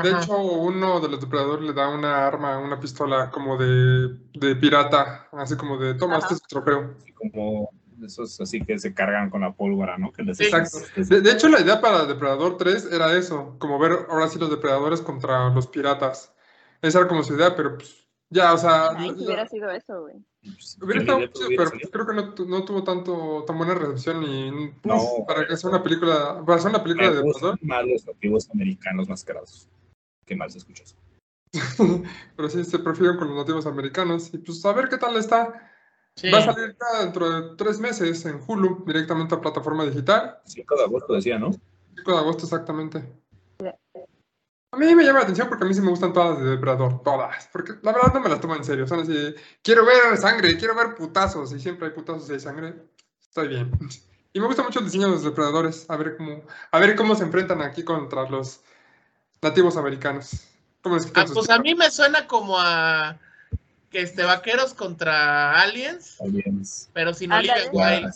De 0.03 0.11
Ajá. 0.11 0.23
hecho, 0.23 0.37
uno 0.37 1.01
de 1.01 1.09
los 1.09 1.21
depredadores 1.21 1.65
le 1.65 1.73
da 1.73 1.89
una 1.89 2.27
arma, 2.27 2.59
una 2.59 2.79
pistola 2.79 3.31
como 3.31 3.57
de, 3.57 4.19
de 4.35 4.55
pirata, 4.57 5.29
así 5.33 5.57
como 5.57 5.79
de, 5.79 5.95
toma, 5.95 6.19
este 6.19 6.35
es 6.35 6.43
tu 6.43 6.49
trofeo. 6.49 6.95
Así 6.99 7.13
como 7.13 7.71
esos 8.05 8.41
así 8.41 8.65
que 8.65 8.79
se 8.79 8.95
cargan 8.95 9.31
con 9.31 9.41
la 9.41 9.53
pólvora, 9.53 9.99
¿no? 9.99 10.13
Que 10.13 10.23
les. 10.23 10.41
Exacto. 10.41 10.79
De, 10.97 11.21
de 11.21 11.33
hecho, 11.33 11.49
la 11.49 11.61
idea 11.61 11.81
para 11.81 12.05
Depredador 12.05 12.57
3 12.57 12.93
era 12.93 13.17
eso, 13.17 13.57
como 13.59 13.79
ver 13.79 14.07
ahora 14.09 14.29
sí 14.29 14.39
los 14.39 14.51
depredadores 14.51 15.01
contra 15.01 15.49
los 15.51 15.67
piratas. 15.67 16.35
Esa 16.83 17.01
era 17.01 17.09
como 17.09 17.25
su 17.25 17.35
idea, 17.35 17.57
pero 17.57 17.77
pues, 17.77 18.08
ya, 18.31 18.53
o 18.53 18.59
sea, 18.59 18.91
Ay, 18.91 19.15
si 19.17 19.25
hubiera 19.25 19.47
sido 19.47 19.71
eso, 19.71 20.01
güey. 20.03 20.17
hubiera 20.83 20.93
¿Qué 20.93 20.99
estado 20.99 21.27
chido, 21.27 21.47
hubiera 21.49 21.57
pero 21.65 21.71
salido? 21.71 21.91
creo 21.91 22.07
que 22.07 22.15
no, 22.15 22.35
tu- 22.35 22.47
no 22.49 22.65
tuvo 22.65 22.85
tanto, 22.85 23.45
tan 23.47 23.57
buena 23.59 23.75
recepción 23.75 24.23
y 24.23 24.69
pues, 24.83 25.03
No. 25.03 25.27
para 25.27 25.47
que 25.47 25.57
sea 25.57 25.71
una 25.71 25.83
película, 25.83 26.43
para 26.45 26.59
hacer 26.59 26.71
una 26.71 26.83
película 26.83 27.11
de 27.11 27.17
Depredador, 27.17 27.59
más 27.63 27.85
los 27.87 28.07
nativos 28.07 28.51
americanos 28.51 29.09
mascarados. 29.09 29.69
Qué 30.27 30.37
mal 30.37 30.51
se 30.51 30.59
escucha 30.59 30.83
eso. 31.53 32.05
pero 32.37 32.51
sí 32.51 32.65
se 32.65 32.79
prefieren 32.79 33.17
con 33.17 33.29
los 33.29 33.37
nativos 33.39 33.67
americanos 33.67 34.33
y 34.35 34.39
pues 34.39 34.65
a 34.65 34.73
ver 34.73 34.89
qué 34.89 34.99
tal 34.99 35.17
está. 35.17 35.73
Sí. 36.17 36.31
Va 36.31 36.39
a 36.39 36.43
salir 36.43 36.77
ya 36.79 37.05
dentro 37.05 37.31
de 37.31 37.57
tres 37.57 37.79
meses 37.79 38.27
en 38.27 38.41
Hulu, 38.47 38.85
directamente 38.85 39.35
a 39.37 39.41
plataforma 39.41 39.85
digital. 39.85 40.39
5 40.45 40.77
de 40.77 40.83
agosto 40.83 41.13
decía, 41.15 41.39
¿no? 41.39 41.53
5 41.97 42.13
de 42.13 42.19
agosto 42.19 42.45
exactamente. 42.45 43.05
A 44.71 44.77
mí 44.77 44.95
me 44.95 45.03
llama 45.03 45.21
la 45.21 45.25
atención 45.25 45.49
porque 45.49 45.65
a 45.65 45.69
mí 45.69 45.75
sí 45.75 45.81
me 45.81 45.89
gustan 45.91 46.13
todas 46.13 46.35
las 46.35 46.45
de 46.45 46.51
Depredador, 46.51 47.03
todas. 47.03 47.49
Porque 47.53 47.73
la 47.83 47.93
verdad 47.93 48.13
no 48.15 48.21
me 48.21 48.29
las 48.29 48.41
tomo 48.41 48.55
en 48.55 48.65
serio. 48.65 48.87
Son 48.87 49.01
así, 49.01 49.35
quiero 49.63 49.87
ver 49.87 50.17
sangre, 50.19 50.57
quiero 50.59 50.75
ver 50.75 50.95
putazos. 50.95 51.53
Y 51.53 51.61
siempre 51.61 51.87
hay 51.89 51.93
putazos 51.95 52.29
y 52.29 52.35
hay 52.35 52.41
sangre. 52.41 52.75
Estoy 53.21 53.49
bien. 53.49 53.71
Y 54.31 54.41
me 54.41 54.47
gusta 54.47 54.63
mucho 54.63 54.81
el 54.81 54.85
diseño 54.85 55.07
de 55.07 55.13
los 55.13 55.25
depredadores. 55.25 55.87
A 55.89 55.97
ver 55.97 56.17
cómo, 56.19 56.43
a 56.71 56.79
ver 56.79 56.95
cómo 56.97 57.15
se 57.17 57.25
enfrentan 57.25 57.63
aquí 57.63 57.83
contra 57.83 58.29
los 58.29 58.61
nativos 59.41 59.77
americanos. 59.79 60.47
¿Cómo 60.83 60.97
les 60.97 61.07
quitan 61.07 61.27
Ah, 61.27 61.31
pues 61.33 61.49
a 61.49 61.59
mí 61.59 61.75
me 61.75 61.91
suena 61.91 62.27
como 62.27 62.57
a 62.59 63.19
que 63.91 64.03
este 64.03 64.25
vaqueros 64.25 64.75
contra 64.75 65.59
aliens, 65.61 66.21
Aliens. 66.21 66.91
pero 66.93 67.15
sin. 67.15 67.33
Olivia 67.33 67.55
Wilde. 67.73 68.13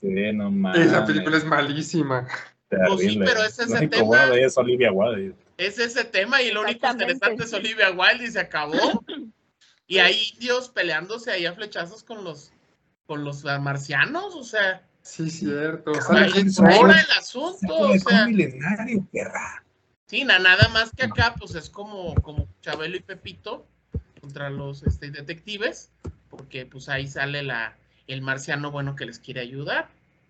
Sí, 0.00 0.32
no 0.32 0.50
mames. 0.52 0.86
Esa 0.86 1.04
película 1.04 1.36
es 1.36 1.44
malísima. 1.44 2.26
Pues 2.70 2.80
sí, 2.92 2.96
terrible. 2.98 3.26
pero 3.26 3.42
es 3.42 3.58
ese 3.58 3.82
Lo 3.82 3.90
tema. 3.90 4.02
bueno 4.04 4.26
de 4.30 4.38
ella 4.38 4.46
es 4.46 4.56
Olivia 4.56 4.92
Wilde. 4.92 5.34
Es 5.58 5.78
ese 5.78 6.04
tema 6.04 6.40
y 6.40 6.50
lo 6.50 6.62
único 6.62 6.88
interesante 6.88 7.44
es 7.44 7.52
Olivia 7.52 7.90
Wilde 7.90 8.24
y 8.24 8.30
se 8.30 8.40
acabó. 8.40 9.04
Y 9.90 10.00
hay 10.00 10.32
indios 10.34 10.68
peleándose 10.68 11.30
ahí 11.30 11.46
a 11.46 11.54
flechazos 11.54 12.04
con 12.04 12.22
los 12.22 12.52
con 13.06 13.24
los 13.24 13.42
marcianos, 13.44 14.34
o 14.34 14.44
sea, 14.44 14.86
Sí, 15.00 15.30
cierto. 15.30 15.92
ahí, 16.10 16.30
va 16.82 17.00
el 17.00 17.10
asunto, 17.18 17.74
o 17.74 17.92
un 17.92 17.98
sea, 17.98 18.26
milenario, 18.26 19.02
perra. 19.10 19.64
sí, 20.04 20.24
na- 20.24 20.38
nada 20.38 20.68
más 20.68 20.90
que 20.94 21.04
acá, 21.04 21.34
pues 21.38 21.54
es 21.54 21.70
como, 21.70 22.14
como 22.16 22.46
Chabelo 22.60 22.98
y 22.98 23.00
Pepito 23.00 23.66
contra 24.20 24.50
los 24.50 24.82
este, 24.82 25.10
detectives, 25.10 25.90
porque 26.28 26.66
pues 26.66 26.90
ahí 26.90 27.08
sale 27.08 27.42
la, 27.42 27.74
el 28.08 28.20
marciano 28.20 28.70
bueno 28.70 28.94
que 28.94 29.06
les 29.06 29.18
quiere 29.18 29.40
ayudar. 29.40 29.88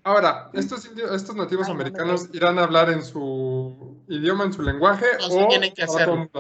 Ahora, 0.08 0.48
estos, 0.54 0.86
indios- 0.86 1.14
estos 1.14 1.36
nativos 1.36 1.66
Ay, 1.66 1.74
americanos 1.74 2.28
irán 2.32 2.58
a 2.58 2.62
hablar 2.64 2.88
en 2.88 3.04
su 3.04 4.02
idioma, 4.08 4.44
en 4.44 4.54
su 4.54 4.62
lenguaje, 4.62 5.04
No, 5.20 5.28
sí 5.28 5.36
o 5.38 5.48
tienen 5.48 5.74
que 5.74 5.82
hacerlo. 5.82 6.30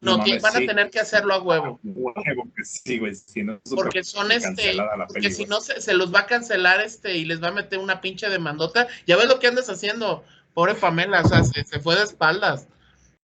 No, 0.00 0.16
No 0.16 0.24
que 0.24 0.30
mames, 0.30 0.42
van 0.42 0.56
a 0.56 0.58
sí. 0.60 0.66
tener 0.66 0.90
que 0.90 1.00
hacerlo 1.00 1.34
a 1.34 1.42
huevo. 1.42 1.80
Huevo 1.82 2.14
que 2.56 2.64
sí, 2.64 2.98
güey. 2.98 3.14
Si 3.14 3.42
no, 3.42 3.60
Porque 3.74 4.02
son 4.04 4.32
este, 4.32 4.74
porque 5.08 5.30
si 5.30 5.44
no 5.44 5.60
se, 5.60 5.82
se 5.82 5.92
los 5.92 6.14
va 6.14 6.20
a 6.20 6.26
cancelar 6.26 6.80
este 6.80 7.14
y 7.16 7.26
les 7.26 7.42
va 7.42 7.48
a 7.48 7.52
meter 7.52 7.78
una 7.78 8.00
pinche 8.00 8.28
demandota. 8.30 8.86
Ya 9.06 9.16
ves 9.18 9.28
lo 9.28 9.38
que 9.38 9.48
andas 9.48 9.68
haciendo, 9.68 10.24
pobre 10.54 10.74
Pamela, 10.74 11.20
o 11.20 11.28
sea, 11.28 11.44
se, 11.44 11.64
se 11.64 11.80
fue 11.80 11.94
de 11.94 12.04
espaldas. 12.04 12.68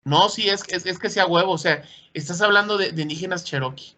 No, 0.05 0.29
sí, 0.29 0.49
es, 0.49 0.65
que- 0.65 0.75
es, 0.75 0.87
es 0.87 0.99
que 0.99 1.09
sea 1.09 1.27
huevo, 1.27 1.53
o 1.53 1.59
sea, 1.59 1.85
estás 2.15 2.41
hablando 2.43 2.79
de, 2.79 2.91
de 2.91 3.03
indígenas 3.03 3.45
cherokee. 3.45 3.95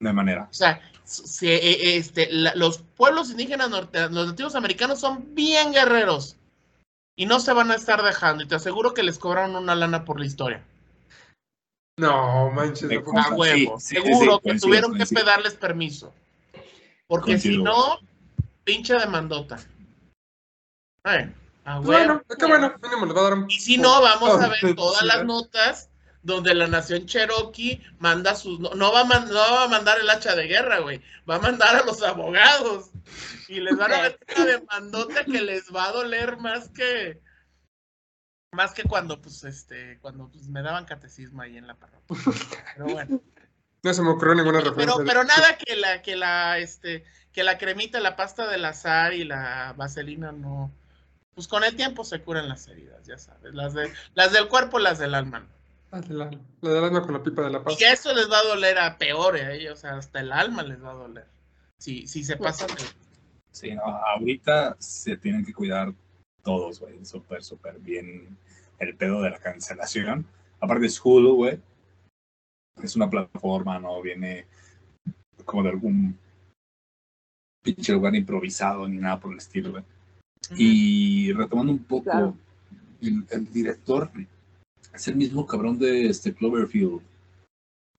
Hay 0.00 0.12
manera. 0.14 0.48
O 0.50 0.54
sea, 0.54 0.80
se- 1.08 1.54
eh, 1.54 1.96
este, 1.96 2.28
la- 2.30 2.54
los 2.54 2.78
pueblos 2.78 3.30
indígenas 3.30 3.70
norte, 3.70 4.08
los 4.10 4.28
nativos 4.28 4.54
americanos 4.54 5.00
son 5.00 5.34
bien 5.34 5.72
guerreros 5.72 6.36
y 7.16 7.26
no 7.26 7.40
se 7.40 7.52
van 7.52 7.70
a 7.70 7.74
estar 7.74 8.02
dejando. 8.02 8.44
Y 8.44 8.46
te 8.46 8.54
aseguro 8.54 8.94
que 8.94 9.02
les 9.02 9.18
cobraron 9.18 9.56
una 9.56 9.74
lana 9.74 10.04
por 10.04 10.20
la 10.20 10.26
historia. 10.26 10.62
No, 11.98 12.50
manches. 12.50 12.88
No 12.90 13.20
A 13.20 13.30
huevo, 13.34 13.80
sí, 13.80 13.96
sí, 13.96 14.02
seguro 14.02 14.34
sí, 14.36 14.40
que 14.42 14.48
coincido, 14.50 14.66
tuvieron 14.68 14.94
que 14.96 15.06
pedirles 15.06 15.54
permiso. 15.54 16.14
Porque 17.08 17.38
si 17.38 17.58
no, 17.58 17.98
pinche 18.64 18.94
demandota. 18.94 19.58
Ay, 21.02 21.34
a 21.64 21.80
huevo. 21.80 21.86
Bueno, 21.86 22.22
qué 22.38 22.46
bueno, 22.46 22.74
mínimo 22.82 23.06
les 23.06 23.16
va 23.16 23.20
a 23.20 23.24
dar 23.24 23.34
un... 23.34 23.50
Y 23.50 23.58
si 23.58 23.78
no, 23.78 24.00
vamos 24.02 24.40
a 24.40 24.48
ver 24.48 24.76
todas 24.76 25.02
las 25.04 25.24
notas 25.24 25.87
donde 26.28 26.54
la 26.54 26.68
nación 26.68 27.06
Cherokee 27.06 27.82
manda 27.98 28.36
sus... 28.36 28.60
No, 28.60 28.70
no 28.74 28.92
va, 28.92 29.00
a 29.00 29.04
man- 29.04 29.28
no 29.28 29.34
va 29.34 29.64
a 29.64 29.68
mandar 29.68 29.98
el 29.98 30.08
hacha 30.08 30.36
de 30.36 30.46
guerra, 30.46 30.78
güey. 30.78 31.02
Va 31.28 31.36
a 31.36 31.40
mandar 31.40 31.74
a 31.74 31.84
los 31.84 32.02
abogados. 32.02 32.90
Y 33.48 33.60
les 33.60 33.76
van 33.76 33.92
a 33.92 34.02
meter 34.02 34.26
una 34.36 34.46
demandota 34.46 35.24
que 35.24 35.40
les 35.40 35.74
va 35.74 35.86
a 35.86 35.92
doler 35.92 36.36
más 36.36 36.68
que... 36.68 37.20
Más 38.52 38.72
que 38.72 38.84
cuando, 38.84 39.20
pues, 39.20 39.42
este... 39.44 39.98
Cuando 40.00 40.28
pues, 40.30 40.48
me 40.48 40.62
daban 40.62 40.84
catecismo 40.84 41.42
ahí 41.42 41.56
en 41.56 41.66
la 41.66 41.74
parroquia. 41.74 42.16
Pero 42.76 42.86
bueno. 42.92 43.20
No 43.82 43.94
se 43.94 44.02
me 44.02 44.10
ocurrió 44.10 44.34
ninguna 44.34 44.58
Pero, 44.58 44.70
referencia. 44.70 45.04
pero 45.04 45.24
nada 45.24 45.56
que 45.56 45.76
la, 45.76 46.02
que 46.02 46.16
la, 46.16 46.58
este, 46.58 47.04
que 47.32 47.42
la 47.44 47.58
cremita, 47.58 48.00
la 48.00 48.16
pasta 48.16 48.46
del 48.48 48.64
azar 48.64 49.14
y 49.14 49.24
la 49.24 49.72
vaselina 49.76 50.32
no. 50.32 50.72
Pues 51.34 51.46
con 51.46 51.62
el 51.62 51.76
tiempo 51.76 52.04
se 52.04 52.20
curan 52.20 52.48
las 52.48 52.66
heridas, 52.66 53.06
ya 53.06 53.16
sabes. 53.16 53.54
Las 53.54 53.72
de, 53.74 53.92
las 54.14 54.32
del 54.32 54.48
cuerpo, 54.48 54.80
las 54.80 54.98
del 54.98 55.14
alma. 55.14 55.46
Ah, 55.90 56.00
La, 56.08 56.30
la 56.60 56.70
del 56.70 56.84
alma 56.84 57.02
con 57.02 57.14
la 57.14 57.22
pipa 57.22 57.42
de 57.42 57.50
la 57.50 57.62
paz. 57.64 57.74
Y 57.74 57.78
que 57.78 57.90
eso 57.90 58.12
les 58.14 58.30
va 58.30 58.38
a 58.38 58.42
doler 58.48 58.78
a 58.78 58.98
peor, 58.98 59.36
¿eh? 59.36 59.70
o 59.70 59.76
sea, 59.76 59.96
hasta 59.96 60.20
el 60.20 60.32
alma 60.32 60.62
les 60.62 60.82
va 60.82 60.90
a 60.90 60.94
doler. 60.94 61.26
Si, 61.78 62.06
si 62.06 62.24
se 62.24 62.36
pasan 62.36 62.68
de- 62.68 62.82
Sí, 63.52 63.74
no, 63.74 63.82
ahorita 63.82 64.76
se 64.78 65.16
tienen 65.16 65.44
que 65.44 65.54
cuidar 65.54 65.92
todos, 66.42 66.80
güey, 66.80 67.04
súper, 67.04 67.42
súper 67.42 67.78
bien 67.78 68.36
el 68.78 68.94
pedo 68.96 69.22
de 69.22 69.30
la 69.30 69.38
cancelación. 69.38 70.26
Aparte 70.60 70.86
es 70.86 71.00
Hulu, 71.02 71.34
güey. 71.34 71.58
Es 72.82 72.94
una 72.94 73.08
plataforma, 73.08 73.78
no 73.78 74.00
viene 74.02 74.46
como 75.44 75.62
de 75.62 75.70
algún 75.70 76.18
pinche 77.64 77.92
lugar 77.92 78.14
improvisado 78.14 78.86
ni 78.86 78.98
nada 78.98 79.18
por 79.18 79.32
el 79.32 79.38
estilo, 79.38 79.70
güey. 79.70 79.84
Y 80.56 81.32
retomando 81.32 81.72
un 81.72 81.82
poco, 81.84 82.04
Claro. 82.04 82.36
el, 83.00 83.24
el 83.30 83.52
director 83.52 84.10
es 84.94 85.08
el 85.08 85.16
mismo 85.16 85.46
cabrón 85.46 85.78
de 85.78 86.06
este 86.08 86.32
Cloverfield, 86.34 87.00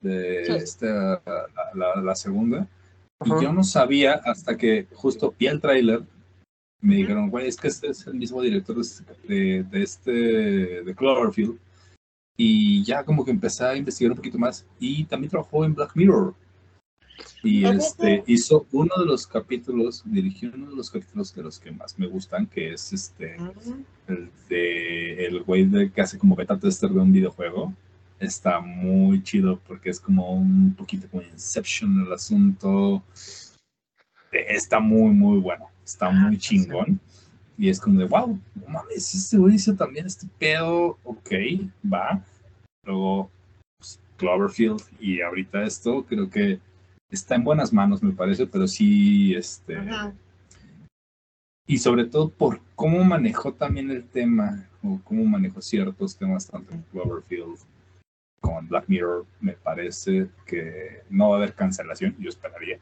de 0.01 0.45
Sí. 0.45 0.51
esta, 0.53 1.21
la, 1.25 1.45
la- 1.95 2.01
la 2.01 2.15
segunda. 2.15 2.67
Y 3.25 3.29
yo 3.43 3.51
no 3.51 3.63
sabía 3.63 4.13
hasta 4.25 4.55
que 4.57 4.87
justo 4.93 5.33
vi 5.37 5.47
el 5.47 5.59
tráiler, 5.59 6.03
me 6.81 6.95
dijeron, 6.95 7.29
güey, 7.29 7.47
es 7.47 7.57
que 7.57 7.67
este 7.67 7.87
es 7.89 8.07
el 8.07 8.13
mismo 8.15 8.41
director 8.41 8.79
este- 8.79 9.03
de, 9.27 9.63
de 9.63 9.83
este, 9.83 10.11
de 10.83 10.95
Cloverfield. 10.95 11.57
Y 12.37 12.83
ya 12.85 13.03
como 13.03 13.25
que 13.25 13.31
empecé 13.31 13.65
a 13.65 13.75
investigar 13.75 14.11
un 14.11 14.17
poquito 14.17 14.37
más. 14.37 14.65
Y 14.79 15.03
también 15.03 15.29
trabajó 15.29 15.65
en 15.65 15.75
Black 15.75 15.91
Mirror. 15.95 16.33
Y 17.43 17.65
este, 17.65 18.23
hizo 18.27 18.67
uno 18.71 18.93
de 18.97 19.05
los 19.05 19.25
capítulos, 19.27 20.03
dirigió 20.05 20.51
uno 20.53 20.69
de 20.69 20.75
los 20.75 20.89
capítulos 20.89 21.33
de 21.33 21.43
los 21.43 21.59
que 21.59 21.71
más 21.71 21.97
me 21.97 22.07
gustan, 22.07 22.45
que 22.47 22.73
es 22.73 22.91
este, 22.93 23.37
Ujú. 23.39 23.83
el 24.07 24.29
de 24.49 25.25
el 25.25 25.43
güey 25.43 25.65
de 25.65 25.91
que 25.91 26.01
hace 26.01 26.17
como 26.17 26.35
beta 26.35 26.57
tester 26.57 26.89
de 26.89 26.99
un 26.99 27.11
videojuego. 27.11 27.73
Está 28.19 28.59
muy 28.59 29.23
chido 29.23 29.59
porque 29.65 29.89
es 29.89 29.99
como 29.99 30.33
un 30.33 30.73
poquito 30.75 31.07
como 31.09 31.23
Inception 31.23 32.05
el 32.05 32.11
asunto. 32.11 33.01
está 34.31 34.79
muy, 34.79 35.11
muy 35.11 35.39
bueno. 35.39 35.65
Está 35.85 36.09
muy 36.09 36.37
chingón. 36.37 36.99
Y 37.57 37.69
es 37.69 37.79
como 37.79 37.99
de, 37.99 38.05
wow, 38.05 38.39
no 38.55 38.67
mames, 38.67 39.13
este 39.13 39.37
güey 39.37 39.55
hizo 39.55 39.75
también 39.75 40.05
este 40.05 40.27
pedo. 40.37 40.97
Ok, 41.03 41.31
va. 41.91 42.23
Luego, 42.85 43.29
pues, 43.77 43.99
Cloverfield 44.17 44.81
y 44.99 45.21
ahorita 45.21 45.63
esto, 45.63 46.05
creo 46.05 46.29
que 46.29 46.59
está 47.09 47.35
en 47.35 47.43
buenas 47.43 47.73
manos, 47.73 48.03
me 48.03 48.11
parece, 48.11 48.45
pero 48.47 48.67
sí, 48.67 49.33
este. 49.35 49.77
Ajá. 49.77 50.13
Y 51.67 51.77
sobre 51.77 52.05
todo 52.05 52.29
por 52.29 52.61
cómo 52.75 53.03
manejó 53.03 53.53
también 53.53 53.91
el 53.91 54.03
tema, 54.03 54.67
o 54.81 54.99
cómo 55.03 55.23
manejó 55.25 55.61
ciertos 55.61 56.17
temas, 56.17 56.47
tanto 56.47 56.73
en 56.73 56.83
Cloverfield 56.91 57.57
como 58.41 58.59
en 58.59 58.67
Black 58.67 58.85
Mirror, 58.87 59.25
me 59.41 59.53
parece 59.53 60.29
que 60.45 61.03
no 61.09 61.29
va 61.29 61.35
a 61.35 61.37
haber 61.39 61.53
cancelación, 61.53 62.15
yo 62.17 62.29
esperaría. 62.29 62.79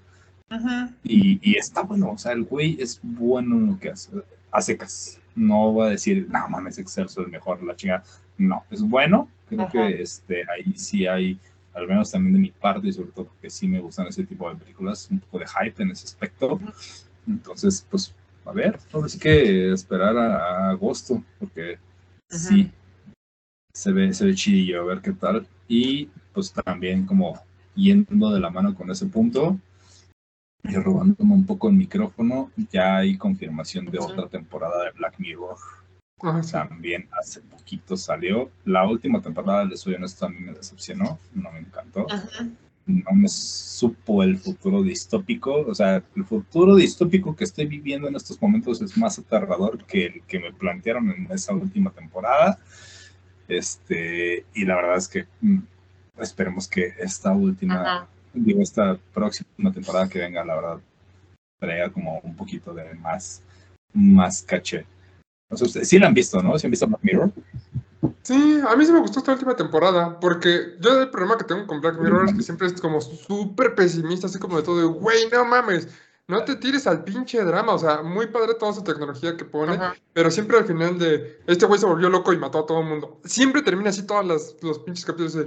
Ajá. 0.49 0.93
Y, 1.03 1.39
y 1.41 1.57
está 1.57 1.81
bueno, 1.81 2.11
o 2.11 2.17
sea, 2.17 2.31
el 2.31 2.43
güey 2.43 2.77
es 2.79 2.99
bueno 3.01 3.55
en 3.57 3.67
lo 3.67 3.79
que 3.79 3.89
hace, 3.89 4.11
a 4.51 4.61
secas. 4.61 5.19
No 5.35 5.75
va 5.75 5.87
a 5.87 5.89
decir, 5.89 6.27
no 6.29 6.47
mames, 6.49 6.77
Excelso 6.77 7.21
es 7.21 7.27
mejor, 7.27 7.61
la 7.63 7.75
chingada. 7.75 8.03
No, 8.37 8.63
es 8.71 8.81
bueno, 8.81 9.29
creo 9.49 9.63
Ajá. 9.63 9.71
que 9.71 10.01
este, 10.01 10.43
ahí 10.49 10.73
sí 10.77 11.05
hay, 11.05 11.39
al 11.77 11.87
menos 11.87 12.11
también 12.11 12.33
de 12.33 12.39
mi 12.39 12.51
parte, 12.51 12.87
y 12.87 12.93
sobre 12.93 13.11
todo 13.11 13.25
porque 13.25 13.49
sí 13.49 13.67
me 13.67 13.79
gustan 13.79 14.07
ese 14.07 14.23
tipo 14.23 14.49
de 14.49 14.55
películas, 14.55 15.07
un 15.11 15.19
poco 15.19 15.39
de 15.39 15.45
hype 15.47 15.83
en 15.83 15.91
ese 15.91 16.05
aspecto. 16.05 16.59
Entonces, 17.27 17.85
pues, 17.89 18.13
a 18.45 18.51
ver, 18.51 18.79
ahora 18.91 19.07
sí 19.07 19.19
que 19.19 19.71
esperar 19.71 20.17
a, 20.17 20.37
a 20.37 20.69
agosto, 20.71 21.23
porque 21.39 21.77
sí, 22.29 22.71
se 23.73 23.91
ve, 23.91 24.11
se 24.13 24.25
ve 24.25 24.33
chidillo, 24.33 24.81
a 24.81 24.85
ver 24.85 25.01
qué 25.01 25.13
tal. 25.13 25.47
Y 25.67 26.07
pues 26.33 26.51
también 26.51 27.05
como 27.05 27.39
yendo 27.75 28.31
de 28.31 28.39
la 28.39 28.49
mano 28.49 28.73
con 28.73 28.89
ese 28.89 29.05
punto 29.05 29.59
y 30.63 30.75
robándome 30.75 31.33
un 31.33 31.45
poco 31.45 31.69
el 31.69 31.75
micrófono, 31.75 32.51
ya 32.71 32.97
hay 32.97 33.17
confirmación 33.17 33.85
de 33.85 33.99
otra 33.99 34.27
temporada 34.27 34.85
de 34.85 34.91
Black 34.91 35.19
Mirror. 35.19 35.57
Sí. 36.41 36.51
También 36.51 37.07
hace 37.11 37.41
poquito 37.41 37.95
salió. 37.95 38.49
La 38.65 38.87
última 38.87 39.21
temporada, 39.21 39.65
les 39.65 39.81
soy 39.81 39.93
honesto, 39.93 40.25
a 40.25 40.29
mí 40.29 40.39
me 40.39 40.53
decepcionó, 40.53 41.19
no 41.33 41.51
me 41.51 41.59
encantó. 41.59 42.07
Ajá. 42.09 42.47
No 42.87 43.11
me 43.11 43.27
supo 43.27 44.23
el 44.23 44.37
futuro 44.37 44.81
distópico. 44.81 45.53
O 45.67 45.75
sea, 45.75 46.01
el 46.15 46.25
futuro 46.25 46.75
distópico 46.75 47.35
que 47.35 47.43
estoy 47.43 47.67
viviendo 47.67 48.07
en 48.07 48.15
estos 48.15 48.41
momentos 48.41 48.81
es 48.81 48.97
más 48.97 49.19
aterrador 49.19 49.83
que 49.85 50.05
el 50.05 50.21
que 50.23 50.39
me 50.39 50.53
plantearon 50.53 51.11
en 51.11 51.27
esa 51.31 51.53
última 51.53 51.91
temporada. 51.91 52.57
Este, 53.47 54.45
y 54.53 54.65
la 54.65 54.75
verdad 54.75 54.97
es 54.97 55.07
que 55.07 55.27
mm, 55.41 55.59
esperemos 56.19 56.67
que 56.67 56.93
esta 56.97 57.31
última, 57.31 57.81
Ajá. 57.81 58.07
digo, 58.33 58.61
esta 58.61 58.97
próxima 59.13 59.71
temporada 59.71 60.09
que 60.09 60.19
venga, 60.19 60.43
la 60.43 60.55
verdad, 60.55 60.79
traiga 61.59 61.91
como 61.91 62.19
un 62.19 62.35
poquito 62.35 62.73
de 62.73 62.93
más, 62.95 63.43
más 63.93 64.41
caché. 64.41 64.85
O 65.49 65.57
sea, 65.57 65.67
ustedes 65.67 65.87
sí 65.87 65.99
la 65.99 66.07
han 66.07 66.13
visto, 66.13 66.41
¿no? 66.41 66.57
¿Sí 66.57 66.67
han 66.67 66.71
visto 66.71 66.87
Black 66.87 67.01
Mirror? 67.03 67.31
Sí, 68.21 68.61
a 68.67 68.75
mí 68.75 68.85
sí 68.85 68.91
me 68.91 68.99
gustó 68.99 69.19
esta 69.19 69.33
última 69.33 69.55
temporada, 69.55 70.19
porque 70.19 70.75
yo 70.79 71.01
el 71.01 71.09
problema 71.09 71.37
que 71.37 71.45
tengo 71.45 71.65
con 71.65 71.81
Black 71.81 71.99
Mirror 71.99 72.29
es 72.29 72.35
que 72.35 72.43
siempre 72.43 72.67
es 72.67 72.79
como 72.79 73.01
súper 73.01 73.73
pesimista, 73.73 74.27
así 74.27 74.37
como 74.37 74.57
de 74.57 74.63
todo, 74.63 74.77
de, 74.77 74.85
güey, 74.85 75.29
no 75.31 75.45
mames, 75.45 75.87
no 76.27 76.43
te 76.43 76.57
tires 76.57 76.85
al 76.87 77.05
pinche 77.05 77.41
drama, 77.43 77.73
o 77.73 77.79
sea, 77.79 78.01
muy 78.03 78.27
padre 78.27 78.53
toda 78.55 78.73
esa 78.73 78.83
tecnología 78.83 79.37
que 79.37 79.45
pone, 79.45 79.73
Ajá. 79.73 79.95
pero 80.11 80.29
siempre 80.29 80.57
al 80.57 80.65
final 80.65 80.99
de, 80.99 81.39
este 81.47 81.65
güey 81.65 81.79
se 81.79 81.85
volvió 81.85 82.09
loco 82.09 82.33
y 82.33 82.37
mató 82.37 82.59
a 82.59 82.65
todo 82.65 82.81
el 82.81 82.85
mundo. 82.87 83.21
Siempre 83.23 83.61
termina 83.61 83.91
así 83.91 84.05
todos 84.05 84.25
los, 84.25 84.57
los 84.61 84.79
pinches 84.79 85.05
capítulos 85.05 85.33
de, 85.35 85.45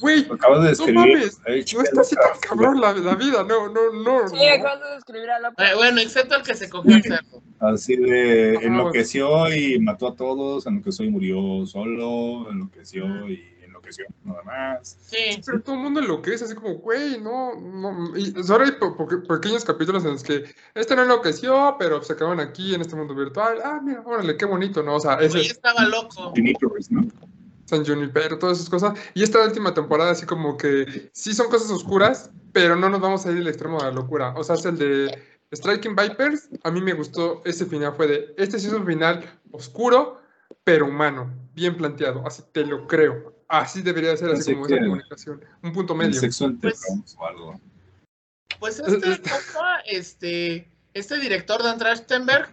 güey, 0.00 0.22
de 0.24 0.28
no 0.30 0.60
describir. 0.62 0.94
mames, 0.94 1.40
Ay, 1.46 1.64
no 1.74 1.82
está 1.82 2.00
así 2.00 2.16
tan 2.16 2.38
cabrón 2.40 2.80
la, 2.80 2.94
la 2.94 3.14
vida, 3.16 3.42
no, 3.44 3.68
no, 3.68 3.92
no. 3.92 4.28
Sí, 4.28 4.36
no. 4.36 4.52
acabas 4.54 4.80
de 4.88 4.94
describir 4.94 5.30
a 5.30 5.40
la 5.40 5.48
Eh, 5.58 5.74
Bueno, 5.76 6.00
excepto 6.00 6.36
el 6.36 6.42
que 6.42 6.54
se 6.54 6.70
cogió 6.70 6.96
el 6.96 7.02
cerdo. 7.02 7.42
Así 7.60 7.96
de 7.96 8.54
enloqueció 8.56 9.54
y 9.54 9.78
mató 9.78 10.08
a 10.08 10.16
todos, 10.16 10.66
enloqueció 10.66 11.04
y 11.04 11.10
murió 11.10 11.66
solo, 11.66 12.50
enloqueció 12.50 13.04
y 13.28 13.53
enloqueció 13.84 14.06
nada 14.24 14.42
más. 14.42 14.96
Sí. 15.06 15.40
Pero 15.44 15.60
todo 15.62 15.76
el 15.76 15.82
mundo 15.82 16.00
enloquece, 16.00 16.44
así 16.44 16.54
como, 16.54 16.74
güey, 16.76 17.20
no, 17.20 17.54
no. 17.60 18.16
Y 18.16 18.32
solo 18.42 18.64
hay 18.64 18.72
po- 18.72 18.96
po- 18.96 19.06
pequeños 19.06 19.64
capítulos 19.64 20.04
en 20.04 20.12
los 20.12 20.22
que 20.22 20.44
este 20.74 20.96
no 20.96 21.02
enloqueció, 21.02 21.76
pero 21.78 22.02
se 22.02 22.14
acaban 22.14 22.40
aquí 22.40 22.74
en 22.74 22.80
este 22.80 22.96
mundo 22.96 23.14
virtual. 23.14 23.58
Ah, 23.64 23.80
mira, 23.82 24.02
órale, 24.04 24.36
qué 24.36 24.44
bonito, 24.44 24.82
¿no? 24.82 24.96
O 24.96 25.00
sea, 25.00 25.14
ese 25.14 25.28
güey 25.30 25.46
es 25.46 25.52
estaba 25.52 25.84
loco. 25.84 26.32
San 27.66 27.84
Junipero, 27.84 28.38
todas 28.38 28.58
esas 28.58 28.68
cosas. 28.70 28.98
Y 29.14 29.22
esta 29.22 29.42
última 29.42 29.72
temporada, 29.72 30.10
así 30.10 30.26
como 30.26 30.56
que 30.56 31.10
sí 31.14 31.32
son 31.32 31.48
cosas 31.48 31.70
oscuras, 31.70 32.30
pero 32.52 32.76
no 32.76 32.90
nos 32.90 33.00
vamos 33.00 33.24
a 33.24 33.32
ir 33.32 33.38
al 33.38 33.48
extremo 33.48 33.78
de 33.78 33.84
la 33.84 33.90
locura. 33.90 34.34
O 34.36 34.44
sea, 34.44 34.54
es 34.56 34.64
el 34.66 34.76
de 34.76 35.18
Striking 35.52 35.96
Vipers. 35.96 36.50
A 36.62 36.70
mí 36.70 36.82
me 36.82 36.92
gustó 36.92 37.40
ese 37.46 37.64
final, 37.64 37.94
fue 37.94 38.06
de, 38.06 38.34
este 38.36 38.58
sí 38.58 38.66
es 38.66 38.72
un 38.74 38.84
final 38.84 39.24
oscuro, 39.50 40.20
pero 40.62 40.86
humano, 40.86 41.32
bien 41.54 41.74
planteado. 41.76 42.22
Así 42.26 42.42
te 42.52 42.66
lo 42.66 42.86
creo. 42.86 43.33
Así 43.48 43.82
debería 43.82 44.16
ser, 44.16 44.30
así 44.30 44.52
como 44.54 44.66
esa 44.66 44.78
comunicación. 44.78 45.44
Un 45.62 45.72
punto 45.72 45.92
El 45.94 45.98
medio. 46.00 46.20
sexo 46.20 46.46
entre 46.46 46.70
Pues- 46.70 46.82
hombres 46.90 47.16
o 47.18 47.26
algo. 47.26 47.60
Pues 48.58 48.78
este 48.80 49.20
este, 49.86 50.68
este 50.94 51.18
director 51.18 51.62
Dan 51.62 51.78
Trachtenberg, 51.78 52.48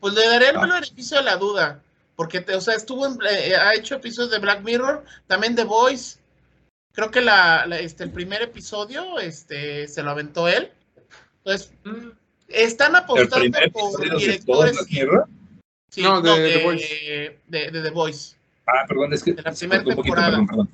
pues 0.00 0.14
le 0.14 0.26
daré 0.28 0.50
el 0.50 0.56
Ah. 0.56 0.60
beneficio 0.66 1.16
de 1.18 1.22
la 1.24 1.36
duda. 1.36 1.80
Porque, 2.16 2.40
te- 2.40 2.54
o 2.54 2.60
sea, 2.60 2.74
estuvo 2.74 3.06
en, 3.06 3.18
eh, 3.28 3.56
ha 3.56 3.74
hecho 3.74 3.96
episodios 3.96 4.30
de 4.30 4.38
Black 4.38 4.62
Mirror, 4.62 5.04
también 5.26 5.56
The 5.56 5.64
Voice. 5.64 6.18
Creo 6.92 7.10
que 7.10 7.20
la, 7.20 7.66
la- 7.66 7.80
este, 7.80 8.04
el 8.04 8.10
primer 8.10 8.40
episodio, 8.42 9.18
este, 9.18 9.88
se 9.88 10.02
lo 10.02 10.10
aventó 10.10 10.46
él. 10.46 10.70
Entonces, 11.38 11.72
Mm, 11.84 12.10
están 12.48 12.90
El 12.90 12.96
apostando 12.96 13.50
por 13.50 13.62
episodio 13.64 14.10
de 14.12 14.16
directores. 14.18 14.72
Black 14.76 14.90
Mirror. 14.90 15.28
sí, 15.90 16.02
No, 16.02 16.20
no, 16.22 16.34
de 16.36 16.40
de, 16.42 16.48
The 16.52 16.58
de, 16.58 16.64
Voice. 16.64 17.38
de- 17.48 17.70
de 17.72 17.82
The 17.82 17.90
Voice. 17.90 18.36
Ah, 18.66 18.84
perdón, 18.86 19.12
es 19.12 19.22
que 19.22 19.32
De 19.32 19.42
la 19.42 19.52
primera 19.52 19.82
poquito, 19.82 20.02
temporada. 20.02 20.30
perdón, 20.30 20.46
perdón. 20.46 20.68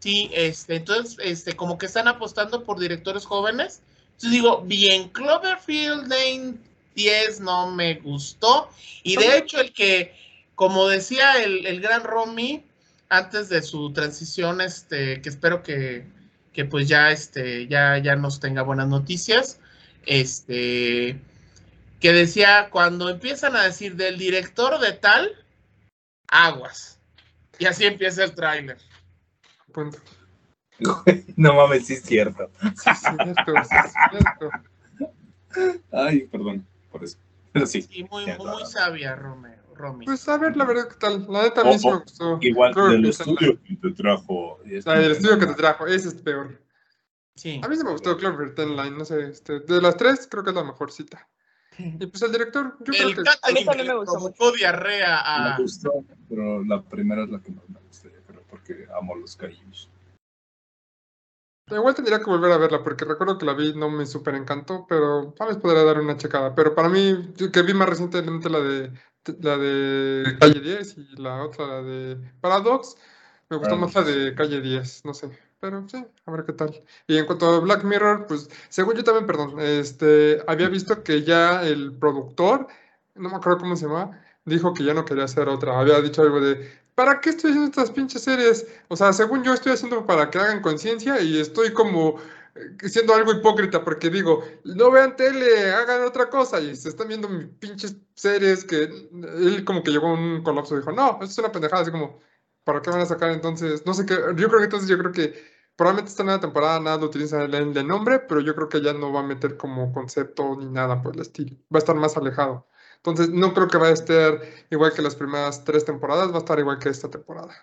Sí, 0.00 0.30
este, 0.34 0.76
entonces, 0.76 1.16
este, 1.22 1.56
como 1.56 1.78
que 1.78 1.86
están 1.86 2.08
apostando 2.08 2.64
por 2.64 2.78
directores 2.78 3.24
jóvenes. 3.24 3.80
Entonces 4.06 4.30
digo, 4.32 4.62
bien, 4.62 5.08
Cloverfield 5.08 6.08
Lane 6.08 6.54
10 6.94 7.40
no 7.40 7.70
me 7.70 7.94
gustó. 7.94 8.68
Y 9.02 9.16
de 9.16 9.38
hecho, 9.38 9.60
el 9.60 9.72
que, 9.72 10.14
como 10.54 10.88
decía 10.88 11.42
el, 11.42 11.66
el 11.66 11.80
gran 11.80 12.04
Romy, 12.04 12.64
antes 13.08 13.48
de 13.48 13.62
su 13.62 13.92
transición, 13.92 14.60
este, 14.60 15.22
que 15.22 15.28
espero 15.28 15.62
que, 15.62 16.06
que 16.52 16.64
pues 16.64 16.88
ya, 16.88 17.10
este, 17.10 17.66
ya, 17.66 17.98
ya 17.98 18.14
nos 18.16 18.40
tenga 18.40 18.62
buenas 18.62 18.88
noticias, 18.88 19.58
este, 20.06 21.18
que 22.00 22.12
decía, 22.12 22.68
cuando 22.70 23.08
empiezan 23.08 23.56
a 23.56 23.62
decir 23.62 23.96
del 23.96 24.18
director 24.18 24.78
de 24.80 24.92
tal, 24.92 25.32
aguas. 26.28 26.93
Y 27.58 27.66
así 27.66 27.84
empieza 27.84 28.24
el 28.24 28.34
tráiler. 28.34 28.78
punto. 29.72 29.98
No 31.36 31.54
mames, 31.54 31.86
sí 31.86 31.94
es 31.94 32.02
cierto. 32.02 32.50
Sí, 32.60 32.90
es 32.90 32.98
cierto, 33.00 33.52
sí, 33.64 33.76
es 33.86 33.92
cierto. 34.10 34.50
Ay, 35.92 36.26
perdón 36.26 36.66
por 36.90 37.04
eso. 37.04 37.18
Pero 37.52 37.66
sí, 37.66 37.82
Sí, 37.82 38.04
muy, 38.10 38.24
sabia, 38.66 39.14
Romeo, 39.14 39.62
Romy. 39.74 40.06
Pues 40.06 40.28
a 40.28 40.36
ver, 40.38 40.56
la 40.56 40.64
verdad, 40.64 40.88
¿qué 40.88 40.96
tal? 40.96 41.26
La 41.28 41.42
neta 41.42 41.60
a 41.60 41.64
mí 41.64 41.78
sí 41.78 41.88
me 41.88 41.98
gustó. 41.98 42.38
igual 42.40 42.74
Creo 42.74 42.88
del 42.88 43.02
que 43.02 43.08
estudio 43.10 43.58
que 43.62 43.76
te 43.76 43.90
trajo. 43.92 44.60
este, 44.64 44.90
Ah, 44.90 45.00
el 45.00 45.12
estudio 45.12 45.38
que 45.38 45.46
te 45.46 45.54
trajo, 45.54 45.86
ese 45.86 46.08
es 46.08 46.14
peor. 46.14 46.60
Sí. 47.36 47.60
A 47.64 47.68
mí 47.68 47.76
sí 47.76 47.84
me 47.84 47.90
gustó 47.90 48.16
Clover 48.16 48.56
Line, 48.58 48.90
no 48.92 49.04
sé, 49.04 49.28
este, 49.28 49.60
de 49.60 49.80
las 49.80 49.96
tres 49.96 50.26
creo 50.30 50.42
que 50.44 50.50
es 50.50 50.56
la 50.56 50.64
mejor 50.64 50.90
cita. 50.92 51.28
Y 51.78 52.06
pues 52.06 52.22
el 52.22 52.32
director, 52.32 52.76
yo 52.80 52.92
El 52.92 53.14
creo 53.14 53.24
que 53.24 53.30
A 53.42 53.50
mí 53.50 53.54
catering 53.54 53.56
que 53.56 53.64
también 53.64 53.88
me 53.88 53.94
gustó 53.94 54.12
provocó 54.12 54.52
diarrea 54.52 55.20
a... 55.20 55.56
Me 55.56 55.62
gustó, 55.62 56.04
pero 56.28 56.64
la 56.64 56.82
primera 56.82 57.24
es 57.24 57.30
la 57.30 57.40
que 57.40 57.52
más 57.52 57.68
me 57.68 57.80
gusta, 57.80 58.08
yo 58.08 58.22
creo, 58.26 58.42
porque 58.48 58.86
amo 58.96 59.14
los 59.16 59.36
cariños. 59.36 59.90
igual 61.70 61.94
tendría 61.94 62.18
que 62.18 62.26
volver 62.26 62.52
a 62.52 62.58
verla 62.58 62.82
porque 62.82 63.04
recuerdo 63.04 63.38
que 63.38 63.46
la 63.46 63.54
vi, 63.54 63.74
no 63.74 63.90
me 63.90 64.06
súper 64.06 64.34
encantó, 64.34 64.86
pero 64.88 65.34
tal 65.36 65.48
vez 65.48 65.56
podría 65.56 65.82
dar 65.82 66.00
una 66.00 66.16
checada. 66.16 66.54
Pero 66.54 66.74
para 66.74 66.88
mí, 66.88 67.32
que 67.52 67.62
vi 67.62 67.74
más 67.74 67.88
recientemente 67.88 68.48
la 68.48 68.60
de 68.60 68.92
la 69.40 69.56
de 69.56 70.36
Calle 70.38 70.60
10 70.60 70.98
y 70.98 71.16
la 71.16 71.42
otra, 71.42 71.66
la 71.66 71.82
de 71.82 72.16
Paradox, 72.40 72.96
me 73.48 73.56
gustó 73.56 73.76
más 73.76 73.94
la 73.94 74.02
de 74.02 74.34
Calle 74.34 74.60
10, 74.60 75.04
no 75.04 75.14
sé. 75.14 75.30
Pero 75.64 75.88
sí, 75.88 75.96
a 76.26 76.30
ver 76.30 76.44
qué 76.44 76.52
tal. 76.52 76.84
Y 77.06 77.16
en 77.16 77.24
cuanto 77.24 77.46
a 77.46 77.60
Black 77.60 77.84
Mirror, 77.84 78.26
pues 78.26 78.50
según 78.68 78.96
yo 78.96 79.02
también, 79.02 79.26
perdón, 79.26 79.58
este, 79.60 80.42
había 80.46 80.68
visto 80.68 81.02
que 81.02 81.22
ya 81.22 81.62
el 81.66 81.96
productor, 81.96 82.66
no 83.14 83.30
me 83.30 83.36
acuerdo 83.36 83.60
cómo 83.60 83.74
se 83.74 83.86
llama, 83.86 84.20
dijo 84.44 84.74
que 84.74 84.84
ya 84.84 84.92
no 84.92 85.06
quería 85.06 85.24
hacer 85.24 85.48
otra. 85.48 85.80
Había 85.80 86.02
dicho 86.02 86.20
algo 86.20 86.38
de, 86.38 86.70
¿para 86.94 87.18
qué 87.18 87.30
estoy 87.30 87.52
haciendo 87.52 87.70
estas 87.70 87.90
pinches 87.92 88.20
series? 88.24 88.66
O 88.88 88.96
sea, 88.96 89.14
según 89.14 89.42
yo 89.42 89.54
estoy 89.54 89.72
haciendo 89.72 90.04
para 90.04 90.28
que 90.28 90.38
hagan 90.38 90.60
conciencia 90.60 91.18
y 91.22 91.40
estoy 91.40 91.72
como 91.72 92.16
eh, 92.56 92.86
siendo 92.86 93.14
algo 93.14 93.32
hipócrita 93.32 93.82
porque 93.82 94.10
digo, 94.10 94.44
no 94.64 94.90
vean 94.90 95.16
tele, 95.16 95.72
hagan 95.72 96.02
otra 96.02 96.28
cosa 96.28 96.60
y 96.60 96.76
se 96.76 96.90
están 96.90 97.08
viendo 97.08 97.26
mis 97.26 97.46
pinches 97.58 97.96
series 98.14 98.66
que 98.66 98.82
él 98.82 99.64
como 99.64 99.82
que 99.82 99.92
llegó 99.92 100.08
a 100.08 100.12
un 100.12 100.42
colapso 100.42 100.74
y 100.74 100.80
dijo, 100.80 100.92
no, 100.92 101.12
esto 101.22 101.24
es 101.24 101.38
una 101.38 101.52
pendejada, 101.52 101.80
así 101.82 101.90
como, 101.90 102.20
¿para 102.64 102.82
qué 102.82 102.90
van 102.90 103.00
a 103.00 103.06
sacar 103.06 103.30
entonces? 103.30 103.86
No 103.86 103.94
sé 103.94 104.04
qué, 104.06 104.14
yo 104.14 104.48
creo 104.48 104.58
que 104.58 104.64
entonces 104.64 104.88
yo 104.88 104.98
creo 104.98 105.12
que 105.12 105.53
probablemente 105.76 106.10
esta 106.10 106.24
nueva 106.24 106.40
temporada 106.40 106.80
nada 106.80 106.98
lo 106.98 107.06
utiliza 107.06 107.42
el 107.42 107.74
de 107.74 107.84
nombre, 107.84 108.20
pero 108.20 108.40
yo 108.40 108.54
creo 108.54 108.68
que 108.68 108.80
ya 108.82 108.92
no 108.92 109.12
va 109.12 109.20
a 109.20 109.24
meter 109.24 109.56
como 109.56 109.92
concepto 109.92 110.56
ni 110.56 110.66
nada 110.66 111.02
por 111.02 111.14
el 111.14 111.22
estilo. 111.22 111.56
Va 111.72 111.78
a 111.78 111.78
estar 111.78 111.96
más 111.96 112.16
alejado. 112.16 112.66
Entonces, 112.96 113.28
no 113.28 113.52
creo 113.52 113.68
que 113.68 113.78
va 113.78 113.88
a 113.88 113.92
estar 113.92 114.40
igual 114.70 114.92
que 114.94 115.02
las 115.02 115.14
primeras 115.14 115.64
tres 115.64 115.84
temporadas, 115.84 116.30
va 116.32 116.36
a 116.36 116.38
estar 116.38 116.58
igual 116.58 116.78
que 116.78 116.88
esta 116.88 117.10
temporada. 117.10 117.54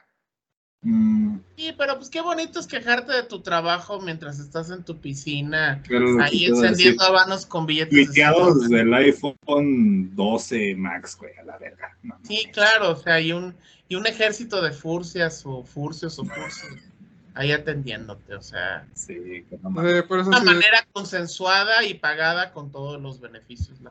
Mm, 0.84 1.40
Sí, 1.56 1.74
pero 1.78 1.96
pues 1.98 2.10
qué 2.10 2.22
bonito 2.22 2.60
es 2.60 2.66
quejarte 2.68 3.14
de 3.14 3.24
tu 3.24 3.42
trabajo 3.42 4.02
mientras 4.02 4.40
estás 4.40 4.72
en 4.72 4.84
tu 4.84 5.00
piscina, 5.00 5.82
ahí 6.20 6.46
encendiendo 6.46 7.04
habanos 7.04 7.46
con 7.46 7.68
billetes. 7.68 7.96
de 7.96 8.06
Tuiteados 8.06 8.64
50. 8.64 8.78
del 8.78 8.94
iPhone 8.94 10.16
12 10.16 10.76
Max, 10.76 11.18
güey, 11.18 11.36
a 11.38 11.44
la 11.44 11.58
verga. 11.60 11.98
No, 12.02 12.18
Sí, 12.24 12.48
claro, 12.52 12.92
o 12.92 12.96
sea, 12.96 13.16
hay 13.16 13.32
un, 13.32 13.56
y 13.88 13.96
un 13.96 14.08
ejército 14.08 14.62
de 14.62 14.72
furcias 14.72 15.44
o 15.46 15.64
furcios 15.64 16.18
o 16.18 16.26
furcios 16.26 16.91
ahí 17.36 17.52
atendiéndote, 17.52 18.36
o 18.36 18.42
sea, 18.42 18.88
Sí, 18.94 19.46
que 19.50 19.58
no. 19.62 19.88
Eh, 19.88 20.00
eso 20.00 20.30
una 20.30 20.40
sí, 20.40 20.46
manera 20.46 20.86
consensuada 20.92 21.84
y 21.84 21.94
pagada 21.96 22.52
con 22.54 22.72
todos 22.72 23.02
los 23.02 23.20
beneficios 23.20 23.82
de 23.82 23.90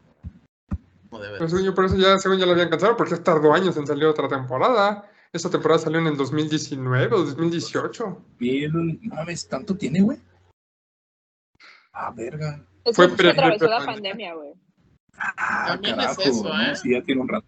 pues, 1.39 1.65
yo 1.65 1.75
por 1.75 1.87
eso 1.87 1.97
ya, 1.97 2.19
según 2.19 2.39
ya 2.39 2.47
lo 2.47 2.53
habían 2.53 2.69
cansado, 2.71 2.97
porque 2.97 3.17
tardó 3.17 3.53
años 3.53 3.77
en 3.77 3.87
salir 3.87 4.05
otra 4.05 4.29
temporada. 4.29 5.11
Esta 5.33 5.51
temporada 5.51 5.81
salió 5.81 5.99
en 5.99 6.07
el 6.07 6.17
2019 6.17 7.15
o 7.15 7.25
2018. 7.25 8.25
Mil- 8.39 8.73
no 8.73 9.15
mames, 9.17 9.49
¿tanto 9.49 9.77
tiene, 9.77 10.03
güey? 10.03 10.19
Ah, 11.93 12.13
verga. 12.15 12.65
Es 12.85 12.95
Fue 12.95 13.09
pre- 13.09 13.31
atravesó 13.31 13.67
la 13.67 13.85
pandemia, 13.85 14.35
güey. 14.35 14.53
Ah, 15.17 15.65
También 15.69 15.99
es 15.99 16.07
carajo, 16.07 16.23
eso, 16.23 16.45
¿no? 16.45 16.61
¿eh? 16.63 16.77
Sí, 16.77 16.93
ya 16.93 17.03
tiene 17.03 17.21
un 17.21 17.29
rato. 17.29 17.47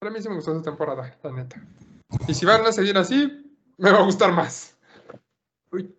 Para 0.00 0.12
mí 0.12 0.20
sí 0.22 0.28
me 0.28 0.36
gustó 0.36 0.52
esa 0.52 0.62
temporada, 0.62 1.16
la 1.22 1.32
neta. 1.32 1.62
Y 2.28 2.34
si 2.34 2.46
van 2.46 2.64
a 2.66 2.72
seguir 2.72 2.96
así, 2.96 3.30
me 3.76 3.90
va 3.90 3.98
a 3.98 4.04
gustar 4.04 4.32
más. 4.32 4.76
Uy. 5.70 5.94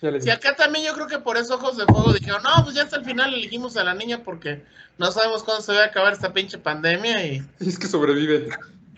Ya 0.00 0.10
dije. 0.10 0.32
acá 0.32 0.56
también 0.56 0.84
yo 0.84 0.94
creo 0.94 1.06
que 1.06 1.18
por 1.18 1.36
eso 1.36 1.54
Ojos 1.54 1.76
de 1.76 1.86
Fuego 1.86 2.12
dijeron, 2.12 2.42
no, 2.42 2.64
pues 2.64 2.74
ya 2.74 2.82
hasta 2.82 2.96
el 2.96 3.04
final 3.04 3.32
elegimos 3.34 3.76
a 3.76 3.84
la 3.84 3.94
niña 3.94 4.22
porque 4.22 4.62
no 4.98 5.10
sabemos 5.10 5.42
cuándo 5.42 5.62
se 5.62 5.72
va 5.72 5.82
a 5.82 5.86
acabar 5.86 6.12
esta 6.12 6.32
pinche 6.32 6.58
pandemia 6.58 7.26
y 7.26 7.42
Y 7.60 7.68
es 7.68 7.78
que 7.78 7.86
sobrevive. 7.86 8.48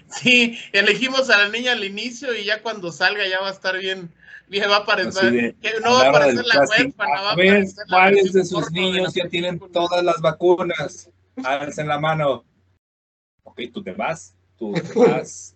sí, 0.09 0.59
elegimos 0.73 1.31
a 1.31 1.39
la 1.39 1.49
niña 1.49 1.73
al 1.73 1.85
inicio 1.85 2.35
y 2.35 2.45
ya 2.45 2.63
cuando 2.63 2.93
salga 2.93 3.27
ya 3.27 3.41
va 3.41 3.49
a 3.49 3.53
estar 3.53 3.79
bien, 3.79 4.13
bien 4.49 4.71
va 4.71 4.77
a 4.77 4.81
aparecer, 4.81 5.27
Así 5.27 5.37
de, 5.37 5.57
que 5.61 5.81
no 5.81 5.95
va 5.95 6.07
a 6.07 6.09
aparecer 6.11 6.45
la 6.45 6.61
huérfana, 6.61 7.21
va 7.23 7.31
a 7.31 7.33
aparecer 7.33 7.85
la 7.89 7.97
¿cuáles 7.97 8.33
de 8.33 8.45
sus 8.45 8.73
de 8.73 8.81
niños 8.81 9.15
ya 9.15 9.29
tienen 9.29 9.59
todas 9.73 10.05
las 10.05 10.21
vacunas? 10.21 11.11
Alcen 11.45 11.89
la 11.89 11.99
mano. 11.99 12.45
Ok, 13.43 13.61
tú 13.73 13.83
te 13.83 13.93
vas, 13.93 14.35
tú 14.59 14.73
te 14.73 14.81
vas, 14.99 15.56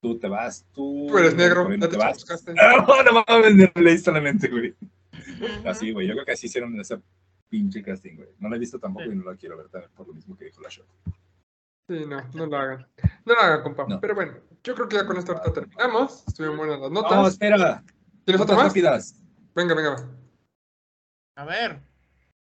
tú 0.00 0.18
te 0.18 0.28
vas, 0.28 0.66
tú. 0.72 1.06
Tú 1.08 1.18
eres 1.18 1.34
negro, 1.34 1.70
ya 1.72 1.78
te 1.80 1.88
te 1.88 1.96
vas. 1.96 2.24
Ah, 2.58 2.84
no 3.12 3.24
mames, 3.26 3.54
me 3.74 3.82
leí 3.82 3.98
solamente, 3.98 4.48
güey. 4.48 4.74
Así, 5.64 5.92
güey, 5.92 6.06
yo 6.06 6.14
creo 6.14 6.24
que 6.24 6.32
así 6.32 6.46
hicieron 6.46 6.78
ese 6.80 7.00
pinche 7.48 7.82
casting, 7.82 8.16
güey. 8.16 8.28
No 8.38 8.48
la 8.48 8.56
he 8.56 8.58
visto 8.58 8.78
tampoco 8.78 9.06
Sí. 9.06 9.12
y 9.12 9.16
no 9.16 9.24
la 9.30 9.36
quiero 9.36 9.56
ver 9.56 9.68
también 9.68 9.90
por 9.94 10.06
lo 10.06 10.14
mismo 10.14 10.36
que 10.36 10.46
dijo 10.46 10.60
la 10.60 10.68
show. 10.68 10.84
Sí, 11.88 12.04
no, 12.06 12.22
no 12.34 12.46
lo 12.46 12.56
hagan. 12.56 12.86
No 13.24 13.34
lo 13.34 13.40
hagan, 13.40 13.62
compa. 13.62 13.86
No. 13.88 14.00
Pero 14.00 14.14
bueno, 14.14 14.34
yo 14.62 14.74
creo 14.74 14.88
que 14.88 14.96
ya 14.96 15.06
con 15.06 15.16
esto 15.16 15.32
ahorita 15.32 15.52
terminamos. 15.52 16.24
Estuvieron 16.26 16.56
buenas 16.56 16.80
las 16.80 16.90
No, 16.90 17.02
notas. 17.02 17.32
espera. 17.32 17.82
¿Tienes 18.24 18.40
otra 18.40 18.56
más? 18.56 18.66
rápidas. 18.68 19.16
Venga, 19.54 19.74
venga. 19.74 19.90
va. 19.90 20.08
A 21.36 21.44
ver, 21.44 21.80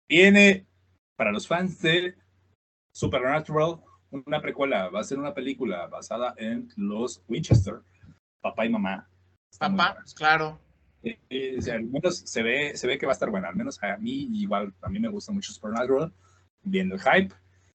Viene 0.09 0.65
para 1.15 1.31
los 1.31 1.47
fans 1.47 1.81
de 1.81 2.15
Supernatural 2.93 3.81
una 4.11 4.41
precuela. 4.41 4.89
Va 4.89 5.01
a 5.01 5.03
ser 5.03 5.19
una 5.19 5.33
película 5.33 5.87
basada 5.87 6.33
en 6.37 6.69
los 6.75 7.21
Winchester, 7.27 7.81
papá 8.41 8.65
y 8.65 8.69
mamá. 8.69 9.07
Está 9.51 9.69
papá, 9.69 10.03
claro. 10.15 10.59
Eh, 11.03 11.19
eh, 11.29 11.55
o 11.59 11.61
sea, 11.61 11.75
al 11.75 11.83
menos 11.83 12.17
se 12.17 12.41
ve, 12.41 12.75
se 12.75 12.87
ve 12.87 12.97
que 12.97 13.05
va 13.05 13.11
a 13.11 13.13
estar 13.13 13.29
buena. 13.29 13.49
Al 13.49 13.55
menos 13.55 13.81
a 13.83 13.97
mí, 13.97 14.27
igual, 14.33 14.73
a 14.81 14.89
mí 14.89 14.99
me 14.99 15.09
gusta 15.09 15.31
mucho 15.31 15.53
Supernatural, 15.53 16.11
viendo 16.63 16.95
el 16.95 17.01
hype. 17.01 17.33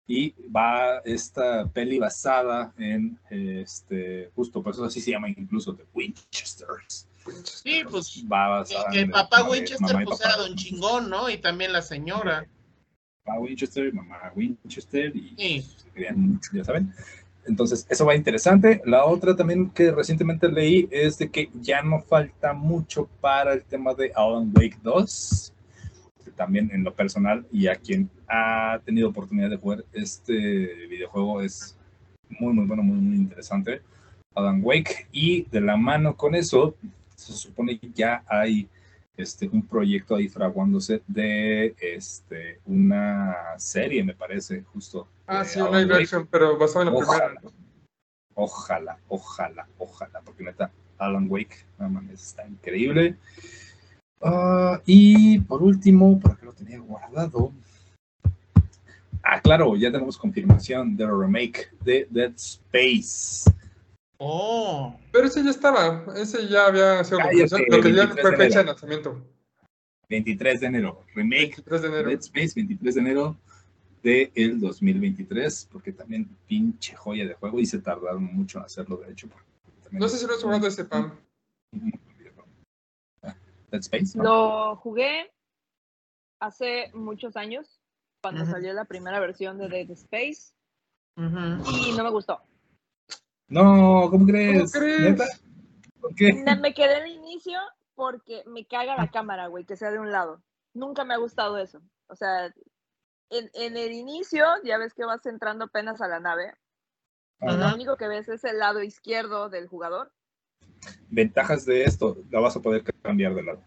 Y 0.10 0.34
va 0.50 1.00
esta 1.00 1.68
peli 1.68 2.00
basada 2.00 2.74
en, 2.78 3.20
este, 3.30 4.32
justo, 4.36 4.64
por 4.64 4.74
eso 4.74 4.86
así 4.86 5.02
se 5.02 5.12
llama 5.12 5.30
incluso, 5.30 5.76
The 5.76 5.86
Winchesters. 5.94 7.10
Sí, 7.44 7.84
pues 7.90 8.24
Va 8.32 8.64
que, 8.64 8.74
basada 8.76 8.90
que 8.90 9.00
en 9.00 9.06
el 9.08 9.12
papá 9.12 9.44
Winchester 9.44 10.06
pues 10.06 10.22
era 10.22 10.38
don 10.38 10.56
chingón, 10.56 11.10
¿no? 11.10 11.30
Y 11.30 11.40
también 11.40 11.74
la 11.74 11.82
señora. 11.82 12.48
Papá 13.28 13.40
Winchester, 13.40 13.94
mamá 13.94 14.32
Winchester 14.36 15.14
y 15.16 15.36
Sí. 15.38 15.62
se 15.62 15.90
querían 15.92 16.20
mucho, 16.20 16.52
ya 16.54 16.64
saben. 16.64 16.94
Entonces, 17.46 17.86
eso 17.90 18.06
va 18.06 18.16
interesante. 18.16 18.82
La 18.86 19.06
otra 19.06 19.36
también 19.36 19.70
que 19.70 19.92
recientemente 19.92 20.50
leí 20.50 20.88
es 20.92 21.18
de 21.18 21.30
que 21.30 21.50
ya 21.62 21.82
no 21.82 22.02
falta 22.02 22.54
mucho 22.54 23.10
para 23.22 23.54
el 23.54 23.64
tema 23.64 23.94
de 23.94 24.12
Alan 24.16 24.52
Wake 24.56 24.80
2. 24.82 25.54
Que 26.24 26.32
también 26.32 26.70
en 26.74 26.84
lo 26.84 26.94
personal 26.94 27.46
y 27.52 27.68
a 27.68 27.76
quien 27.76 28.10
ha 28.30 28.80
tenido 28.86 29.10
oportunidad 29.10 29.50
de 29.50 29.58
jugar 29.58 29.84
este 29.94 30.88
videojuego 30.90 31.42
es 31.42 31.78
muy, 32.40 32.54
muy 32.54 32.66
bueno, 32.66 32.84
muy, 32.84 32.98
muy 32.98 33.16
interesante. 33.16 33.82
Alan 34.36 34.62
Wake. 34.64 35.08
Y 35.12 35.44
de 35.44 35.62
la 35.62 35.76
mano 35.78 36.16
con 36.16 36.36
eso, 36.36 36.76
se 37.16 37.34
supone 37.34 37.78
que 37.80 37.90
ya 37.94 38.24
hay 38.28 38.68
este, 39.18 39.50
un 39.52 39.66
proyecto 39.66 40.16
ahí 40.16 40.30
fraguándose 40.30 41.02
de 41.08 41.76
este, 41.82 42.60
una 42.66 43.36
serie, 43.58 44.04
me 44.04 44.14
parece, 44.14 44.62
justo. 44.62 45.08
Ah, 45.26 45.44
sí, 45.44 45.60
un 45.60 45.68
Alan 45.68 45.88
live 45.88 46.04
action, 46.04 46.28
pero 46.28 46.58
basado 46.58 46.88
en 46.88 46.94
la 46.94 47.00
Ojalá. 47.00 47.34
primera. 47.34 47.56
Ojalá, 48.36 49.00
ojalá, 49.08 49.68
ojalá, 49.80 50.22
porque 50.24 50.44
neta, 50.44 50.72
Alan 51.00 51.26
Wake, 51.28 51.66
no 51.80 51.90
mames, 51.90 52.22
está 52.22 52.48
increíble. 52.48 53.16
Ah, 54.22 54.80
y 54.86 55.40
por 55.40 55.64
último, 55.64 56.20
por 56.20 56.32
acá 56.34 56.46
lo 56.46 56.54
tenía 56.54 56.80
guardado. 56.80 57.52
Ah, 59.24 59.42
claro, 59.42 59.76
ya 59.76 59.92
tenemos 59.92 60.18
confirmación 60.18 60.96
del 60.96 61.10
remake 61.20 61.72
de 61.84 62.08
Dead 62.12 62.34
Space. 62.36 63.52
Oh, 64.20 65.00
Pero 65.12 65.28
ese 65.28 65.44
ya 65.44 65.52
estaba. 65.52 66.06
Ese 66.16 66.48
ya 66.48 66.66
había 66.66 67.04
sido 67.04 67.20
Cállate, 67.20 67.50
confirmación. 67.50 67.62
Lo 67.70 67.82
que 67.82 67.94
ya 67.94 68.06
23 68.06 68.22
fue 68.22 68.32
de 68.32 68.38
fecha 68.38 68.48
de 68.48 68.62
enero. 68.62 68.66
lanzamiento. 68.66 69.38
23 70.10 70.60
de 70.62 70.68
enero, 70.68 71.04
remake 71.14 71.56
23 71.58 71.82
de 71.82 71.88
enero. 71.88 72.10
Dead 72.10 72.20
Space, 72.20 72.54
23 72.56 72.96
de 72.96 73.02
enero 73.02 73.38
de 74.04 74.32
el 74.36 74.60
2023, 74.60 75.70
porque 75.72 75.92
también 75.92 76.30
pinche 76.48 76.96
joya 76.96 77.28
de 77.28 77.34
juego 77.34 77.60
y 77.60 77.66
se 77.66 77.80
tardaron 77.80 78.24
mucho 78.24 78.60
en 78.60 78.66
hacerlo, 78.66 78.98
de 78.98 79.12
hecho. 79.12 79.28
No 79.92 80.08
sé 80.08 80.18
si 80.18 80.26
lo 80.26 80.34
has 80.34 80.44
jugado 80.44 80.68
ese 80.68 80.86
PAM. 80.86 81.20
Ah, 83.24 83.36
Dead 83.70 83.82
Space, 83.82 84.18
¿no? 84.18 84.24
Lo 84.24 84.76
jugué 84.78 85.32
hace 86.40 86.90
muchos 86.94 87.36
años, 87.36 87.82
cuando 88.22 88.46
salió 88.46 88.74
la 88.74 88.86
primera 88.86 89.20
versión 89.20 89.58
de 89.58 89.68
Dead 89.68 89.92
Space, 89.92 90.54
y 91.18 91.92
no 91.98 92.04
me 92.04 92.12
gustó. 92.12 92.42
No, 93.50 94.08
¿cómo 94.10 94.26
crees? 94.26 94.72
¿Cómo 94.72 94.86
crees? 94.86 95.02
¿Neta? 95.02 95.26
¿Por 96.02 96.16
qué? 96.16 96.34
Me, 96.34 96.74
quedé 96.74 96.96
al 96.96 97.08
inicio 97.08 97.60
porque 97.96 98.44
me 98.46 98.66
caga 98.66 98.96
la 98.96 99.10
cámara, 99.10 99.48
güey, 99.48 99.66
que 99.66 99.78
sea 99.78 99.92
de 99.92 100.00
un 100.00 100.12
lado. 100.12 100.44
Nunca 100.74 101.06
me 101.06 101.14
ha 101.14 101.18
gustado 101.18 101.58
eso. 101.58 101.82
O 102.08 102.16
sea, 102.16 102.46
en, 103.30 103.50
en 103.54 103.78
el 103.78 103.92
inicio, 103.92 104.46
ya 104.64 104.78
ves 104.78 104.94
que 104.94 105.06
vas 105.06 105.26
entrando 105.26 105.66
apenas 105.66 106.02
a 106.02 106.08
la 106.08 106.20
nave, 106.20 106.54
lo 107.40 107.74
único 107.74 107.98
que 107.98 108.08
ves 108.08 108.28
es 108.30 108.44
el 108.44 108.60
lado 108.60 108.82
izquierdo 108.82 109.50
del 109.50 109.68
jugador. 109.68 110.12
Ventajas 111.10 111.66
de 111.66 111.84
esto, 111.84 112.18
la 112.32 112.40
vas 112.40 112.56
a 112.56 112.62
poder 112.62 112.84
cambiar 113.02 113.36
de 113.36 113.44
lado. 113.44 113.64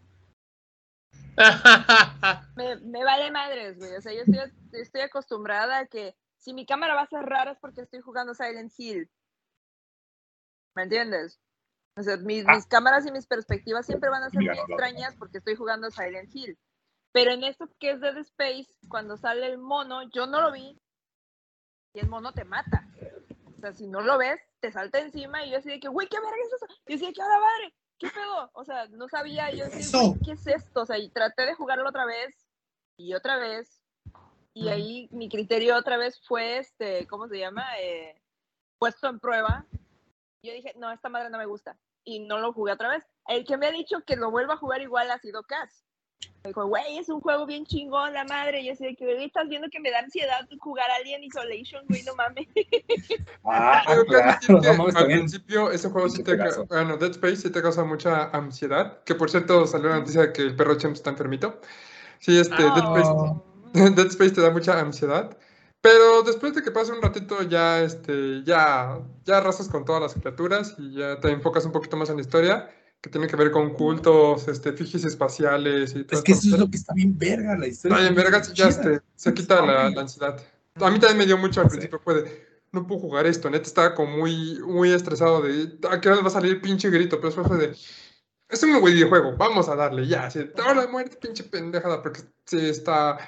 Me, 2.57 2.77
me 2.77 3.05
vale 3.05 3.31
madres, 3.31 3.79
güey. 3.79 3.95
O 3.95 4.01
sea, 4.03 4.13
yo 4.13 4.21
estoy, 4.21 4.53
estoy 4.73 5.01
acostumbrada 5.01 5.79
a 5.79 5.87
que 5.87 6.15
si 6.37 6.53
mi 6.53 6.67
cámara 6.67 6.95
va 6.95 7.03
a 7.03 7.07
ser 7.07 7.23
rara 7.23 7.53
es 7.53 7.59
porque 7.59 7.81
estoy 7.81 8.01
jugando 8.01 8.35
Silent 8.35 8.73
Hill. 8.77 9.09
¿Me 10.75 10.85
entiendes? 10.85 11.41
O 11.97 12.03
sea, 12.03 12.17
mis, 12.19 12.45
Ah. 12.47 12.55
mis 12.55 12.67
cámaras 12.67 13.07
y 13.07 13.11
mis 13.13 13.27
perspectivas 13.27 13.87
siempre 13.87 14.09
van 14.11 14.23
a 14.23 14.31
ser 14.31 14.41
muy 14.41 14.49
extrañas 14.57 15.17
porque 15.17 15.39
estoy 15.39 15.57
jugando 15.57 15.91
Silent 15.91 16.35
Hill. 16.35 16.59
Pero 17.13 17.33
en 17.33 17.43
esto 17.45 17.69
que 17.79 17.91
es 17.91 18.01
Dead 18.01 18.17
Space, 18.19 18.69
cuando 18.89 19.17
sale 19.17 19.47
el 19.47 19.59
mono, 19.59 20.03
yo 20.11 20.27
no 20.27 20.41
lo 20.41 20.53
vi 20.53 20.79
y 21.93 21.99
el 21.99 22.09
mono 22.09 22.33
te 22.33 22.45
mata. 22.45 22.87
O 23.57 23.61
sea, 23.61 23.73
si 23.73 23.89
no 23.89 24.01
lo 24.01 24.17
ves, 24.17 24.41
te 24.61 24.71
salta 24.71 25.01
encima 25.01 25.45
y 25.45 25.51
yo 25.51 25.59
así 25.59 25.69
de 25.69 25.81
que, 25.81 25.89
güey, 25.89 26.07
¿qué 26.09 26.19
verga 26.19 26.37
es 26.47 26.53
eso? 26.53 26.67
Y 26.87 26.93
yo 26.93 26.97
así 26.97 27.07
de 27.07 27.13
que, 27.13 27.21
ahora 27.23 27.41
madre, 27.41 27.75
¿qué 27.99 28.09
pedo? 28.09 28.51
O 28.55 28.65
sea, 28.65 28.87
no 28.89 29.09
sabía, 29.09 29.51
yo 29.51 29.67
así, 29.67 29.91
güey, 29.97 30.21
¿qué 30.25 30.33
es 30.33 30.47
esto? 30.47 30.83
O 30.83 30.87
sea, 30.87 30.99
y 30.99 31.11
traté 31.11 31.45
de 31.45 31.55
jugarlo 31.55 31.89
otra 31.89 32.07
vez 32.07 32.47
y 32.97 33.13
otra 33.15 33.37
vez. 33.37 33.83
Y 34.55 34.69
ahí 34.69 35.09
mi 35.13 35.29
criterio 35.29 35.77
otra 35.77 35.97
vez 35.97 36.21
fue, 36.27 36.59
este, 36.59 37.07
¿cómo 37.09 37.29
se 37.29 37.39
llama? 37.39 37.65
Eh, 37.81 38.21
puesto 38.79 39.09
en 39.09 39.19
prueba. 39.21 39.67
Yo 40.43 40.53
dije, 40.53 40.73
no, 40.77 40.91
esta 40.91 41.09
madre 41.09 41.31
no 41.31 41.39
me 41.39 41.47
gusta. 41.47 41.77
Y 42.05 42.21
no 42.21 42.39
lo 42.39 42.53
jugué 42.53 42.73
otra 42.73 42.89
vez. 42.89 43.05
El 43.29 43.45
que 43.45 43.57
me 43.57 43.67
ha 43.67 43.71
dicho 43.71 43.99
que 44.07 44.17
lo 44.17 44.31
vuelva 44.31 44.55
a 44.55 44.59
jugar 44.59 44.81
igual 44.81 45.11
ha 45.11 45.19
sido 45.19 45.43
Cass. 45.43 45.85
Me 46.43 46.49
dijo, 46.51 46.67
güey, 46.67 46.99
es 46.99 47.09
un 47.11 47.21
juego 47.21 47.45
bien 47.47 47.67
chingón, 47.67 48.15
la 48.15 48.25
madre. 48.25 48.61
Y 48.63 48.69
yo 48.69 48.75
sé 48.75 48.95
que, 48.97 49.05
güey, 49.05 49.25
estás 49.25 49.49
viendo 49.49 49.69
que 49.71 49.81
me 49.81 49.91
da 49.91 49.99
ansiedad 50.01 50.47
jugar 50.59 50.91
Alien 50.91 51.23
Isolation, 51.25 51.85
güey, 51.89 52.03
no 52.05 52.15
mames. 52.15 52.47
Ah, 53.45 53.83
claro, 54.07 54.37
no 54.49 54.75
mames, 54.75 54.95
al 54.97 55.03
también. 55.03 55.19
principio 55.21 55.71
ese 55.71 55.89
juego 55.91 56.09
sí 56.09 56.23
te 56.23 56.37
pedazo. 56.37 56.67
bueno, 56.67 56.97
Dead 56.97 57.11
Space 57.13 57.37
sí 57.37 57.51
te 57.51 57.63
causa 57.63 57.85
mucha 57.85 58.25
ansiedad, 58.31 59.03
que 59.05 59.15
por 59.15 59.31
cierto 59.31 59.67
salió 59.67 59.89
la 59.89 59.99
noticia 60.01 60.23
de 60.23 60.33
que 60.33 60.43
el 60.43 60.57
perro 60.57 60.77
Chem 60.77 60.93
está 60.93 61.11
enfermito. 61.11 61.61
Sí, 62.19 62.39
este, 62.39 62.57
Dead, 62.63 62.77
Space, 62.77 63.09
Oh. 63.11 63.45
Dead 63.73 64.07
Space 64.07 64.33
te 64.33 64.41
da 64.41 64.51
mucha 64.51 64.79
ansiedad, 64.79 65.37
pero 65.81 66.23
después 66.23 66.55
de 66.55 66.63
que 66.63 66.71
pase 66.71 66.93
un 66.93 67.01
ratito 67.01 67.43
ya, 67.43 67.83
este, 67.83 68.43
ya, 68.45 68.99
ya 69.25 69.39
arrasas 69.39 69.69
con 69.69 69.85
todas 69.85 70.03
las 70.03 70.15
criaturas 70.15 70.75
y 70.79 70.95
ya 70.95 71.19
te 71.21 71.31
enfocas 71.31 71.65
un 71.65 71.73
poquito 71.73 71.97
más 71.97 72.11
en 72.11 72.17
la 72.17 72.23
historia, 72.23 72.71
que 73.01 73.09
tiene 73.09 73.27
que 73.27 73.37
ver 73.37 73.51
con 73.51 73.73
cultos, 73.73 74.47
este, 74.49 74.73
fijis 74.73 75.05
espaciales 75.05 75.95
y 75.95 76.05
todo 76.05 76.19
Es 76.19 76.25
que 76.25 76.33
eso 76.33 76.55
es 76.55 76.61
lo 76.61 76.71
que 76.71 76.77
está 76.77 76.93
bien 76.93 77.17
verga 77.17 77.57
la 77.57 77.67
historia. 77.67 77.97
Está 77.99 78.13
bien 78.13 78.33
ya 78.33 78.43
chida. 78.43 78.69
este, 78.69 79.01
se 79.17 79.35
quita 79.35 79.63
la, 79.65 79.87
ansiedad. 79.87 80.39
A 80.75 80.91
mí 80.91 80.99
también 80.99 81.19
me 81.19 81.27
dio 81.27 81.39
mucho 81.39 81.61
al 81.61 81.67
Sí. 81.71 81.77
principio, 81.77 81.99
fue 82.01 82.23
de, 82.23 82.47
no 82.73 82.87
puedo 82.87 83.01
jugar 83.01 83.27
esto, 83.27 83.49
neta 83.49 83.67
estaba 83.67 83.95
como 83.95 84.19
muy, 84.19 84.61
muy 84.61 84.93
estresado 84.93 85.41
de, 85.41 85.79
¿a 85.91 86.01
qué 86.01 86.11
hora 86.11 86.21
va 86.21 86.29
a 86.29 86.31
salir 86.31 86.53
el 86.53 86.61
pinche 86.61 86.91
grito? 86.91 87.17
Pero 87.17 87.29
después 87.29 87.49
fue 87.49 87.57
de, 87.59 87.77
es 88.49 88.63
un 88.63 88.85
videojuego, 88.85 89.37
vamos 89.37 89.69
a 89.69 89.77
darle, 89.77 90.07
ya, 90.07 90.27
así, 90.27 90.51
ahora 90.65 90.87
muerte, 90.89 91.17
pinche 91.17 91.45
pendejada, 91.45 92.03
porque 92.03 92.21
sí, 92.45 92.69
está, 92.69 93.19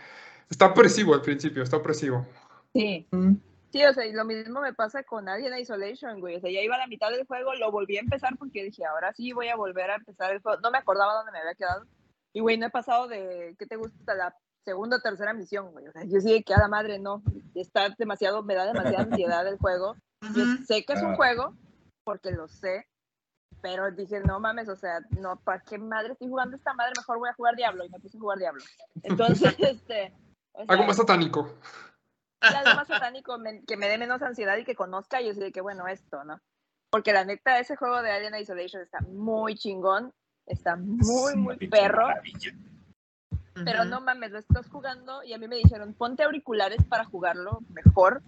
está 0.50 0.66
opresivo 0.66 1.14
al 1.14 1.22
principio, 1.22 1.62
está 1.62 1.76
opresivo. 1.78 2.26
Sí. 2.74 3.06
Sí, 3.72 3.84
o 3.84 3.92
sea, 3.94 4.04
y 4.04 4.12
lo 4.12 4.24
mismo 4.24 4.60
me 4.60 4.74
pasa 4.74 5.02
con 5.02 5.28
Alien 5.28 5.58
Isolation, 5.58 6.20
güey. 6.20 6.36
O 6.36 6.40
sea, 6.40 6.50
ya 6.50 6.60
iba 6.60 6.74
a 6.74 6.78
la 6.78 6.86
mitad 6.86 7.10
del 7.10 7.26
juego, 7.26 7.54
lo 7.54 7.70
volví 7.70 7.96
a 7.96 8.00
empezar 8.00 8.36
porque 8.38 8.64
dije, 8.64 8.84
ahora 8.84 9.12
sí 9.14 9.32
voy 9.32 9.48
a 9.48 9.56
volver 9.56 9.90
a 9.90 9.96
empezar 9.96 10.32
el 10.32 10.40
juego. 10.42 10.60
No 10.60 10.70
me 10.70 10.78
acordaba 10.78 11.14
dónde 11.14 11.32
me 11.32 11.38
había 11.38 11.54
quedado. 11.54 11.86
Y, 12.34 12.40
güey, 12.40 12.58
no 12.58 12.66
he 12.66 12.70
pasado 12.70 13.08
de, 13.08 13.54
¿qué 13.58 13.66
te 13.66 13.76
gusta? 13.76 14.14
La 14.14 14.34
segunda 14.64 14.98
o 14.98 15.00
tercera 15.00 15.32
misión, 15.32 15.70
güey. 15.72 15.86
O 15.88 15.92
sea, 15.92 16.04
yo 16.04 16.20
sí 16.20 16.42
que 16.42 16.54
a 16.54 16.58
la 16.58 16.68
madre 16.68 16.98
no. 16.98 17.22
Está 17.54 17.88
demasiado, 17.96 18.42
me 18.42 18.54
da 18.54 18.66
demasiada 18.66 19.04
ansiedad 19.04 19.46
el 19.46 19.58
juego. 19.58 19.96
Yo 20.34 20.44
sé 20.66 20.84
que 20.84 20.92
es 20.92 21.02
un 21.02 21.12
Ah. 21.12 21.16
juego, 21.16 21.54
porque 22.04 22.30
lo 22.30 22.48
sé, 22.48 22.86
pero 23.60 23.90
dije, 23.90 24.20
no 24.20 24.38
mames, 24.38 24.68
o 24.68 24.76
sea, 24.76 25.00
no, 25.18 25.36
¿para 25.36 25.60
qué 25.60 25.78
madre 25.78 26.12
estoy 26.12 26.28
jugando 26.28 26.56
esta 26.56 26.74
madre? 26.74 26.92
Mejor 26.96 27.18
voy 27.18 27.28
a 27.28 27.34
jugar 27.34 27.56
Diablo, 27.56 27.84
y 27.84 27.88
me 27.90 27.98
puse 27.98 28.16
a 28.16 28.20
jugar 28.20 28.38
Diablo. 28.38 28.62
Entonces, 29.02 29.54
este... 29.58 30.14
o 30.52 30.64
sea, 30.64 30.66
Algo 30.68 30.84
más 30.84 30.96
satánico. 30.96 31.56
Algo 32.44 32.74
más 32.74 32.88
satánico 32.88 33.38
me- 33.38 33.62
que 33.64 33.76
me 33.76 33.88
dé 33.88 33.98
menos 33.98 34.22
ansiedad 34.22 34.56
y 34.56 34.64
que 34.64 34.74
conozca 34.74 35.20
y 35.20 35.26
yo 35.26 35.34
sé 35.34 35.52
que 35.52 35.60
bueno 35.60 35.86
esto, 35.88 36.24
¿no? 36.24 36.40
Porque 36.90 37.12
la 37.12 37.24
neta, 37.24 37.58
ese 37.58 37.76
juego 37.76 38.02
de 38.02 38.10
Alien 38.10 38.34
Isolation 38.34 38.82
está 38.82 39.00
muy 39.00 39.54
chingón, 39.54 40.12
está 40.46 40.76
muy, 40.76 41.32
Es 41.32 41.36
muy 41.38 41.56
perro, 41.68 42.08
maravilla. 42.08 42.52
pero 43.64 43.84
no 43.84 44.00
mames, 44.00 44.30
lo 44.32 44.38
estás 44.38 44.68
jugando 44.68 45.22
y 45.22 45.32
a 45.32 45.38
mí 45.38 45.48
me 45.48 45.56
dijeron, 45.56 45.94
ponte 45.94 46.22
auriculares 46.24 46.84
para 46.84 47.04
jugarlo 47.04 47.60
mejor. 47.70 48.22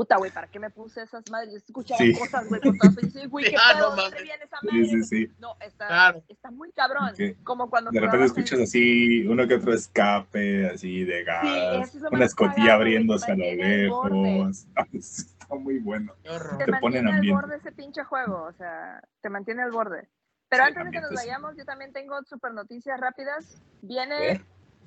Puta, 0.00 0.16
güey, 0.16 0.30
¿para 0.30 0.46
qué 0.46 0.58
me 0.58 0.70
puse 0.70 1.02
esas 1.02 1.22
madres? 1.30 1.50
Yo 1.50 1.56
escuchaba 1.58 1.98
Sí. 1.98 2.14
cosas, 2.18 2.48
güey, 2.48 2.58
con 2.62 2.78
todas 2.78 2.96
y 3.14 3.26
güey, 3.26 3.44
¿qué 3.54 3.56
Ah, 3.62 3.74
pedo? 3.76 3.90
no 3.90 3.96
¿Dónde 3.96 4.22
viene 4.22 4.44
esa 4.44 4.56
Sí, 4.62 4.66
madre? 4.66 4.84
sí, 4.86 5.02
sí. 5.04 5.32
No, 5.38 5.56
está, 5.60 5.86
Claro. 5.88 6.22
está 6.26 6.50
muy 6.50 6.72
cabrón. 6.72 7.10
Que 7.14 7.34
Como 7.44 7.68
cuando 7.68 7.90
De 7.90 8.00
repente 8.00 8.16
en- 8.16 8.24
escuchas 8.24 8.60
así 8.60 9.26
uno 9.26 9.46
que 9.46 9.56
otro 9.56 9.74
escape, 9.74 10.70
así 10.70 11.04
de 11.04 11.22
gas, 11.22 11.44
eso 11.88 11.98
es 11.98 12.12
una 12.12 12.24
escotilla 12.24 12.72
abriéndose 12.76 13.30
a 13.30 13.36
lo 13.36 13.44
lejos. 13.44 14.66
Está 14.94 15.54
muy 15.54 15.80
bueno. 15.80 16.14
Qué 16.22 16.30
horror. 16.30 16.56
te 16.56 16.64
Te 16.64 16.72
pone 16.78 16.96
en 17.00 17.04
mantiene 17.04 17.36
al 17.36 17.42
borde 17.42 17.56
ese 17.56 17.72
pinche 17.72 18.02
juego, 18.04 18.44
o 18.44 18.52
sea, 18.54 19.02
te 19.20 19.28
mantiene 19.28 19.62
al 19.64 19.70
borde. 19.70 20.08
Pero 20.48 20.62
Sí, 20.64 20.68
antes 20.68 20.84
de 20.86 20.90
que 20.92 21.00
nos 21.02 21.10
sí. 21.10 21.16
vayamos, 21.16 21.56
yo 21.58 21.64
también 21.66 21.92
tengo 21.92 22.22
super 22.24 22.54
noticias 22.54 22.98
rápidas. 22.98 23.60
Viene 23.82 24.18
ver. 24.18 24.44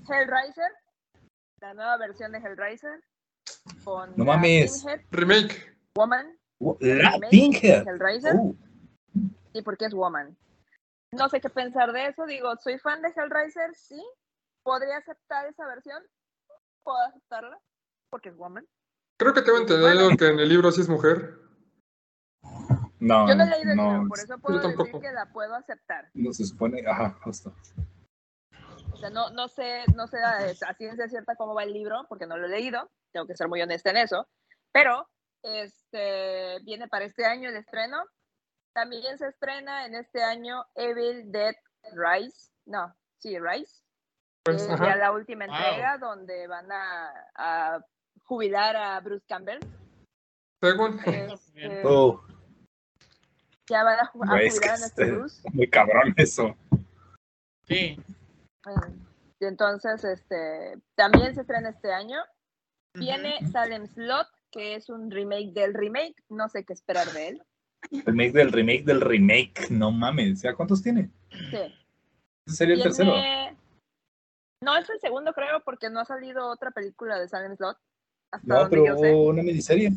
Hellraiser, 0.09 0.71
la 1.61 1.75
nueva 1.75 1.97
versión 1.97 2.31
de 2.31 2.39
Hellraiser, 2.39 2.99
con 3.83 4.11
No 4.15 4.25
la 4.25 4.33
mames. 4.35 4.81
Pinhead 4.83 5.01
Remake. 5.11 5.77
Woman, 5.95 6.37
La 6.79 7.11
remake 7.11 7.29
Pinhead. 7.29 7.87
Hellraiser, 7.87 8.35
Uh, 8.35 8.55
sí, 9.53 9.61
porque 9.61 9.85
es 9.85 9.93
Woman. 9.93 10.35
No 11.11 11.29
sé 11.29 11.39
qué 11.39 11.49
pensar 11.49 11.91
de 11.93 12.07
eso, 12.07 12.25
digo, 12.25 12.55
soy 12.57 12.79
fan 12.79 13.01
de 13.01 13.09
Hellraiser, 13.09 13.75
sí, 13.75 14.03
podría 14.63 14.97
aceptar 14.97 15.45
esa 15.45 15.67
versión, 15.67 16.01
puedo 16.83 16.97
aceptarla, 17.07 17.59
porque 18.09 18.29
es 18.29 18.35
Woman. 18.37 18.67
Creo 19.19 19.33
que 19.33 19.43
tengo 19.43 19.59
entendido 19.59 19.93
Bueno. 20.05 20.17
que 20.17 20.27
en 20.27 20.39
el 20.39 20.49
libro 20.49 20.71
sí 20.71 20.81
es 20.81 20.89
mujer. 20.89 21.37
no, 22.99 23.27
Yo 23.27 23.35
no 23.35 23.43
he 23.43 23.49
leído 23.49 23.71
el 23.71 23.77
no, 23.77 23.91
libro, 23.93 24.07
por 24.09 24.19
eso 24.19 24.37
puedo 24.39 24.59
decir 24.59 24.75
tampoco. 24.75 24.99
que 25.01 25.11
la 25.11 25.31
puedo 25.31 25.53
aceptar. 25.55 26.09
no 26.15 26.33
se 26.33 26.45
supone, 26.45 26.81
ajá, 26.87 27.11
justo. 27.23 27.53
Sea, 29.03 29.09
no, 29.09 29.29
no 29.31 29.47
sé, 29.47 29.83
no 29.95 30.07
sé 30.07 30.17
a, 30.19 30.37
a 30.69 30.73
ciencia 30.75 31.07
cierta 31.09 31.35
cómo 31.35 31.53
va 31.53 31.63
el 31.63 31.73
libro, 31.73 32.05
porque 32.07 32.25
no 32.25 32.37
lo 32.37 32.45
he 32.47 32.49
leído, 32.49 32.89
tengo 33.11 33.27
que 33.27 33.35
ser 33.35 33.47
muy 33.49 33.61
honesta 33.61 33.89
en 33.89 33.97
eso, 33.97 34.27
pero 34.71 35.07
este 35.41 36.59
viene 36.63 36.87
para 36.87 37.05
este 37.05 37.25
año 37.25 37.49
el 37.49 37.57
estreno. 37.57 37.97
También 38.73 39.17
se 39.17 39.27
estrena 39.27 39.85
en 39.85 39.95
este 39.95 40.23
año 40.23 40.65
Evil 40.73 41.31
Dead 41.31 41.53
Rise, 41.91 42.51
no, 42.65 42.95
sí, 43.17 43.37
Rise, 43.39 43.83
Pues, 44.43 44.67
ajá. 44.69 44.85
ya 44.85 44.95
la 44.95 45.11
última 45.11 45.45
Wow. 45.45 45.55
entrega 45.55 45.97
donde 45.99 46.47
van 46.47 46.71
a, 46.71 47.11
a 47.35 47.85
jubilar 48.23 48.75
a 48.75 48.99
Bruce 49.01 49.25
Campbell. 49.27 49.59
Según. 50.61 50.99
Este, 51.05 51.81
Oh, 51.85 52.23
ya 53.69 53.83
van 53.83 53.99
a, 53.99 54.03
ju- 54.11 54.23
a 54.23 54.27
jubilar 54.49 54.75
a 54.75 54.77
nuestro 54.77 55.05
este- 55.05 55.11
Bruce. 55.17 55.49
muy 55.53 55.69
cabrón 55.69 56.13
eso. 56.17 56.55
Sí. 57.67 57.97
Eh, 58.67 58.93
y 59.39 59.45
entonces, 59.45 60.03
este, 60.03 60.79
también 60.95 61.33
se 61.35 61.41
estrena 61.41 61.69
este 61.69 61.91
año. 61.93 62.17
Viene 62.97 63.37
Ujú. 63.41 63.51
Salem 63.51 63.87
Slot, 63.87 64.27
que 64.51 64.75
es 64.75 64.89
un 64.89 65.09
remake 65.11 65.51
del 65.53 65.73
remake. 65.73 66.15
No 66.29 66.47
sé 66.49 66.63
qué 66.63 66.73
esperar 66.73 67.11
de 67.11 67.29
él. 67.29 67.43
Remake 68.05 68.31
del 68.31 68.51
remake 68.51 68.83
del 68.85 69.01
remake, 69.01 69.69
no 69.69 69.91
mames. 69.91 70.41
¿Ya 70.41 70.55
cuántos 70.55 70.81
tiene? 70.81 71.09
Sí. 71.49 71.57
Ese 72.47 72.55
sería 72.55 72.75
el 72.75 72.83
tercero. 72.83 73.13
No 74.63 74.77
es 74.77 74.89
el 74.89 74.99
segundo, 75.01 75.33
creo, 75.33 75.61
porque 75.65 75.89
no 75.89 75.99
ha 75.99 76.05
salido 76.05 76.47
otra 76.49 76.71
película 76.71 77.19
de 77.19 77.27
Salem 77.27 77.57
Slot. 77.57 77.77
Hasta 78.31 78.47
No, 78.47 78.55
donde 78.61 78.69
pero 78.69 78.85
yo 78.85 78.97
sé. 78.97 79.13
una 79.13 79.43
miniserie. 79.43 79.91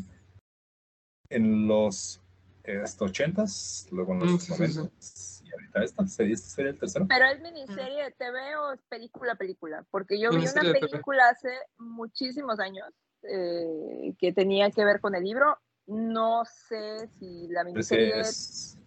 En 1.30 1.68
los 1.68 2.20
este, 2.64 3.04
80s, 3.04 3.88
luego 3.92 4.12
en 4.14 4.18
Mm, 4.18 4.22
los 4.22 4.42
sí, 4.42 4.52
sí, 4.54 4.66
sí. 4.66 4.80
90s. 4.80 5.35
Y 5.35 5.35
ahorita 5.56 5.82
esta, 5.84 6.06
sería- 6.06 6.34
este 6.34 6.48
sería 6.48 6.70
el 6.72 6.78
tercero. 6.78 7.06
Pero 7.08 7.24
es 7.26 7.40
miniserie 7.40 8.04
de 8.04 8.10
TV 8.12 8.56
o 8.56 8.72
es 8.72 8.80
película 8.88 9.34
película, 9.34 9.84
porque 9.90 10.18
yo 10.20 10.30
vi 10.30 10.46
una 10.46 10.62
película 10.72 11.28
hace 11.28 11.50
muchísimos 11.78 12.58
años 12.60 12.88
eh, 13.22 14.14
que 14.18 14.32
tenía 14.32 14.70
que 14.70 14.84
ver 14.84 15.00
con 15.00 15.14
el 15.14 15.24
libro. 15.24 15.58
No 15.86 16.44
sé 16.44 17.08
si 17.18 17.48
la 17.48 17.64
miniserie 17.64 18.20
es- 18.20 18.78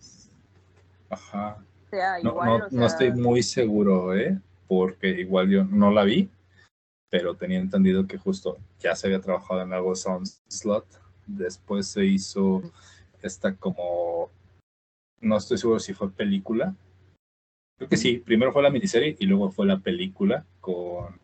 Ajá. 1.10 1.58
sea 1.90 2.20
No, 2.22 2.30
igual. 2.30 2.48
no, 2.48 2.56
o 2.56 2.60
no 2.60 2.70
sea, 2.70 2.86
estoy 2.88 3.12
muy 3.12 3.42
seguro, 3.44 4.16
¿eh? 4.16 4.40
Porque 4.68 5.08
igual 5.10 5.50
yo 5.50 5.64
no 5.66 5.92
la 5.92 6.04
vi, 6.04 6.30
pero 7.10 7.36
tenía 7.36 7.58
entendido 7.60 8.06
que 8.06 8.18
justo 8.18 8.58
ya 8.80 8.96
se 8.96 9.08
había 9.08 9.20
trabajado 9.20 9.62
en 9.62 9.74
algo 9.74 9.90
de 9.92 9.96
Sound 9.96 10.28
Slot. 10.48 10.86
Después 11.26 11.88
se 11.88 12.06
hizo 12.06 12.62
esta 13.22 13.56
como. 13.56 14.30
No 15.22 15.38
estoy 15.38 15.58
seguro 15.58 15.80
si 15.80 15.94
fue 15.94 16.12
película. 16.12 16.76
Creo 17.78 17.90
que 17.90 17.98
sí. 17.98 18.18
Primero 18.18 18.52
fue 18.52 18.64
la 18.64 18.70
miniserie 18.70 19.16
y 19.20 19.26
luego 19.26 19.52
fue 19.52 19.66
la 19.66 19.80
película 19.80 20.46
con 20.60 21.20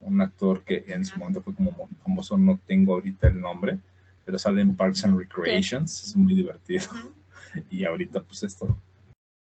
un 0.00 0.20
actor 0.20 0.62
que 0.64 0.84
en 0.88 1.04
su 1.04 1.18
momento 1.18 1.42
fue 1.42 1.54
como 1.54 1.88
famoso. 2.02 2.38
No 2.38 2.58
tengo 2.66 2.94
ahorita 2.94 3.28
el 3.28 3.40
nombre, 3.40 3.78
pero 4.24 4.38
sale 4.38 4.62
en 4.62 4.76
Parks 4.76 5.04
and 5.04 5.18
Recreations. 5.18 6.04
Es 6.04 6.16
muy 6.16 6.34
divertido. 6.34 6.84
Y 7.70 7.84
ahorita, 7.86 8.20
pues 8.20 8.42
esto. 8.42 8.76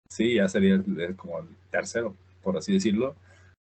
Sí, 0.07 0.35
ya 0.35 0.47
sería 0.47 0.81
como 1.17 1.39
el 1.39 1.47
tercero, 1.72 2.15
por 2.43 2.55
así 2.55 2.72
decirlo. 2.72 3.15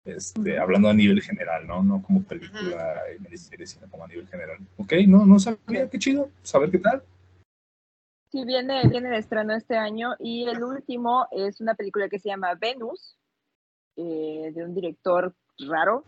Este, 0.04 0.58
hablando 0.58 0.88
a 0.88 0.94
nivel 0.94 1.20
general, 1.20 1.66
¿no? 1.66 1.82
No 1.82 2.02
como 2.02 2.22
película 2.22 3.02
y 3.14 3.20
miniserie, 3.20 3.66
sino 3.66 3.88
como 3.88 4.04
a 4.04 4.08
nivel 4.08 4.26
general. 4.28 4.58
Ok, 4.78 4.94
no, 5.06 5.26
no 5.26 5.38
sabía, 5.38 5.90
qué 5.90 5.98
chido. 5.98 6.30
Saber 6.42 6.70
qué 6.70 6.78
tal. 6.78 7.02
Sí, 8.30 8.44
viene, 8.44 8.86
viene 8.88 9.08
el 9.08 9.14
estreno 9.14 9.54
este 9.54 9.78
año 9.78 10.14
y 10.18 10.46
el 10.46 10.62
último 10.62 11.28
es 11.30 11.60
una 11.62 11.74
película 11.74 12.10
que 12.10 12.18
se 12.18 12.28
llama 12.28 12.54
Venus, 12.54 13.16
eh, 13.96 14.52
de 14.54 14.64
un 14.64 14.74
director 14.74 15.34
raro, 15.66 16.04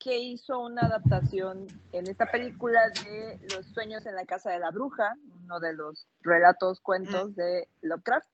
que 0.00 0.18
hizo 0.18 0.58
una 0.58 0.82
adaptación 0.82 1.68
en 1.92 2.08
esta 2.08 2.26
película 2.26 2.80
de 2.88 3.38
Los 3.54 3.66
sueños 3.66 4.04
en 4.04 4.16
la 4.16 4.26
casa 4.26 4.50
de 4.50 4.58
la 4.58 4.70
bruja, 4.70 5.14
uno 5.44 5.60
de 5.60 5.74
los 5.74 6.08
relatos, 6.20 6.80
cuentos 6.80 7.36
de 7.36 7.68
Lovecraft. 7.82 8.28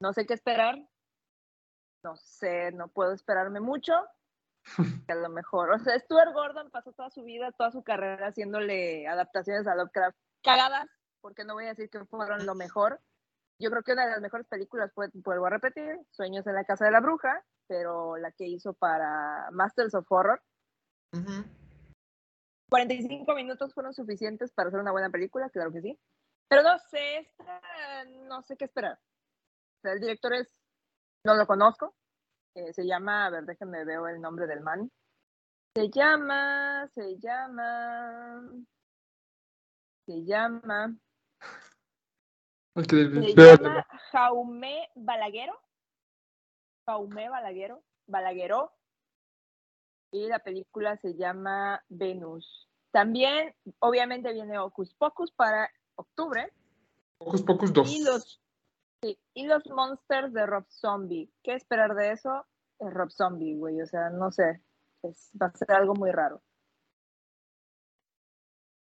No 0.00 0.12
sé 0.12 0.26
qué 0.26 0.34
esperar, 0.34 0.76
no 2.02 2.16
sé, 2.16 2.72
no 2.72 2.88
puedo 2.88 3.12
esperarme 3.12 3.60
mucho, 3.60 3.92
a 5.08 5.14
lo 5.14 5.28
mejor, 5.28 5.70
o 5.70 5.78
sea, 5.78 5.96
Stuart 5.96 6.32
Gordon 6.32 6.70
pasó 6.70 6.92
toda 6.92 7.10
su 7.10 7.22
vida, 7.22 7.52
toda 7.52 7.70
su 7.70 7.84
carrera 7.84 8.26
haciéndole 8.26 9.06
adaptaciones 9.06 9.68
a 9.68 9.76
Lovecraft 9.76 10.18
cagadas, 10.42 10.88
porque 11.22 11.44
no 11.44 11.54
voy 11.54 11.64
a 11.64 11.68
decir 11.68 11.88
que 11.88 12.04
fueron 12.04 12.44
lo 12.44 12.54
mejor. 12.54 13.00
Yo 13.58 13.70
creo 13.70 13.82
que 13.82 13.92
una 13.92 14.04
de 14.04 14.10
las 14.10 14.20
mejores 14.20 14.46
películas 14.48 14.92
fue, 14.92 15.08
vuelvo 15.14 15.46
a 15.46 15.50
repetir, 15.50 15.98
Sueños 16.10 16.46
en 16.46 16.54
la 16.54 16.64
Casa 16.64 16.84
de 16.84 16.90
la 16.90 17.00
Bruja, 17.00 17.42
pero 17.66 18.16
la 18.18 18.32
que 18.32 18.46
hizo 18.46 18.74
para 18.74 19.48
Masters 19.52 19.94
of 19.94 20.10
Horror. 20.10 20.42
Ujú. 21.12 21.44
45 22.68 23.34
minutos 23.34 23.72
fueron 23.72 23.94
suficientes 23.94 24.52
para 24.52 24.68
hacer 24.68 24.80
una 24.80 24.92
buena 24.92 25.10
película, 25.10 25.48
claro 25.50 25.72
que 25.72 25.80
sí. 25.80 25.98
Pero 26.48 26.62
no 26.62 26.78
sé, 26.90 27.18
esta, 27.18 28.04
no 28.26 28.42
sé 28.42 28.56
qué 28.56 28.64
esperar. 28.64 28.98
O 28.98 29.80
sea, 29.82 29.92
el 29.92 30.00
director 30.00 30.34
es, 30.34 30.48
no 31.24 31.34
lo 31.34 31.46
conozco. 31.46 31.94
eh, 32.54 32.72
se 32.72 32.84
llama, 32.84 33.26
a 33.26 33.30
ver, 33.30 33.44
déjenme 33.44 33.84
veo 33.84 34.08
el 34.08 34.20
nombre 34.20 34.46
del 34.46 34.60
man. 34.60 34.90
Se 35.74 35.88
llama, 35.88 36.86
se 36.94 37.18
llama, 37.18 38.42
se 40.06 40.24
llama, 40.24 40.94
se 43.22 43.34
llama 43.62 43.86
Jaume 44.10 44.88
Balaguero. 44.94 45.52
Jaume 46.86 47.28
Balaguero, 47.28 47.82
Balagueró. 48.06 48.72
Y 50.10 50.26
la 50.28 50.38
película 50.40 50.96
se 50.98 51.14
llama 51.14 51.82
Venus. 51.88 52.68
También, 52.90 53.54
obviamente, 53.78 54.32
viene 54.32 54.58
Ocus 54.58 54.94
Pocus 54.94 55.32
para 55.32 55.70
octubre. 55.94 56.52
Pocus 57.18 57.42
Pocus 57.42 57.72
2. 57.72 57.90
Y 57.90 58.04
los, 58.04 58.40
sí, 59.02 59.18
y 59.34 59.46
los 59.46 59.66
Monsters 59.70 60.32
de 60.32 60.44
Rob 60.44 60.66
Zombie. 60.68 61.32
¿Qué 61.42 61.54
esperar 61.54 61.94
de 61.94 62.12
eso? 62.12 62.46
Es 62.78 62.92
Rob 62.92 63.10
Zombie, 63.10 63.56
güey. 63.56 63.80
O 63.80 63.86
sea, 63.86 64.10
no 64.10 64.30
sé. 64.30 64.60
Es- 65.02 65.30
va 65.40 65.46
a 65.46 65.56
ser 65.56 65.72
algo 65.72 65.94
muy 65.94 66.10
raro. 66.10 66.42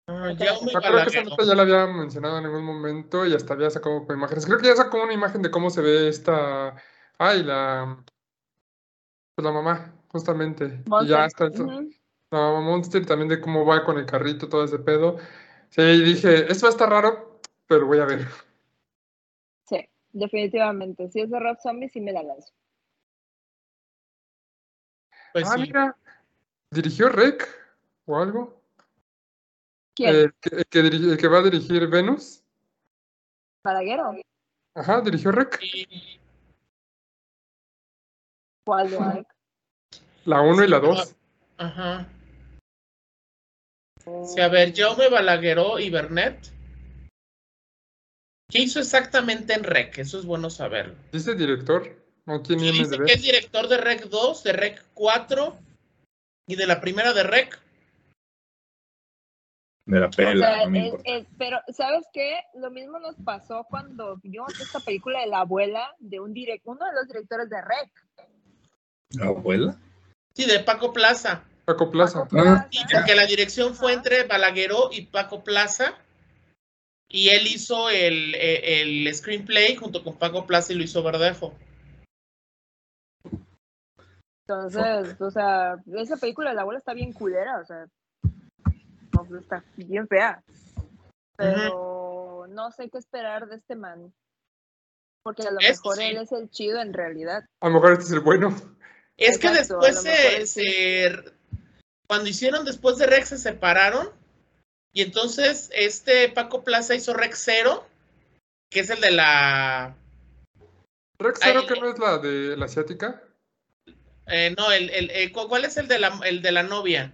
Ah, 0.08 0.32
Me 0.38 0.72
acuerdo 0.72 1.02
que 1.02 1.10
esa 1.10 1.24
nota 1.24 1.44
ya 1.44 1.54
la 1.56 1.62
había 1.62 1.86
mencionado 1.88 2.38
en 2.38 2.44
algún 2.44 2.64
momento 2.64 3.26
y 3.26 3.34
hasta 3.34 3.54
había 3.54 3.70
sacado 3.70 4.06
con 4.06 4.16
imágenes. 4.16 4.46
Creo 4.46 4.58
que 4.58 4.68
ya 4.68 4.76
sacó 4.76 5.02
una 5.02 5.12
imagen 5.12 5.42
de 5.42 5.50
cómo 5.50 5.68
se 5.68 5.82
ve 5.82 6.08
esta. 6.08 6.76
Ay, 7.18 7.42
la. 7.42 8.04
Pues 9.34 9.44
la 9.44 9.52
mamá, 9.52 9.94
justamente. 10.08 10.84
Y 11.02 11.08
ya 11.08 11.26
está. 11.26 11.46
Ujú. 11.46 11.90
La 12.30 12.38
mamá 12.38 12.60
Monster 12.60 13.02
y 13.02 13.06
también 13.06 13.28
de 13.28 13.40
cómo 13.40 13.64
va 13.64 13.84
con 13.84 13.98
el 13.98 14.06
carrito, 14.06 14.48
todo 14.48 14.64
ese 14.64 14.78
pedo. 14.78 15.18
Sí, 15.70 15.82
dije, 15.82 16.50
esto 16.50 16.66
va 16.66 16.70
a 16.70 16.72
estar 16.72 16.88
raro, 16.88 17.40
pero 17.66 17.86
voy 17.86 17.98
a 17.98 18.04
ver. 18.04 18.26
Sí, 19.64 19.88
definitivamente. 20.12 21.08
Si 21.08 21.20
es 21.20 21.30
de 21.30 21.40
Rob 21.40 21.58
Zombie, 21.60 21.88
sí 21.88 22.00
me 22.00 22.12
la 22.12 22.22
lanzo. 22.22 22.52
Pues 25.32 25.48
ah, 25.48 25.54
sí. 25.54 25.60
mira. 25.62 25.96
¿Dirigió 26.70 27.08
Rec 27.08 27.48
o 28.06 28.18
algo? 28.18 28.55
¿Quién? 29.96 30.14
El 30.14 30.34
que, 30.34 30.56
el 30.56 30.66
que 30.66 30.78
el 30.78 31.16
que 31.16 31.28
va 31.28 31.38
a 31.38 31.42
dirigir 31.42 31.86
Venus. 31.88 32.44
¿Balaguero? 33.64 34.14
Ajá, 34.74 35.00
dirigió 35.00 35.32
Rec. 35.32 35.58
¿Cuál 38.64 38.90
de 38.90 39.00
Mike? 39.00 39.28
La 40.26 40.42
1 40.42 40.64
y 40.64 40.68
la 40.68 40.80
2. 40.80 41.16
Ajá. 41.56 42.08
Sí, 44.24 44.40
a 44.40 44.48
ver, 44.48 44.74
Jaume 44.76 45.08
Balagueró 45.08 45.78
y 45.78 45.88
Bernet. 45.88 46.52
¿Qué 48.48 48.60
hizo 48.60 48.78
exactamente 48.78 49.54
en 49.54 49.64
REC? 49.64 49.98
Eso 49.98 50.18
es 50.18 50.26
bueno 50.26 50.50
saberlo. 50.50 50.94
Dice 51.10 51.34
director. 51.34 51.96
No 52.26 52.42
tiene 52.42 52.66
Y 52.66 52.72
dice 52.72 52.98
que 52.98 53.12
es 53.12 53.22
director 53.22 53.66
de 53.68 53.78
REC 53.78 54.04
2, 54.04 54.42
de 54.42 54.52
REC 54.52 54.84
4 54.94 55.58
y 56.48 56.56
de 56.56 56.66
la 56.66 56.80
primera 56.80 57.12
de 57.12 57.22
REC. 57.22 57.60
De 59.86 60.00
la 60.00 60.06
O 60.06 60.10
pela, 60.10 60.46
sea, 60.54 60.64
no 60.64 60.70
me 60.70 60.78
es- 60.80 60.84
importa. 60.86 61.10
es- 61.10 61.26
pero, 61.38 61.60
¿sabes 61.72 62.06
qué? 62.12 62.40
Lo 62.54 62.70
mismo 62.70 62.98
nos 62.98 63.14
pasó 63.24 63.64
cuando 63.70 64.16
vimos 64.16 64.52
esta 64.60 64.80
película 64.80 65.20
de 65.20 65.28
la 65.28 65.40
abuela 65.40 65.94
de 66.00 66.18
un 66.20 66.34
direct, 66.34 66.62
uno 66.66 66.84
de 66.84 66.92
los 66.92 67.06
directores 67.06 67.48
de 67.48 67.60
REC. 67.62 67.90
¿La 69.10 69.26
abuela? 69.26 69.76
Sí, 70.34 70.44
de 70.44 70.58
Paco 70.60 70.92
Plaza. 70.92 71.44
Paco 71.64 71.90
Plaza. 71.90 72.20
Paco 72.24 72.30
Plaza. 72.30 72.68
Y 72.72 72.80
porque 72.92 73.14
la 73.14 73.26
dirección 73.26 73.74
fue 73.74 73.92
entre 73.92 74.24
Balagueró 74.24 74.90
y 74.92 75.02
Paco 75.06 75.44
Plaza. 75.44 75.94
Y 77.08 77.28
él 77.28 77.46
hizo 77.46 77.88
el, 77.88 78.34
el, 78.34 79.06
el 79.06 79.14
screenplay 79.14 79.76
junto 79.76 80.02
con 80.02 80.18
Paco 80.18 80.44
Plaza 80.46 80.72
y 80.72 80.76
lo 80.76 80.82
hizo 80.82 81.04
Verdejo. 81.04 81.54
Entonces, 84.48 85.20
o 85.20 85.30
sea, 85.30 85.76
esa 85.94 86.16
película 86.16 86.50
de 86.50 86.56
la 86.56 86.62
abuela 86.62 86.78
está 86.78 86.94
bien 86.94 87.12
culera, 87.12 87.60
o 87.60 87.64
sea, 87.64 87.86
no, 89.28 89.38
está 89.38 89.64
bien 89.76 90.06
fea. 90.08 90.42
Pero 91.36 92.46
no 92.48 92.70
sé 92.72 92.88
qué 92.90 92.98
esperar 92.98 93.46
de 93.48 93.56
este 93.56 93.74
man. 93.76 94.12
Porque 95.22 95.42
a 95.42 95.50
lo 95.50 95.58
mejor 95.60 95.96
sí. 95.96 96.02
él 96.04 96.16
es 96.18 96.32
el 96.32 96.50
chido 96.50 96.80
en 96.80 96.92
realidad. 96.92 97.44
A 97.60 97.68
lo 97.68 97.74
mejor 97.74 97.92
este 97.92 98.04
es 98.04 98.12
el 98.12 98.20
bueno. 98.20 98.54
Es 99.16 99.38
que 99.38 99.50
después 99.50 100.00
se, 100.02 100.42
es- 100.42 100.52
se- 100.52 101.24
Cuando 102.08 102.28
hicieron 102.28 102.64
después 102.64 102.96
de 102.98 103.06
Rex 103.06 103.30
se 103.30 103.38
separaron. 103.38 104.08
Y 104.92 105.02
entonces 105.02 105.68
este 105.74 106.28
Paco 106.30 106.64
Plaza 106.64 106.94
hizo 106.94 107.12
Rex 107.12 107.42
Zero, 107.44 107.86
que 108.70 108.80
es 108.80 108.90
el 108.90 109.00
de 109.00 109.10
la. 109.10 109.94
Rex 111.18 111.40
que 111.40 111.80
no 111.80 111.90
es 111.90 111.98
la 111.98 112.18
de 112.18 112.56
la 112.56 112.64
asiática. 112.66 113.22
eh, 114.26 114.54
no, 114.56 114.70
el, 114.72 114.88
el, 114.90 115.10
el- 115.10 115.32
¿cu- 115.32 115.48
¿cuál 115.48 115.64
es 115.64 115.76
el 115.76 115.88
de 115.88 115.98
la, 115.98 116.18
el 116.24 116.40
de 116.40 116.52
la 116.52 116.62
novia? 116.62 117.12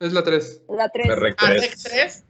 Es 0.00 0.12
la 0.12 0.22
3. 0.22 0.62
La 0.68 0.88
3. 0.88 1.08
De 1.08 1.16
Rec 1.16 1.34
Ah, 1.38 1.46
3. 1.48 1.60
Rec 1.62 1.76
3. 1.82 2.24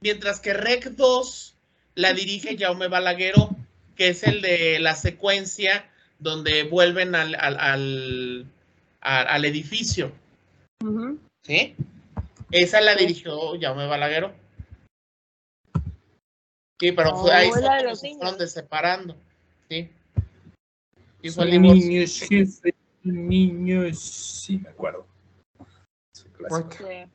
Mientras 0.00 0.40
que 0.40 0.54
Rec 0.54 0.84
2 0.90 1.54
la 1.94 2.12
dirige 2.12 2.56
Jaume 2.58 2.88
Balaguero, 2.88 3.50
que 3.96 4.08
es 4.08 4.22
el 4.22 4.40
de 4.42 4.78
la 4.80 4.94
secuencia 4.94 5.88
donde 6.18 6.64
vuelven 6.64 7.14
al, 7.14 7.34
al, 7.34 7.58
al, 7.58 8.46
al- 9.00 9.26
al 9.28 9.44
edificio. 9.44 10.12
¿Sí? 11.44 11.74
Esa 12.50 12.80
la 12.80 12.94
dirigió 12.94 13.58
Jaume 13.60 13.86
Balaguero. 13.86 14.32
Sí, 16.80 16.90
pero 16.92 17.16
fue, 17.16 17.32
ahí 17.32 17.50
Oh, 17.52 17.56
la 17.60 17.94
se 17.94 18.06
niños. 18.08 18.18
fueron 18.20 18.38
de 18.38 18.46
separando. 18.48 19.16
Sí. 19.68 19.88
Y 21.22 21.30
fue 21.30 21.44
el 21.44 21.50
divorcio. 21.52 21.86
niños. 23.04 23.98
Sí, 24.00 24.58
me 24.58 24.68
acuerdo. 24.70 25.06
What? 26.50 26.70
Sí. 26.72 27.10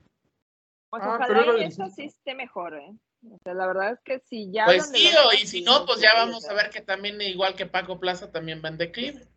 Pues 0.89 1.03
Ah, 1.03 1.15
ojalá 1.15 1.27
pero 1.27 1.57
y 1.57 1.63
esa 1.63 1.89
sí 1.89 2.05
esté 2.05 2.33
mejor, 2.33 2.75
¿eh? 2.75 2.93
O 3.29 3.37
sea, 3.43 3.53
la 3.53 3.67
verdad 3.67 3.91
es 3.93 3.99
que 4.01 4.19
si 4.19 4.51
ya. 4.51 4.65
Pues 4.65 4.87
sí, 4.89 5.09
o- 5.25 5.33
y 5.33 5.45
si 5.47 5.61
no, 5.61 5.85
pues 5.85 5.99
ya 5.99 6.13
vamos 6.13 6.47
a 6.47 6.53
ver 6.53 6.69
que 6.69 6.81
también, 6.81 7.19
igual 7.21 7.55
que 7.55 7.65
Paco 7.65 7.99
Plaza, 7.99 8.31
también 8.31 8.61
va 8.63 8.69
en 8.69 8.77
declive. 8.77 9.27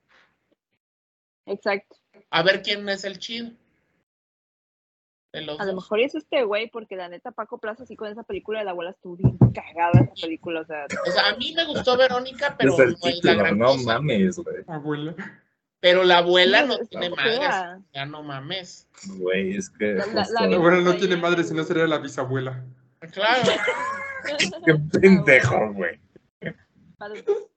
Exacto. 1.46 1.96
A 2.30 2.42
ver 2.42 2.62
quién 2.62 2.88
es 2.88 3.04
el 3.04 3.18
chido. 3.18 3.50
De 5.32 5.42
los 5.42 5.60
A 5.60 5.64
lo 5.64 5.74
mejor 5.74 6.00
es 6.00 6.14
este 6.14 6.42
güey, 6.44 6.68
porque 6.70 6.96
la 6.96 7.08
neta 7.08 7.30
Paco 7.30 7.58
Plaza 7.58 7.86
sí 7.86 7.94
con 7.96 8.08
esa 8.10 8.24
película 8.24 8.58
de 8.58 8.64
la 8.64 8.72
abuela 8.72 8.90
estuvo 8.90 9.16
bien 9.16 9.38
cagada 9.54 10.00
esa 10.00 10.14
película, 10.20 10.60
o 10.60 10.64
sea, 10.64 10.86
O 11.06 11.10
sea, 11.10 11.28
a 11.28 11.36
mí 11.36 11.52
me 11.54 11.64
gustó 11.66 11.96
Verónica, 11.96 12.56
pero 12.58 12.72
es 12.74 12.78
el 12.80 12.90
no 13.00 13.08
es 13.08 13.24
la 13.24 13.34
gran 13.34 13.58
no 13.58 13.66
cosa. 13.66 13.94
mames, 13.94 14.36
güey. 14.38 14.56
Abuela. 14.66 15.14
Pero 15.80 16.04
la 16.04 16.18
abuela 16.18 16.62
no 16.66 16.78
tiene 16.78 17.10
fea. 17.10 17.16
madres. 17.16 17.84
Ya 17.94 18.04
no 18.06 18.22
mames. 18.22 18.86
Güey, 19.16 19.56
es 19.56 19.70
que. 19.70 19.94
La- 19.94 20.54
abuela 20.56 20.80
no 20.82 20.94
tiene 20.96 21.14
en 21.14 21.20
madre, 21.20 21.42
si 21.42 21.54
no 21.54 21.64
sería 21.64 21.86
la 21.86 21.98
bisabuela. 21.98 22.62
Claro. 23.12 23.42
Qué 24.66 24.74
pendejo, 25.00 25.72
güey. 25.72 25.98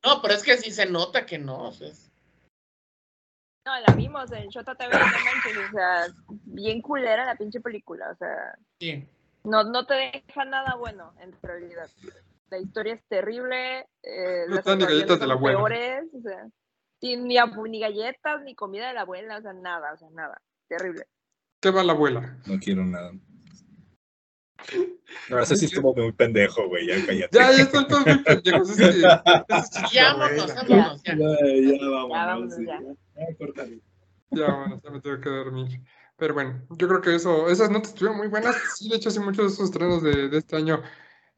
No, 0.05 0.21
pero 0.21 0.33
es 0.33 0.43
que 0.43 0.57
sí 0.57 0.71
se 0.71 0.85
nota 0.85 1.25
que 1.25 1.37
no. 1.37 1.63
o 1.67 1.71
sea, 1.73 1.89
es- 1.89 2.09
No, 3.65 3.77
la 3.85 3.93
vimos 3.93 4.31
en 4.31 4.47
Shota 4.49 4.75
TV, 4.75 4.93
no 4.93 4.99
manches, 4.99 5.57
o 5.69 5.71
sea, 5.73 6.07
bien 6.45 6.81
culera 6.81 7.25
la 7.25 7.35
pinche 7.35 7.59
película, 7.59 8.09
o 8.11 8.15
sea, 8.15 8.57
sí. 8.79 9.05
no, 9.43 9.63
no 9.65 9.85
te 9.85 9.93
deja 9.95 10.45
nada 10.45 10.75
bueno, 10.75 11.13
en 11.19 11.33
realidad. 11.41 11.89
La 12.49 12.57
historia 12.59 12.93
es 12.93 13.03
terrible, 13.09 13.87
eh, 14.03 14.45
No 14.47 14.55
las 14.55 14.65
ni 14.77 14.85
galletas 14.85 15.19
de 15.19 15.27
la 15.27 15.39
peores, 15.39 16.05
o 16.17 16.21
sea, 16.21 16.47
ni, 17.03 17.37
ni 17.69 17.79
galletas, 17.79 18.41
ni 18.43 18.55
comida 18.55 18.87
de 18.87 18.93
la 18.93 19.01
abuela, 19.01 19.37
o 19.37 19.41
sea, 19.41 19.53
nada, 19.53 19.93
o 19.93 19.97
sea, 19.97 20.09
nada, 20.11 20.41
terrible. 20.67 21.05
¿Qué 21.59 21.69
va 21.69 21.83
la 21.83 21.93
abuela? 21.93 22.37
No 22.45 22.59
quiero 22.59 22.85
nada. 22.85 23.11
No, 25.29 25.39
ese 25.39 25.55
sí 25.55 25.65
estuvo 25.65 25.93
muy 25.93 26.11
pendejo, 26.11 26.67
güey. 26.67 26.87
Ya 26.87 26.95
cállate. 27.05 27.37
Ya, 27.37 27.51
ya 27.51 27.63
están 27.63 27.87
todos 27.87 28.05
muy 28.05 28.23
pendejos. 28.23 28.69
Es 28.71 28.77
que, 28.77 28.83
ese 28.85 29.07
es 29.07 29.69
chiste 29.69 29.81
de 29.81 29.93
Ya 29.93 30.13
vámonos, 30.15 30.55
vámonos. 30.55 31.03
Ya. 31.03 31.15
Ya, 31.15 31.27
ya, 31.77 31.89
vámonos. 31.89 32.09
Ya, 32.09 32.25
vámonos, 32.25 32.55
sí, 32.55 32.65
ya. 32.65 32.79
ya, 34.31 34.53
bueno, 34.55 34.81
ya 34.83 34.89
me 34.89 35.01
tengo 35.01 35.21
que 35.21 35.29
dormir. 35.29 35.81
Pero 36.17 36.33
bueno, 36.33 36.65
yo 36.71 36.87
creo 36.87 37.01
que 37.01 37.13
eso, 37.15 37.47
esas 37.49 37.69
notas 37.69 37.89
estuvieron 37.89 38.17
muy 38.17 38.27
buenas. 38.27 38.55
Sí, 38.75 38.89
de 38.89 38.95
hecho, 38.95 39.11
sí, 39.11 39.19
muchos 39.19 39.45
de 39.45 39.53
esos 39.53 39.65
estrenos 39.65 40.01
de, 40.01 40.29
de 40.29 40.37
este 40.39 40.55
año 40.55 40.81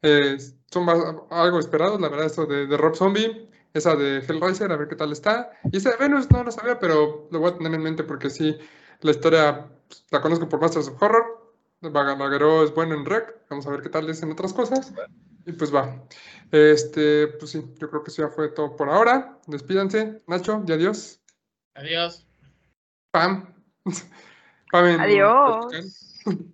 eh, 0.00 0.38
son 0.70 0.84
más- 0.86 1.04
algo 1.30 1.58
esperados. 1.58 2.00
La 2.00 2.08
verdad, 2.08 2.26
eso 2.26 2.46
de, 2.46 2.66
de 2.66 2.76
Rob 2.78 2.94
Zombie, 2.96 3.50
esa 3.76 3.94
de 3.94 4.18
Hellraiser, 4.18 4.72
a 4.72 4.76
ver 4.76 4.88
qué 4.88 4.96
tal 4.96 5.12
está. 5.12 5.50
Y 5.70 5.76
esa 5.76 5.90
de 5.90 5.96
Venus 5.96 6.30
no 6.30 6.42
lo 6.42 6.50
sabía, 6.50 6.78
pero 6.78 7.28
lo 7.30 7.38
voy 7.38 7.50
a 7.50 7.56
tener 7.56 7.74
en 7.74 7.82
mente 7.82 8.04
porque 8.04 8.30
sí, 8.30 8.56
la 9.00 9.10
historia 9.10 9.68
pues, 9.88 10.04
la 10.10 10.20
conozco 10.20 10.48
por 10.48 10.60
Masters 10.60 10.88
of 10.88 11.02
Horror. 11.02 11.54
Balagueró 11.80 12.64
es 12.64 12.74
bueno 12.74 12.94
en 12.94 13.04
Rec. 13.04 13.46
Vamos 13.50 13.66
a 13.66 13.70
ver 13.70 13.82
qué 13.82 13.88
tal 13.88 14.08
es 14.08 14.22
en 14.22 14.32
otras 14.32 14.52
cosas. 14.52 14.92
Y 15.44 15.52
pues 15.52 15.74
va. 15.74 16.02
Este, 16.50 17.28
pues 17.28 17.50
sí, 17.50 17.62
yo 17.78 17.90
creo 17.90 18.02
que 18.02 18.10
eso 18.10 18.22
ya 18.22 18.28
fue 18.28 18.48
todo 18.48 18.74
por 18.76 18.88
ahora. 18.88 19.38
Despídanse. 19.46 20.22
Nacho, 20.26 20.64
y 20.66 20.72
adiós. 20.72 21.20
Adiós. 21.74 22.26
Pam. 23.10 23.54
Pam 24.72 24.86
en 24.86 25.00
Adiós. 25.00 25.66
vertical. 25.70 25.92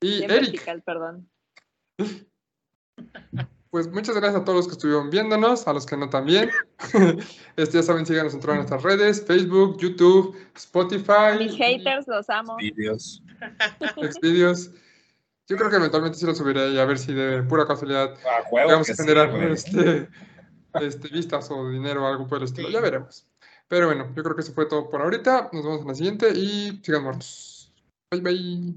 Y 0.00 0.22
Eric, 0.22 0.28
vertical, 0.28 0.82
perdón. 0.82 1.30
pues 3.74 3.90
muchas 3.90 4.14
gracias 4.14 4.40
a 4.40 4.44
todos 4.44 4.58
los 4.58 4.66
que 4.68 4.74
estuvieron 4.74 5.10
viéndonos, 5.10 5.66
a 5.66 5.72
los 5.72 5.84
que 5.84 5.96
no 5.96 6.08
también. 6.08 6.48
Este, 7.56 7.78
ya 7.78 7.82
saben, 7.82 8.06
síganos 8.06 8.32
en 8.32 8.38
todas 8.38 8.54
nuestras 8.54 8.84
redes, 8.84 9.24
Facebook, 9.26 9.78
YouTube, 9.80 10.36
Spotify, 10.54 11.36
Mis 11.40 11.56
haters 11.56 12.06
los 12.06 12.30
amo. 12.30 12.54
Vídeos. 12.56 13.20
Xvideos. 13.96 14.70
Yo 15.48 15.56
creo 15.56 15.70
que 15.70 15.76
eventualmente 15.76 16.16
sí 16.16 16.24
lo 16.24 16.36
subiré 16.36 16.70
y 16.70 16.78
a 16.78 16.84
ver 16.84 16.98
si 16.98 17.14
de 17.14 17.42
pura 17.42 17.66
casualidad 17.66 18.14
A 18.14 18.48
huevo 18.48 18.70
vamos 18.70 18.90
a 18.90 18.94
sí, 18.94 19.02
generar 19.02 19.32
güey. 19.32 19.52
este, 19.52 20.08
este, 20.80 21.08
vistas 21.08 21.50
o 21.50 21.68
dinero 21.68 22.04
o 22.04 22.06
algo 22.06 22.28
por 22.28 22.38
el 22.38 22.44
estilo. 22.44 22.70
Ya 22.70 22.80
veremos. 22.80 23.26
Pero 23.66 23.86
bueno, 23.86 24.12
yo 24.14 24.22
creo 24.22 24.36
que 24.36 24.42
eso 24.42 24.52
fue 24.52 24.66
todo 24.66 24.88
por 24.88 25.02
ahorita. 25.02 25.50
Nos 25.52 25.64
vemos 25.64 25.80
en 25.80 25.88
la 25.88 25.94
siguiente 25.96 26.28
y 26.28 26.80
sigan 26.84 27.02
muertos. 27.02 27.72
Bye 28.12 28.20
bye. 28.20 28.74